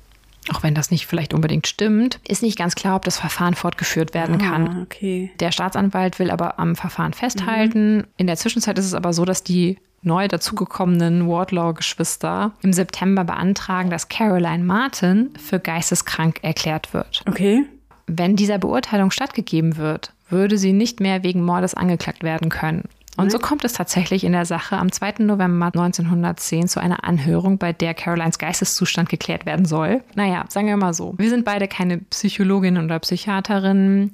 auch 0.53 0.65
wenn 0.65 0.75
das 0.75 0.91
nicht 0.91 1.07
vielleicht 1.07 1.33
unbedingt 1.33 1.69
stimmt, 1.69 2.19
ist 2.27 2.43
nicht 2.43 2.59
ganz 2.59 2.75
klar, 2.75 2.97
ob 2.97 3.05
das 3.05 3.19
Verfahren 3.19 3.55
fortgeführt 3.55 4.15
werden 4.15 4.41
ah, 4.41 4.51
kann. 4.51 4.83
Okay. 4.83 5.31
Der 5.39 5.53
Staatsanwalt 5.53 6.19
will 6.19 6.33
aber 6.33 6.59
am 6.59 6.75
Verfahren 6.75 7.13
festhalten. 7.13 7.99
Mhm. 7.99 8.05
In 8.17 8.27
der 8.27 8.37
Zwischenzeit 8.37 8.77
ist 8.81 8.87
es 8.87 8.95
aber 8.95 9.13
so, 9.13 9.25
dass 9.25 9.45
die 9.45 9.79
neu 10.05 10.29
dazugekommenen 10.29 11.29
Wardlaw-Geschwister 11.29 12.53
im 12.63 12.73
September 12.73 13.25
beantragen, 13.25 13.91
dass 13.91 14.09
Caroline 14.09 14.65
Martin 14.65 15.31
für 15.39 15.59
geisteskrank 15.59 16.39
erklärt 16.43 16.95
wird. 16.95 17.23
Okay. 17.27 17.65
Wenn 18.07 18.37
dieser 18.37 18.59
Beurteilung 18.59 19.11
stattgegeben 19.11 19.77
wird, 19.77 20.13
würde 20.29 20.59
sie 20.59 20.73
nicht 20.73 21.01
mehr 21.01 21.23
wegen 21.23 21.43
Mordes 21.43 21.75
angeklagt 21.75 22.23
werden 22.23 22.51
können. 22.51 22.85
Und 23.17 23.31
so 23.31 23.39
kommt 23.39 23.65
es 23.65 23.75
tatsächlich 23.75 24.25
in 24.25 24.33
der 24.33 24.45
Sache 24.45 24.77
am 24.77 24.91
2. 24.91 25.15
November 25.21 25.67
1910 25.67 26.67
zu 26.67 26.81
einer 26.81 27.05
Anhörung, 27.05 27.59
bei 27.59 27.73
der 27.73 27.95
Carolines 27.95 28.39
Geisteszustand 28.39 29.09
geklärt 29.09 29.47
werden 29.47 29.67
soll. 29.67 30.03
Naja, 30.17 30.45
sagen 30.49 30.67
wir 30.67 30.77
mal 30.77 30.95
so. 30.95 31.15
Wir 31.17 31.31
sind 31.31 31.45
beide 31.45 31.69
keine 31.69 31.99
Psychologin 31.99 32.77
oder 32.77 32.99
Psychiaterin. 32.99 34.11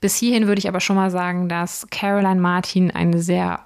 Bis 0.00 0.16
hierhin 0.16 0.48
würde 0.48 0.58
ich 0.58 0.68
aber 0.68 0.80
schon 0.80 0.96
mal 0.96 1.10
sagen, 1.10 1.48
dass 1.48 1.86
Caroline 1.90 2.40
Martin 2.40 2.90
eine 2.90 3.22
sehr 3.22 3.60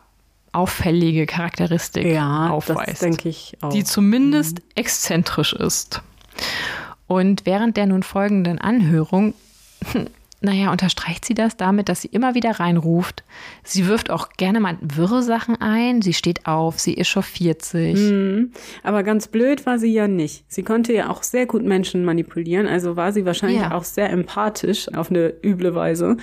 auffällige 0.55 1.27
Charakteristik 1.27 2.07
ja, 2.07 2.51
aufweist. 2.51 3.03
Denke 3.03 3.29
ich 3.29 3.57
auch. 3.61 3.71
Die 3.71 3.85
zumindest 3.85 4.59
mhm. 4.59 4.65
exzentrisch 4.77 5.53
ist. 5.53 6.03
Und 7.07 7.47
während 7.47 7.77
der 7.77 7.87
nun 7.87 8.03
folgenden 8.03 8.59
Anhörung, 8.59 9.35
naja, 10.45 10.71
unterstreicht 10.71 11.25
sie 11.25 11.35
das 11.35 11.57
damit, 11.57 11.89
dass 11.89 12.03
sie 12.03 12.09
immer 12.09 12.35
wieder 12.35 12.61
reinruft. 12.61 13.25
Sie 13.63 13.87
wirft 13.87 14.11
auch 14.11 14.31
gerne 14.37 14.61
mal 14.61 14.77
wirre 14.81 15.23
Sachen 15.23 15.61
ein. 15.61 16.03
Sie 16.03 16.13
steht 16.13 16.47
auf, 16.47 16.79
sie 16.79 16.99
echauffiert 16.99 17.63
sich. 17.63 17.99
Mhm. 17.99 18.53
Aber 18.83 19.03
ganz 19.03 19.29
blöd 19.29 19.65
war 19.67 19.79
sie 19.79 19.93
ja 19.93 20.07
nicht. 20.07 20.45
Sie 20.49 20.63
konnte 20.63 20.93
ja 20.93 21.09
auch 21.09 21.23
sehr 21.23 21.47
gut 21.47 21.65
Menschen 21.65 22.05
manipulieren. 22.05 22.67
Also 22.67 22.97
war 22.97 23.13
sie 23.13 23.25
wahrscheinlich 23.25 23.63
ja. 23.63 23.73
auch 23.73 23.85
sehr 23.85 24.11
empathisch 24.11 24.93
auf 24.95 25.11
eine 25.11 25.33
üble 25.43 25.75
Weise. 25.75 26.17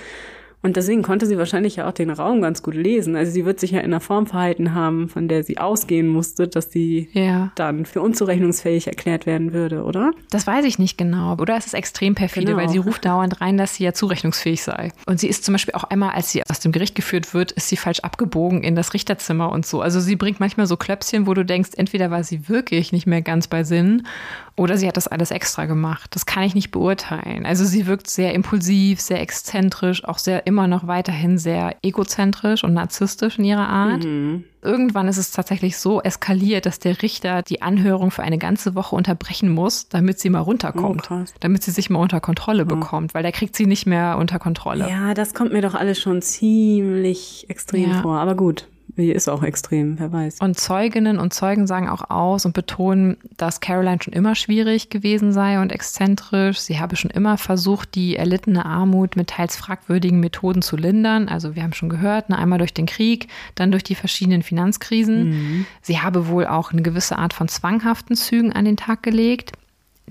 Und 0.62 0.76
deswegen 0.76 1.02
konnte 1.02 1.26
sie 1.26 1.36
wahrscheinlich 1.38 1.76
ja 1.76 1.88
auch 1.88 1.92
den 1.92 2.10
Raum 2.10 2.40
ganz 2.40 2.62
gut 2.62 2.74
lesen. 2.74 3.16
Also 3.16 3.32
sie 3.32 3.44
wird 3.44 3.58
sich 3.58 3.72
ja 3.72 3.80
in 3.80 3.86
einer 3.86 4.00
Form 4.00 4.26
verhalten 4.26 4.74
haben, 4.74 5.08
von 5.08 5.26
der 5.26 5.42
sie 5.42 5.58
ausgehen 5.58 6.06
musste, 6.06 6.46
dass 6.46 6.70
sie 6.70 7.08
Ja. 7.12 7.50
dann 7.56 7.84
für 7.84 8.00
unzurechnungsfähig 8.00 8.86
erklärt 8.86 9.26
werden 9.26 9.52
würde, 9.52 9.82
oder? 9.84 10.12
Das 10.30 10.46
weiß 10.46 10.64
ich 10.64 10.78
nicht 10.78 10.96
genau. 10.96 11.36
Oder 11.38 11.56
es 11.56 11.66
ist 11.66 11.74
extrem 11.74 12.14
perfide, 12.14 12.46
Genau. 12.46 12.58
weil 12.58 12.68
sie 12.68 12.78
ruft 12.78 13.04
dauernd 13.04 13.40
rein, 13.40 13.56
dass 13.58 13.74
sie 13.74 13.84
ja 13.84 13.92
zurechnungsfähig 13.92 14.62
sei. 14.62 14.92
Und 15.06 15.18
sie 15.18 15.26
ist 15.28 15.44
zum 15.44 15.54
Beispiel 15.54 15.74
auch 15.74 15.84
einmal, 15.84 16.10
als 16.10 16.30
sie 16.30 16.42
aus 16.48 16.60
dem 16.60 16.70
Gericht 16.72 16.94
geführt 16.94 17.34
wird, 17.34 17.50
ist 17.52 17.68
sie 17.68 17.76
falsch 17.76 18.00
abgebogen 18.00 18.62
in 18.62 18.76
das 18.76 18.94
Richterzimmer 18.94 19.50
und 19.50 19.66
so. 19.66 19.80
Also 19.82 19.98
sie 20.00 20.14
bringt 20.16 20.38
manchmal 20.38 20.66
so 20.66 20.76
Klöpschen, 20.76 21.26
wo 21.26 21.34
du 21.34 21.44
denkst, 21.44 21.70
entweder 21.76 22.10
war 22.12 22.22
sie 22.22 22.48
wirklich 22.48 22.92
nicht 22.92 23.06
mehr 23.06 23.22
ganz 23.22 23.48
bei 23.48 23.64
Sinn 23.64 24.06
oder 24.56 24.76
sie 24.76 24.86
hat 24.86 24.96
das 24.96 25.08
alles 25.08 25.30
extra 25.30 25.64
gemacht. 25.66 26.10
Das 26.14 26.26
kann 26.26 26.44
ich 26.44 26.54
nicht 26.54 26.70
beurteilen. 26.70 27.46
Also 27.46 27.64
sie 27.64 27.86
wirkt 27.86 28.08
sehr 28.08 28.34
impulsiv, 28.34 29.00
sehr 29.00 29.20
exzentrisch, 29.20 30.04
auch 30.04 30.18
sehr 30.18 30.46
immer 30.52 30.66
noch 30.66 30.86
weiterhin 30.86 31.38
sehr 31.38 31.76
egozentrisch 31.82 32.62
und 32.62 32.74
narzisstisch 32.74 33.38
in 33.38 33.44
ihrer 33.44 33.68
Art. 33.68 34.04
Irgendwann 34.64 35.08
ist 35.08 35.16
es 35.16 35.32
tatsächlich 35.32 35.78
so 35.78 36.02
eskaliert, 36.02 36.66
dass 36.66 36.78
der 36.78 37.00
Richter 37.02 37.42
die 37.42 37.62
Anhörung 37.62 38.10
für 38.10 38.22
eine 38.22 38.36
ganze 38.38 38.74
Woche 38.74 38.94
unterbrechen 38.94 39.48
muss, 39.50 39.88
damit 39.88 40.20
sie 40.20 40.28
mal 40.30 40.40
runterkommt, 40.40 41.10
Oh, 41.10 41.24
damit 41.40 41.62
sie 41.62 41.70
sich 41.70 41.88
mal 41.90 41.98
unter 42.00 42.20
Kontrolle 42.20 42.64
bekommt, 42.66 43.14
weil 43.14 43.22
der 43.22 43.32
kriegt 43.32 43.56
sie 43.56 43.66
nicht 43.66 43.86
mehr 43.86 44.18
unter 44.18 44.38
Kontrolle. 44.38 44.88
Ja, 44.88 45.14
das 45.14 45.32
kommt 45.34 45.52
mir 45.52 45.62
doch 45.62 45.74
alles 45.74 45.98
schon 45.98 46.20
ziemlich 46.22 47.46
extrem 47.48 47.90
Ja. 47.90 48.02
vor. 48.02 48.18
Aber 48.18 48.34
gut, 48.34 48.68
hier 48.96 49.14
ist 49.14 49.28
auch 49.28 49.42
extrem, 49.42 49.98
wer 49.98 50.12
weiß. 50.12 50.38
Und 50.40 50.58
Zeuginnen 50.58 51.18
und 51.18 51.32
Zeugen 51.32 51.66
sagen 51.66 51.88
auch 51.88 52.10
aus 52.10 52.44
und 52.44 52.52
betonen, 52.52 53.16
dass 53.36 53.60
Caroline 53.60 53.98
schon 54.02 54.12
immer 54.12 54.34
schwierig 54.34 54.90
gewesen 54.90 55.32
sei 55.32 55.60
und 55.60 55.72
exzentrisch. 55.72 56.58
Sie 56.58 56.78
habe 56.78 56.96
schon 56.96 57.10
immer 57.10 57.38
versucht, 57.38 57.94
die 57.94 58.16
erlittene 58.16 58.66
Armut 58.66 59.16
mit 59.16 59.28
teils 59.28 59.56
fragwürdigen 59.56 60.20
Methoden 60.20 60.62
zu 60.62 60.76
lindern. 60.76 61.28
Also 61.28 61.54
wir 61.54 61.62
haben 61.62 61.72
schon 61.72 61.88
gehört, 61.88 62.28
ne, 62.28 62.38
einmal 62.38 62.58
durch 62.58 62.74
den 62.74 62.86
Krieg, 62.86 63.28
dann 63.54 63.70
durch 63.70 63.84
die 63.84 63.94
verschiedenen 63.94 64.42
Finanzkrisen. 64.42 65.66
Sie 65.80 66.00
habe 66.00 66.28
wohl 66.28 66.46
auch 66.46 66.72
eine 66.72 66.82
gewisse 66.82 67.18
Art 67.18 67.32
von 67.32 67.48
zwanghaften 67.48 68.16
Zügen 68.16 68.52
an 68.52 68.64
den 68.64 68.76
Tag 68.76 69.02
gelegt 69.02 69.52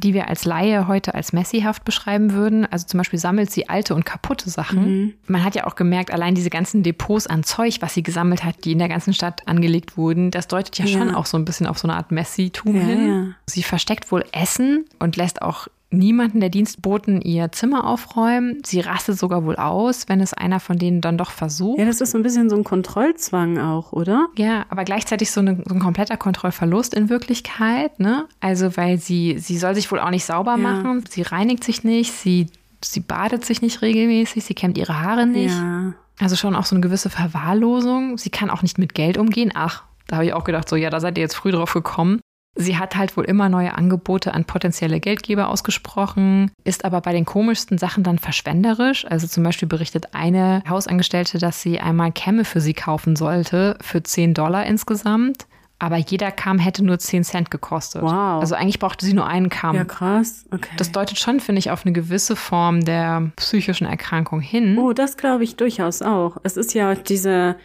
die 0.01 0.13
wir 0.13 0.27
als 0.27 0.43
Laie 0.45 0.87
heute 0.87 1.13
als 1.15 1.31
messihaft 1.31 1.85
beschreiben 1.85 2.33
würden. 2.33 2.65
Also 2.65 2.87
zum 2.87 2.97
Beispiel 2.97 3.19
sammelt 3.19 3.51
sie 3.51 3.69
alte 3.69 3.95
und 3.95 4.05
kaputte 4.05 4.49
Sachen. 4.49 5.13
Man 5.27 5.43
hat 5.43 5.55
ja 5.55 5.65
auch 5.67 5.75
gemerkt, 5.75 6.11
allein 6.11 6.35
diese 6.35 6.49
ganzen 6.49 6.83
Depots 6.83 7.27
an 7.27 7.43
Zeug, 7.43 7.77
was 7.81 7.93
sie 7.93 8.03
gesammelt 8.03 8.43
hat, 8.43 8.65
die 8.65 8.73
in 8.73 8.79
der 8.79 8.89
ganzen 8.89 9.13
Stadt 9.13 9.47
angelegt 9.47 9.95
wurden, 9.97 10.31
das 10.31 10.47
deutet 10.47 10.77
ja, 10.79 10.87
schon 10.87 11.09
Ja. 11.09 11.15
auch 11.15 11.25
so 11.25 11.37
ein 11.37 11.45
bisschen 11.45 11.67
auf 11.67 11.77
so 11.79 11.87
eine 11.87 11.95
Art 11.97 12.11
Messitum 12.11 12.75
Ja, 12.75 12.81
hin. 12.81 13.07
ja. 13.07 13.23
Sie 13.45 13.63
versteckt 13.63 14.11
wohl 14.11 14.25
Essen 14.33 14.85
und 14.99 15.15
lässt 15.15 15.41
auch 15.41 15.67
niemanden 15.91 16.39
der 16.39 16.49
Dienstboten 16.49 17.21
ihr 17.21 17.51
Zimmer 17.51 17.85
aufräumen. 17.85 18.61
Sie 18.65 18.79
rastet 18.79 19.19
sogar 19.19 19.45
wohl 19.45 19.57
aus, 19.57 20.07
wenn 20.07 20.21
es 20.21 20.33
einer 20.33 20.59
von 20.59 20.77
denen 20.77 21.01
dann 21.01 21.17
doch 21.17 21.31
versucht. 21.31 21.79
Ja, 21.79 21.85
das 21.85 22.01
ist 22.01 22.11
so 22.11 22.17
ein 22.17 22.23
bisschen 22.23 22.49
so 22.49 22.55
ein 22.55 22.63
Kontrollzwang 22.63 23.57
auch, 23.59 23.91
oder? 23.91 24.27
Ja, 24.37 24.65
aber 24.69 24.83
gleichzeitig 24.85 25.31
so, 25.31 25.41
eine, 25.41 25.61
so 25.67 25.73
ein 25.75 25.79
kompletter 25.79 26.17
Kontrollverlust 26.17 26.93
in 26.93 27.09
Wirklichkeit, 27.09 27.99
ne? 27.99 28.25
Also, 28.39 28.75
weil 28.77 28.97
sie, 28.97 29.37
sie 29.39 29.57
soll 29.57 29.75
sich 29.75 29.91
wohl 29.91 29.99
auch 29.99 30.09
nicht 30.09 30.25
sauber 30.25 30.51
Ja. 30.51 30.57
machen, 30.57 31.03
sie 31.09 31.21
reinigt 31.21 31.63
sich 31.63 31.83
nicht, 31.83 32.11
sie, 32.13 32.47
sie 32.83 33.01
badet 33.01 33.43
sich 33.45 33.61
nicht 33.61 33.81
regelmäßig, 33.81 34.43
sie 34.45 34.53
kämmt 34.53 34.77
ihre 34.77 35.01
Haare 35.01 35.27
nicht. 35.27 35.55
Ja. 35.55 35.93
Also 36.19 36.35
schon 36.35 36.55
auch 36.55 36.65
so 36.65 36.75
eine 36.75 36.81
gewisse 36.81 37.09
Verwahrlosung. 37.09 38.17
Sie 38.17 38.29
kann 38.29 38.49
auch 38.49 38.61
nicht 38.61 38.77
mit 38.77 38.93
Geld 38.93 39.17
umgehen. 39.17 39.51
Ach, 39.55 39.83
da 40.07 40.17
habe 40.17 40.25
ich 40.25 40.33
auch 40.33 40.43
gedacht, 40.43 40.69
so, 40.69 40.75
ja, 40.75 40.89
da 40.89 40.99
seid 40.99 41.17
ihr 41.17 41.21
jetzt 41.23 41.35
früh 41.35 41.51
drauf 41.51 41.73
gekommen. 41.73 42.19
Sie 42.55 42.77
hat 42.77 42.97
halt 42.97 43.15
wohl 43.15 43.23
immer 43.23 43.47
neue 43.47 43.75
Angebote 43.75 44.33
an 44.33 44.45
potenzielle 44.45 44.99
Geldgeber 44.99 45.47
ausgesprochen, 45.47 46.51
ist 46.65 46.83
aber 46.83 46.99
bei 47.01 47.13
den 47.13 47.25
komischsten 47.25 47.77
Sachen 47.77 48.03
dann 48.03 48.19
verschwenderisch. 48.19 49.05
Also 49.09 49.25
zum 49.27 49.43
Beispiel 49.43 49.69
berichtet 49.69 50.13
eine 50.13 50.61
Hausangestellte, 50.67 51.37
dass 51.37 51.61
sie 51.61 51.79
einmal 51.79 52.11
Kämme 52.11 52.43
für 52.43 52.59
sie 52.59 52.73
kaufen 52.73 53.15
sollte, 53.15 53.77
für 53.81 54.03
10 54.03 54.33
Dollar 54.33 54.65
insgesamt. 54.65 55.47
Aber 55.79 55.97
jeder 55.97 56.29
Kamm 56.29 56.59
hätte 56.59 56.85
nur 56.85 56.99
10 56.99 57.23
Cent 57.23 57.49
gekostet. 57.49 58.03
Wow. 58.03 58.39
Also 58.39 58.53
eigentlich 58.53 58.77
brauchte 58.77 59.03
sie 59.03 59.13
nur 59.13 59.25
einen 59.25 59.49
Kamm. 59.49 59.75
Ja, 59.75 59.83
krass. 59.83 60.45
Okay. 60.51 60.69
Das 60.77 60.91
deutet 60.91 61.17
schon, 61.17 61.39
finde 61.39 61.57
ich, 61.57 61.71
auf 61.71 61.85
eine 61.85 61.91
gewisse 61.91 62.35
Form 62.35 62.85
der 62.85 63.31
psychischen 63.37 63.87
Erkrankung 63.87 64.41
hin. 64.41 64.77
Oh, 64.77 64.93
das 64.93 65.17
glaube 65.17 65.43
ich 65.43 65.55
durchaus 65.55 66.03
auch. 66.03 66.37
Es 66.43 66.55
ist 66.55 66.75
ja 66.75 66.93
diese, 66.93 67.55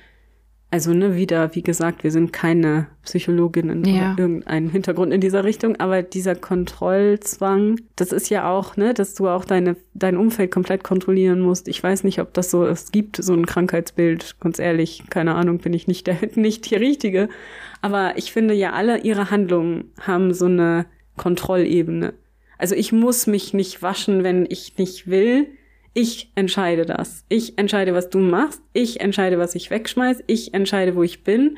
also 0.71 0.93
ne, 0.93 1.17
wieder, 1.17 1.55
wie 1.55 1.63
gesagt, 1.63 2.03
wir 2.03 2.11
sind 2.11 2.33
keine 2.33 2.89
Psychologinnen 3.05 3.85
Ja. 3.85 4.13
oder 4.13 4.23
irgendeinen 4.23 4.69
Hintergrund 4.69 5.13
in 5.13 5.21
dieser 5.21 5.45
Richtung, 5.45 5.77
aber 5.77 6.03
dieser 6.03 6.35
Kontrollzwang, 6.35 7.81
das 7.95 8.13
ist 8.13 8.29
ja 8.31 8.51
auch, 8.51 8.77
ne, 8.77 8.93
dass 8.95 9.15
du 9.15 9.29
auch 9.29 9.45
deine, 9.45 9.77
dein 9.95 10.17
Umfeld 10.17 10.51
komplett 10.51 10.83
kontrollieren 10.83 11.41
musst. 11.41 11.69
Ich 11.69 11.83
weiß 11.83 12.05
nicht, 12.05 12.21
ob 12.21 12.35
das 12.35 12.51
so, 12.51 12.67
es 12.67 12.91
gibt 12.93 13.17
so 13.17 13.33
ein 13.33 13.47
Krankheitsbild, 13.47 14.37
ganz 14.41 14.59
ehrlich, 14.59 15.05
keine 15.09 15.35
Ahnung, 15.35 15.59
bin 15.59 15.73
ich 15.73 15.87
nicht 15.87 16.07
der, 16.07 16.19
nicht 16.35 16.69
die 16.71 16.77
Richtige. 16.77 17.29
Aber 17.81 18.15
ich 18.17 18.33
finde 18.33 18.55
ja, 18.55 18.73
alle 18.73 18.99
ihre 19.01 19.31
Handlungen 19.31 19.93
haben 20.01 20.35
so 20.35 20.47
eine 20.47 20.87
Kontrollebene. 21.17 22.15
Also 22.59 22.75
ich 22.75 22.91
muss 22.93 23.27
mich 23.27 23.55
nicht 23.55 23.83
waschen, 23.83 24.25
wenn 24.25 24.47
ich 24.49 24.79
nicht 24.79 25.09
will. 25.09 25.47
Ich 25.99 26.31
entscheide 26.35 26.85
das. 26.85 27.25
Ich 27.31 27.57
entscheide, 27.57 27.95
was 27.95 28.11
du 28.11 28.19
machst. 28.19 28.61
Ich 28.75 29.01
entscheide, 29.01 29.39
was 29.39 29.55
ich 29.55 29.71
wegschmeiß. 29.71 30.25
Ich 30.27 30.53
entscheide, 30.53 30.95
wo 30.95 31.03
ich 31.03 31.25
bin. 31.25 31.57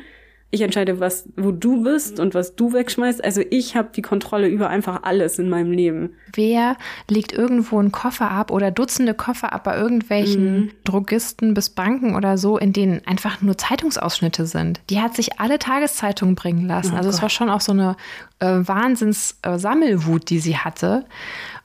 Ich 0.52 0.60
entscheide, 0.60 1.00
was, 1.00 1.28
wo 1.36 1.50
du 1.50 1.82
bist 1.82 2.20
und 2.20 2.34
was 2.34 2.54
du 2.54 2.72
wegschmeißt. 2.72 3.22
Also 3.24 3.42
ich 3.50 3.74
habe 3.74 3.88
die 3.92 4.00
Kontrolle 4.00 4.46
über 4.46 4.70
einfach 4.70 5.02
alles 5.02 5.40
in 5.40 5.50
meinem 5.50 5.72
Leben. 5.72 6.10
Wer 6.32 6.76
legt 7.10 7.32
irgendwo 7.32 7.80
einen 7.80 7.90
Koffer 7.90 8.30
ab 8.30 8.52
oder 8.52 8.70
Dutzende 8.70 9.12
Koffer 9.12 9.52
ab 9.52 9.64
bei 9.64 9.76
irgendwelchen 9.76 10.70
Drogisten 10.84 11.52
bis 11.52 11.70
Banken 11.70 12.14
oder 12.14 12.38
so, 12.38 12.58
in 12.58 12.72
denen 12.72 13.04
einfach 13.08 13.42
nur 13.42 13.58
Zeitungsausschnitte 13.58 14.46
sind? 14.46 14.80
Die 14.88 15.00
hat 15.00 15.16
sich 15.16 15.40
alle 15.40 15.58
Tageszeitungen 15.58 16.36
bringen 16.36 16.68
lassen. 16.68 16.94
also 16.94 17.10
es 17.10 17.20
war 17.20 17.28
schon 17.28 17.50
auch 17.50 17.60
so 17.60 17.72
eine 17.72 17.96
äh, 18.38 18.46
Wahnsinns-Sammelwut, 18.46 20.30
die 20.30 20.38
sie 20.38 20.56
hatte. 20.56 21.06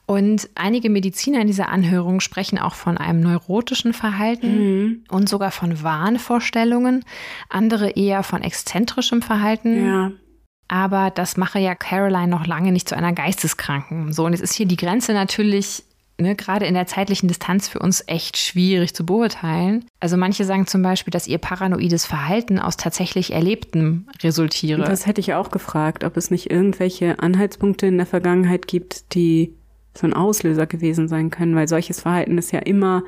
Und 0.06 0.50
einige 0.54 0.90
Mediziner 0.90 1.40
in 1.40 1.46
dieser 1.46 1.70
Anhörung 1.70 2.20
sprechen 2.20 2.58
auch 2.58 2.74
von 2.74 2.98
einem 2.98 3.20
neurotischen 3.20 3.94
Verhalten 3.94 5.04
und 5.08 5.28
sogar 5.28 5.50
von 5.50 5.82
Wahnvorstellungen, 5.82 7.04
andere 7.48 7.90
eher 7.90 8.22
von 8.22 8.42
exzentrischem 8.42 9.22
Verhalten. 9.22 9.86
Ja. 9.86 10.12
Aber 10.68 11.10
das 11.10 11.36
mache 11.36 11.58
ja 11.58 11.74
Caroline 11.74 12.28
noch 12.28 12.46
lange 12.46 12.72
nicht 12.72 12.88
zu 12.88 12.96
einer 12.96 13.12
Geisteskranken. 13.12 14.12
So, 14.12 14.26
und 14.26 14.32
jetzt 14.32 14.42
ist 14.42 14.54
hier 14.54 14.66
die 14.66 14.76
Grenze 14.76 15.14
natürlich, 15.14 15.84
ne, 16.18 16.34
gerade 16.34 16.66
in 16.66 16.74
der 16.74 16.86
zeitlichen 16.86 17.28
Distanz 17.28 17.68
für 17.68 17.78
uns 17.78 18.04
echt 18.06 18.36
schwierig 18.36 18.94
zu 18.94 19.06
beurteilen. 19.06 19.86
Also 20.00 20.18
manche 20.18 20.44
sagen 20.44 20.66
zum 20.66 20.82
Beispiel, 20.82 21.12
dass 21.12 21.26
ihr 21.26 21.38
paranoides 21.38 22.04
Verhalten 22.04 22.58
aus 22.58 22.76
tatsächlich 22.76 23.32
Erlebtem 23.32 24.06
resultiere. 24.22 24.82
Das 24.82 25.06
hätte 25.06 25.20
ich 25.20 25.32
auch 25.32 25.50
gefragt, 25.50 26.04
ob 26.04 26.16
es 26.18 26.30
nicht 26.30 26.50
irgendwelche 26.50 27.18
Anhaltspunkte 27.20 27.86
in 27.86 27.96
der 27.96 28.06
Vergangenheit 28.06 28.66
gibt, 28.66 29.14
die 29.14 29.54
so 29.96 30.06
ein 30.06 30.12
Auslöser 30.12 30.66
gewesen 30.66 31.08
sein 31.08 31.30
können, 31.30 31.54
weil 31.54 31.68
solches 31.68 32.00
Verhalten 32.00 32.38
ist 32.38 32.52
ja 32.52 32.60
immer, 32.60 33.04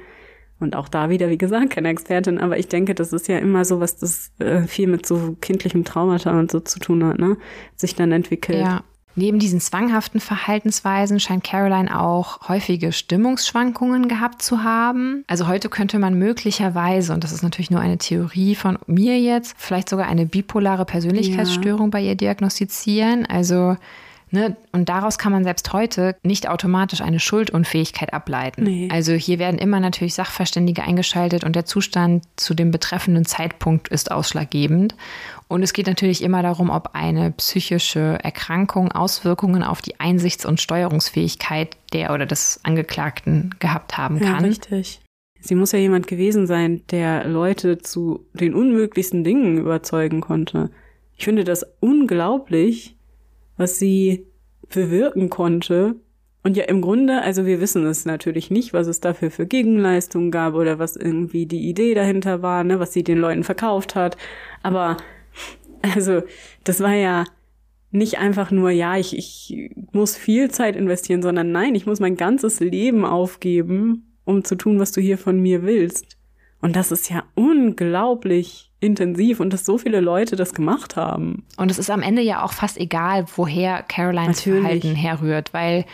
und 0.59 0.75
auch 0.75 0.89
da 0.89 1.11
wieder, 1.11 1.29
wie 1.29 1.39
gesagt, 1.39 1.71
keine 1.71 1.89
Expertin, 1.89 2.39
aber 2.39 2.59
ich 2.59 2.69
denke, 2.69 2.95
das 2.95 3.13
ist 3.13 3.29
ja 3.29 3.39
immer 3.39 3.65
so, 3.65 3.81
was 3.81 3.97
das 3.97 4.33
äh, 4.39 4.63
viel 4.63 4.87
mit 4.87 5.05
so 5.05 5.37
kindlichem 5.41 5.85
Traumata 5.85 6.39
und 6.39 6.51
so 6.51 6.61
zu 6.61 6.79
tun 6.79 7.05
hat, 7.05 7.19
ne? 7.19 7.37
Sich 7.75 7.95
dann 7.95 8.13
entwickelt. 8.13 8.61
Ja. 8.61 8.83
Neben 9.19 9.39
diesen 9.39 9.61
zwanghaften 9.61 10.21
Verhaltensweisen 10.21 11.21
scheint 11.21 11.43
Caroline 11.43 11.99
auch 11.99 12.49
häufige 12.49 12.93
Stimmungsschwankungen 12.93 14.09
gehabt 14.09 14.43
zu 14.43 14.63
haben. 14.63 15.25
Also 15.27 15.49
heute 15.49 15.71
könnte 15.71 15.99
man 15.99 16.19
möglicherweise, 16.19 17.15
und 17.15 17.25
das 17.25 17.33
ist 17.33 17.43
natürlich 17.43 17.71
nur 17.71 17.81
eine 17.81 17.97
Theorie 17.97 18.55
von 18.55 18.79
mir 18.87 19.19
jetzt, 19.19 19.55
vielleicht 19.57 19.89
sogar 19.89 20.07
eine 20.07 20.27
bipolare 20.27 20.85
Persönlichkeitsstörung 20.85 21.91
bei 21.91 22.03
ihr 22.03 22.15
diagnostizieren. 22.15 23.25
Also 23.25 23.79
Ne, 24.37 24.55
und 24.71 24.91
daraus 24.91 25.17
kann 25.17 25.33
man 25.33 25.45
selbst 25.45 25.73
heute 25.73 26.15
nicht 26.23 26.47
automatisch 26.47 27.01
eine 27.01 27.19
Schuldunfähigkeit 27.21 28.13
ableiten. 28.13 28.65
Nee. 28.65 28.91
Also 28.93 29.15
hier 29.15 29.39
werden 29.39 29.57
immer 29.57 29.81
natürlich 29.81 30.13
Sachverständige 30.13 30.83
eingeschaltet 30.83 31.43
und 31.43 31.57
der 31.57 31.65
Zustand 31.65 32.23
zu 32.37 32.53
dem 32.53 32.71
betreffenden 32.71 33.25
Zeitpunkt 33.25 33.89
ist 33.89 34.11
ausschlaggebend. 34.11 34.95
Und 35.49 35.63
es 35.63 35.73
geht 35.73 35.87
natürlich 35.87 36.23
immer 36.23 36.43
darum, 36.43 36.69
ob 36.69 36.91
eine 36.93 37.31
psychische 37.31 38.19
Erkrankung 38.23 38.93
Auswirkungen 38.93 39.63
auf 39.63 39.81
die 39.81 40.01
Einsichts- 40.01 40.45
und 40.45 40.61
Steuerungsfähigkeit 40.61 41.75
der 41.95 42.13
oder 42.13 42.27
des 42.27 42.61
Angeklagten 42.63 43.55
gehabt 43.59 43.97
haben 43.97 44.19
Ja, 44.23 44.35
kann. 44.35 44.45
richtig. 44.45 45.01
Sie 45.41 45.55
muss 45.55 45.73
ja 45.73 45.79
jemand 45.79 46.09
gewesen 46.09 46.47
sein, 46.47 46.83
der 46.91 47.25
Leute 47.27 47.79
zu 47.79 48.27
den 48.35 48.55
unmöglichsten 48.55 49.25
Dingen 49.25 49.57
überzeugen 49.57 50.21
konnte. 50.21 50.71
Ich 51.17 51.25
finde 51.25 51.45
das 51.45 51.65
unglaublich, 51.81 52.96
was 53.57 53.79
sie 53.79 54.27
bewirken 54.69 55.31
konnte. 55.31 55.97
Und 56.43 56.57
ja, 56.57 56.65
im 56.65 56.81
Grunde, 56.81 57.23
also 57.23 57.45
wir 57.45 57.61
wissen 57.61 57.85
es 57.87 58.05
natürlich 58.05 58.51
nicht, 58.51 58.73
was 58.73 58.87
es 58.87 59.01
dafür 59.01 59.31
für 59.31 59.47
Gegenleistungen 59.47 60.31
gab 60.31 60.55
oder 60.55 60.79
was 60.79 60.97
irgendwie 60.97 61.47
die 61.47 61.69
Idee 61.69 61.95
dahinter 61.95 62.43
war, 62.43 62.63
ne, 62.63 62.79
was 62.79 62.93
sie 62.93 63.03
den 63.03 63.19
Leuten 63.19 63.43
verkauft 63.43 63.95
hat. 63.97 64.17
Aber, 64.63 64.97
also, 65.83 66.23
das 66.63 66.81
war 66.81 66.95
ja 66.95 67.25
nicht 67.91 68.19
einfach 68.19 68.51
nur, 68.51 68.71
ja, 68.71 68.97
ich, 68.97 69.17
ich 69.17 69.71
muss 69.93 70.17
viel 70.17 70.51
Zeit 70.51 70.77
investieren, 70.77 71.23
sondern 71.23 71.51
nein, 71.51 71.75
ich 71.75 71.87
muss 71.87 71.99
mein 71.99 72.17
ganzes 72.17 72.61
Leben 72.61 73.05
aufgeben, 73.05 74.17
um 74.25 74.45
zu 74.45 74.55
tun, 74.55 74.79
was 74.79 74.93
du 74.93 75.01
hier 75.01 75.19
von 75.19 75.41
mir 75.41 75.63
willst. 75.63 76.17
Und 76.61 76.77
das 76.77 76.93
ist 76.93 77.11
ja 77.11 77.25
unglaublich 77.35 78.71
intensiv 78.87 79.41
und 79.41 79.53
dass 79.53 79.65
so 79.65 79.79
viele 79.79 80.01
Leute 80.01 80.37
das 80.37 80.55
gemacht 80.55 80.97
haben. 80.97 81.45
Und 81.57 81.71
es 81.71 81.79
ist 81.79 81.91
am 81.91 82.03
Ende 82.03 82.23
ja 82.23 82.43
auch 82.43 82.53
fast 82.53 82.79
egal, 82.79 83.27
woher 83.37 83.83
Carolines 83.83 84.39
Natürlich. 84.39 84.61
Verhalten 84.61 84.95
herrührt, 84.95 85.53
weil 85.53 85.85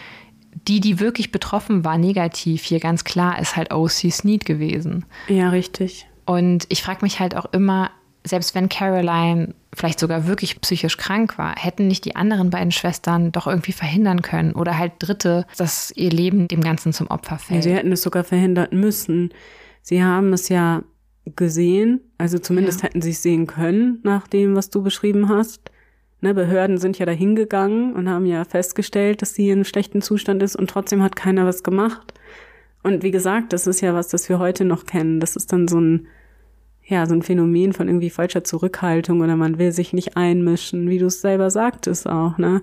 die, 0.69 0.81
die 0.81 1.01
wirklich 1.01 1.33
betroffen 1.33 1.85
war, 1.85 1.99
negativ, 1.99 2.63
hier 2.63 2.79
ganz 2.79 3.05
klar 3.05 3.41
ist 3.41 3.57
halt 3.57 3.73
O.C. 3.73 4.11
Sneed 4.11 4.45
gewesen. 4.45 5.05
Ja, 5.29 5.49
richtig. 5.49 6.07
Und 6.27 6.67
ich 6.69 6.83
frage 6.83 7.01
mich 7.03 7.21
halt 7.21 7.35
auch 7.37 7.47
immer, 7.53 7.91
selbst 8.25 8.55
wenn 8.55 8.69
Caroline 8.69 9.55
vielleicht 9.75 9.99
sogar 9.99 10.27
wirklich 10.27 10.61
psychisch 10.61 10.97
krank 10.97 11.39
war, 11.39 11.57
hätten 11.57 11.89
nicht 11.89 12.05
die 12.05 12.15
anderen 12.15 12.51
beiden 12.51 12.71
Schwestern 12.71 13.33
doch 13.33 13.47
irgendwie 13.47 13.73
verhindern 13.73 14.23
können 14.23 14.53
oder 14.53 14.79
halt 14.79 14.93
Dritte, 14.99 15.47
dass 15.57 15.93
ihr 15.97 16.11
Leben 16.11 16.47
dem 16.47 16.61
Ganzen 16.61 16.93
zum 16.93 17.09
Opfer 17.09 17.39
fällt. 17.39 17.65
Ja, 17.65 17.71
sie 17.71 17.77
hätten 17.77 17.93
es 17.93 18.03
sogar 18.03 18.23
verhindern 18.23 18.69
müssen. 18.71 19.33
Sie 19.81 20.05
haben 20.05 20.33
es 20.33 20.49
ja 20.49 20.83
gesehen, 21.37 22.01
also 22.19 22.39
zumindest 22.39 22.83
ja. 22.83 22.89
hätten 22.89 23.03
sie 23.03 23.11
es 23.11 23.23
sehen 23.23 23.47
können, 23.47 24.01
nach 24.03 24.27
dem, 24.27 24.57
was 24.57 24.71
du 24.71 24.83
beschrieben 24.83 25.29
hast. 25.29 25.71
Ne, 26.21 26.35
Behörden 26.35 26.79
sind 26.79 26.99
ja 26.99 27.07
da 27.07 27.13
hingegangen 27.13 27.95
und 27.95 28.09
haben 28.09 28.27
ja 28.27 28.45
festgestellt, 28.45 29.23
dass 29.23 29.35
sie 29.35 29.49
in 29.49 29.59
einem 29.59 29.65
schlechten 29.65 30.03
Zustand 30.03 30.43
ist 30.43 30.57
und 30.57 30.71
trotzdem 30.71 31.03
hat 31.03 31.17
keiner 31.17 31.47
was 31.47 31.63
gemacht. 31.63 32.15
Und 32.83 33.03
wie 33.03 33.11
gesagt, 33.11 33.53
das 33.53 33.67
ist 33.67 33.81
ja 33.81 33.95
was, 33.95 34.09
das 34.09 34.29
wir 34.29 34.39
heute 34.39 34.65
noch 34.65 34.87
kennen. 34.87 35.21
Das 35.21 35.37
ist 35.37 35.53
dann 35.53 35.69
so 35.69 35.81
ein, 35.81 36.07
ja, 36.85 37.07
so 37.07 37.15
ein 37.15 37.23
Phänomen 37.23 37.73
von 37.73 37.89
irgendwie 37.89 38.11
falscher 38.11 38.45
Zurückhaltung 38.45 39.21
oder 39.21 39.37
man 39.37 39.59
will 39.59 39.73
sich 39.73 39.93
nicht 39.93 40.17
einmischen, 40.17 40.89
wie 40.89 40.99
du 40.99 41.07
es 41.07 41.21
selber 41.21 41.51
sagtest 41.51 42.09
auch, 42.09 42.39
ne? 42.39 42.63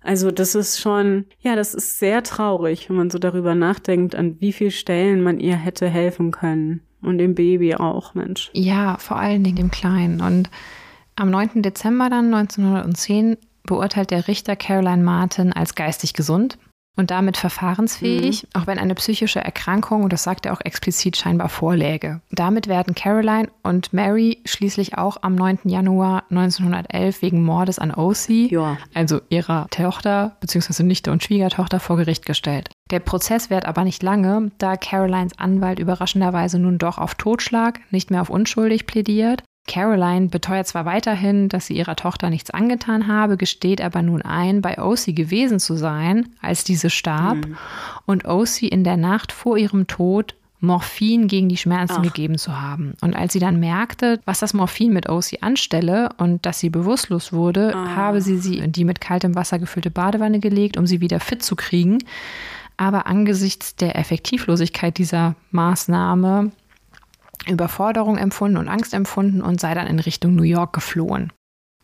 Also 0.00 0.30
das 0.30 0.54
ist 0.54 0.80
schon, 0.80 1.26
ja, 1.40 1.56
das 1.56 1.74
ist 1.74 1.98
sehr 1.98 2.22
traurig, 2.22 2.88
wenn 2.88 2.96
man 2.96 3.10
so 3.10 3.18
darüber 3.18 3.54
nachdenkt, 3.54 4.14
an 4.14 4.40
wie 4.40 4.52
vielen 4.52 4.70
Stellen 4.70 5.22
man 5.22 5.40
ihr 5.40 5.56
hätte 5.56 5.88
helfen 5.88 6.30
können. 6.30 6.82
Und 7.00 7.18
dem 7.18 7.34
Baby 7.34 7.74
auch, 7.74 8.14
Mensch. 8.14 8.50
Ja, 8.52 8.96
vor 8.98 9.18
allen 9.18 9.44
Dingen 9.44 9.56
dem 9.56 9.70
Kleinen. 9.70 10.20
Und 10.20 10.50
am 11.16 11.30
9. 11.30 11.62
Dezember 11.62 12.10
dann 12.10 12.32
1910 12.34 13.36
beurteilt 13.64 14.10
der 14.10 14.28
Richter 14.28 14.56
Caroline 14.56 15.02
Martin 15.02 15.52
als 15.52 15.74
geistig 15.74 16.14
gesund 16.14 16.58
und 16.98 17.10
damit 17.10 17.36
verfahrensfähig, 17.36 18.42
mhm. 18.42 18.60
auch 18.60 18.66
wenn 18.66 18.78
eine 18.78 18.94
psychische 18.94 19.40
Erkrankung, 19.40 20.02
und 20.02 20.12
das 20.12 20.24
sagt 20.24 20.46
er 20.46 20.52
auch 20.52 20.60
explizit, 20.60 21.16
scheinbar 21.16 21.48
vorläge. 21.48 22.20
Damit 22.30 22.66
werden 22.66 22.94
Caroline 22.94 23.48
und 23.62 23.92
Mary 23.92 24.38
schließlich 24.44 24.98
auch 24.98 25.18
am 25.22 25.34
9. 25.34 25.60
Januar 25.64 26.24
1911 26.30 27.22
wegen 27.22 27.42
Mordes 27.42 27.78
an 27.78 27.94
O.C., 27.94 28.48
ja. 28.50 28.76
also 28.94 29.20
ihrer 29.28 29.68
Tochter 29.70 30.36
bzw. 30.40 30.82
Nichte 30.82 31.12
und 31.12 31.22
Schwiegertochter, 31.22 31.80
vor 31.80 31.96
Gericht 31.96 32.26
gestellt. 32.26 32.70
Der 32.90 33.00
Prozess 33.00 33.50
währt 33.50 33.66
aber 33.66 33.84
nicht 33.84 34.02
lange, 34.02 34.50
da 34.58 34.76
Carolines 34.76 35.38
Anwalt 35.38 35.78
überraschenderweise 35.78 36.58
nun 36.58 36.78
doch 36.78 36.98
auf 36.98 37.14
Totschlag, 37.14 37.80
nicht 37.90 38.10
mehr 38.10 38.22
auf 38.22 38.30
unschuldig 38.30 38.86
plädiert 38.86 39.42
Caroline 39.68 40.26
beteuert 40.26 40.66
zwar 40.66 40.84
weiterhin, 40.84 41.48
dass 41.48 41.66
sie 41.66 41.76
ihrer 41.76 41.94
Tochter 41.94 42.30
nichts 42.30 42.50
angetan 42.50 43.06
habe, 43.06 43.36
gesteht 43.36 43.80
aber 43.80 44.02
nun 44.02 44.22
ein, 44.22 44.60
bei 44.60 44.82
OC 44.82 45.14
gewesen 45.14 45.60
zu 45.60 45.76
sein, 45.76 46.30
als 46.42 46.64
diese 46.64 46.90
starb 46.90 47.46
mhm. 47.46 47.56
und 48.06 48.24
OC 48.24 48.62
in 48.62 48.82
der 48.82 48.96
Nacht 48.96 49.30
vor 49.30 49.56
ihrem 49.56 49.86
Tod 49.86 50.34
Morphin 50.60 51.28
gegen 51.28 51.48
die 51.48 51.56
Schmerzen 51.56 51.98
Ach. 51.98 52.02
gegeben 52.02 52.36
zu 52.36 52.60
haben. 52.60 52.94
Und 53.00 53.14
als 53.14 53.32
sie 53.32 53.38
dann 53.38 53.60
merkte, 53.60 54.20
was 54.24 54.40
das 54.40 54.54
Morphin 54.54 54.92
mit 54.92 55.08
OC 55.08 55.40
anstelle 55.40 56.08
und 56.18 56.44
dass 56.44 56.58
sie 56.58 56.70
bewusstlos 56.70 57.32
wurde, 57.32 57.74
ah. 57.76 57.94
habe 57.94 58.20
sie 58.20 58.38
sie 58.38 58.58
in 58.58 58.72
die 58.72 58.84
mit 58.84 59.00
kaltem 59.00 59.36
Wasser 59.36 59.60
gefüllte 59.60 59.90
Badewanne 59.90 60.40
gelegt, 60.40 60.76
um 60.76 60.86
sie 60.86 61.00
wieder 61.00 61.20
fit 61.20 61.44
zu 61.44 61.54
kriegen. 61.54 61.98
Aber 62.76 63.06
angesichts 63.06 63.76
der 63.76 63.96
Effektivlosigkeit 63.96 64.98
dieser 64.98 65.36
Maßnahme 65.52 66.50
Überforderung 67.46 68.16
empfunden 68.16 68.56
und 68.56 68.68
Angst 68.68 68.94
empfunden 68.94 69.42
und 69.42 69.60
sei 69.60 69.74
dann 69.74 69.86
in 69.86 69.98
Richtung 69.98 70.34
New 70.34 70.42
York 70.42 70.72
geflohen. 70.72 71.32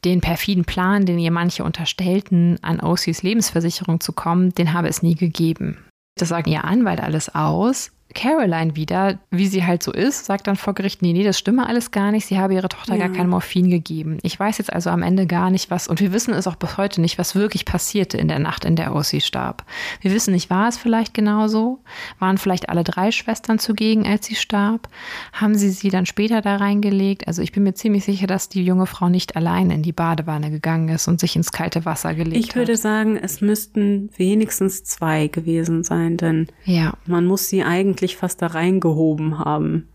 Den 0.05 0.21
perfiden 0.21 0.65
Plan, 0.65 1.07
den 1.07 1.19
ihr 1.19 1.31
manche 1.31 1.65
unterstellten, 1.65 2.59
an 2.63 2.81
OCs 2.81 3.23
Lebensversicherung 3.23 4.01
zu 4.01 4.13
kommen, 4.13 4.55
den 4.55 4.73
habe 4.73 4.89
es 4.89 5.03
nie 5.03 5.15
gegeben. 5.15 5.79
Das 6.17 6.29
sagen 6.29 6.51
ihr 6.51 6.65
Anwalt 6.65 7.01
alles 7.01 7.35
aus, 7.35 7.91
Caroline 8.13 8.77
wieder, 8.77 9.19
wie 9.31 9.49
sie 9.49 9.65
halt 9.65 9.83
so 9.83 9.93
ist, 9.93 10.27
sagt 10.27 10.47
dann 10.47 10.57
vor 10.57 10.75
Gericht, 10.75 11.03
nee, 11.03 11.13
nee, 11.13 11.25
das 11.25 11.39
stimme 11.39 11.67
alles 11.67 11.91
gar 11.91 12.13
nicht. 12.13 12.27
Sie 12.27 12.39
habe 12.39 12.55
ihrer 12.55 12.69
Tochter 12.69 12.95
ja. 12.95 13.07
gar 13.07 13.17
kein 13.17 13.29
Morphin 13.29 13.71
gegeben. 13.71 14.19
Ich 14.23 14.39
weiß 14.39 14.59
jetzt 14.59 14.73
also 14.73 14.91
am 14.91 15.03
Ende 15.03 15.27
gar 15.27 15.51
nicht, 15.51 15.71
was, 15.71 15.89
und 15.89 16.01
wir 16.01 16.13
wissen 16.13 16.35
es 16.35 16.47
auch 16.47 16.55
bis 16.57 16.77
heute 16.77 17.01
nicht, 17.01 17.19
was 17.19 17.35
wirklich 17.35 17.65
passierte 17.65 18.17
in 18.19 18.29
der 18.29 18.39
Nacht, 18.39 18.65
in 18.65 18.77
der 18.77 18.95
Ossi 18.95 19.21
starb. 19.21 19.65
Wir 20.01 20.13
wissen 20.13 20.33
nicht, 20.33 20.51
war 20.51 20.69
es 20.69 20.77
vielleicht 20.77 21.15
genauso? 21.15 21.81
Waren 22.19 22.39
vielleicht 22.39 22.69
alle 22.69 22.85
drei 22.85 23.11
Schwestern 23.11 23.59
zugegen, 23.59 24.07
als 24.07 24.27
sie 24.27 24.37
starb? 24.37 24.89
Haben 25.33 25.55
sie 25.57 25.71
sie 25.71 25.89
dann 25.89 26.07
später 26.07 26.41
da 26.41 26.57
reingelegt? 26.57 27.27
Also 27.27 27.43
ich 27.43 27.53
bin 27.53 27.63
mir 27.63 27.75
ziemlich 27.75 28.05
sicher, 28.05 28.27
dass 28.27 28.49
die 28.49 28.65
junge 28.65 28.87
Frau 28.87 29.09
nicht 29.09 29.35
allein 29.35 29.71
in 29.71 29.83
die 29.83 29.93
Badewanne 29.93 30.51
gegangen 30.51 30.89
ist 30.91 31.09
und 31.09 31.21
sich 31.21 31.37
ins 31.37 31.53
kalte 31.53 31.85
Wasser 31.85 32.15
gelegt 32.15 32.37
hat. 32.37 32.51
Ich 32.51 32.55
würde 32.55 32.77
sagen, 32.77 33.17
es 33.17 33.41
müssten 33.41 34.11
wenigstens 34.17 34.85
zwei 34.85 35.27
gewesen 35.27 35.83
sein, 35.83 36.17
denn 36.17 36.49
ja. 36.65 36.93
man 37.07 37.27
muss 37.27 37.49
sie 37.49 37.65
eigentlich 37.65 37.94
wirklich 37.95 38.17
fast 38.17 38.43
da 38.43 38.49
reingehoben 38.49 39.39
haben. 39.39 39.89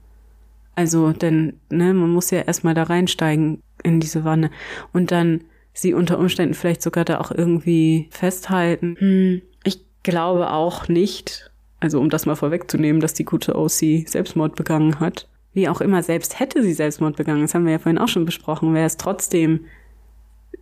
Also, 0.75 1.11
denn, 1.11 1.59
ne, 1.69 1.93
man 1.93 2.09
muss 2.09 2.31
ja 2.31 2.39
erstmal 2.39 2.73
da 2.73 2.83
reinsteigen 2.83 3.61
in 3.83 3.99
diese 3.99 4.23
Wanne 4.23 4.49
und 4.93 5.11
dann 5.11 5.41
sie 5.73 5.93
unter 5.93 6.17
Umständen 6.17 6.53
vielleicht 6.53 6.81
sogar 6.81 7.03
da 7.03 7.19
auch 7.19 7.31
irgendwie 7.31 8.07
festhalten. 8.11 8.95
Hm, 8.97 9.41
ich 9.65 9.81
glaube 10.03 10.51
auch 10.51 10.87
nicht, 10.87 11.51
also 11.81 11.99
um 11.99 12.09
das 12.09 12.25
mal 12.25 12.35
vorwegzunehmen, 12.35 13.01
dass 13.01 13.13
die 13.13 13.25
gute 13.25 13.55
OC 13.55 14.07
Selbstmord 14.07 14.55
begangen 14.55 14.99
hat. 15.01 15.27
Wie 15.53 15.67
auch 15.67 15.81
immer, 15.81 16.01
selbst 16.01 16.39
hätte 16.39 16.63
sie 16.63 16.73
Selbstmord 16.73 17.17
begangen, 17.17 17.41
das 17.41 17.53
haben 17.55 17.65
wir 17.65 17.73
ja 17.73 17.79
vorhin 17.79 17.97
auch 17.97 18.07
schon 18.07 18.25
besprochen, 18.25 18.73
wäre 18.73 18.85
es 18.85 18.97
trotzdem 18.97 19.65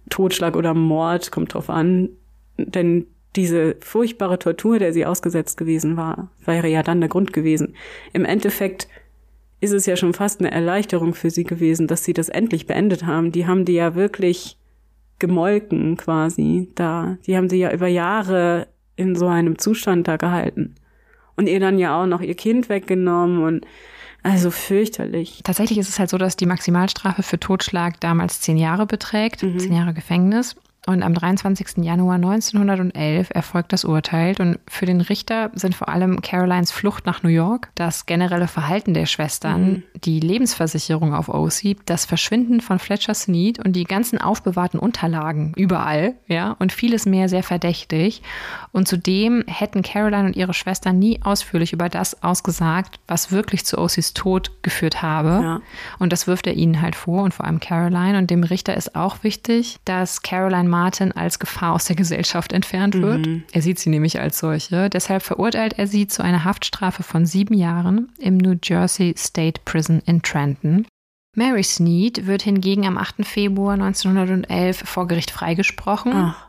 Totschlag 0.09 0.55
oder 0.55 0.73
Mord, 0.73 1.31
kommt 1.31 1.53
drauf 1.53 1.69
an, 1.69 2.09
denn 2.57 3.05
diese 3.35 3.75
furchtbare 3.81 4.39
Tortur, 4.39 4.79
der 4.79 4.93
sie 4.93 5.05
ausgesetzt 5.05 5.57
gewesen 5.57 5.97
war, 5.97 6.29
wäre 6.43 6.67
ja 6.67 6.83
dann 6.83 7.01
der 7.01 7.09
Grund 7.09 7.33
gewesen. 7.33 7.75
Im 8.13 8.25
Endeffekt 8.25 8.87
ist 9.59 9.73
es 9.73 9.85
ja 9.85 9.95
schon 9.95 10.13
fast 10.13 10.39
eine 10.39 10.51
Erleichterung 10.51 11.13
für 11.13 11.29
sie 11.29 11.43
gewesen, 11.43 11.87
dass 11.87 12.03
sie 12.03 12.13
das 12.13 12.29
endlich 12.29 12.67
beendet 12.67 13.05
haben. 13.05 13.31
Die 13.31 13.47
haben 13.47 13.65
die 13.65 13.73
ja 13.73 13.95
wirklich 13.95 14.57
gemolken 15.19 15.97
quasi 15.97 16.69
da. 16.75 17.17
Die 17.25 17.35
haben 17.35 17.49
sie 17.49 17.57
ja 17.57 17.71
über 17.71 17.87
Jahre 17.87 18.67
in 18.95 19.15
so 19.15 19.27
einem 19.27 19.57
Zustand 19.57 20.07
da 20.07 20.17
gehalten. 20.17 20.75
Und 21.35 21.47
ihr 21.47 21.59
dann 21.59 21.79
ja 21.79 22.01
auch 22.01 22.07
noch 22.07 22.21
ihr 22.21 22.35
Kind 22.35 22.69
weggenommen 22.69 23.43
und 23.43 23.65
also 24.23 24.51
fürchterlich. 24.51 25.41
Tatsächlich 25.43 25.77
ist 25.77 25.89
es 25.89 25.99
halt 25.99 26.09
so, 26.09 26.17
dass 26.17 26.35
die 26.35 26.47
Maximalstrafe 26.47 27.23
für 27.23 27.39
Totschlag 27.39 27.99
damals 27.99 28.41
zehn 28.41 28.57
Jahre 28.57 28.85
beträgt, 28.85 29.43
mhm. 29.43 29.59
zehn 29.59 29.73
Jahre 29.73 29.93
Gefängnis. 29.93 30.55
Und 30.87 31.03
am 31.03 31.13
23. 31.13 31.83
Januar 31.83 32.15
1911 32.15 33.29
erfolgt 33.31 33.73
das 33.73 33.83
Urteil. 33.83 34.35
Und 34.39 34.57
für 34.69 34.85
den 34.85 35.01
Richter 35.01 35.51
sind 35.53 35.75
vor 35.75 35.89
allem 35.89 36.21
Carolines 36.21 36.71
Flucht 36.71 37.05
nach 37.05 37.23
New 37.23 37.29
York, 37.29 37.69
das 37.75 38.05
generelle 38.05 38.47
Verhalten 38.47 38.93
der 38.93 39.05
Schwestern, 39.05 39.61
mhm. 39.69 39.83
die 40.05 40.21
Lebensversicherung 40.21 41.13
auf 41.13 41.27
OC, 41.27 41.75
das 41.85 42.05
Verschwinden 42.05 42.61
von 42.61 42.79
Fletcher 42.79 43.13
Sneed 43.13 43.59
und 43.63 43.73
die 43.73 43.83
ganzen 43.83 44.21
aufbewahrten 44.21 44.79
Unterlagen 44.79 45.51
überall, 45.57 46.15
ja, 46.27 46.55
und 46.57 46.71
vieles 46.71 47.05
mehr 47.05 47.27
sehr 47.27 47.43
verdächtig. 47.43 48.21
Und 48.71 48.87
zudem 48.87 49.43
hätten 49.45 49.81
Caroline 49.81 50.27
und 50.27 50.37
ihre 50.37 50.53
Schwestern 50.53 50.99
nie 50.99 51.19
ausführlich 51.21 51.73
über 51.73 51.89
das 51.89 52.23
ausgesagt, 52.23 52.99
was 53.07 53.31
wirklich 53.31 53.65
zu 53.65 53.77
OCs 53.77 54.13
Tod 54.13 54.51
geführt 54.61 55.01
habe. 55.01 55.29
Ja. 55.43 55.61
Und 55.99 56.13
das 56.13 56.27
wirft 56.27 56.47
er 56.47 56.53
ihnen 56.53 56.81
halt 56.81 56.95
vor 56.95 57.23
und 57.23 57.33
vor 57.33 57.45
allem 57.45 57.59
Caroline. 57.59 58.17
Und 58.17 58.29
dem 58.29 58.43
Richter 58.43 58.77
ist 58.77 58.95
auch 58.95 59.23
wichtig, 59.23 59.79
dass 59.83 60.21
Caroline 60.21 60.69
Martin 60.77 61.11
als 61.11 61.39
Gefahr 61.39 61.73
aus 61.73 61.85
der 61.85 61.95
Gesellschaft 61.95 62.53
entfernt 62.53 63.01
wird. 63.01 63.25
Mhm. 63.25 63.43
Er 63.51 63.63
sieht 63.63 63.79
sie 63.79 63.89
nämlich 63.89 64.19
als 64.19 64.37
solche. 64.37 64.91
Deshalb 64.91 65.23
verurteilt 65.23 65.73
er 65.79 65.87
sie 65.87 66.05
zu 66.05 66.21
einer 66.21 66.43
Haftstrafe 66.43 67.01
von 67.01 67.25
sieben 67.25 67.55
Jahren 67.55 68.11
im 68.19 68.37
New 68.37 68.55
Jersey 68.63 69.15
State 69.17 69.61
Prison 69.65 70.03
in 70.05 70.21
Trenton. 70.21 70.85
Mary 71.35 71.63
Sneed 71.63 72.27
wird 72.27 72.43
hingegen 72.43 72.85
am 72.85 72.99
8. 72.99 73.25
Februar 73.25 73.73
1911 73.73 74.83
vor 74.85 75.07
Gericht 75.07 75.31
freigesprochen, 75.31 76.11
Ach. 76.13 76.47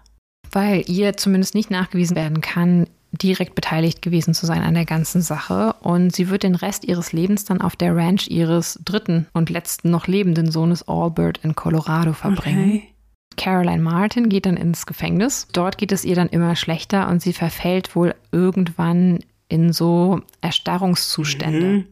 weil 0.51 0.85
ihr 0.87 1.17
zumindest 1.17 1.55
nicht 1.55 1.71
nachgewiesen 1.71 2.15
werden 2.15 2.43
kann, 2.43 2.87
direkt 3.11 3.55
beteiligt 3.55 4.03
gewesen 4.03 4.35
zu 4.35 4.45
sein 4.45 4.63
an 4.63 4.75
der 4.75 4.85
ganzen 4.85 5.23
Sache. 5.23 5.75
Und 5.81 6.15
sie 6.15 6.29
wird 6.29 6.43
den 6.43 6.55
Rest 6.55 6.85
ihres 6.85 7.13
Lebens 7.15 7.47
dann 7.47 7.63
auf 7.63 7.77
der 7.77 7.97
Ranch 7.97 8.29
ihres 8.29 8.79
dritten 8.85 9.27
und 9.33 9.49
letzten 9.49 9.91
noch 9.91 10.07
lebenden 10.07 10.51
Sohnes 10.51 10.87
Albert 10.87 11.39
in 11.43 11.55
Colorado 11.55 12.13
verbringen. 12.13 12.75
Okay. 12.77 12.95
Caroline 13.39 13.83
Martin 13.83 14.29
geht 14.29 14.45
dann 14.45 14.59
ins 14.59 14.85
Gefängnis. 14.85 15.49
Dort 15.53 15.79
geht 15.79 15.93
es 15.93 16.05
ihr 16.05 16.17
dann 16.17 16.29
immer 16.29 16.57
schlechter 16.57 17.09
und 17.09 17.23
sie 17.23 17.33
verfällt 17.33 17.97
wohl 17.97 18.15
irgendwann 18.33 19.21
in 19.49 19.73
so 19.73 20.21
Erstarrungszustände. 20.43 21.67
Mhm. 21.67 21.87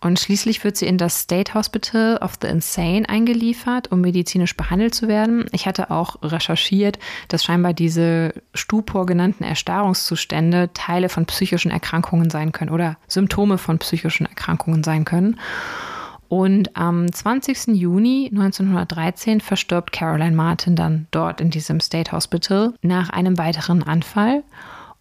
Und 0.00 0.18
schließlich 0.18 0.64
wird 0.64 0.76
sie 0.76 0.86
in 0.86 0.98
das 0.98 1.20
State 1.20 1.54
Hospital 1.54 2.16
of 2.16 2.32
the 2.42 2.48
Insane 2.48 3.08
eingeliefert, 3.08 3.92
um 3.92 4.00
medizinisch 4.00 4.56
behandelt 4.56 4.96
zu 4.96 5.06
werden. 5.06 5.44
Ich 5.52 5.66
hatte 5.66 5.92
auch 5.92 6.16
recherchiert, 6.22 6.98
dass 7.28 7.44
scheinbar 7.44 7.72
diese 7.72 8.34
Stupor 8.52 9.06
genannten 9.06 9.44
Erstarrungszustände 9.44 10.70
Teile 10.74 11.08
von 11.08 11.26
psychischen 11.26 11.70
Erkrankungen 11.70 12.30
sein 12.30 12.50
können 12.50 12.70
oder 12.70 12.96
Symptome 13.06 13.58
von 13.58 13.78
psychischen 13.78 14.26
Erkrankungen 14.26 14.82
sein 14.82 15.04
können. 15.04 15.38
Und 16.32 16.78
am 16.78 17.12
20. 17.12 17.76
Juni 17.76 18.30
1913 18.32 19.42
verstirbt 19.42 19.92
Caroline 19.92 20.34
Martin 20.34 20.74
dann 20.74 21.06
dort 21.10 21.42
in 21.42 21.50
diesem 21.50 21.78
State 21.78 22.10
Hospital 22.10 22.72
nach 22.80 23.10
einem 23.10 23.36
weiteren 23.36 23.82
Anfall. 23.82 24.42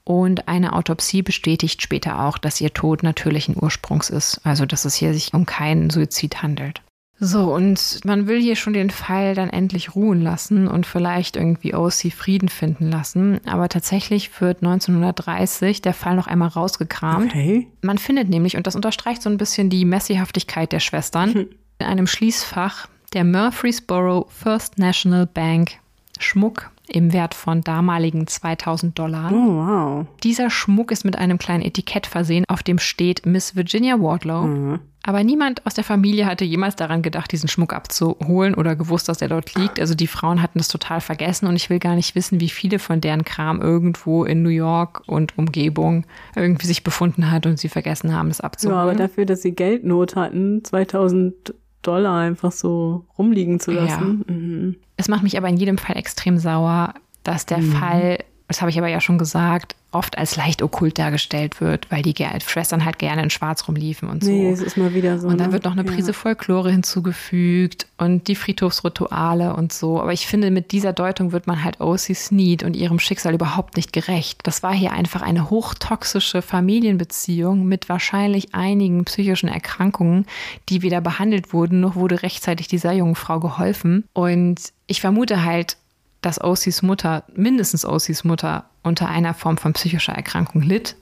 Und 0.04 0.50
eine 0.50 0.74
Autopsie 0.74 1.22
bestätigt 1.22 1.82
später 1.82 2.20
auch, 2.26 2.38
dass 2.38 2.60
ihr 2.60 2.74
Tod 2.74 3.02
natürlichen 3.02 3.56
Ursprungs 3.58 4.10
ist, 4.10 4.42
also 4.44 4.66
dass 4.66 4.84
es 4.84 4.96
hier 4.96 5.14
sich 5.14 5.34
um 5.34 5.46
keinen 5.46 5.90
Suizid 5.90 6.44
handelt. 6.44 6.82
So, 7.24 7.54
und 7.54 8.00
man 8.04 8.26
will 8.28 8.42
hier 8.42 8.56
schon 8.56 8.74
den 8.74 8.90
Fall 8.90 9.36
dann 9.36 9.52
endlich 9.52 9.94
ruhen 9.94 10.24
lassen 10.24 10.68
und 10.68 10.88
vielleicht 10.88 11.36
irgendwie 11.36 11.76
OC 11.76 12.12
Frieden 12.12 12.50
finden 12.50 12.90
lassen. 12.90 13.40
Aber 13.46 13.70
tatsächlich 13.70 14.42
wird 14.42 14.64
1930 14.64 15.84
der 15.84 15.94
Fall 15.94 16.16
noch 16.16 16.26
einmal 16.26 16.48
rausgekramt. 16.50 17.28
Okay. 17.30 17.68
Man 17.84 18.00
findet 18.00 18.28
nämlich, 18.28 18.58
und 18.58 18.66
das 18.66 18.76
unterstreicht 18.76 19.22
so 19.22 19.30
ein 19.30 19.38
bisschen 19.38 19.70
die 19.70 19.86
Messihaftigkeit 19.86 20.72
der 20.72 20.80
Schwestern, 20.80 21.34
Hm. 21.36 21.48
in 21.78 21.86
einem 21.86 22.08
Schließfach 22.08 22.88
der 23.14 23.24
Murfreesboro 23.24 24.26
First 24.30 24.80
National 24.80 25.28
Bank 25.28 25.74
Schmuck 26.20 26.72
im 26.92 27.14
Wert 27.14 27.34
von 27.34 27.62
damaligen 27.62 28.28
2000 28.28 28.98
Dollar. 28.98 29.32
Oh, 29.32 29.56
wow. 29.56 30.06
Dieser 30.24 30.50
Schmuck 30.50 30.92
ist 30.92 31.06
mit 31.06 31.18
einem 31.18 31.38
kleinen 31.38 31.64
Etikett 31.64 32.06
versehen, 32.08 32.46
auf 32.48 32.64
dem 32.64 32.80
steht 32.80 33.26
Miss 33.26 33.56
Virginia 33.56 34.00
Wardlow. 34.00 34.44
Mhm. 34.44 34.80
Aber 35.04 35.24
niemand 35.24 35.66
aus 35.66 35.74
der 35.74 35.84
Familie 35.84 36.28
hatte 36.28 36.46
jemals 36.46 36.76
daran 36.76 37.02
gedacht, 37.02 37.32
diesen 37.32 37.50
Schmuck 37.50 37.74
abzuholen 37.74 38.54
oder 38.54 38.76
gewusst, 38.76 39.10
dass 39.10 39.20
er 39.22 39.30
dort 39.30 39.56
liegt. 39.56 39.80
Also 39.80 39.96
die 39.96 40.06
Frauen 40.06 40.44
hatten 40.44 40.60
das 40.60 40.68
total 40.68 41.02
vergessen 41.02 41.48
und 41.48 41.56
ich 41.56 41.72
will 41.72 41.80
gar 41.80 41.96
nicht 41.96 42.14
wissen, 42.14 42.40
wie 42.40 42.50
viele 42.50 42.78
von 42.78 43.02
deren 43.02 43.26
Kram 43.26 43.62
irgendwo 43.62 44.26
in 44.26 44.44
New 44.44 44.50
York 44.50 45.02
und 45.08 45.36
Umgebung 45.40 46.06
irgendwie 46.36 46.68
sich 46.68 46.84
befunden 46.84 47.32
hat 47.32 47.48
und 47.48 47.58
sie 47.58 47.70
vergessen 47.70 48.14
haben, 48.16 48.30
Ja, 48.30 48.40
abzuholen. 48.42 48.80
aber 48.80 48.94
dafür, 48.94 49.26
dass 49.26 49.42
sie 49.42 49.54
Geldnot 49.54 50.16
hatten, 50.16 50.64
2000 50.64 51.56
Dollar 51.82 52.20
einfach 52.20 52.52
so 52.52 53.06
rumliegen 53.18 53.60
zu 53.60 53.72
lassen. 53.72 54.24
Mhm. 54.28 54.76
Es 54.98 55.08
macht 55.08 55.24
mich 55.24 55.38
aber 55.38 55.50
in 55.50 55.58
jedem 55.58 55.78
Fall 55.78 55.98
extrem 55.98 56.38
sauer, 56.38 56.94
dass 57.24 57.46
der 57.46 57.62
Fall, 57.62 58.20
das 58.52 58.60
habe 58.60 58.70
ich 58.70 58.78
aber 58.78 58.90
ja 58.90 59.00
schon 59.00 59.18
gesagt, 59.18 59.78
oft 59.94 60.18
als 60.18 60.36
leicht 60.36 60.62
okkult 60.62 61.00
dargestellt 61.00 61.62
wird, 61.62 61.90
weil 61.90 62.02
die 62.02 62.14
Schwestern 62.46 62.84
halt 62.84 63.00
gerne 63.00 63.24
in 63.24 63.30
Schwarz 63.30 63.66
rumliefen 63.66 64.10
und 64.10 64.26
so. 64.26 64.30
Nee, 64.30 64.52
es 64.52 64.60
ist 64.60 64.76
mal 64.76 64.94
wieder 64.94 65.20
so. 65.20 65.30
Und 65.30 65.38
dann 65.38 65.48
ne? 65.48 65.54
wird 65.54 65.64
noch 65.64 65.72
eine 65.72 65.86
Ja. 65.86 65.92
Prise 65.94 66.12
Folklore 66.12 66.70
hinzugefügt 66.70 67.88
und 67.98 68.28
die 68.28 68.36
Friedhofsrituale 68.36 69.56
und 69.56 69.72
so. 69.72 70.02
Aber 70.02 70.12
ich 70.12 70.28
finde, 70.28 70.52
mit 70.52 70.74
dieser 70.74 70.92
Deutung 70.92 71.32
wird 71.32 71.48
man 71.48 71.64
halt 71.64 71.80
O.C. 71.80 72.14
Sneed 72.14 72.64
und 72.64 72.76
ihrem 72.76 73.00
Schicksal 73.00 73.34
überhaupt 73.34 73.78
nicht 73.78 73.94
gerecht. 73.94 74.42
Das 74.44 74.64
war 74.64 74.74
hier 74.74 74.92
einfach 74.92 75.22
eine 75.22 75.50
hochtoxische 75.50 76.42
Familienbeziehung 76.42 77.66
mit 77.66 77.88
wahrscheinlich 77.88 78.54
einigen 78.54 79.06
psychischen 79.06 79.48
Erkrankungen, 79.48 80.26
die 80.68 80.82
weder 80.82 81.00
behandelt 81.00 81.54
wurden, 81.54 81.80
noch 81.80 81.96
wurde 81.96 82.22
rechtzeitig 82.22 82.68
dieser 82.68 82.92
jungen 82.92 83.16
Frau 83.16 83.40
geholfen. 83.40 84.04
Und 84.12 84.74
ich 84.88 85.00
vermute 85.00 85.46
halt, 85.46 85.78
dass 86.22 86.42
O.C.s 86.44 86.82
Mutter, 86.82 87.24
mindestens 87.36 87.86
O.C.s 87.86 88.24
Mutter, 88.24 88.70
unter 88.84 89.08
einer 89.10 89.34
Form 89.34 89.58
von 89.58 89.74
psychischer 89.74 90.14
Erkrankung 90.14 90.62
litt, 90.62 90.96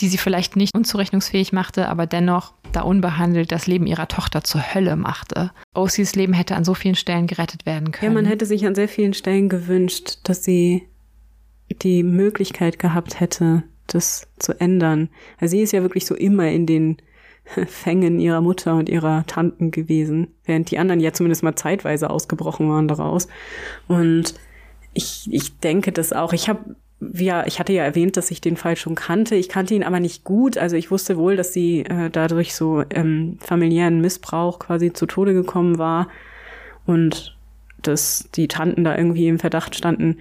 die 0.00 0.08
sie 0.08 0.18
vielleicht 0.18 0.56
nicht 0.56 0.74
unzurechnungsfähig 0.74 1.52
machte, 1.52 1.88
aber 1.88 2.06
dennoch, 2.06 2.52
da 2.72 2.82
unbehandelt, 2.82 3.50
das 3.52 3.66
Leben 3.66 3.86
ihrer 3.86 4.08
Tochter 4.08 4.44
zur 4.44 4.60
Hölle 4.74 4.96
machte. 4.96 5.50
O.C.s 5.74 6.14
Leben 6.16 6.34
hätte 6.34 6.54
an 6.56 6.64
so 6.64 6.74
vielen 6.74 6.94
Stellen 6.96 7.26
gerettet 7.26 7.64
werden 7.64 7.86
Ja, 7.86 7.92
können. 8.00 8.14
man 8.14 8.26
hätte 8.26 8.44
sich 8.44 8.66
an 8.66 8.74
sehr 8.74 8.88
vielen 8.88 9.14
Stellen 9.14 9.48
gewünscht, 9.48 10.18
dass 10.24 10.44
sie 10.44 10.86
die 11.82 12.02
Möglichkeit 12.02 12.78
gehabt 12.78 13.18
hätte, 13.20 13.62
das 13.86 14.28
zu 14.38 14.52
ändern. 14.60 15.08
Also 15.38 15.52
sie 15.56 15.62
ist 15.62 15.72
ja 15.72 15.82
wirklich 15.82 16.06
so 16.06 16.14
immer 16.14 16.48
in 16.48 16.66
den 16.66 16.96
Fängen 17.66 18.18
ihrer 18.18 18.40
Mutter 18.40 18.74
und 18.74 18.88
ihrer 18.88 19.24
Tanten 19.26 19.70
gewesen, 19.70 20.28
während 20.44 20.70
die 20.70 20.78
anderen 20.78 21.00
ja 21.00 21.12
zumindest 21.12 21.42
mal 21.44 21.54
zeitweise 21.56 22.10
ausgebrochen 22.10 22.68
waren 22.68 22.88
daraus. 22.88 23.28
Und 23.88 24.34
ich, 24.96 25.28
ich 25.30 25.58
denke 25.58 25.92
das 25.92 26.12
auch. 26.12 26.32
Ich 26.32 26.48
habe 26.48 26.76
ja, 27.12 27.46
ich 27.46 27.60
hatte 27.60 27.74
ja 27.74 27.84
erwähnt, 27.84 28.16
dass 28.16 28.30
ich 28.30 28.40
den 28.40 28.56
Fall 28.56 28.74
schon 28.74 28.94
kannte. 28.94 29.34
Ich 29.34 29.50
kannte 29.50 29.74
ihn 29.74 29.84
aber 29.84 30.00
nicht 30.00 30.24
gut. 30.24 30.56
Also 30.56 30.76
ich 30.76 30.90
wusste 30.90 31.18
wohl, 31.18 31.36
dass 31.36 31.52
sie 31.52 31.80
äh, 31.80 32.08
dadurch 32.10 32.54
so 32.54 32.82
ähm, 32.88 33.36
familiären 33.38 34.00
Missbrauch 34.00 34.58
quasi 34.58 34.94
zu 34.94 35.04
Tode 35.04 35.34
gekommen 35.34 35.76
war 35.76 36.08
und 36.86 37.36
dass 37.82 38.30
die 38.34 38.48
Tanten 38.48 38.82
da 38.82 38.96
irgendwie 38.96 39.28
im 39.28 39.38
Verdacht 39.38 39.76
standen. 39.76 40.16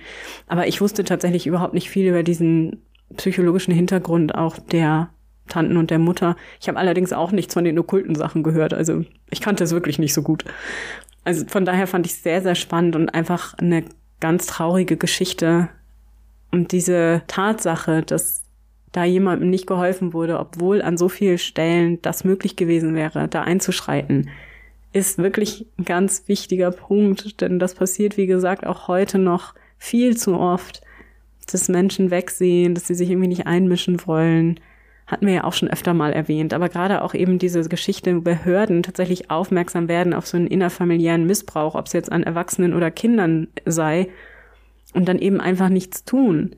Aber 0.47 0.67
ich 0.67 0.81
wusste 0.81 1.05
tatsächlich 1.05 1.47
überhaupt 1.47 1.73
nicht 1.73 1.89
viel 1.89 2.09
über 2.09 2.23
diesen 2.23 2.81
psychologischen 3.15 3.73
Hintergrund 3.73 4.35
auch 4.35 4.57
der 4.57 5.09
Tanten 5.47 5.77
und 5.77 5.91
der 5.91 5.99
Mutter. 5.99 6.35
Ich 6.59 6.67
habe 6.67 6.77
allerdings 6.77 7.13
auch 7.13 7.31
nichts 7.31 7.53
von 7.53 7.63
den 7.63 7.79
okkulten 7.79 8.15
Sachen 8.15 8.43
gehört. 8.43 8.73
Also 8.73 9.05
ich 9.29 9.39
kannte 9.39 9.63
es 9.63 9.71
wirklich 9.71 9.97
nicht 9.97 10.13
so 10.13 10.23
gut. 10.23 10.43
Also 11.23 11.45
von 11.47 11.63
daher 11.63 11.87
fand 11.87 12.05
ich 12.05 12.13
es 12.13 12.23
sehr, 12.23 12.41
sehr 12.41 12.55
spannend 12.55 12.97
und 12.97 13.13
einfach 13.13 13.53
eine 13.55 13.85
ganz 14.19 14.47
traurige 14.47 14.97
Geschichte. 14.97 15.69
Und 16.51 16.71
diese 16.71 17.23
Tatsache, 17.27 18.01
dass 18.01 18.43
da 18.91 19.03
jemandem 19.03 19.49
nicht 19.49 19.67
geholfen 19.67 20.13
wurde, 20.13 20.39
obwohl 20.39 20.81
an 20.81 20.97
so 20.97 21.09
vielen 21.09 21.37
Stellen 21.37 22.01
das 22.01 22.23
möglich 22.23 22.55
gewesen 22.55 22.95
wäre, 22.95 23.27
da 23.27 23.41
einzuschreiten, 23.41 24.29
ist 24.93 25.17
wirklich 25.17 25.67
ein 25.77 25.83
ganz 25.83 26.23
wichtiger 26.27 26.71
Punkt, 26.71 27.41
denn 27.41 27.59
das 27.59 27.75
passiert, 27.75 28.15
wie 28.15 28.27
gesagt, 28.27 28.65
auch 28.65 28.87
heute 28.87 29.17
noch 29.17 29.53
viel 29.77 30.15
zu 30.15 30.39
oft, 30.39 30.81
dass 31.51 31.67
Menschen 31.67 32.11
wegsehen, 32.11 32.73
dass 32.73 32.87
sie 32.87 32.95
sich 32.95 33.09
irgendwie 33.09 33.27
nicht 33.27 33.45
einmischen 33.45 34.07
wollen. 34.07 34.59
Hatten 35.07 35.27
wir 35.27 35.33
ja 35.33 35.43
auch 35.43 35.53
schon 35.53 35.69
öfter 35.69 35.93
mal 35.93 36.13
erwähnt, 36.13 36.53
aber 36.53 36.69
gerade 36.69 37.03
auch 37.03 37.13
eben 37.13 37.37
diese 37.37 37.61
Geschichte, 37.69 38.15
wo 38.15 38.21
Behörden 38.21 38.81
tatsächlich 38.81 39.29
aufmerksam 39.29 39.87
werden 39.87 40.13
auf 40.13 40.25
so 40.25 40.35
einen 40.37 40.47
innerfamiliären 40.47 41.27
Missbrauch, 41.27 41.75
ob 41.75 41.85
es 41.85 41.93
jetzt 41.93 42.11
an 42.11 42.23
Erwachsenen 42.23 42.73
oder 42.73 42.89
Kindern 42.89 43.47
sei, 43.65 44.09
und 44.95 45.07
dann 45.09 45.19
eben 45.19 45.41
einfach 45.41 45.69
nichts 45.69 46.05
tun. 46.05 46.55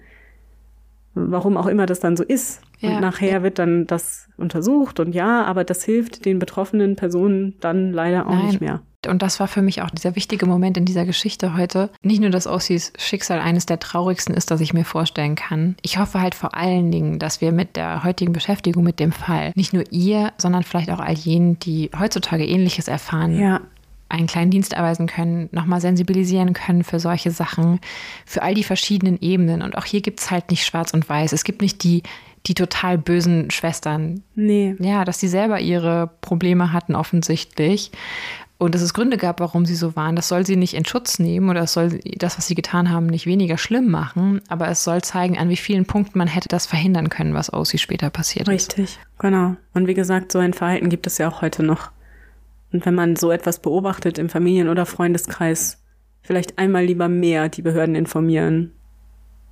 Warum 1.15 1.57
auch 1.57 1.65
immer 1.65 1.88
das 1.88 1.99
dann 1.99 2.15
so 2.15 2.24
ist. 2.24 2.61
Ja. 2.80 2.95
Und 2.95 3.02
nachher 3.02 3.44
wird 3.44 3.60
dann 3.60 3.88
das 3.88 4.30
untersucht 4.38 4.99
und 4.99 5.14
ja, 5.14 5.44
aber 5.44 5.64
das 5.64 5.84
hilft 5.84 6.26
den 6.26 6.40
betroffenen 6.40 6.95
Personen 6.95 7.56
dann 7.60 7.91
leider 7.91 8.28
auch 8.28 8.34
Nein. 8.34 8.45
nicht 8.48 8.62
mehr. 8.62 8.82
Und 9.08 9.22
das 9.22 9.40
war 9.40 9.48
für 9.48 9.62
mich 9.62 9.82
auch 9.82 9.90
dieser 9.90 10.16
wichtige 10.16 10.45
Moment 10.45 10.78
in 10.78 10.86
dieser 10.86 11.06
Geschichte 11.06 11.56
heute. 11.56 11.90
Nicht 12.02 12.20
nur, 12.20 12.30
dass 12.30 12.48
Ossis 12.48 12.91
Schicksal 12.98 13.40
eines 13.40 13.66
der 13.66 13.80
traurigsten 13.80 14.36
ist, 14.36 14.52
das 14.52 14.60
ich 14.60 14.74
mir 14.74 14.86
vorstellen 14.86 15.36
kann. 15.36 15.76
Ich 15.82 15.98
hoffe 15.98 16.20
halt 16.20 16.36
vor 16.36 16.56
allen 16.56 16.91
Dingen, 16.91 17.20
dass 17.20 17.40
wir 17.40 17.52
mit 17.52 17.76
der 17.76 18.04
heutigen 18.04 18.34
Beschäftigung 18.34 18.84
mit 18.84 18.99
dem 18.99 19.12
Fall 19.12 19.52
nicht 19.56 19.72
nur 19.72 19.84
ihr, 19.91 20.34
sondern 20.38 20.64
vielleicht 20.64 20.90
auch 20.90 20.99
all 20.99 21.14
jenen, 21.14 21.60
die 21.60 21.90
heutzutage 21.98 22.45
Ähnliches 22.45 22.88
erfahren, 22.88 23.40
Ja, 23.40 23.62
einen 24.10 24.28
kleinen 24.28 24.52
Dienst 24.52 24.74
erweisen 24.74 25.08
können, 25.08 25.49
nochmal 25.52 25.82
sensibilisieren 25.82 26.54
können 26.54 26.84
für 26.84 26.99
solche 26.99 27.32
Sachen, 27.32 27.80
für 28.26 28.41
all 28.41 28.54
die 28.54 28.64
verschiedenen 28.64 29.20
Ebenen. 29.20 29.62
Und 29.62 29.78
auch 29.78 29.86
hier 29.86 30.02
gibt 30.02 30.22
es 30.22 30.32
halt 30.32 30.49
nicht 30.49 30.66
schwarz 30.66 30.94
und 30.94 31.08
weiß. 31.08 31.34
Es 31.34 31.44
gibt 31.44 31.62
nicht 31.62 31.84
die, 31.84 32.04
die 32.48 32.53
total 32.53 32.98
bösen 32.98 33.52
Schwestern. 33.52 34.24
nee. 34.36 34.76
Ja, 34.80 35.06
dass 35.06 35.19
sie 35.19 35.28
selber 35.28 35.60
ihre 35.60 36.10
Probleme 36.22 36.74
hatten 36.74 36.95
offensichtlich. 36.95 37.91
Und 38.60 38.74
dass 38.74 38.82
es 38.82 38.95
Gründe 38.95 39.18
gab, 39.18 39.40
warum 39.40 39.65
sie 39.65 39.76
so 39.76 39.95
waren. 39.95 40.15
Das 40.15 40.30
soll 40.30 40.44
sie 40.45 40.56
nicht 40.56 40.74
in 40.74 40.84
Schutz 40.84 41.19
nehmen 41.19 41.49
oder 41.49 41.61
es 41.61 41.74
soll 41.74 41.99
das, 42.18 42.38
was 42.40 42.48
sie 42.48 42.56
getan 42.56 42.90
haben, 42.90 43.06
nicht 43.06 43.28
weniger 43.28 43.57
schlimm 43.57 43.91
machen. 43.91 44.41
Aber 44.48 44.68
es 44.68 44.84
soll 44.84 45.03
zeigen, 45.03 45.38
an 45.38 45.49
wie 45.49 45.57
vielen 45.57 45.86
Punkten 45.86 46.18
man 46.18 46.28
hätte 46.28 46.49
das 46.49 46.65
verhindern 46.65 47.10
können, 47.10 47.36
was 47.36 47.52
aus 47.52 47.69
sie 47.69 47.78
später 47.78 48.10
passiert 48.10 48.48
ist. 48.48 48.78
Richtig, 48.78 48.99
genau. 49.19 49.56
Und 49.76 49.86
wie 49.86 49.94
gesagt, 49.94 50.32
so 50.32 50.40
ein 50.40 50.53
Verhalten 50.53 50.90
gibt 50.90 51.06
es 51.06 51.19
ja 51.19 51.30
auch 51.30 51.41
heute 51.44 51.61
noch. 51.61 51.91
Und 52.74 52.86
wenn 52.86 52.95
man 52.95 53.15
so 53.15 53.32
etwas 53.32 53.60
beobachtet 53.60 54.18
im 54.18 54.28
Familien- 54.28 54.69
oder 54.69 54.88
Freundeskreis, 54.88 55.84
vielleicht 56.22 56.57
einmal 56.57 56.84
lieber 56.84 57.07
mehr 57.07 57.49
die 57.49 57.61
Behörden 57.61 57.95
informieren 57.95 58.72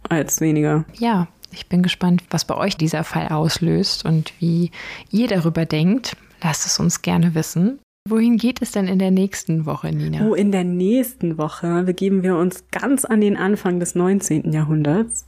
als 0.09 0.41
weniger. 0.41 0.85
Ja, 0.93 1.27
ich 1.55 1.67
bin 1.67 1.81
gespannt, 1.81 2.23
was 2.29 2.45
bei 2.45 2.55
euch 2.55 2.77
dieser 2.77 3.03
Fall 3.03 3.29
auslöst 3.29 4.05
und 4.05 4.33
wie 4.39 4.71
ihr 5.11 5.27
darüber 5.27 5.65
denkt. 5.65 6.15
Lasst 6.43 6.65
es 6.65 6.79
uns 6.79 7.01
gerne 7.01 7.33
wissen. 7.33 7.79
Wohin 8.07 8.37
geht 8.37 8.61
es 8.61 8.71
denn 8.71 8.87
in 8.87 8.99
der 8.99 9.09
nächsten 9.09 9.65
Woche, 9.65 9.91
Nina? 9.91 10.27
Oh, 10.27 10.35
in 10.35 10.51
der 10.51 10.63
nächsten 10.63 11.39
Woche 11.39 11.83
begeben 11.83 12.21
wir 12.21 12.35
uns 12.35 12.65
ganz 12.69 13.03
an 13.03 13.19
den 13.19 13.35
Anfang 13.35 13.79
des 13.79 13.95
19. 13.95 14.51
Jahrhunderts. 14.51 15.25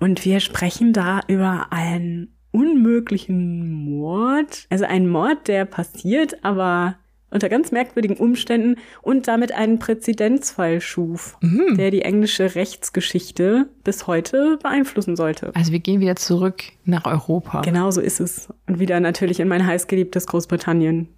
Und 0.00 0.24
wir 0.24 0.40
sprechen 0.40 0.94
da 0.94 1.20
über 1.26 1.66
einen 1.70 2.28
unmöglichen 2.52 3.70
Mord. 3.70 4.66
Also 4.70 4.86
ein 4.86 5.08
Mord, 5.08 5.48
der 5.48 5.66
passiert, 5.66 6.42
aber 6.42 6.96
unter 7.34 7.48
ganz 7.48 7.72
merkwürdigen 7.72 8.16
Umständen 8.16 8.76
und 9.02 9.28
damit 9.28 9.52
einen 9.52 9.78
Präzedenzfall 9.78 10.80
schuf, 10.80 11.36
der 11.42 11.90
die 11.90 12.02
englische 12.02 12.54
Rechtsgeschichte 12.54 13.66
bis 13.82 14.06
heute 14.06 14.58
beeinflussen 14.62 15.16
sollte. 15.16 15.50
Also 15.54 15.72
wir 15.72 15.80
gehen 15.80 16.00
wieder 16.00 16.16
zurück 16.16 16.62
nach 16.84 17.04
Europa. 17.04 17.60
Genau 17.62 17.90
so 17.90 18.00
ist 18.00 18.20
es. 18.20 18.48
Und 18.66 18.78
wieder 18.78 19.00
natürlich 19.00 19.40
in 19.40 19.48
mein 19.48 19.66
heißgeliebtes 19.66 20.26
Großbritannien. 20.26 21.08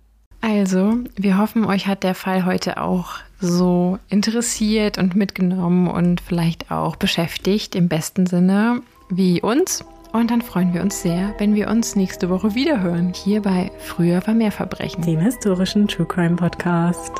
Also, 0.40 0.98
wir 1.16 1.38
hoffen, 1.38 1.64
euch 1.64 1.86
hat 1.86 2.02
der 2.02 2.14
Fall 2.14 2.44
heute 2.44 2.80
auch 2.80 3.16
so 3.40 3.98
interessiert 4.08 4.98
und 4.98 5.16
mitgenommen 5.16 5.88
und 5.88 6.20
vielleicht 6.20 6.70
auch 6.70 6.96
beschäftigt 6.96 7.74
im 7.74 7.88
besten 7.88 8.26
Sinne 8.26 8.82
wie 9.08 9.40
uns. 9.40 9.84
Und 10.16 10.30
dann 10.30 10.40
freuen 10.40 10.72
wir 10.72 10.80
uns 10.80 11.02
sehr, 11.02 11.34
wenn 11.38 11.54
wir 11.54 11.68
uns 11.68 11.94
nächste 11.94 12.30
Woche 12.30 12.54
wiederhören. 12.54 13.12
Hier 13.14 13.42
bei 13.42 13.70
Früher 13.78 14.26
war 14.26 14.32
mehr 14.32 14.50
Verbrechen. 14.50 15.02
Dem 15.02 15.20
historischen 15.20 15.88
True 15.88 16.06
Crime 16.06 16.36
Podcast. 16.36 17.12